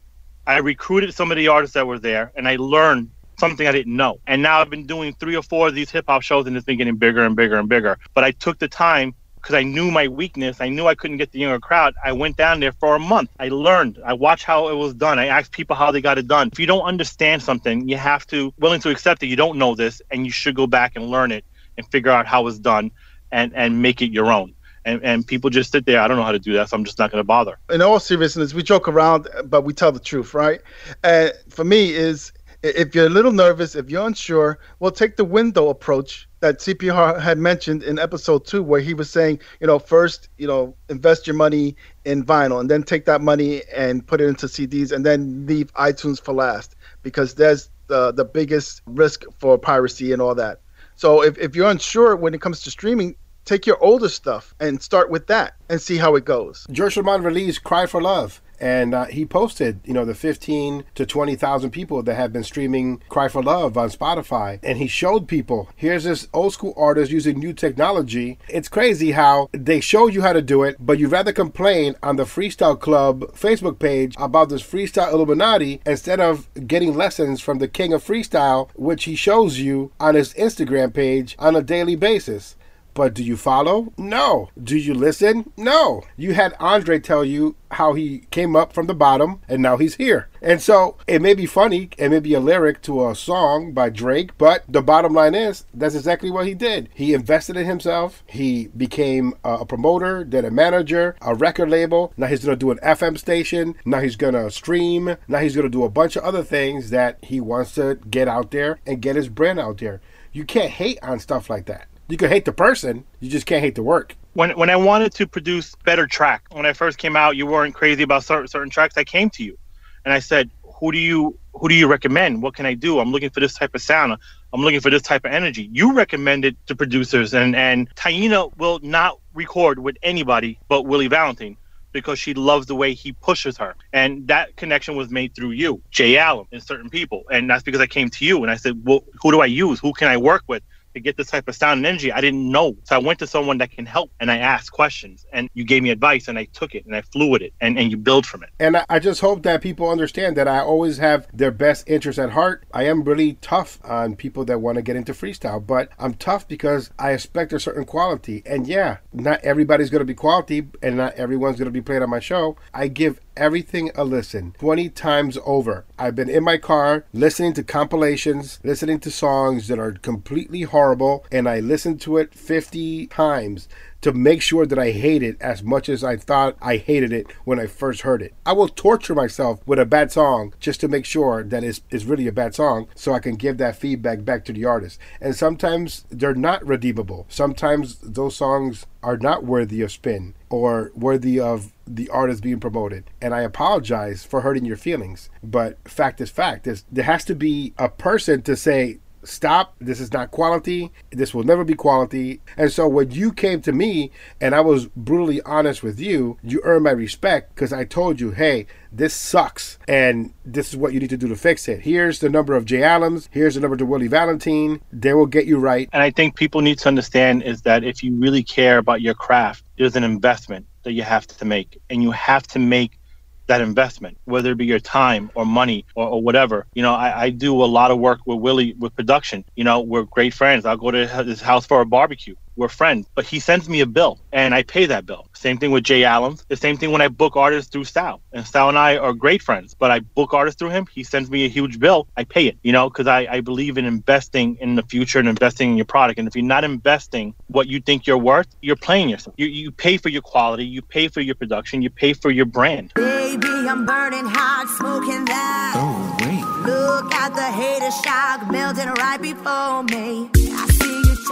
I 0.45 0.57
recruited 0.57 1.13
some 1.13 1.31
of 1.31 1.37
the 1.37 1.47
artists 1.47 1.73
that 1.75 1.87
were 1.87 1.99
there 1.99 2.31
and 2.35 2.47
I 2.47 2.57
learned 2.57 3.11
something 3.43 3.67
I 3.67 3.73
didn't 3.73 3.97
know. 3.97 4.19
And 4.25 4.41
now 4.41 4.61
I've 4.61 4.69
been 4.69 4.85
doing 4.85 5.13
three 5.19 5.35
or 5.35 5.43
four 5.43 5.67
of 5.67 5.75
these 5.75 5.91
hip 5.91 6.05
hop 6.07 6.21
shows 6.21 6.47
and 6.47 6.55
it's 6.55 6.65
been 6.65 6.77
getting 6.77 6.95
bigger 6.95 7.25
and 7.25 7.35
bigger 7.35 7.57
and 7.57 7.67
bigger. 7.67 7.97
But 8.13 8.23
I 8.23 8.31
took 8.31 8.57
the 8.57 8.69
time 8.69 9.13
because 9.35 9.53
I 9.53 9.63
knew 9.63 9.91
my 9.91 10.07
weakness. 10.07 10.61
I 10.61 10.69
knew 10.69 10.87
I 10.87 10.95
couldn't 10.95 11.17
get 11.17 11.33
the 11.33 11.39
younger 11.39 11.59
crowd. 11.59 11.93
I 12.05 12.13
went 12.13 12.37
down 12.37 12.61
there 12.61 12.71
for 12.71 12.95
a 12.95 12.99
month. 12.99 13.31
I 13.39 13.49
learned. 13.49 13.99
I 14.05 14.13
watched 14.13 14.45
how 14.45 14.69
it 14.69 14.75
was 14.75 14.93
done. 14.93 15.19
I 15.19 15.25
asked 15.25 15.51
people 15.51 15.75
how 15.75 15.91
they 15.91 15.99
got 15.99 16.17
it 16.17 16.29
done. 16.29 16.49
If 16.53 16.59
you 16.59 16.65
don't 16.65 16.83
understand 16.83 17.41
something, 17.41 17.89
you 17.89 17.97
have 17.97 18.25
to 18.27 18.53
willing 18.59 18.79
to 18.81 18.89
accept 18.89 19.19
that 19.19 19.27
you 19.27 19.35
don't 19.35 19.57
know 19.57 19.75
this, 19.75 20.01
and 20.09 20.25
you 20.25 20.31
should 20.31 20.55
go 20.55 20.65
back 20.65 20.93
and 20.95 21.07
learn 21.09 21.33
it 21.33 21.43
and 21.77 21.85
figure 21.91 22.11
out 22.11 22.25
how 22.25 22.47
it's 22.47 22.59
done, 22.59 22.91
and 23.33 23.51
and 23.53 23.81
make 23.81 24.01
it 24.01 24.11
your 24.11 24.31
own. 24.31 24.55
And 24.85 25.03
and 25.03 25.27
people 25.27 25.49
just 25.49 25.73
sit 25.73 25.85
there. 25.85 25.99
I 25.99 26.07
don't 26.07 26.15
know 26.15 26.23
how 26.23 26.31
to 26.31 26.39
do 26.39 26.53
that, 26.53 26.69
so 26.69 26.77
I'm 26.77 26.85
just 26.85 26.97
not 26.97 27.11
going 27.11 27.19
to 27.19 27.25
bother. 27.25 27.57
in 27.69 27.81
all 27.81 27.99
seriousness, 27.99 28.53
we 28.53 28.63
joke 28.63 28.87
around, 28.87 29.27
but 29.45 29.63
we 29.63 29.73
tell 29.73 29.91
the 29.91 29.99
truth, 29.99 30.33
right? 30.33 30.61
And 31.03 31.33
for 31.49 31.65
me, 31.65 31.89
is 31.89 32.31
if 32.63 32.95
you're 32.95 33.07
a 33.07 33.09
little 33.09 33.33
nervous, 33.33 33.75
if 33.75 33.89
you're 33.89 34.07
unsure, 34.07 34.57
well, 34.79 34.91
take 34.91 35.17
the 35.17 35.25
window 35.25 35.67
approach 35.67 36.27
that 36.39 36.59
CPR 36.59 37.19
had 37.19 37.37
mentioned 37.37 37.83
in 37.83 37.99
episode 37.99 38.45
two, 38.45 38.63
where 38.63 38.79
he 38.79 38.93
was 38.93 39.09
saying, 39.09 39.39
you 39.59 39.67
know, 39.67 39.79
first, 39.79 40.29
you 40.37 40.47
know, 40.47 40.73
invest 40.89 41.27
your 41.27 41.35
money 41.35 41.75
in 42.05 42.25
vinyl, 42.25 42.61
and 42.61 42.71
then 42.71 42.81
take 42.81 43.05
that 43.05 43.21
money 43.21 43.61
and 43.75 44.07
put 44.07 44.21
it 44.21 44.27
into 44.27 44.45
CDs, 44.45 44.93
and 44.93 45.05
then 45.05 45.45
leave 45.45 45.73
iTunes 45.73 46.21
for 46.21 46.33
last, 46.33 46.75
because 47.01 47.35
there's 47.35 47.69
the 47.87 48.13
the 48.13 48.25
biggest 48.25 48.81
risk 48.87 49.25
for 49.37 49.57
piracy 49.57 50.13
and 50.13 50.21
all 50.21 50.35
that. 50.35 50.61
So 50.95 51.21
if, 51.21 51.37
if 51.37 51.55
you're 51.55 51.69
unsure 51.69 52.15
when 52.15 52.33
it 52.33 52.39
comes 52.39 52.61
to 52.61 52.71
streaming, 52.71 53.15
take 53.43 53.67
your 53.67 53.83
older 53.83 54.07
stuff 54.07 54.55
and 54.61 54.81
start 54.81 55.09
with 55.09 55.27
that 55.27 55.55
and 55.69 55.81
see 55.81 55.97
how 55.97 56.15
it 56.15 56.23
goes. 56.23 56.65
George 56.71 56.95
Lamond 56.95 57.25
released 57.25 57.63
"Cry 57.65 57.85
for 57.87 58.01
Love." 58.01 58.41
And 58.63 58.95
uh, 58.95 59.05
he 59.07 59.25
posted, 59.25 59.81
you 59.83 59.93
know, 59.93 60.05
the 60.05 60.15
15 60.15 60.85
to 60.95 61.05
20,000 61.05 61.69
people 61.71 62.01
that 62.01 62.15
have 62.15 62.31
been 62.31 62.45
streaming 62.45 63.01
Cry 63.09 63.27
for 63.27 63.43
Love 63.43 63.77
on 63.77 63.89
Spotify. 63.89 64.57
And 64.63 64.77
he 64.77 64.87
showed 64.87 65.27
people, 65.27 65.67
here's 65.75 66.05
this 66.05 66.29
old 66.33 66.53
school 66.53 66.73
artist 66.77 67.11
using 67.11 67.37
new 67.37 67.51
technology. 67.51 68.39
It's 68.47 68.69
crazy 68.69 69.11
how 69.11 69.49
they 69.51 69.81
show 69.81 70.07
you 70.07 70.21
how 70.21 70.31
to 70.31 70.41
do 70.41 70.63
it, 70.63 70.77
but 70.79 70.97
you'd 70.97 71.11
rather 71.11 71.33
complain 71.33 71.95
on 72.01 72.15
the 72.15 72.23
Freestyle 72.23 72.79
Club 72.79 73.33
Facebook 73.33 73.79
page 73.79 74.15
about 74.17 74.47
this 74.47 74.63
freestyle 74.63 75.11
Illuminati 75.11 75.81
instead 75.85 76.21
of 76.21 76.47
getting 76.65 76.95
lessons 76.95 77.41
from 77.41 77.59
the 77.59 77.67
king 77.67 77.91
of 77.91 78.01
freestyle, 78.01 78.69
which 78.75 79.03
he 79.03 79.15
shows 79.15 79.59
you 79.59 79.91
on 79.99 80.15
his 80.15 80.33
Instagram 80.35 80.93
page 80.93 81.35
on 81.37 81.57
a 81.57 81.61
daily 81.61 81.97
basis. 81.97 82.55
But 82.93 83.13
do 83.13 83.23
you 83.23 83.37
follow? 83.37 83.93
No. 83.97 84.49
Do 84.61 84.77
you 84.77 84.93
listen? 84.93 85.51
No. 85.57 86.03
You 86.17 86.33
had 86.33 86.55
Andre 86.59 86.99
tell 86.99 87.25
you 87.25 87.55
how 87.71 87.93
he 87.93 88.19
came 88.31 88.55
up 88.55 88.71
from 88.71 88.87
the 88.87 88.93
bottom 88.93 89.41
and 89.47 89.61
now 89.61 89.77
he's 89.77 89.95
here. 89.95 90.29
And 90.41 90.61
so 90.61 90.97
it 91.07 91.21
may 91.21 91.33
be 91.33 91.45
funny, 91.45 91.89
it 91.97 92.09
may 92.09 92.19
be 92.19 92.33
a 92.33 92.39
lyric 92.39 92.81
to 92.83 93.09
a 93.09 93.15
song 93.15 93.71
by 93.71 93.89
Drake, 93.89 94.37
but 94.37 94.63
the 94.67 94.81
bottom 94.81 95.13
line 95.13 95.33
is 95.33 95.65
that's 95.73 95.95
exactly 95.95 96.29
what 96.29 96.45
he 96.45 96.53
did. 96.53 96.89
He 96.93 97.13
invested 97.13 97.57
in 97.57 97.65
himself, 97.65 98.23
he 98.27 98.67
became 98.77 99.33
a 99.43 99.65
promoter, 99.65 100.23
then 100.23 100.45
a 100.45 100.51
manager, 100.51 101.15
a 101.21 101.33
record 101.33 101.69
label. 101.69 102.13
Now 102.17 102.27
he's 102.27 102.45
going 102.45 102.57
to 102.57 102.65
do 102.65 102.71
an 102.71 102.79
FM 102.79 103.17
station. 103.17 103.75
Now 103.85 103.99
he's 104.01 104.15
going 104.15 104.33
to 104.33 104.51
stream. 104.51 105.15
Now 105.27 105.39
he's 105.39 105.55
going 105.55 105.65
to 105.65 105.69
do 105.69 105.83
a 105.83 105.89
bunch 105.89 106.15
of 106.15 106.23
other 106.23 106.43
things 106.43 106.89
that 106.91 107.17
he 107.23 107.39
wants 107.39 107.73
to 107.75 107.95
get 108.09 108.27
out 108.27 108.51
there 108.51 108.79
and 108.85 109.01
get 109.01 109.15
his 109.15 109.29
brand 109.29 109.59
out 109.59 109.79
there. 109.79 110.01
You 110.31 110.45
can't 110.45 110.71
hate 110.71 110.99
on 111.01 111.19
stuff 111.19 111.49
like 111.49 111.65
that. 111.65 111.87
You 112.09 112.17
can 112.17 112.29
hate 112.29 112.45
the 112.45 112.53
person, 112.53 113.05
you 113.19 113.29
just 113.29 113.45
can't 113.45 113.61
hate 113.63 113.75
the 113.75 113.83
work. 113.83 114.15
when 114.33 114.51
when 114.57 114.69
I 114.69 114.75
wanted 114.75 115.13
to 115.15 115.27
produce 115.27 115.75
better 115.85 116.07
track, 116.07 116.43
when 116.51 116.65
I 116.65 116.73
first 116.73 116.97
came 116.97 117.15
out, 117.15 117.35
you 117.37 117.45
weren't 117.45 117.75
crazy 117.75 118.03
about 118.03 118.23
certain 118.23 118.47
certain 118.47 118.69
tracks. 118.69 118.97
I 118.97 119.03
came 119.03 119.29
to 119.31 119.43
you, 119.43 119.57
and 120.05 120.13
I 120.13 120.19
said, 120.19 120.51
"Who 120.79 120.91
do 120.91 120.97
you 120.97 121.37
who 121.53 121.69
do 121.69 121.75
you 121.75 121.87
recommend? 121.87 122.41
What 122.43 122.55
can 122.55 122.65
I 122.65 122.73
do? 122.73 122.99
I'm 122.99 123.11
looking 123.11 123.29
for 123.29 123.39
this 123.39 123.53
type 123.53 123.75
of 123.75 123.81
sound. 123.81 124.17
I'm 124.53 124.61
looking 124.61 124.81
for 124.81 124.89
this 124.89 125.01
type 125.03 125.25
of 125.25 125.31
energy." 125.31 125.69
You 125.71 125.93
recommended 125.93 126.57
to 126.67 126.75
producers, 126.75 127.33
and 127.33 127.55
and 127.55 127.89
Taina 127.95 128.55
will 128.57 128.79
not 128.83 129.19
record 129.33 129.79
with 129.79 129.97
anybody 130.03 130.59
but 130.67 130.83
Willie 130.85 131.07
Valentine 131.07 131.57
because 131.93 132.19
she 132.19 132.33
loves 132.33 132.65
the 132.65 132.75
way 132.75 132.93
he 132.93 133.13
pushes 133.13 133.57
her, 133.57 133.75
and 133.93 134.27
that 134.27 134.55
connection 134.57 134.95
was 134.95 135.09
made 135.11 135.35
through 135.35 135.51
you, 135.51 135.81
Jay 135.91 136.17
Allen, 136.17 136.47
and 136.51 136.61
certain 136.63 136.89
people, 136.89 137.23
and 137.31 137.49
that's 137.49 137.63
because 137.63 137.81
I 137.81 137.87
came 137.87 138.09
to 138.09 138.25
you 138.25 138.41
and 138.43 138.51
I 138.51 138.55
said, 138.57 138.81
"Well, 138.83 139.03
who 139.21 139.31
do 139.31 139.41
I 139.41 139.45
use? 139.45 139.79
Who 139.79 139.93
can 139.93 140.07
I 140.09 140.17
work 140.17 140.43
with?" 140.47 140.63
To 140.93 140.99
get 140.99 141.17
this 141.17 141.27
type 141.27 141.47
of 141.47 141.55
sound 141.55 141.79
and 141.79 141.85
energy. 141.85 142.11
I 142.11 142.21
didn't 142.21 142.49
know. 142.49 142.75
So 142.83 142.95
I 142.95 142.99
went 142.99 143.19
to 143.19 143.27
someone 143.27 143.57
that 143.59 143.71
can 143.71 143.85
help 143.85 144.11
and 144.19 144.31
I 144.31 144.37
asked 144.37 144.71
questions 144.71 145.25
and 145.33 145.49
you 145.53 145.63
gave 145.63 145.83
me 145.83 145.89
advice 145.89 146.27
and 146.27 146.37
I 146.37 146.45
took 146.45 146.75
it 146.75 146.85
and 146.85 146.95
I 146.95 147.01
flew 147.01 147.29
with 147.29 147.41
it 147.41 147.53
and, 147.61 147.77
and 147.77 147.91
you 147.91 147.97
build 147.97 148.25
from 148.25 148.43
it. 148.43 148.49
And 148.59 148.77
I, 148.89 148.99
just 149.03 149.19
hope 149.19 149.43
that 149.43 149.61
people 149.61 149.89
understand 149.89 150.37
that 150.37 150.47
I 150.47 150.59
always 150.59 150.97
have 150.97 151.27
their 151.33 151.51
best 151.51 151.89
interest 151.89 152.17
at 152.17 152.29
heart. 152.29 152.63
I 152.73 152.83
am 152.83 153.03
really 153.03 153.33
tough 153.41 153.79
on 153.83 154.15
people 154.15 154.45
that 154.45 154.61
want 154.61 154.77
to 154.77 154.81
get 154.81 154.95
into 154.95 155.11
freestyle, 155.11 155.65
but 155.65 155.89
I'm 155.99 156.13
tough 156.13 156.47
because 156.47 156.89
I 156.97 157.11
expect 157.11 157.51
a 157.51 157.59
certain 157.59 157.83
quality. 157.83 158.43
And 158.45 158.65
yeah, 158.65 158.97
not 159.11 159.41
everybody's 159.43 159.89
going 159.89 159.99
to 159.99 160.05
be 160.05 160.13
quality 160.13 160.67
and 160.81 160.95
not 160.95 161.15
everyone's 161.15 161.57
going 161.57 161.65
to 161.65 161.71
be 161.71 161.81
played 161.81 162.01
on 162.01 162.09
my 162.09 162.21
show. 162.21 162.55
I 162.73 162.87
give 162.87 163.19
everything 163.35 163.91
a 163.95 164.03
listen 164.03 164.53
20 164.59 164.89
times 164.89 165.37
over. 165.45 165.85
I've 165.97 166.15
been 166.15 166.29
in 166.29 166.43
my 166.43 166.57
car 166.57 167.05
listening 167.13 167.53
to 167.53 167.63
compilations, 167.63 168.59
listening 168.63 168.99
to 169.01 169.11
songs 169.11 169.67
that 169.67 169.79
are 169.79 169.93
completely 169.93 170.61
horrible, 170.61 170.82
and 171.31 171.47
I 171.47 171.59
listen 171.59 171.97
to 171.99 172.17
it 172.17 172.33
50 172.33 173.07
times 173.07 173.67
to 174.03 174.11
make 174.11 174.41
sure 174.41 174.65
that 174.65 174.77
I 174.77 174.91
hate 174.91 175.23
it 175.23 175.37
as 175.39 175.63
much 175.63 175.87
as 175.87 176.03
I 176.03 176.17
thought 176.17 176.57
I 176.61 176.75
hated 176.75 177.13
it 177.13 177.31
when 177.45 177.57
I 177.57 177.67
first 177.67 178.01
heard 178.01 178.21
it. 178.21 178.33
I 178.45 178.51
will 178.51 178.67
torture 178.67 179.15
myself 179.15 179.61
with 179.65 179.79
a 179.79 179.85
bad 179.85 180.11
song 180.11 180.53
just 180.59 180.81
to 180.81 180.89
make 180.89 181.05
sure 181.05 181.41
that 181.41 181.63
it's, 181.63 181.81
it's 181.89 182.03
really 182.03 182.27
a 182.27 182.33
bad 182.33 182.53
song 182.53 182.87
so 182.95 183.13
I 183.13 183.19
can 183.19 183.35
give 183.35 183.57
that 183.59 183.77
feedback 183.77 184.25
back 184.25 184.43
to 184.45 184.53
the 184.53 184.65
artist. 184.65 184.99
And 185.21 185.33
sometimes 185.33 186.03
they're 186.09 186.35
not 186.35 186.67
redeemable. 186.67 187.25
Sometimes 187.29 187.95
those 187.99 188.35
songs 188.35 188.85
are 189.01 189.17
not 189.17 189.45
worthy 189.45 189.81
of 189.81 189.91
spin 189.91 190.33
or 190.49 190.91
worthy 190.95 191.39
of 191.39 191.71
the 191.87 192.09
artist 192.09 192.43
being 192.43 192.59
promoted. 192.59 193.05
And 193.21 193.33
I 193.33 193.41
apologize 193.41 194.25
for 194.25 194.41
hurting 194.41 194.65
your 194.65 194.77
feelings. 194.77 195.29
But 195.41 195.77
fact 195.87 196.19
is 196.19 196.29
fact. 196.29 196.65
There's, 196.65 196.83
there 196.91 197.05
has 197.05 197.23
to 197.25 197.35
be 197.35 197.73
a 197.77 197.87
person 197.87 198.41
to 198.43 198.57
say, 198.57 198.99
stop. 199.23 199.75
This 199.79 199.99
is 199.99 200.11
not 200.13 200.31
quality. 200.31 200.91
This 201.11 201.33
will 201.33 201.43
never 201.43 201.63
be 201.63 201.75
quality. 201.75 202.41
And 202.57 202.71
so 202.71 202.87
when 202.87 203.11
you 203.11 203.31
came 203.31 203.61
to 203.61 203.71
me 203.71 204.11
and 204.39 204.55
i 204.55 204.61
was 204.61 204.87
brutally 204.87 205.41
honest 205.43 205.83
with 205.83 205.99
you 205.99 206.37
you 206.43 206.61
earned 206.63 206.83
my 206.83 206.91
respect 206.91 207.53
because 207.53 207.73
i 207.73 207.83
told 207.83 208.19
you 208.19 208.31
hey 208.31 208.65
this 208.91 209.13
sucks 209.13 209.79
and 209.87 210.33
this 210.45 210.69
is 210.69 210.77
what 210.77 210.93
you 210.93 210.99
need 210.99 211.09
to 211.09 211.17
do 211.17 211.27
to 211.27 211.35
fix 211.35 211.67
it. 211.67 211.81
Here's 211.81 212.19
the 212.19 212.29
number 212.29 212.55
of 212.55 212.65
jay 212.65 212.83
allens. 212.83 213.27
Here's 213.31 213.55
the 213.55 213.61
number 213.61 213.75
to 213.77 213.85
willie 213.85 214.07
valentine. 214.07 214.81
They 214.91 215.13
will 215.13 215.25
get 215.25 215.47
you 215.47 215.57
right. 215.57 215.89
And 215.91 216.03
I 216.03 216.11
think 216.11 216.35
people 216.35 216.61
need 216.61 216.77
to 216.79 216.87
understand 216.87 217.41
is 217.43 217.63
that 217.63 217.83
if 217.83 218.03
you 218.03 218.15
really 218.15 218.43
care 218.43 218.77
about 218.77 219.01
your 219.01 219.15
craft, 219.15 219.63
there's 219.77 219.95
an 219.95 220.03
investment 220.03 220.67
that 220.83 220.93
you 220.93 221.01
have 221.01 221.25
to 221.25 221.45
make, 221.45 221.81
and 221.89 222.03
you 222.03 222.11
have 222.11 222.45
to 222.47 222.59
make 222.59 222.99
that 223.47 223.61
investment, 223.61 224.17
whether 224.25 224.51
it 224.51 224.57
be 224.57 224.65
your 224.65 224.79
time 224.79 225.31
or 225.35 225.45
money 225.45 225.85
or, 225.95 226.07
or 226.07 226.21
whatever. 226.21 226.67
You 226.75 226.83
know, 226.83 226.93
I, 226.93 227.23
I 227.23 227.29
do 227.31 227.63
a 227.63 227.65
lot 227.65 227.91
of 227.91 227.99
work 227.99 228.19
with 228.25 228.39
Willie 228.39 228.75
with 228.79 228.95
production. 228.95 229.45
You 229.55 229.63
know, 229.63 229.81
we're 229.81 230.03
great 230.03 230.33
friends. 230.33 230.65
I'll 230.65 230.77
go 230.77 230.91
to 230.91 231.07
his 231.07 231.41
house 231.41 231.65
for 231.65 231.81
a 231.81 231.85
barbecue. 231.85 232.35
We're 232.55 232.69
friends, 232.69 233.07
but 233.15 233.25
he 233.25 233.39
sends 233.39 233.67
me 233.67 233.81
a 233.81 233.85
bill 233.85 234.19
and 234.31 234.53
I 234.53 234.63
pay 234.63 234.85
that 234.85 235.05
bill. 235.05 235.27
Same 235.33 235.57
thing 235.57 235.71
with 235.71 235.83
Jay 235.83 236.03
Allen. 236.03 236.37
The 236.47 236.55
same 236.55 236.77
thing 236.77 236.91
when 236.91 237.01
I 237.01 237.07
book 237.07 237.35
artists 237.35 237.69
through 237.71 237.85
Sal. 237.85 238.21
And 238.31 238.45
Sal 238.45 238.69
and 238.69 238.77
I 238.77 238.97
are 238.97 239.13
great 239.13 239.41
friends, 239.41 239.73
but 239.73 239.91
I 239.91 239.99
book 239.99 240.33
artists 240.33 240.57
through 240.59 240.69
him. 240.69 240.87
He 240.93 241.03
sends 241.03 241.29
me 241.29 241.45
a 241.45 241.49
huge 241.49 241.79
bill. 241.79 242.07
I 242.15 242.23
pay 242.23 242.47
it, 242.47 242.57
you 242.63 242.71
know, 242.71 242.89
because 242.89 243.07
I, 243.07 243.27
I 243.29 243.41
believe 243.41 243.77
in 243.77 243.85
investing 243.85 244.57
in 244.59 244.75
the 244.75 244.83
future 244.83 245.19
and 245.19 245.27
investing 245.27 245.71
in 245.71 245.77
your 245.77 245.85
product. 245.85 246.19
And 246.19 246.27
if 246.27 246.35
you're 246.35 246.45
not 246.45 246.63
investing 246.63 247.33
what 247.47 247.67
you 247.67 247.79
think 247.79 248.07
you're 248.07 248.17
worth, 248.17 248.47
you're 248.61 248.75
playing 248.75 249.09
yourself. 249.09 249.35
You, 249.37 249.47
you 249.47 249.71
pay 249.71 249.97
for 249.97 250.09
your 250.09 250.21
quality, 250.21 250.65
you 250.65 250.81
pay 250.81 251.07
for 251.07 251.21
your 251.21 251.35
production, 251.35 251.81
you 251.81 251.89
pay 251.89 252.13
for 252.13 252.31
your 252.31 252.45
brand. 252.45 252.93
Baby, 252.95 253.47
I'm 253.47 253.85
burning 253.85 254.25
hot, 254.25 254.67
smoking 254.77 255.25
that. 255.25 255.73
Oh, 255.75 256.15
wait. 256.21 256.43
Look 256.67 257.13
at 257.13 257.35
the 257.35 257.51
hater 257.51 257.91
shock 258.03 258.49
melting 258.51 258.89
right 258.93 259.21
before 259.21 259.83
me. 259.83 260.42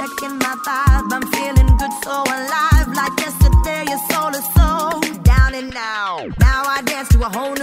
Checking 0.02 0.40
my 0.40 0.56
vibe. 0.66 1.14
I'm 1.14 1.22
feeling 1.30 1.78
good, 1.78 1.94
so 2.04 2.24
alive. 2.24 2.88
Like 2.88 3.14
yesterday, 3.20 3.86
your 3.88 4.02
soul 4.10 4.34
is 4.34 4.48
so 4.58 5.00
down 5.22 5.54
and 5.54 5.72
now. 5.72 6.26
Now 6.40 6.64
I 6.66 6.82
dance 6.84 7.10
to 7.10 7.22
a 7.22 7.30
whole 7.30 7.61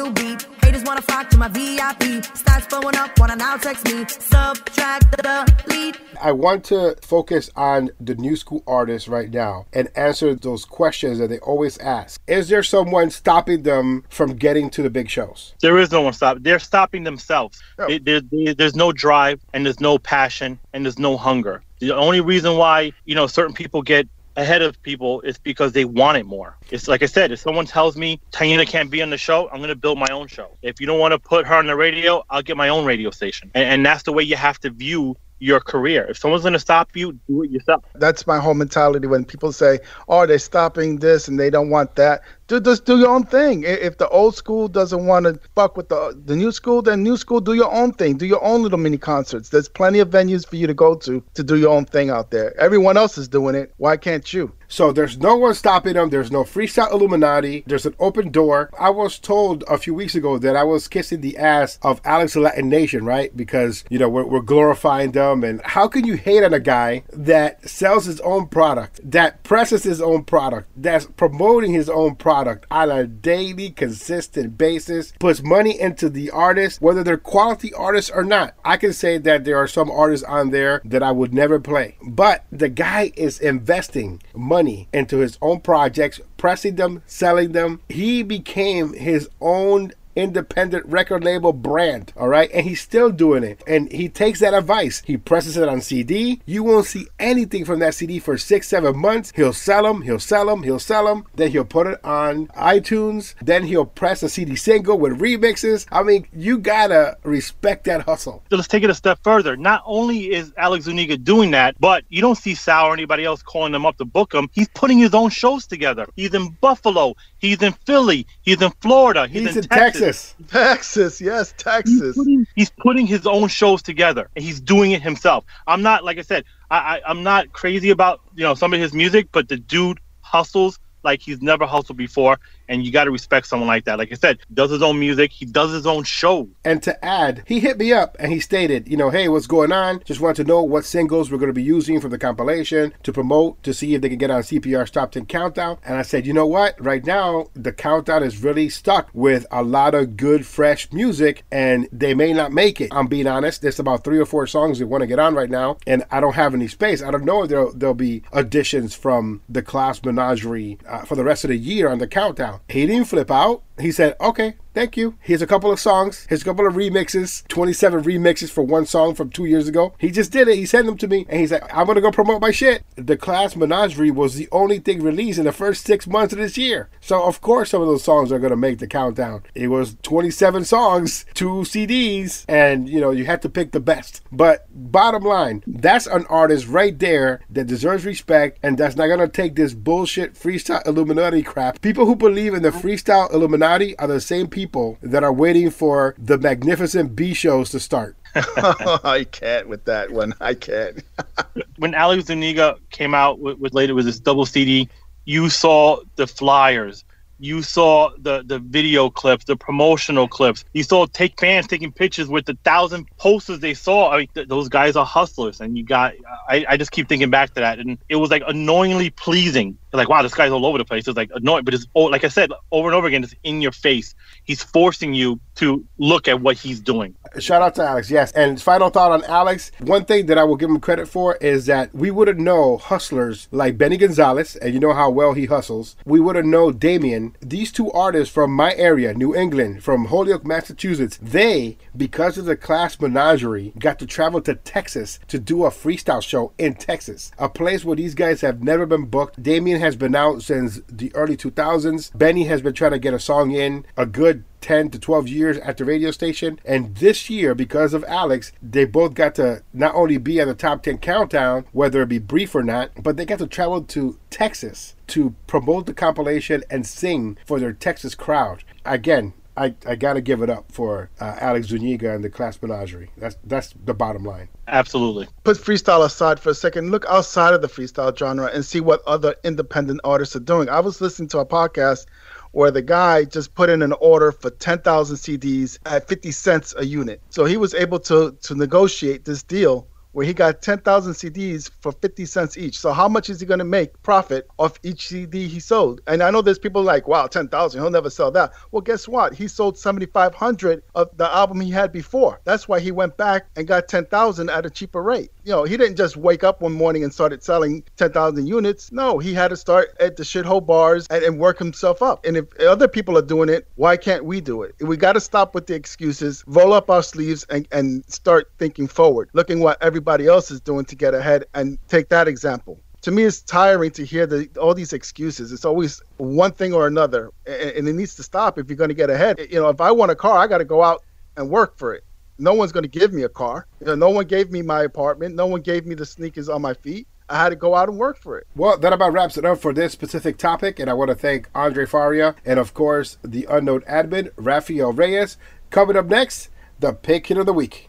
my 1.38 1.48
VIP. 1.48 2.24
Starts 2.36 2.66
blowing 2.66 2.96
up, 2.96 3.16
wanna 3.18 3.36
now 3.36 3.56
text 3.56 3.86
me. 3.86 4.04
Subtract 4.08 5.10
the 5.22 5.54
lead. 5.68 5.96
I 6.20 6.32
want 6.32 6.64
to 6.64 6.96
focus 7.00 7.48
on 7.54 7.90
the 8.00 8.16
new 8.16 8.34
school 8.34 8.64
artists 8.66 9.06
right 9.08 9.30
now 9.30 9.66
and 9.72 9.88
answer 9.94 10.34
those 10.34 10.64
questions 10.64 11.18
that 11.18 11.28
they 11.28 11.38
always 11.38 11.78
ask. 11.78 12.20
Is 12.26 12.48
there 12.48 12.64
someone 12.64 13.10
stopping 13.10 13.62
them 13.62 14.04
from 14.08 14.34
getting 14.34 14.68
to 14.70 14.82
the 14.82 14.90
big 14.90 15.08
shows? 15.08 15.54
There 15.62 15.78
is 15.78 15.92
no 15.92 16.00
one 16.00 16.12
stopping. 16.12 16.42
They're 16.42 16.58
stopping 16.58 17.04
themselves. 17.04 17.62
There- 17.76 18.00
there- 18.00 18.20
there- 18.32 18.54
there's 18.54 18.74
no 18.74 18.90
drive 18.90 19.40
and 19.54 19.64
there's 19.64 19.80
no 19.80 19.98
passion 19.98 20.58
and 20.72 20.84
there's 20.84 20.98
no 20.98 21.16
hunger. 21.16 21.62
The 21.78 21.94
only 21.94 22.20
reason 22.20 22.56
why 22.56 22.92
you 23.04 23.14
know 23.14 23.28
certain 23.28 23.54
people 23.54 23.82
get 23.82 24.08
ahead 24.38 24.62
of 24.62 24.80
people 24.82 25.20
is 25.22 25.36
because 25.38 25.72
they 25.72 25.84
want 25.84 26.16
it 26.16 26.24
more. 26.24 26.56
It's 26.70 26.88
like 26.88 27.02
I 27.02 27.06
said, 27.06 27.32
if 27.32 27.40
someone 27.40 27.66
tells 27.66 27.96
me 27.96 28.20
Taina 28.32 28.66
can't 28.66 28.90
be 28.90 29.02
on 29.02 29.10
the 29.10 29.18
show, 29.18 29.48
I'm 29.50 29.60
gonna 29.60 29.74
build 29.74 29.98
my 29.98 30.08
own 30.10 30.28
show. 30.28 30.56
If 30.62 30.80
you 30.80 30.86
don't 30.86 31.00
want 31.00 31.12
to 31.12 31.18
put 31.18 31.46
her 31.46 31.54
on 31.56 31.66
the 31.66 31.76
radio, 31.76 32.22
I'll 32.30 32.42
get 32.42 32.56
my 32.56 32.68
own 32.68 32.84
radio 32.86 33.10
station. 33.10 33.50
And, 33.54 33.64
and 33.64 33.86
that's 33.86 34.04
the 34.04 34.12
way 34.12 34.22
you 34.22 34.36
have 34.36 34.58
to 34.60 34.70
view 34.70 35.16
your 35.40 35.60
career. 35.60 36.06
If 36.08 36.18
someone's 36.18 36.44
gonna 36.44 36.58
stop 36.58 36.90
you, 36.94 37.18
do 37.28 37.42
it 37.42 37.50
yourself. 37.50 37.84
That's 37.94 38.26
my 38.26 38.38
whole 38.38 38.54
mentality 38.54 39.06
when 39.06 39.24
people 39.24 39.52
say, 39.52 39.80
"Oh, 40.08 40.26
they're 40.26 40.38
stopping 40.38 40.98
this 40.98 41.28
and 41.28 41.38
they 41.38 41.50
don't 41.50 41.70
want 41.70 41.96
that." 41.96 42.22
Do 42.48 42.58
just 42.60 42.86
do 42.86 42.98
your 42.98 43.10
own 43.10 43.24
thing. 43.24 43.62
If 43.64 43.98
the 43.98 44.08
old 44.08 44.34
school 44.34 44.68
doesn't 44.68 45.04
want 45.04 45.26
to 45.26 45.38
fuck 45.54 45.76
with 45.76 45.90
the 45.90 46.18
the 46.24 46.34
new 46.34 46.50
school, 46.50 46.80
then 46.80 47.02
new 47.02 47.18
school 47.18 47.40
do 47.40 47.52
your 47.52 47.70
own 47.70 47.92
thing. 47.92 48.16
Do 48.16 48.24
your 48.24 48.42
own 48.42 48.62
little 48.62 48.78
mini 48.78 48.96
concerts. 48.96 49.50
There's 49.50 49.68
plenty 49.68 49.98
of 49.98 50.08
venues 50.08 50.46
for 50.46 50.56
you 50.56 50.66
to 50.66 50.72
go 50.72 50.94
to 50.94 51.22
to 51.34 51.42
do 51.42 51.56
your 51.56 51.74
own 51.76 51.84
thing 51.84 52.08
out 52.08 52.30
there. 52.30 52.58
Everyone 52.58 52.96
else 52.96 53.18
is 53.18 53.28
doing 53.28 53.54
it. 53.54 53.74
Why 53.76 53.98
can't 53.98 54.32
you? 54.32 54.54
So 54.70 54.92
there's 54.92 55.16
no 55.18 55.34
one 55.34 55.54
stopping 55.54 55.94
them. 55.94 56.10
There's 56.10 56.30
no 56.30 56.44
freestyle 56.44 56.92
Illuminati. 56.92 57.64
There's 57.66 57.86
an 57.86 57.94
open 57.98 58.30
door. 58.30 58.70
I 58.78 58.90
was 58.90 59.18
told 59.18 59.64
a 59.66 59.78
few 59.78 59.94
weeks 59.94 60.14
ago 60.14 60.38
that 60.38 60.56
I 60.56 60.62
was 60.62 60.88
kissing 60.88 61.22
the 61.22 61.38
ass 61.38 61.78
of 61.80 62.02
Alex 62.04 62.34
the 62.34 62.40
Latin 62.40 62.68
Nation, 62.68 63.04
right? 63.04 63.34
Because, 63.34 63.84
you 63.88 63.98
know, 63.98 64.10
we're, 64.10 64.26
we're 64.26 64.40
glorifying 64.40 65.12
them. 65.12 65.42
And 65.42 65.62
how 65.64 65.88
can 65.88 66.06
you 66.06 66.16
hate 66.16 66.44
on 66.44 66.52
a 66.52 66.60
guy 66.60 67.02
that 67.14 67.66
sells 67.66 68.04
his 68.04 68.20
own 68.20 68.46
product, 68.48 69.00
that 69.10 69.42
presses 69.42 69.84
his 69.84 70.02
own 70.02 70.24
product, 70.24 70.68
that's 70.76 71.06
promoting 71.06 71.72
his 71.72 71.88
own 71.88 72.14
product 72.16 72.37
on 72.46 72.90
a 72.90 73.06
daily, 73.06 73.70
consistent 73.70 74.56
basis, 74.56 75.12
puts 75.18 75.42
money 75.42 75.80
into 75.80 76.08
the 76.08 76.30
artist, 76.30 76.80
whether 76.80 77.02
they're 77.02 77.16
quality 77.16 77.72
artists 77.74 78.10
or 78.10 78.22
not? 78.22 78.54
I 78.64 78.76
can 78.76 78.92
say 78.92 79.18
that 79.18 79.44
there 79.44 79.56
are 79.56 79.66
some 79.66 79.90
artists 79.90 80.26
on 80.26 80.50
there 80.50 80.80
that 80.84 81.02
I 81.02 81.10
would 81.10 81.34
never 81.34 81.58
play. 81.58 81.96
But 82.02 82.44
the 82.52 82.68
guy 82.68 83.12
is 83.16 83.40
investing 83.40 84.22
money 84.34 84.88
into 84.92 85.18
his 85.18 85.38
own 85.40 85.60
projects, 85.60 86.20
pressing 86.36 86.76
them, 86.76 87.02
selling 87.06 87.52
them. 87.52 87.80
He 87.88 88.22
became 88.22 88.92
his 88.92 89.28
own 89.40 89.92
independent 90.18 90.84
record 90.86 91.22
label 91.22 91.52
brand, 91.52 92.12
all 92.16 92.28
right? 92.28 92.50
And 92.52 92.66
he's 92.66 92.80
still 92.80 93.10
doing 93.10 93.44
it. 93.44 93.62
And 93.66 93.90
he 93.92 94.08
takes 94.08 94.40
that 94.40 94.52
advice. 94.52 95.02
He 95.06 95.16
presses 95.16 95.56
it 95.56 95.68
on 95.68 95.80
CD. 95.80 96.42
You 96.44 96.64
won't 96.64 96.86
see 96.86 97.06
anything 97.20 97.64
from 97.64 97.78
that 97.78 97.94
CD 97.94 98.18
for 98.18 98.36
six, 98.36 98.66
seven 98.66 98.98
months. 98.98 99.32
He'll 99.36 99.52
sell 99.52 99.84
them, 99.84 100.02
he'll 100.02 100.18
sell 100.18 100.46
them, 100.46 100.64
he'll 100.64 100.80
sell 100.80 101.06
them. 101.06 101.24
Then 101.36 101.52
he'll 101.52 101.64
put 101.64 101.86
it 101.86 102.04
on 102.04 102.48
iTunes. 102.48 103.34
Then 103.40 103.62
he'll 103.64 103.86
press 103.86 104.22
a 104.24 104.28
CD 104.28 104.56
single 104.56 104.98
with 104.98 105.20
remixes. 105.20 105.86
I 105.92 106.02
mean, 106.02 106.26
you 106.32 106.58
gotta 106.58 107.16
respect 107.22 107.84
that 107.84 108.02
hustle. 108.02 108.42
So 108.50 108.56
let's 108.56 108.68
take 108.68 108.82
it 108.82 108.90
a 108.90 108.94
step 108.94 109.20
further. 109.22 109.56
Not 109.56 109.82
only 109.86 110.32
is 110.32 110.52
Alex 110.56 110.86
Zuniga 110.86 111.16
doing 111.16 111.52
that, 111.52 111.76
but 111.78 112.02
you 112.08 112.20
don't 112.20 112.38
see 112.38 112.56
Sal 112.56 112.86
or 112.86 112.92
anybody 112.92 113.24
else 113.24 113.40
calling 113.42 113.72
them 113.72 113.86
up 113.86 113.96
to 113.98 114.04
book 114.04 114.34
him. 114.34 114.48
He's 114.52 114.68
putting 114.68 114.98
his 114.98 115.14
own 115.14 115.30
shows 115.30 115.66
together. 115.66 116.08
He's 116.16 116.34
in 116.34 116.50
Buffalo. 116.60 117.14
He's 117.38 117.62
in 117.62 117.72
Philly. 117.86 118.26
He's 118.42 118.60
in 118.60 118.72
Florida. 118.80 119.28
He's, 119.28 119.46
He's 119.46 119.56
in 119.56 119.62
Texas. 119.62 120.07
Texas, 120.07 120.07
yes, 120.08 120.34
Texas. 120.48 121.18
He's 121.18 121.52
Texas. 121.52 122.16
putting, 122.16 122.46
he's 122.54 122.70
putting 122.70 123.06
his 123.06 123.26
own 123.26 123.48
shows 123.48 123.82
together 123.82 124.28
and 124.34 124.44
he's 124.44 124.60
doing 124.60 124.92
it 124.92 125.02
himself. 125.02 125.44
I'm 125.66 125.82
not, 125.82 126.04
like 126.04 126.18
I 126.18 126.22
said, 126.22 126.44
I, 126.70 126.76
I, 126.76 127.00
I'm 127.06 127.22
not 127.22 127.52
crazy 127.52 127.90
about, 127.90 128.20
you 128.34 128.42
know, 128.42 128.54
some 128.54 128.72
of 128.72 128.80
his 128.80 128.92
music, 128.92 129.28
but 129.32 129.48
the 129.48 129.56
dude 129.56 130.00
hustles 130.20 130.78
like 131.02 131.20
he's 131.20 131.40
never 131.42 131.66
hustled 131.66 131.98
before. 131.98 132.38
And 132.68 132.84
you 132.84 132.92
got 132.92 133.04
to 133.04 133.10
respect 133.10 133.46
someone 133.46 133.66
like 133.66 133.84
that. 133.84 133.98
Like 133.98 134.12
I 134.12 134.16
said, 134.16 134.40
does 134.52 134.70
his 134.70 134.82
own 134.82 134.98
music. 134.98 135.32
He 135.32 135.46
does 135.46 135.72
his 135.72 135.86
own 135.86 136.04
show. 136.04 136.48
And 136.64 136.82
to 136.82 137.02
add, 137.04 137.44
he 137.46 137.60
hit 137.60 137.78
me 137.78 137.92
up 137.92 138.16
and 138.18 138.30
he 138.30 138.40
stated, 138.40 138.88
you 138.88 138.96
know, 138.96 139.08
hey, 139.10 139.28
what's 139.28 139.46
going 139.46 139.72
on? 139.72 140.02
Just 140.04 140.20
want 140.20 140.36
to 140.36 140.44
know 140.44 140.62
what 140.62 140.84
singles 140.84 141.30
we're 141.30 141.38
going 141.38 141.48
to 141.48 141.54
be 141.54 141.62
using 141.62 142.00
from 142.00 142.10
the 142.10 142.18
compilation 142.18 142.92
to 143.02 143.12
promote 143.12 143.62
to 143.62 143.72
see 143.72 143.94
if 143.94 144.02
they 144.02 144.08
can 144.08 144.18
get 144.18 144.30
on 144.30 144.42
CPR's 144.42 144.90
top 144.90 145.12
10 145.12 145.26
countdown. 145.26 145.78
And 145.84 145.96
I 145.96 146.02
said, 146.02 146.26
you 146.26 146.32
know 146.32 146.46
what? 146.46 146.82
Right 146.82 147.04
now, 147.04 147.46
the 147.54 147.72
countdown 147.72 148.22
is 148.22 148.42
really 148.42 148.68
stuck 148.68 149.08
with 149.12 149.46
a 149.50 149.62
lot 149.62 149.94
of 149.94 150.16
good, 150.16 150.46
fresh 150.46 150.92
music 150.92 151.44
and 151.50 151.88
they 151.90 152.14
may 152.14 152.32
not 152.32 152.52
make 152.52 152.80
it. 152.80 152.92
I'm 152.92 153.06
being 153.06 153.26
honest. 153.26 153.62
There's 153.62 153.78
about 153.78 154.04
three 154.04 154.18
or 154.18 154.26
four 154.26 154.46
songs 154.46 154.78
they 154.78 154.84
want 154.84 155.02
to 155.02 155.06
get 155.06 155.18
on 155.18 155.34
right 155.34 155.50
now 155.50 155.78
and 155.86 156.04
I 156.10 156.20
don't 156.20 156.34
have 156.34 156.54
any 156.54 156.68
space. 156.68 157.02
I 157.02 157.10
don't 157.10 157.24
know 157.24 157.44
if 157.44 157.48
there'll, 157.48 157.72
there'll 157.72 157.94
be 157.94 158.22
additions 158.32 158.94
from 158.94 159.42
the 159.48 159.62
class 159.62 160.02
menagerie 160.04 160.78
uh, 160.88 161.04
for 161.04 161.14
the 161.14 161.24
rest 161.24 161.44
of 161.44 161.48
the 161.48 161.56
year 161.56 161.88
on 161.88 161.98
the 161.98 162.06
countdown. 162.06 162.60
He 162.68 162.86
didn't 162.86 163.06
flip 163.06 163.30
out. 163.30 163.62
He 163.80 163.92
said, 163.92 164.16
okay, 164.20 164.54
thank 164.74 164.96
you. 164.96 165.16
Here's 165.20 165.42
a 165.42 165.46
couple 165.46 165.72
of 165.72 165.80
songs. 165.80 166.26
Here's 166.28 166.42
a 166.42 166.44
couple 166.44 166.66
of 166.66 166.74
remixes. 166.74 167.46
27 167.48 168.04
remixes 168.04 168.50
for 168.50 168.62
one 168.62 168.86
song 168.86 169.14
from 169.14 169.30
two 169.30 169.44
years 169.44 169.68
ago. 169.68 169.94
He 169.98 170.10
just 170.10 170.30
did 170.30 170.48
it. 170.48 170.56
He 170.56 170.66
sent 170.66 170.86
them 170.86 170.96
to 170.98 171.08
me 171.08 171.26
and 171.28 171.40
he's 171.40 171.52
like, 171.52 171.64
I'm 171.74 171.86
going 171.86 171.96
to 171.96 172.00
go 172.00 172.10
promote 172.10 172.40
my 172.40 172.50
shit. 172.50 172.84
The 172.96 173.16
Class 173.16 173.56
Menagerie 173.56 174.10
was 174.10 174.34
the 174.34 174.48
only 174.52 174.78
thing 174.78 175.02
released 175.02 175.38
in 175.38 175.46
the 175.46 175.52
first 175.52 175.84
six 175.84 176.06
months 176.06 176.32
of 176.32 176.38
this 176.38 176.56
year. 176.56 176.90
So, 177.00 177.22
of 177.24 177.40
course, 177.40 177.70
some 177.70 177.82
of 177.82 177.88
those 177.88 178.04
songs 178.04 178.30
are 178.30 178.38
going 178.38 178.50
to 178.50 178.56
make 178.56 178.78
the 178.78 178.86
countdown. 178.86 179.42
It 179.54 179.68
was 179.68 179.96
27 180.02 180.64
songs, 180.64 181.24
two 181.34 181.64
CDs, 181.64 182.44
and, 182.48 182.88
you 182.88 183.00
know, 183.00 183.10
you 183.10 183.24
had 183.24 183.42
to 183.42 183.48
pick 183.48 183.72
the 183.72 183.80
best. 183.80 184.22
But 184.30 184.66
bottom 184.70 185.24
line, 185.24 185.64
that's 185.66 186.06
an 186.06 186.24
artist 186.26 186.68
right 186.68 186.98
there 186.98 187.40
that 187.50 187.66
deserves 187.66 188.04
respect 188.04 188.58
and 188.62 188.78
that's 188.78 188.96
not 188.96 189.06
going 189.06 189.18
to 189.18 189.28
take 189.28 189.56
this 189.56 189.74
bullshit 189.74 190.34
freestyle 190.34 190.86
Illuminati 190.86 191.42
crap. 191.42 191.80
People 191.80 192.06
who 192.06 192.16
believe 192.16 192.54
in 192.54 192.62
the 192.62 192.70
freestyle 192.70 193.32
Illuminati 193.32 193.67
are 193.68 194.06
the 194.06 194.20
same 194.20 194.48
people 194.48 194.98
that 195.02 195.22
are 195.22 195.32
waiting 195.32 195.70
for 195.70 196.14
the 196.18 196.38
magnificent 196.38 197.14
B 197.14 197.34
shows 197.34 197.70
to 197.70 197.80
start. 197.80 198.16
I 198.34 199.26
can't 199.30 199.68
with 199.68 199.84
that 199.84 200.10
one. 200.10 200.34
I 200.40 200.54
can't. 200.54 201.02
when 201.76 201.94
Alex 201.94 202.26
Zuniga 202.26 202.76
came 202.90 203.14
out 203.14 203.40
with, 203.40 203.58
with 203.58 203.74
later 203.74 203.94
with 203.94 204.06
this 204.06 204.18
double 204.20 204.46
CD, 204.46 204.88
you 205.24 205.48
saw 205.48 206.00
the 206.16 206.26
flyers, 206.26 207.04
you 207.38 207.62
saw 207.62 208.10
the 208.18 208.42
the 208.44 208.58
video 208.58 209.10
clips, 209.10 209.44
the 209.44 209.56
promotional 209.56 210.28
clips. 210.28 210.64
You 210.72 210.82
saw 210.82 211.06
take 211.06 211.38
fans 211.40 211.66
taking 211.66 211.92
pictures 211.92 212.28
with 212.28 212.46
the 212.46 212.58
thousand 212.64 213.06
posters 213.18 213.60
they 213.60 213.74
saw. 213.74 214.10
I 214.10 214.18
mean, 214.18 214.28
th- 214.34 214.48
those 214.48 214.68
guys 214.68 214.96
are 214.96 215.06
hustlers, 215.06 215.60
and 215.60 215.76
you 215.76 215.84
got. 215.84 216.14
I, 216.48 216.66
I 216.68 216.76
just 216.76 216.90
keep 216.92 217.08
thinking 217.08 217.30
back 217.30 217.54
to 217.54 217.60
that, 217.60 217.78
and 217.78 217.98
it 218.08 218.16
was 218.16 218.30
like 218.30 218.42
annoyingly 218.46 219.10
pleasing. 219.10 219.78
Like, 219.92 220.08
wow, 220.08 220.22
this 220.22 220.34
guy's 220.34 220.52
all 220.52 220.66
over 220.66 220.78
the 220.78 220.84
place. 220.84 221.08
It's 221.08 221.16
like 221.16 221.30
annoying, 221.34 221.64
but 221.64 221.74
it's 221.74 221.86
oh, 221.94 222.04
like 222.04 222.24
I 222.24 222.28
said 222.28 222.50
over 222.72 222.88
and 222.88 222.94
over 222.94 223.06
again. 223.06 223.24
It's 223.24 223.34
in 223.44 223.62
your 223.62 223.72
face. 223.72 224.14
He's 224.44 224.62
forcing 224.62 225.14
you 225.14 225.40
to 225.56 225.84
look 225.98 226.28
at 226.28 226.40
what 226.40 226.56
he's 226.56 226.80
doing. 226.80 227.16
Shout 227.38 227.62
out 227.62 227.74
to 227.76 227.82
Alex, 227.84 228.10
yes. 228.10 228.32
And 228.32 228.60
final 228.60 228.90
thought 228.90 229.12
on 229.12 229.24
Alex. 229.24 229.70
One 229.80 230.04
thing 230.04 230.26
that 230.26 230.38
I 230.38 230.44
will 230.44 230.56
give 230.56 230.70
him 230.70 230.80
credit 230.80 231.08
for 231.08 231.36
is 231.36 231.66
that 231.66 231.94
we 231.94 232.10
would 232.10 232.28
have 232.28 232.38
known 232.38 232.78
hustlers 232.78 233.48
like 233.50 233.78
Benny 233.78 233.96
Gonzalez, 233.96 234.56
and 234.56 234.74
you 234.74 234.80
know 234.80 234.92
how 234.92 235.10
well 235.10 235.32
he 235.32 235.46
hustles. 235.46 235.96
We 236.04 236.20
would 236.20 236.36
have 236.36 236.44
known 236.44 236.78
Damien. 236.78 237.36
These 237.40 237.72
two 237.72 237.90
artists 237.92 238.32
from 238.32 238.52
my 238.52 238.74
area, 238.74 239.14
New 239.14 239.34
England, 239.34 239.82
from 239.82 240.06
Holyoke, 240.06 240.46
Massachusetts, 240.46 241.18
they, 241.20 241.76
because 241.96 242.38
of 242.38 242.44
the 242.44 242.56
class 242.56 242.98
menagerie, 243.00 243.72
got 243.78 243.98
to 243.98 244.06
travel 244.06 244.40
to 244.42 244.54
Texas 244.54 245.18
to 245.28 245.38
do 245.38 245.64
a 245.64 245.70
freestyle 245.70 246.22
show 246.22 246.52
in 246.58 246.74
Texas, 246.74 247.32
a 247.38 247.48
place 247.48 247.84
where 247.84 247.96
these 247.96 248.14
guys 248.14 248.40
have 248.40 248.62
never 248.62 248.86
been 248.86 249.06
booked. 249.06 249.42
Damien 249.42 249.80
has 249.80 249.96
been 249.96 250.14
out 250.14 250.42
since 250.42 250.80
the 250.88 251.14
early 251.14 251.36
2000s. 251.36 252.16
Benny 252.16 252.44
has 252.44 252.62
been 252.62 252.74
trying 252.74 252.92
to 252.92 252.98
get 252.98 253.14
a 253.14 253.20
song 253.20 253.50
in 253.50 253.84
a 253.96 254.06
good 254.06 254.44
10 254.60 254.90
to 254.90 254.98
12 254.98 255.28
years 255.28 255.58
at 255.58 255.76
the 255.76 255.84
radio 255.84 256.10
station. 256.10 256.58
And 256.64 256.96
this 256.96 257.30
year, 257.30 257.54
because 257.54 257.94
of 257.94 258.04
Alex, 258.04 258.52
they 258.62 258.84
both 258.84 259.14
got 259.14 259.34
to 259.36 259.62
not 259.72 259.94
only 259.94 260.18
be 260.18 260.40
on 260.40 260.48
the 260.48 260.54
top 260.54 260.82
10 260.82 260.98
countdown, 260.98 261.64
whether 261.72 262.02
it 262.02 262.08
be 262.08 262.18
brief 262.18 262.54
or 262.54 262.62
not, 262.62 262.90
but 263.02 263.16
they 263.16 263.24
got 263.24 263.38
to 263.38 263.46
travel 263.46 263.82
to 263.82 264.18
Texas 264.30 264.94
to 265.08 265.34
promote 265.46 265.86
the 265.86 265.94
compilation 265.94 266.62
and 266.70 266.86
sing 266.86 267.38
for 267.46 267.58
their 267.58 267.72
Texas 267.72 268.14
crowd. 268.14 268.64
Again, 268.84 269.32
I, 269.58 269.74
I 269.86 269.96
got 269.96 270.12
to 270.12 270.20
give 270.20 270.40
it 270.42 270.48
up 270.48 270.70
for 270.70 271.10
uh, 271.20 271.36
Alex 271.40 271.66
Zuniga 271.66 272.14
and 272.14 272.22
the 272.22 272.30
Class 272.30 272.62
Menagerie. 272.62 273.10
That's 273.16 273.36
that's 273.44 273.74
the 273.84 273.92
bottom 273.92 274.22
line. 274.22 274.48
Absolutely. 274.68 275.26
Put 275.42 275.56
freestyle 275.56 276.04
aside 276.04 276.38
for 276.38 276.50
a 276.50 276.54
second. 276.54 276.92
Look 276.92 277.04
outside 277.08 277.54
of 277.54 277.60
the 277.60 277.68
freestyle 277.68 278.16
genre 278.16 278.46
and 278.46 278.64
see 278.64 278.80
what 278.80 279.02
other 279.04 279.34
independent 279.42 280.00
artists 280.04 280.36
are 280.36 280.40
doing. 280.40 280.68
I 280.68 280.78
was 280.78 281.00
listening 281.00 281.28
to 281.30 281.40
a 281.40 281.46
podcast 281.46 282.06
where 282.52 282.70
the 282.70 282.82
guy 282.82 283.24
just 283.24 283.54
put 283.54 283.70
in 283.70 283.82
an 283.82 283.92
order 284.00 284.32
for 284.32 284.50
10,000 284.50 285.16
CDs 285.16 285.78
at 285.86 286.08
50 286.08 286.30
cents 286.30 286.74
a 286.76 286.84
unit. 286.84 287.22
So 287.30 287.44
he 287.44 287.56
was 287.56 287.74
able 287.74 288.00
to 288.00 288.36
to 288.42 288.54
negotiate 288.54 289.24
this 289.24 289.42
deal 289.42 289.88
where 290.12 290.26
he 290.26 290.34
got 290.34 290.62
10,000 290.62 291.12
CDs 291.12 291.70
for 291.80 291.92
50 291.92 292.24
cents 292.24 292.56
each. 292.56 292.78
So 292.78 292.92
how 292.92 293.08
much 293.08 293.30
is 293.30 293.40
he 293.40 293.46
going 293.46 293.58
to 293.58 293.64
make 293.64 294.02
profit 294.02 294.48
off 294.58 294.78
each 294.82 295.08
CD 295.08 295.46
he 295.46 295.60
sold? 295.60 296.00
And 296.06 296.22
I 296.22 296.30
know 296.30 296.42
there's 296.42 296.58
people 296.58 296.82
like, 296.82 297.06
wow, 297.06 297.26
10,000, 297.26 297.80
he'll 297.80 297.90
never 297.90 298.10
sell 298.10 298.30
that. 298.32 298.52
Well, 298.72 298.80
guess 298.80 299.06
what? 299.06 299.34
He 299.34 299.46
sold 299.48 299.78
7,500 299.78 300.82
of 300.94 301.16
the 301.16 301.32
album 301.32 301.60
he 301.60 301.70
had 301.70 301.92
before. 301.92 302.40
That's 302.44 302.66
why 302.66 302.80
he 302.80 302.90
went 302.90 303.16
back 303.16 303.46
and 303.54 303.68
got 303.68 303.88
10,000 303.88 304.50
at 304.50 304.66
a 304.66 304.70
cheaper 304.70 305.02
rate. 305.02 305.30
You 305.48 305.54
know, 305.54 305.64
he 305.64 305.78
didn't 305.78 305.96
just 305.96 306.18
wake 306.18 306.44
up 306.44 306.60
one 306.60 306.74
morning 306.74 307.02
and 307.02 307.10
started 307.10 307.42
selling 307.42 307.82
10,000 307.96 308.46
units. 308.46 308.92
No, 308.92 309.18
he 309.18 309.32
had 309.32 309.48
to 309.48 309.56
start 309.56 309.96
at 309.98 310.16
the 310.16 310.22
shithole 310.22 310.64
bars 310.64 311.06
and, 311.06 311.24
and 311.24 311.38
work 311.38 311.58
himself 311.58 312.02
up. 312.02 312.26
And 312.26 312.36
if 312.36 312.44
other 312.60 312.86
people 312.86 313.16
are 313.16 313.22
doing 313.22 313.48
it, 313.48 313.66
why 313.76 313.96
can't 313.96 314.26
we 314.26 314.42
do 314.42 314.62
it? 314.62 314.74
We 314.78 314.98
got 314.98 315.14
to 315.14 315.20
stop 315.20 315.54
with 315.54 315.66
the 315.66 315.74
excuses, 315.74 316.44
roll 316.46 316.74
up 316.74 316.90
our 316.90 317.02
sleeves 317.02 317.46
and, 317.48 317.66
and 317.72 318.04
start 318.12 318.50
thinking 318.58 318.88
forward, 318.88 319.30
looking 319.32 319.60
what 319.60 319.82
everybody 319.82 320.26
else 320.26 320.50
is 320.50 320.60
doing 320.60 320.84
to 320.84 320.94
get 320.94 321.14
ahead 321.14 321.46
and 321.54 321.78
take 321.88 322.10
that 322.10 322.28
example 322.28 322.78
to 323.00 323.10
me 323.12 323.22
it's 323.22 323.40
tiring 323.40 323.92
to 323.92 324.04
hear 324.04 324.26
the 324.26 324.48
all 324.60 324.74
these 324.74 324.92
excuses 324.92 325.52
it's 325.52 325.64
always 325.64 326.02
one 326.16 326.50
thing 326.50 326.74
or 326.74 326.88
another 326.88 327.30
and, 327.46 327.70
and 327.70 327.88
it 327.88 327.92
needs 327.92 328.16
to 328.16 328.24
stop 328.24 328.58
if 328.58 328.68
you're 328.68 328.76
going 328.76 328.88
to 328.88 328.94
get 328.94 329.08
ahead 329.08 329.38
you 329.38 329.54
know 329.54 329.68
if 329.68 329.80
i 329.80 329.88
want 329.88 330.10
a 330.10 330.16
car 330.16 330.36
i 330.38 330.48
got 330.48 330.58
to 330.58 330.64
go 330.64 330.82
out 330.82 331.04
and 331.36 331.48
work 331.48 331.78
for 331.78 331.94
it 331.94 332.02
no 332.38 332.54
one's 332.54 332.72
going 332.72 332.82
to 332.82 332.88
give 332.88 333.12
me 333.12 333.22
a 333.22 333.28
car 333.28 333.66
you 333.80 333.86
know, 333.86 333.94
no 333.94 334.10
one 334.10 334.26
gave 334.26 334.50
me 334.50 334.62
my 334.62 334.82
apartment 334.82 335.34
no 335.34 335.46
one 335.46 335.60
gave 335.60 335.86
me 335.86 335.94
the 335.94 336.06
sneakers 336.06 336.48
on 336.48 336.62
my 336.62 336.74
feet 336.74 337.06
I 337.30 337.42
had 337.42 337.50
to 337.50 337.56
go 337.56 337.74
out 337.74 337.90
and 337.90 337.98
work 337.98 338.16
for 338.16 338.38
it. 338.38 338.46
Well, 338.56 338.78
that 338.78 338.92
about 338.92 339.12
wraps 339.12 339.36
it 339.36 339.44
up 339.44 339.58
for 339.58 339.74
this 339.74 339.92
specific 339.92 340.38
topic, 340.38 340.78
and 340.78 340.88
I 340.88 340.94
want 340.94 341.10
to 341.10 341.14
thank 341.14 341.48
Andre 341.54 341.84
Faria 341.84 342.34
and, 342.44 342.58
of 342.58 342.72
course, 342.72 343.18
the 343.22 343.46
unknown 343.50 343.82
admin, 343.82 344.30
Rafael 344.36 344.92
Reyes. 344.92 345.36
Coming 345.68 345.96
up 345.96 346.06
next, 346.06 346.48
the 346.80 346.94
pick 346.94 347.26
hit 347.26 347.36
of 347.36 347.44
the 347.44 347.52
week. 347.52 347.88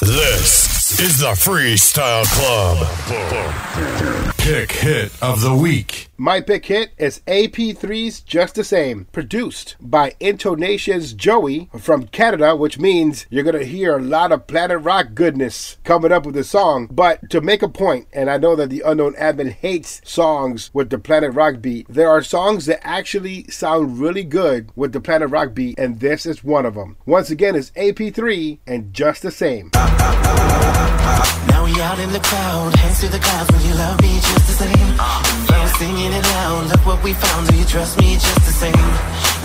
This 0.00 1.00
is 1.00 1.20
the 1.20 1.28
Freestyle 1.28 2.26
Club. 2.26 4.34
Pick 4.36 4.72
hit 4.72 5.22
of 5.22 5.40
the 5.40 5.54
week. 5.54 6.08
My 6.16 6.40
pick 6.40 6.66
hit 6.66 6.92
is 6.96 7.22
AP3's 7.26 8.20
Just 8.20 8.54
the 8.54 8.62
Same, 8.62 9.06
produced 9.10 9.74
by 9.80 10.14
Intonations 10.20 11.12
Joey 11.12 11.68
from 11.76 12.06
Canada, 12.06 12.54
which 12.54 12.78
means 12.78 13.26
you're 13.30 13.42
going 13.42 13.58
to 13.58 13.66
hear 13.66 13.96
a 13.96 14.02
lot 14.02 14.30
of 14.30 14.46
Planet 14.46 14.80
Rock 14.80 15.14
goodness 15.14 15.76
coming 15.82 16.12
up 16.12 16.24
with 16.24 16.36
the 16.36 16.44
song. 16.44 16.88
But 16.88 17.28
to 17.30 17.40
make 17.40 17.62
a 17.62 17.68
point, 17.68 18.06
and 18.12 18.30
I 18.30 18.36
know 18.36 18.54
that 18.54 18.70
the 18.70 18.84
unknown 18.86 19.14
admin 19.14 19.50
hates 19.50 20.00
songs 20.04 20.70
with 20.72 20.90
the 20.90 20.98
Planet 20.98 21.34
Rock 21.34 21.60
beat, 21.60 21.88
there 21.88 22.10
are 22.10 22.22
songs 22.22 22.66
that 22.66 22.86
actually 22.86 23.48
sound 23.48 23.98
really 23.98 24.22
good 24.22 24.70
with 24.76 24.92
the 24.92 25.00
Planet 25.00 25.30
Rock 25.30 25.52
beat, 25.52 25.76
and 25.80 25.98
this 25.98 26.26
is 26.26 26.44
one 26.44 26.64
of 26.64 26.74
them. 26.74 26.96
Once 27.06 27.30
again, 27.30 27.56
it's 27.56 27.72
AP3 27.72 28.60
and 28.68 28.94
Just 28.94 29.22
the 29.22 29.32
Same. 29.32 29.70
Now 29.74 31.64
we 31.64 31.80
out 31.80 31.98
in 31.98 32.12
the 32.12 32.20
crowd, 32.20 32.76
hands 32.76 33.00
to 33.00 33.08
the 33.08 33.18
clouds 33.18 33.66
you 33.66 33.74
love 33.74 34.00
me 34.00 34.14
just 34.20 34.46
the 34.46 34.52
same. 34.64 34.96
Now 34.96 35.62
we're 35.62 35.68
it 36.12 36.22
loud, 36.22 36.66
look 36.70 36.84
what 36.86 37.02
we 37.02 37.12
found, 37.12 37.48
do 37.48 37.56
you 37.56 37.64
trust 37.64 37.98
me 37.98 38.14
just 38.14 38.40
the 38.44 38.52
same? 38.52 38.88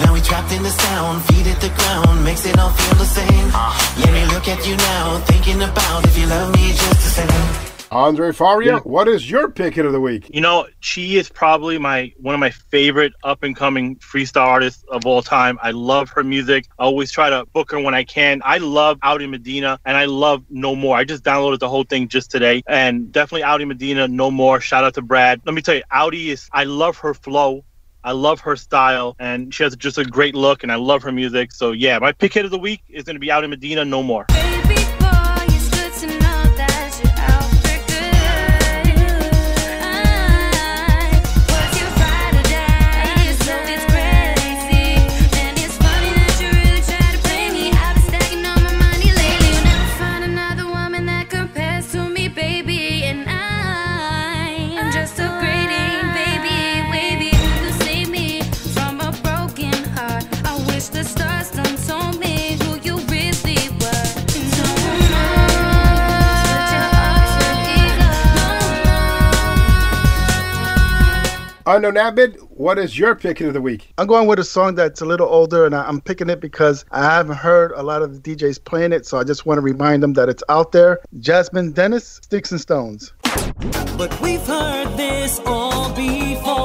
Now 0.01 0.13
we 0.13 0.21
trapped 0.21 0.51
in 0.51 0.63
the 0.63 0.69
sound, 0.69 1.23
feet 1.25 1.47
at 1.47 1.61
the 1.61 1.69
ground, 1.69 2.23
makes 2.23 2.45
it 2.45 2.57
all 2.57 2.71
feel 2.71 2.95
the 2.95 3.05
same. 3.05 3.51
Uh, 3.53 3.71
Let 3.99 4.11
me 4.13 4.25
look 4.33 4.47
at 4.47 4.65
you 4.67 4.75
now, 4.75 5.19
thinking 5.25 5.61
about 5.61 6.05
if 6.05 6.17
you 6.17 6.27
love 6.27 6.53
me 6.55 6.71
just 6.71 6.99
the 7.05 7.11
same. 7.21 7.68
Andre 7.91 8.31
Faria, 8.31 8.73
Yeah. 8.73 8.79
what 8.81 9.07
is 9.07 9.29
your 9.31 9.49
pick 9.49 9.75
of 9.77 9.91
the 9.91 9.99
week? 9.99 10.29
You 10.31 10.41
know, 10.41 10.67
she 10.79 11.17
is 11.17 11.27
probably 11.27 11.79
my 11.79 12.13
one 12.17 12.35
of 12.35 12.39
my 12.39 12.51
favorite 12.51 13.13
up 13.23 13.41
and 13.41 13.55
coming 13.55 13.95
freestyle 13.95 14.45
artists 14.45 14.83
of 14.89 15.07
all 15.07 15.23
time. 15.23 15.57
I 15.63 15.71
love 15.71 16.09
her 16.11 16.23
music. 16.23 16.65
I 16.77 16.83
always 16.83 17.11
try 17.11 17.31
to 17.31 17.45
book 17.53 17.71
her 17.71 17.79
when 17.79 17.95
I 17.95 18.03
can. 18.03 18.41
I 18.45 18.59
love 18.59 18.99
Audi 19.01 19.25
Medina 19.25 19.79
and 19.85 19.97
I 19.97 20.05
love 20.05 20.43
No 20.51 20.75
More. 20.75 20.97
I 20.97 21.03
just 21.03 21.23
downloaded 21.23 21.59
the 21.59 21.69
whole 21.69 21.83
thing 21.83 22.07
just 22.07 22.29
today 22.29 22.61
and 22.67 23.11
definitely 23.11 23.43
Audi 23.43 23.65
Medina, 23.65 24.07
No 24.07 24.29
More. 24.29 24.61
Shout 24.61 24.83
out 24.83 24.93
to 24.93 25.01
Brad. 25.01 25.41
Let 25.45 25.55
me 25.55 25.61
tell 25.63 25.75
you, 25.75 25.83
Audi 25.89 26.29
is 26.29 26.47
I 26.53 26.65
love 26.65 26.97
her 26.99 27.15
flow. 27.15 27.65
I 28.03 28.11
love 28.11 28.39
her 28.41 28.55
style 28.55 29.15
and 29.19 29.51
she 29.53 29.63
has 29.63 29.75
just 29.75 29.97
a 29.97 30.05
great 30.05 30.35
look 30.35 30.61
and 30.61 30.71
I 30.71 30.75
love 30.75 31.01
her 31.03 31.11
music. 31.11 31.51
So 31.51 31.71
yeah, 31.71 31.97
my 31.99 32.11
pick 32.11 32.33
hit 32.35 32.45
of 32.45 32.51
the 32.51 32.59
week 32.59 32.81
is 32.87 33.03
gonna 33.03 33.19
be 33.19 33.31
Audi 33.31 33.47
Medina, 33.47 33.83
No 33.83 34.03
More. 34.03 34.27
More. 71.81 71.89
Unknown 71.89 72.15
Admin, 72.15 72.35
what 72.51 72.77
is 72.77 72.97
your 72.97 73.15
pick 73.15 73.41
of 73.41 73.53
the 73.53 73.61
week? 73.61 73.93
I'm 73.97 74.07
going 74.07 74.27
with 74.27 74.39
a 74.39 74.43
song 74.43 74.75
that's 74.75 75.01
a 75.01 75.05
little 75.05 75.27
older, 75.27 75.65
and 75.65 75.75
I- 75.75 75.87
I'm 75.87 76.01
picking 76.01 76.29
it 76.29 76.39
because 76.41 76.85
I 76.91 77.03
haven't 77.03 77.37
heard 77.37 77.71
a 77.75 77.83
lot 77.83 78.01
of 78.01 78.13
the 78.13 78.35
DJs 78.35 78.63
playing 78.63 78.93
it, 78.93 79.05
so 79.05 79.17
I 79.17 79.23
just 79.23 79.45
want 79.45 79.57
to 79.57 79.61
remind 79.61 80.03
them 80.03 80.13
that 80.13 80.29
it's 80.29 80.43
out 80.49 80.71
there. 80.71 80.99
Jasmine 81.19 81.71
Dennis, 81.71 82.19
Sticks 82.23 82.51
and 82.51 82.59
Stones. 82.59 83.13
But 83.97 84.19
we've 84.21 84.45
heard 84.45 84.97
this 84.97 85.39
all 85.45 85.93
before. 85.93 86.58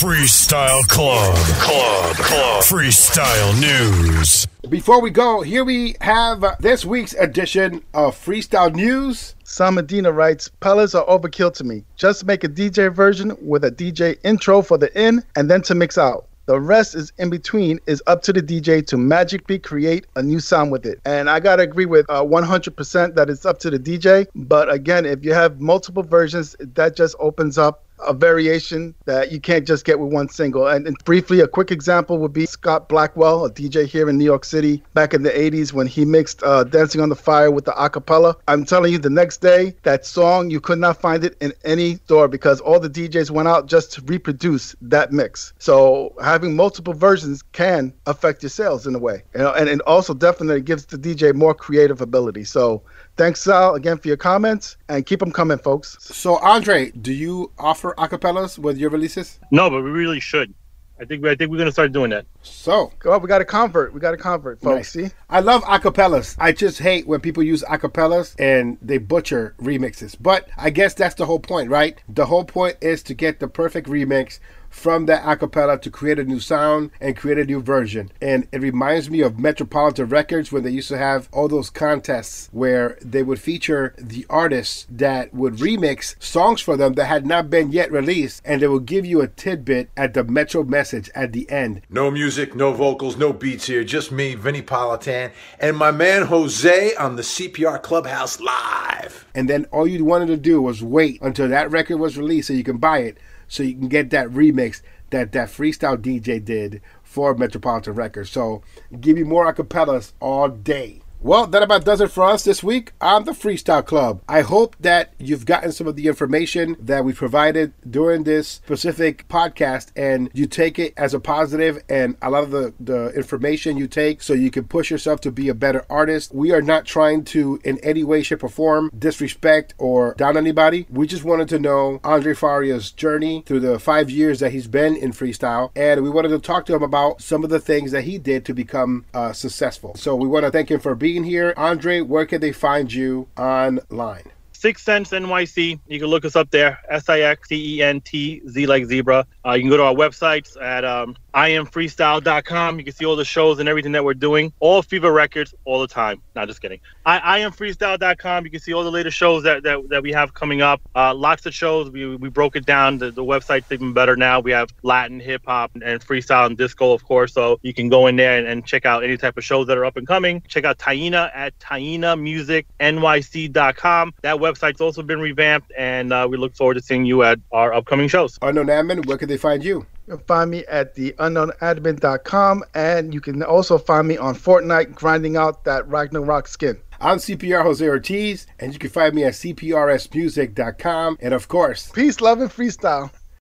Freestyle 0.00 0.80
Club. 0.88 1.36
Club. 1.58 2.16
Club. 2.16 2.62
Freestyle 2.62 3.60
News. 3.60 4.46
Before 4.70 4.98
we 4.98 5.10
go, 5.10 5.42
here 5.42 5.62
we 5.62 5.94
have 6.00 6.42
this 6.58 6.86
week's 6.86 7.12
edition 7.12 7.84
of 7.92 8.16
Freestyle 8.16 8.74
News. 8.74 9.34
Sal 9.44 9.72
Medina 9.72 10.10
writes, 10.10 10.50
Pellas 10.62 10.98
are 10.98 11.04
overkill 11.04 11.52
to 11.52 11.64
me. 11.64 11.84
Just 11.96 12.24
make 12.24 12.44
a 12.44 12.48
DJ 12.48 12.90
version 12.90 13.36
with 13.42 13.62
a 13.62 13.70
DJ 13.70 14.16
intro 14.24 14.62
for 14.62 14.78
the 14.78 14.90
in 14.98 15.22
and 15.36 15.50
then 15.50 15.60
to 15.60 15.74
mix 15.74 15.98
out. 15.98 16.24
The 16.46 16.58
rest 16.58 16.94
is 16.94 17.12
in 17.18 17.28
between 17.28 17.78
is 17.86 18.02
up 18.06 18.22
to 18.22 18.32
the 18.32 18.42
DJ 18.42 18.84
to 18.86 18.96
magically 18.96 19.58
create 19.58 20.06
a 20.16 20.22
new 20.22 20.40
sound 20.40 20.72
with 20.72 20.86
it. 20.86 20.98
And 21.04 21.28
I 21.28 21.40
gotta 21.40 21.62
agree 21.62 21.86
with 21.86 22.06
uh, 22.08 22.24
100% 22.24 23.14
that 23.14 23.28
it's 23.28 23.44
up 23.44 23.58
to 23.60 23.70
the 23.70 23.78
DJ. 23.78 24.26
But 24.34 24.72
again, 24.72 25.04
if 25.04 25.24
you 25.24 25.34
have 25.34 25.60
multiple 25.60 26.02
versions, 26.02 26.56
that 26.58 26.96
just 26.96 27.14
opens 27.20 27.58
up 27.58 27.84
a 28.06 28.12
variation 28.12 28.94
that 29.04 29.32
you 29.32 29.40
can't 29.40 29.66
just 29.66 29.84
get 29.84 29.98
with 29.98 30.12
one 30.12 30.28
single. 30.28 30.66
And, 30.66 30.86
and 30.86 30.96
briefly, 31.04 31.40
a 31.40 31.48
quick 31.48 31.70
example 31.70 32.18
would 32.18 32.32
be 32.32 32.46
Scott 32.46 32.88
Blackwell, 32.88 33.44
a 33.44 33.50
DJ 33.50 33.86
here 33.86 34.08
in 34.08 34.18
New 34.18 34.24
York 34.24 34.44
City 34.44 34.82
back 34.94 35.14
in 35.14 35.22
the 35.22 35.30
80s 35.30 35.72
when 35.72 35.86
he 35.86 36.04
mixed 36.04 36.42
uh, 36.42 36.64
Dancing 36.64 37.00
on 37.00 37.08
the 37.08 37.16
Fire 37.16 37.50
with 37.50 37.64
the 37.64 37.72
acapella. 37.72 38.34
I'm 38.48 38.64
telling 38.64 38.92
you, 38.92 38.98
the 38.98 39.10
next 39.10 39.38
day, 39.38 39.74
that 39.82 40.06
song, 40.06 40.50
you 40.50 40.60
could 40.60 40.78
not 40.78 41.00
find 41.00 41.24
it 41.24 41.36
in 41.40 41.52
any 41.64 41.96
store 41.96 42.28
because 42.28 42.60
all 42.60 42.80
the 42.80 42.90
DJs 42.90 43.30
went 43.30 43.48
out 43.48 43.66
just 43.66 43.92
to 43.92 44.02
reproduce 44.02 44.74
that 44.82 45.12
mix. 45.12 45.52
So 45.58 46.14
having 46.22 46.56
multiple 46.56 46.94
versions 46.94 47.42
can 47.42 47.92
affect 48.06 48.42
your 48.42 48.50
sales 48.50 48.86
in 48.86 48.94
a 48.94 48.98
way. 48.98 49.22
You 49.34 49.40
know, 49.40 49.52
and 49.52 49.68
it 49.68 49.80
also 49.82 50.14
definitely 50.14 50.60
gives 50.62 50.86
the 50.86 50.96
DJ 50.96 51.34
more 51.34 51.54
creative 51.54 52.00
ability. 52.00 52.44
So 52.44 52.82
thanks, 53.16 53.42
Sal, 53.42 53.74
again 53.74 53.98
for 53.98 54.08
your 54.08 54.16
comments 54.16 54.76
and 54.88 55.04
keep 55.06 55.20
them 55.20 55.32
coming, 55.32 55.58
folks. 55.58 55.96
So, 56.00 56.36
Andre, 56.38 56.90
do 56.90 57.12
you 57.12 57.52
offer 57.58 57.89
acapellas 57.96 58.58
with 58.58 58.78
your 58.78 58.90
releases? 58.90 59.38
No, 59.50 59.70
but 59.70 59.82
we 59.82 59.90
really 59.90 60.20
should. 60.20 60.54
I 61.00 61.06
think 61.06 61.24
I 61.24 61.34
think 61.34 61.50
we're 61.50 61.56
gonna 61.56 61.72
start 61.72 61.92
doing 61.92 62.10
that. 62.10 62.26
So, 62.42 62.92
Go 62.98 63.12
up, 63.12 63.22
we 63.22 63.28
got 63.28 63.40
a 63.40 63.44
convert. 63.46 63.94
We 63.94 64.00
got 64.00 64.12
a 64.12 64.18
convert, 64.18 64.60
folks. 64.60 64.94
Nice. 64.94 65.10
See? 65.10 65.14
I 65.30 65.40
love 65.40 65.62
acapellas. 65.64 66.36
I 66.38 66.52
just 66.52 66.78
hate 66.78 67.06
when 67.06 67.20
people 67.20 67.42
use 67.42 67.62
acapellas 67.62 68.34
and 68.38 68.76
they 68.82 68.98
butcher 68.98 69.54
remixes. 69.58 70.14
But 70.20 70.50
I 70.58 70.68
guess 70.68 70.92
that's 70.92 71.14
the 71.14 71.24
whole 71.24 71.40
point, 71.40 71.70
right? 71.70 71.98
The 72.10 72.26
whole 72.26 72.44
point 72.44 72.76
is 72.82 73.02
to 73.04 73.14
get 73.14 73.40
the 73.40 73.48
perfect 73.48 73.88
remix 73.88 74.40
from 74.70 75.06
that 75.06 75.22
acapella 75.24 75.80
to 75.82 75.90
create 75.90 76.18
a 76.18 76.24
new 76.24 76.40
sound 76.40 76.90
and 77.00 77.16
create 77.16 77.38
a 77.38 77.44
new 77.44 77.60
version. 77.60 78.10
And 78.22 78.48
it 78.52 78.60
reminds 78.62 79.10
me 79.10 79.20
of 79.20 79.38
Metropolitan 79.38 80.08
Records 80.08 80.50
when 80.50 80.62
they 80.62 80.70
used 80.70 80.88
to 80.88 80.96
have 80.96 81.28
all 81.32 81.48
those 81.48 81.68
contests 81.68 82.48
where 82.52 82.96
they 83.02 83.22
would 83.22 83.40
feature 83.40 83.94
the 83.98 84.24
artists 84.30 84.86
that 84.88 85.34
would 85.34 85.54
remix 85.56 86.14
songs 86.22 86.60
for 86.60 86.76
them 86.76 86.94
that 86.94 87.06
had 87.06 87.26
not 87.26 87.50
been 87.50 87.72
yet 87.72 87.90
released 87.92 88.40
and 88.44 88.62
they 88.62 88.68
would 88.68 88.86
give 88.86 89.04
you 89.04 89.20
a 89.20 89.28
tidbit 89.28 89.90
at 89.96 90.14
the 90.14 90.24
Metro 90.24 90.62
message 90.62 91.10
at 91.14 91.32
the 91.32 91.50
end. 91.50 91.82
No 91.90 92.10
music, 92.10 92.54
no 92.54 92.72
vocals, 92.72 93.16
no 93.16 93.32
beats 93.32 93.66
here. 93.66 93.84
Just 93.84 94.12
me, 94.12 94.34
Vinnie 94.34 94.62
Politan, 94.62 95.32
and 95.58 95.76
my 95.76 95.90
man 95.90 96.22
Jose 96.26 96.94
on 96.94 97.16
the 97.16 97.22
CPR 97.22 97.82
Clubhouse 97.82 98.40
Live. 98.40 99.26
and 99.34 99.48
then 99.48 99.64
all 99.72 99.86
you 99.86 100.04
wanted 100.04 100.26
to 100.26 100.36
do 100.36 100.62
was 100.62 100.82
wait 100.82 101.20
until 101.22 101.48
that 101.48 101.70
record 101.70 101.98
was 101.98 102.16
released 102.16 102.48
so 102.48 102.54
you 102.54 102.64
can 102.64 102.76
buy 102.78 102.98
it 103.00 103.18
so 103.50 103.64
you 103.64 103.74
can 103.74 103.88
get 103.88 104.10
that 104.10 104.28
remix 104.28 104.80
that 105.10 105.32
that 105.32 105.48
freestyle 105.48 105.98
DJ 105.98 106.42
did 106.42 106.80
for 107.02 107.34
Metropolitan 107.34 107.94
Records. 107.94 108.30
So 108.30 108.62
give 109.00 109.18
you 109.18 109.24
more 109.26 109.52
acapellas 109.52 110.12
all 110.20 110.48
day. 110.48 110.99
Well, 111.22 111.46
that 111.48 111.62
about 111.62 111.84
does 111.84 112.00
it 112.00 112.10
for 112.10 112.24
us 112.24 112.44
this 112.44 112.62
week 112.62 112.92
on 112.98 113.24
the 113.24 113.32
Freestyle 113.32 113.84
Club. 113.84 114.22
I 114.26 114.40
hope 114.40 114.74
that 114.80 115.12
you've 115.18 115.44
gotten 115.44 115.70
some 115.70 115.86
of 115.86 115.94
the 115.94 116.06
information 116.06 116.76
that 116.80 117.04
we 117.04 117.12
provided 117.12 117.74
during 117.88 118.24
this 118.24 118.48
specific 118.48 119.28
podcast 119.28 119.88
and 119.94 120.30
you 120.32 120.46
take 120.46 120.78
it 120.78 120.94
as 120.96 121.12
a 121.12 121.20
positive 121.20 121.84
and 121.90 122.16
a 122.22 122.30
lot 122.30 122.44
of 122.44 122.52
the, 122.52 122.72
the 122.80 123.08
information 123.10 123.76
you 123.76 123.86
take 123.86 124.22
so 124.22 124.32
you 124.32 124.50
can 124.50 124.64
push 124.64 124.90
yourself 124.90 125.20
to 125.20 125.30
be 125.30 125.50
a 125.50 125.54
better 125.54 125.84
artist. 125.90 126.34
We 126.34 126.52
are 126.52 126.62
not 126.62 126.86
trying 126.86 127.24
to, 127.26 127.60
in 127.64 127.76
any 127.80 128.02
way, 128.02 128.22
shape, 128.22 128.42
or 128.42 128.48
form, 128.48 128.90
disrespect 128.98 129.74
or 129.76 130.14
down 130.14 130.38
anybody. 130.38 130.86
We 130.88 131.06
just 131.06 131.24
wanted 131.24 131.50
to 131.50 131.58
know 131.58 132.00
Andre 132.02 132.32
Faria's 132.32 132.92
journey 132.92 133.42
through 133.44 133.60
the 133.60 133.78
five 133.78 134.08
years 134.08 134.40
that 134.40 134.52
he's 134.52 134.68
been 134.68 134.96
in 134.96 135.12
freestyle, 135.12 135.70
and 135.76 136.02
we 136.02 136.08
wanted 136.08 136.30
to 136.30 136.38
talk 136.38 136.64
to 136.66 136.74
him 136.74 136.82
about 136.82 137.20
some 137.20 137.44
of 137.44 137.50
the 137.50 137.60
things 137.60 137.92
that 137.92 138.04
he 138.04 138.16
did 138.16 138.46
to 138.46 138.54
become 138.54 139.04
uh, 139.12 139.34
successful. 139.34 139.94
So 139.96 140.16
we 140.16 140.26
want 140.26 140.46
to 140.46 140.50
thank 140.50 140.70
him 140.70 140.80
for 140.80 140.94
being 140.94 141.09
here. 141.24 141.54
Andre, 141.56 142.00
where 142.00 142.26
can 142.26 142.40
they 142.40 142.52
find 142.52 142.92
you 142.92 143.28
online? 143.36 144.24
Six 144.52 144.84
Centz 144.84 145.10
NYC. 145.10 145.80
You 145.88 145.98
can 145.98 146.08
look 146.08 146.24
us 146.26 146.36
up 146.36 146.50
there. 146.50 146.78
S 146.90 147.08
I 147.08 147.20
X 147.20 147.48
C 147.48 147.76
E 147.76 147.82
N 147.82 148.02
T 148.02 148.42
Z 148.46 148.66
like 148.66 148.84
zebra. 148.84 149.26
Uh, 149.46 149.52
you 149.52 149.62
can 149.62 149.70
go 149.70 149.78
to 149.78 149.84
our 149.84 149.94
websites 149.94 150.60
at 150.60 150.84
um, 150.84 151.16
iamfreestyle.com. 151.34 152.78
You 152.78 152.84
can 152.84 152.94
see 152.94 153.04
all 153.04 153.16
the 153.16 153.24
shows 153.24 153.58
and 153.58 153.68
everything 153.68 153.92
that 153.92 154.04
we're 154.04 154.14
doing. 154.14 154.52
All 154.60 154.82
Fever 154.82 155.12
Records, 155.12 155.54
all 155.64 155.80
the 155.80 155.88
time. 155.88 156.22
Not 156.34 156.48
just 156.48 156.60
kidding. 156.60 156.80
I, 157.06 157.40
iamfreestyle.com. 157.40 158.44
You 158.44 158.50
can 158.50 158.60
see 158.60 158.72
all 158.72 158.84
the 158.84 158.90
latest 158.90 159.16
shows 159.16 159.42
that, 159.44 159.62
that, 159.62 159.88
that 159.88 160.02
we 160.02 160.12
have 160.12 160.34
coming 160.34 160.62
up. 160.62 160.80
Uh, 160.94 161.14
lots 161.14 161.46
of 161.46 161.54
shows. 161.54 161.90
We, 161.90 162.16
we 162.16 162.28
broke 162.28 162.56
it 162.56 162.66
down. 162.66 162.98
The, 162.98 163.10
the 163.10 163.24
website's 163.24 163.70
even 163.72 163.92
better 163.92 164.16
now. 164.16 164.40
We 164.40 164.50
have 164.52 164.70
Latin, 164.82 165.20
hip 165.20 165.42
hop, 165.46 165.72
and 165.74 165.84
freestyle 166.04 166.46
and 166.46 166.56
disco, 166.56 166.92
of 166.92 167.04
course. 167.04 167.32
So 167.32 167.58
you 167.62 167.74
can 167.74 167.88
go 167.88 168.06
in 168.06 168.16
there 168.16 168.38
and, 168.38 168.46
and 168.46 168.66
check 168.66 168.86
out 168.86 169.04
any 169.04 169.16
type 169.16 169.36
of 169.36 169.44
shows 169.44 169.66
that 169.68 169.78
are 169.78 169.84
up 169.84 169.96
and 169.96 170.06
coming. 170.06 170.42
Check 170.48 170.64
out 170.64 170.78
Taina 170.78 171.30
at 171.34 171.58
tainamusicnyc.com. 171.58 174.14
That 174.22 174.36
website's 174.36 174.80
also 174.80 175.02
been 175.02 175.20
revamped, 175.20 175.72
and 175.76 176.12
uh, 176.12 176.26
we 176.30 176.36
look 176.36 176.54
forward 176.56 176.74
to 176.74 176.82
seeing 176.82 177.04
you 177.04 177.22
at 177.22 177.38
our 177.52 177.72
upcoming 177.72 178.08
shows. 178.08 178.38
Unknown 178.42 178.66
Admin, 178.66 179.06
where 179.06 179.18
can 179.18 179.28
they 179.28 179.36
find 179.36 179.64
you? 179.64 179.86
You 180.10 180.16
can 180.16 180.26
find 180.26 180.50
me 180.50 180.64
at 180.66 180.96
the 180.96 181.12
unknownadmin.com 181.20 182.64
and 182.74 183.14
you 183.14 183.20
can 183.20 183.44
also 183.44 183.78
find 183.78 184.08
me 184.08 184.16
on 184.16 184.34
Fortnite 184.34 184.92
grinding 184.92 185.36
out 185.36 185.62
that 185.62 185.86
Ragnarok 185.86 186.48
skin. 186.48 186.80
I'm 187.00 187.18
CPR 187.18 187.62
Jose 187.62 187.88
Ortiz, 187.88 188.48
and 188.58 188.72
you 188.72 188.80
can 188.80 188.90
find 188.90 189.14
me 189.14 189.22
at 189.22 189.34
cprsmusic.com. 189.34 191.18
And 191.20 191.32
of 191.32 191.46
course, 191.46 191.92
Peace, 191.92 192.20
love, 192.20 192.40
and 192.40 192.50
freestyle. 192.50 193.12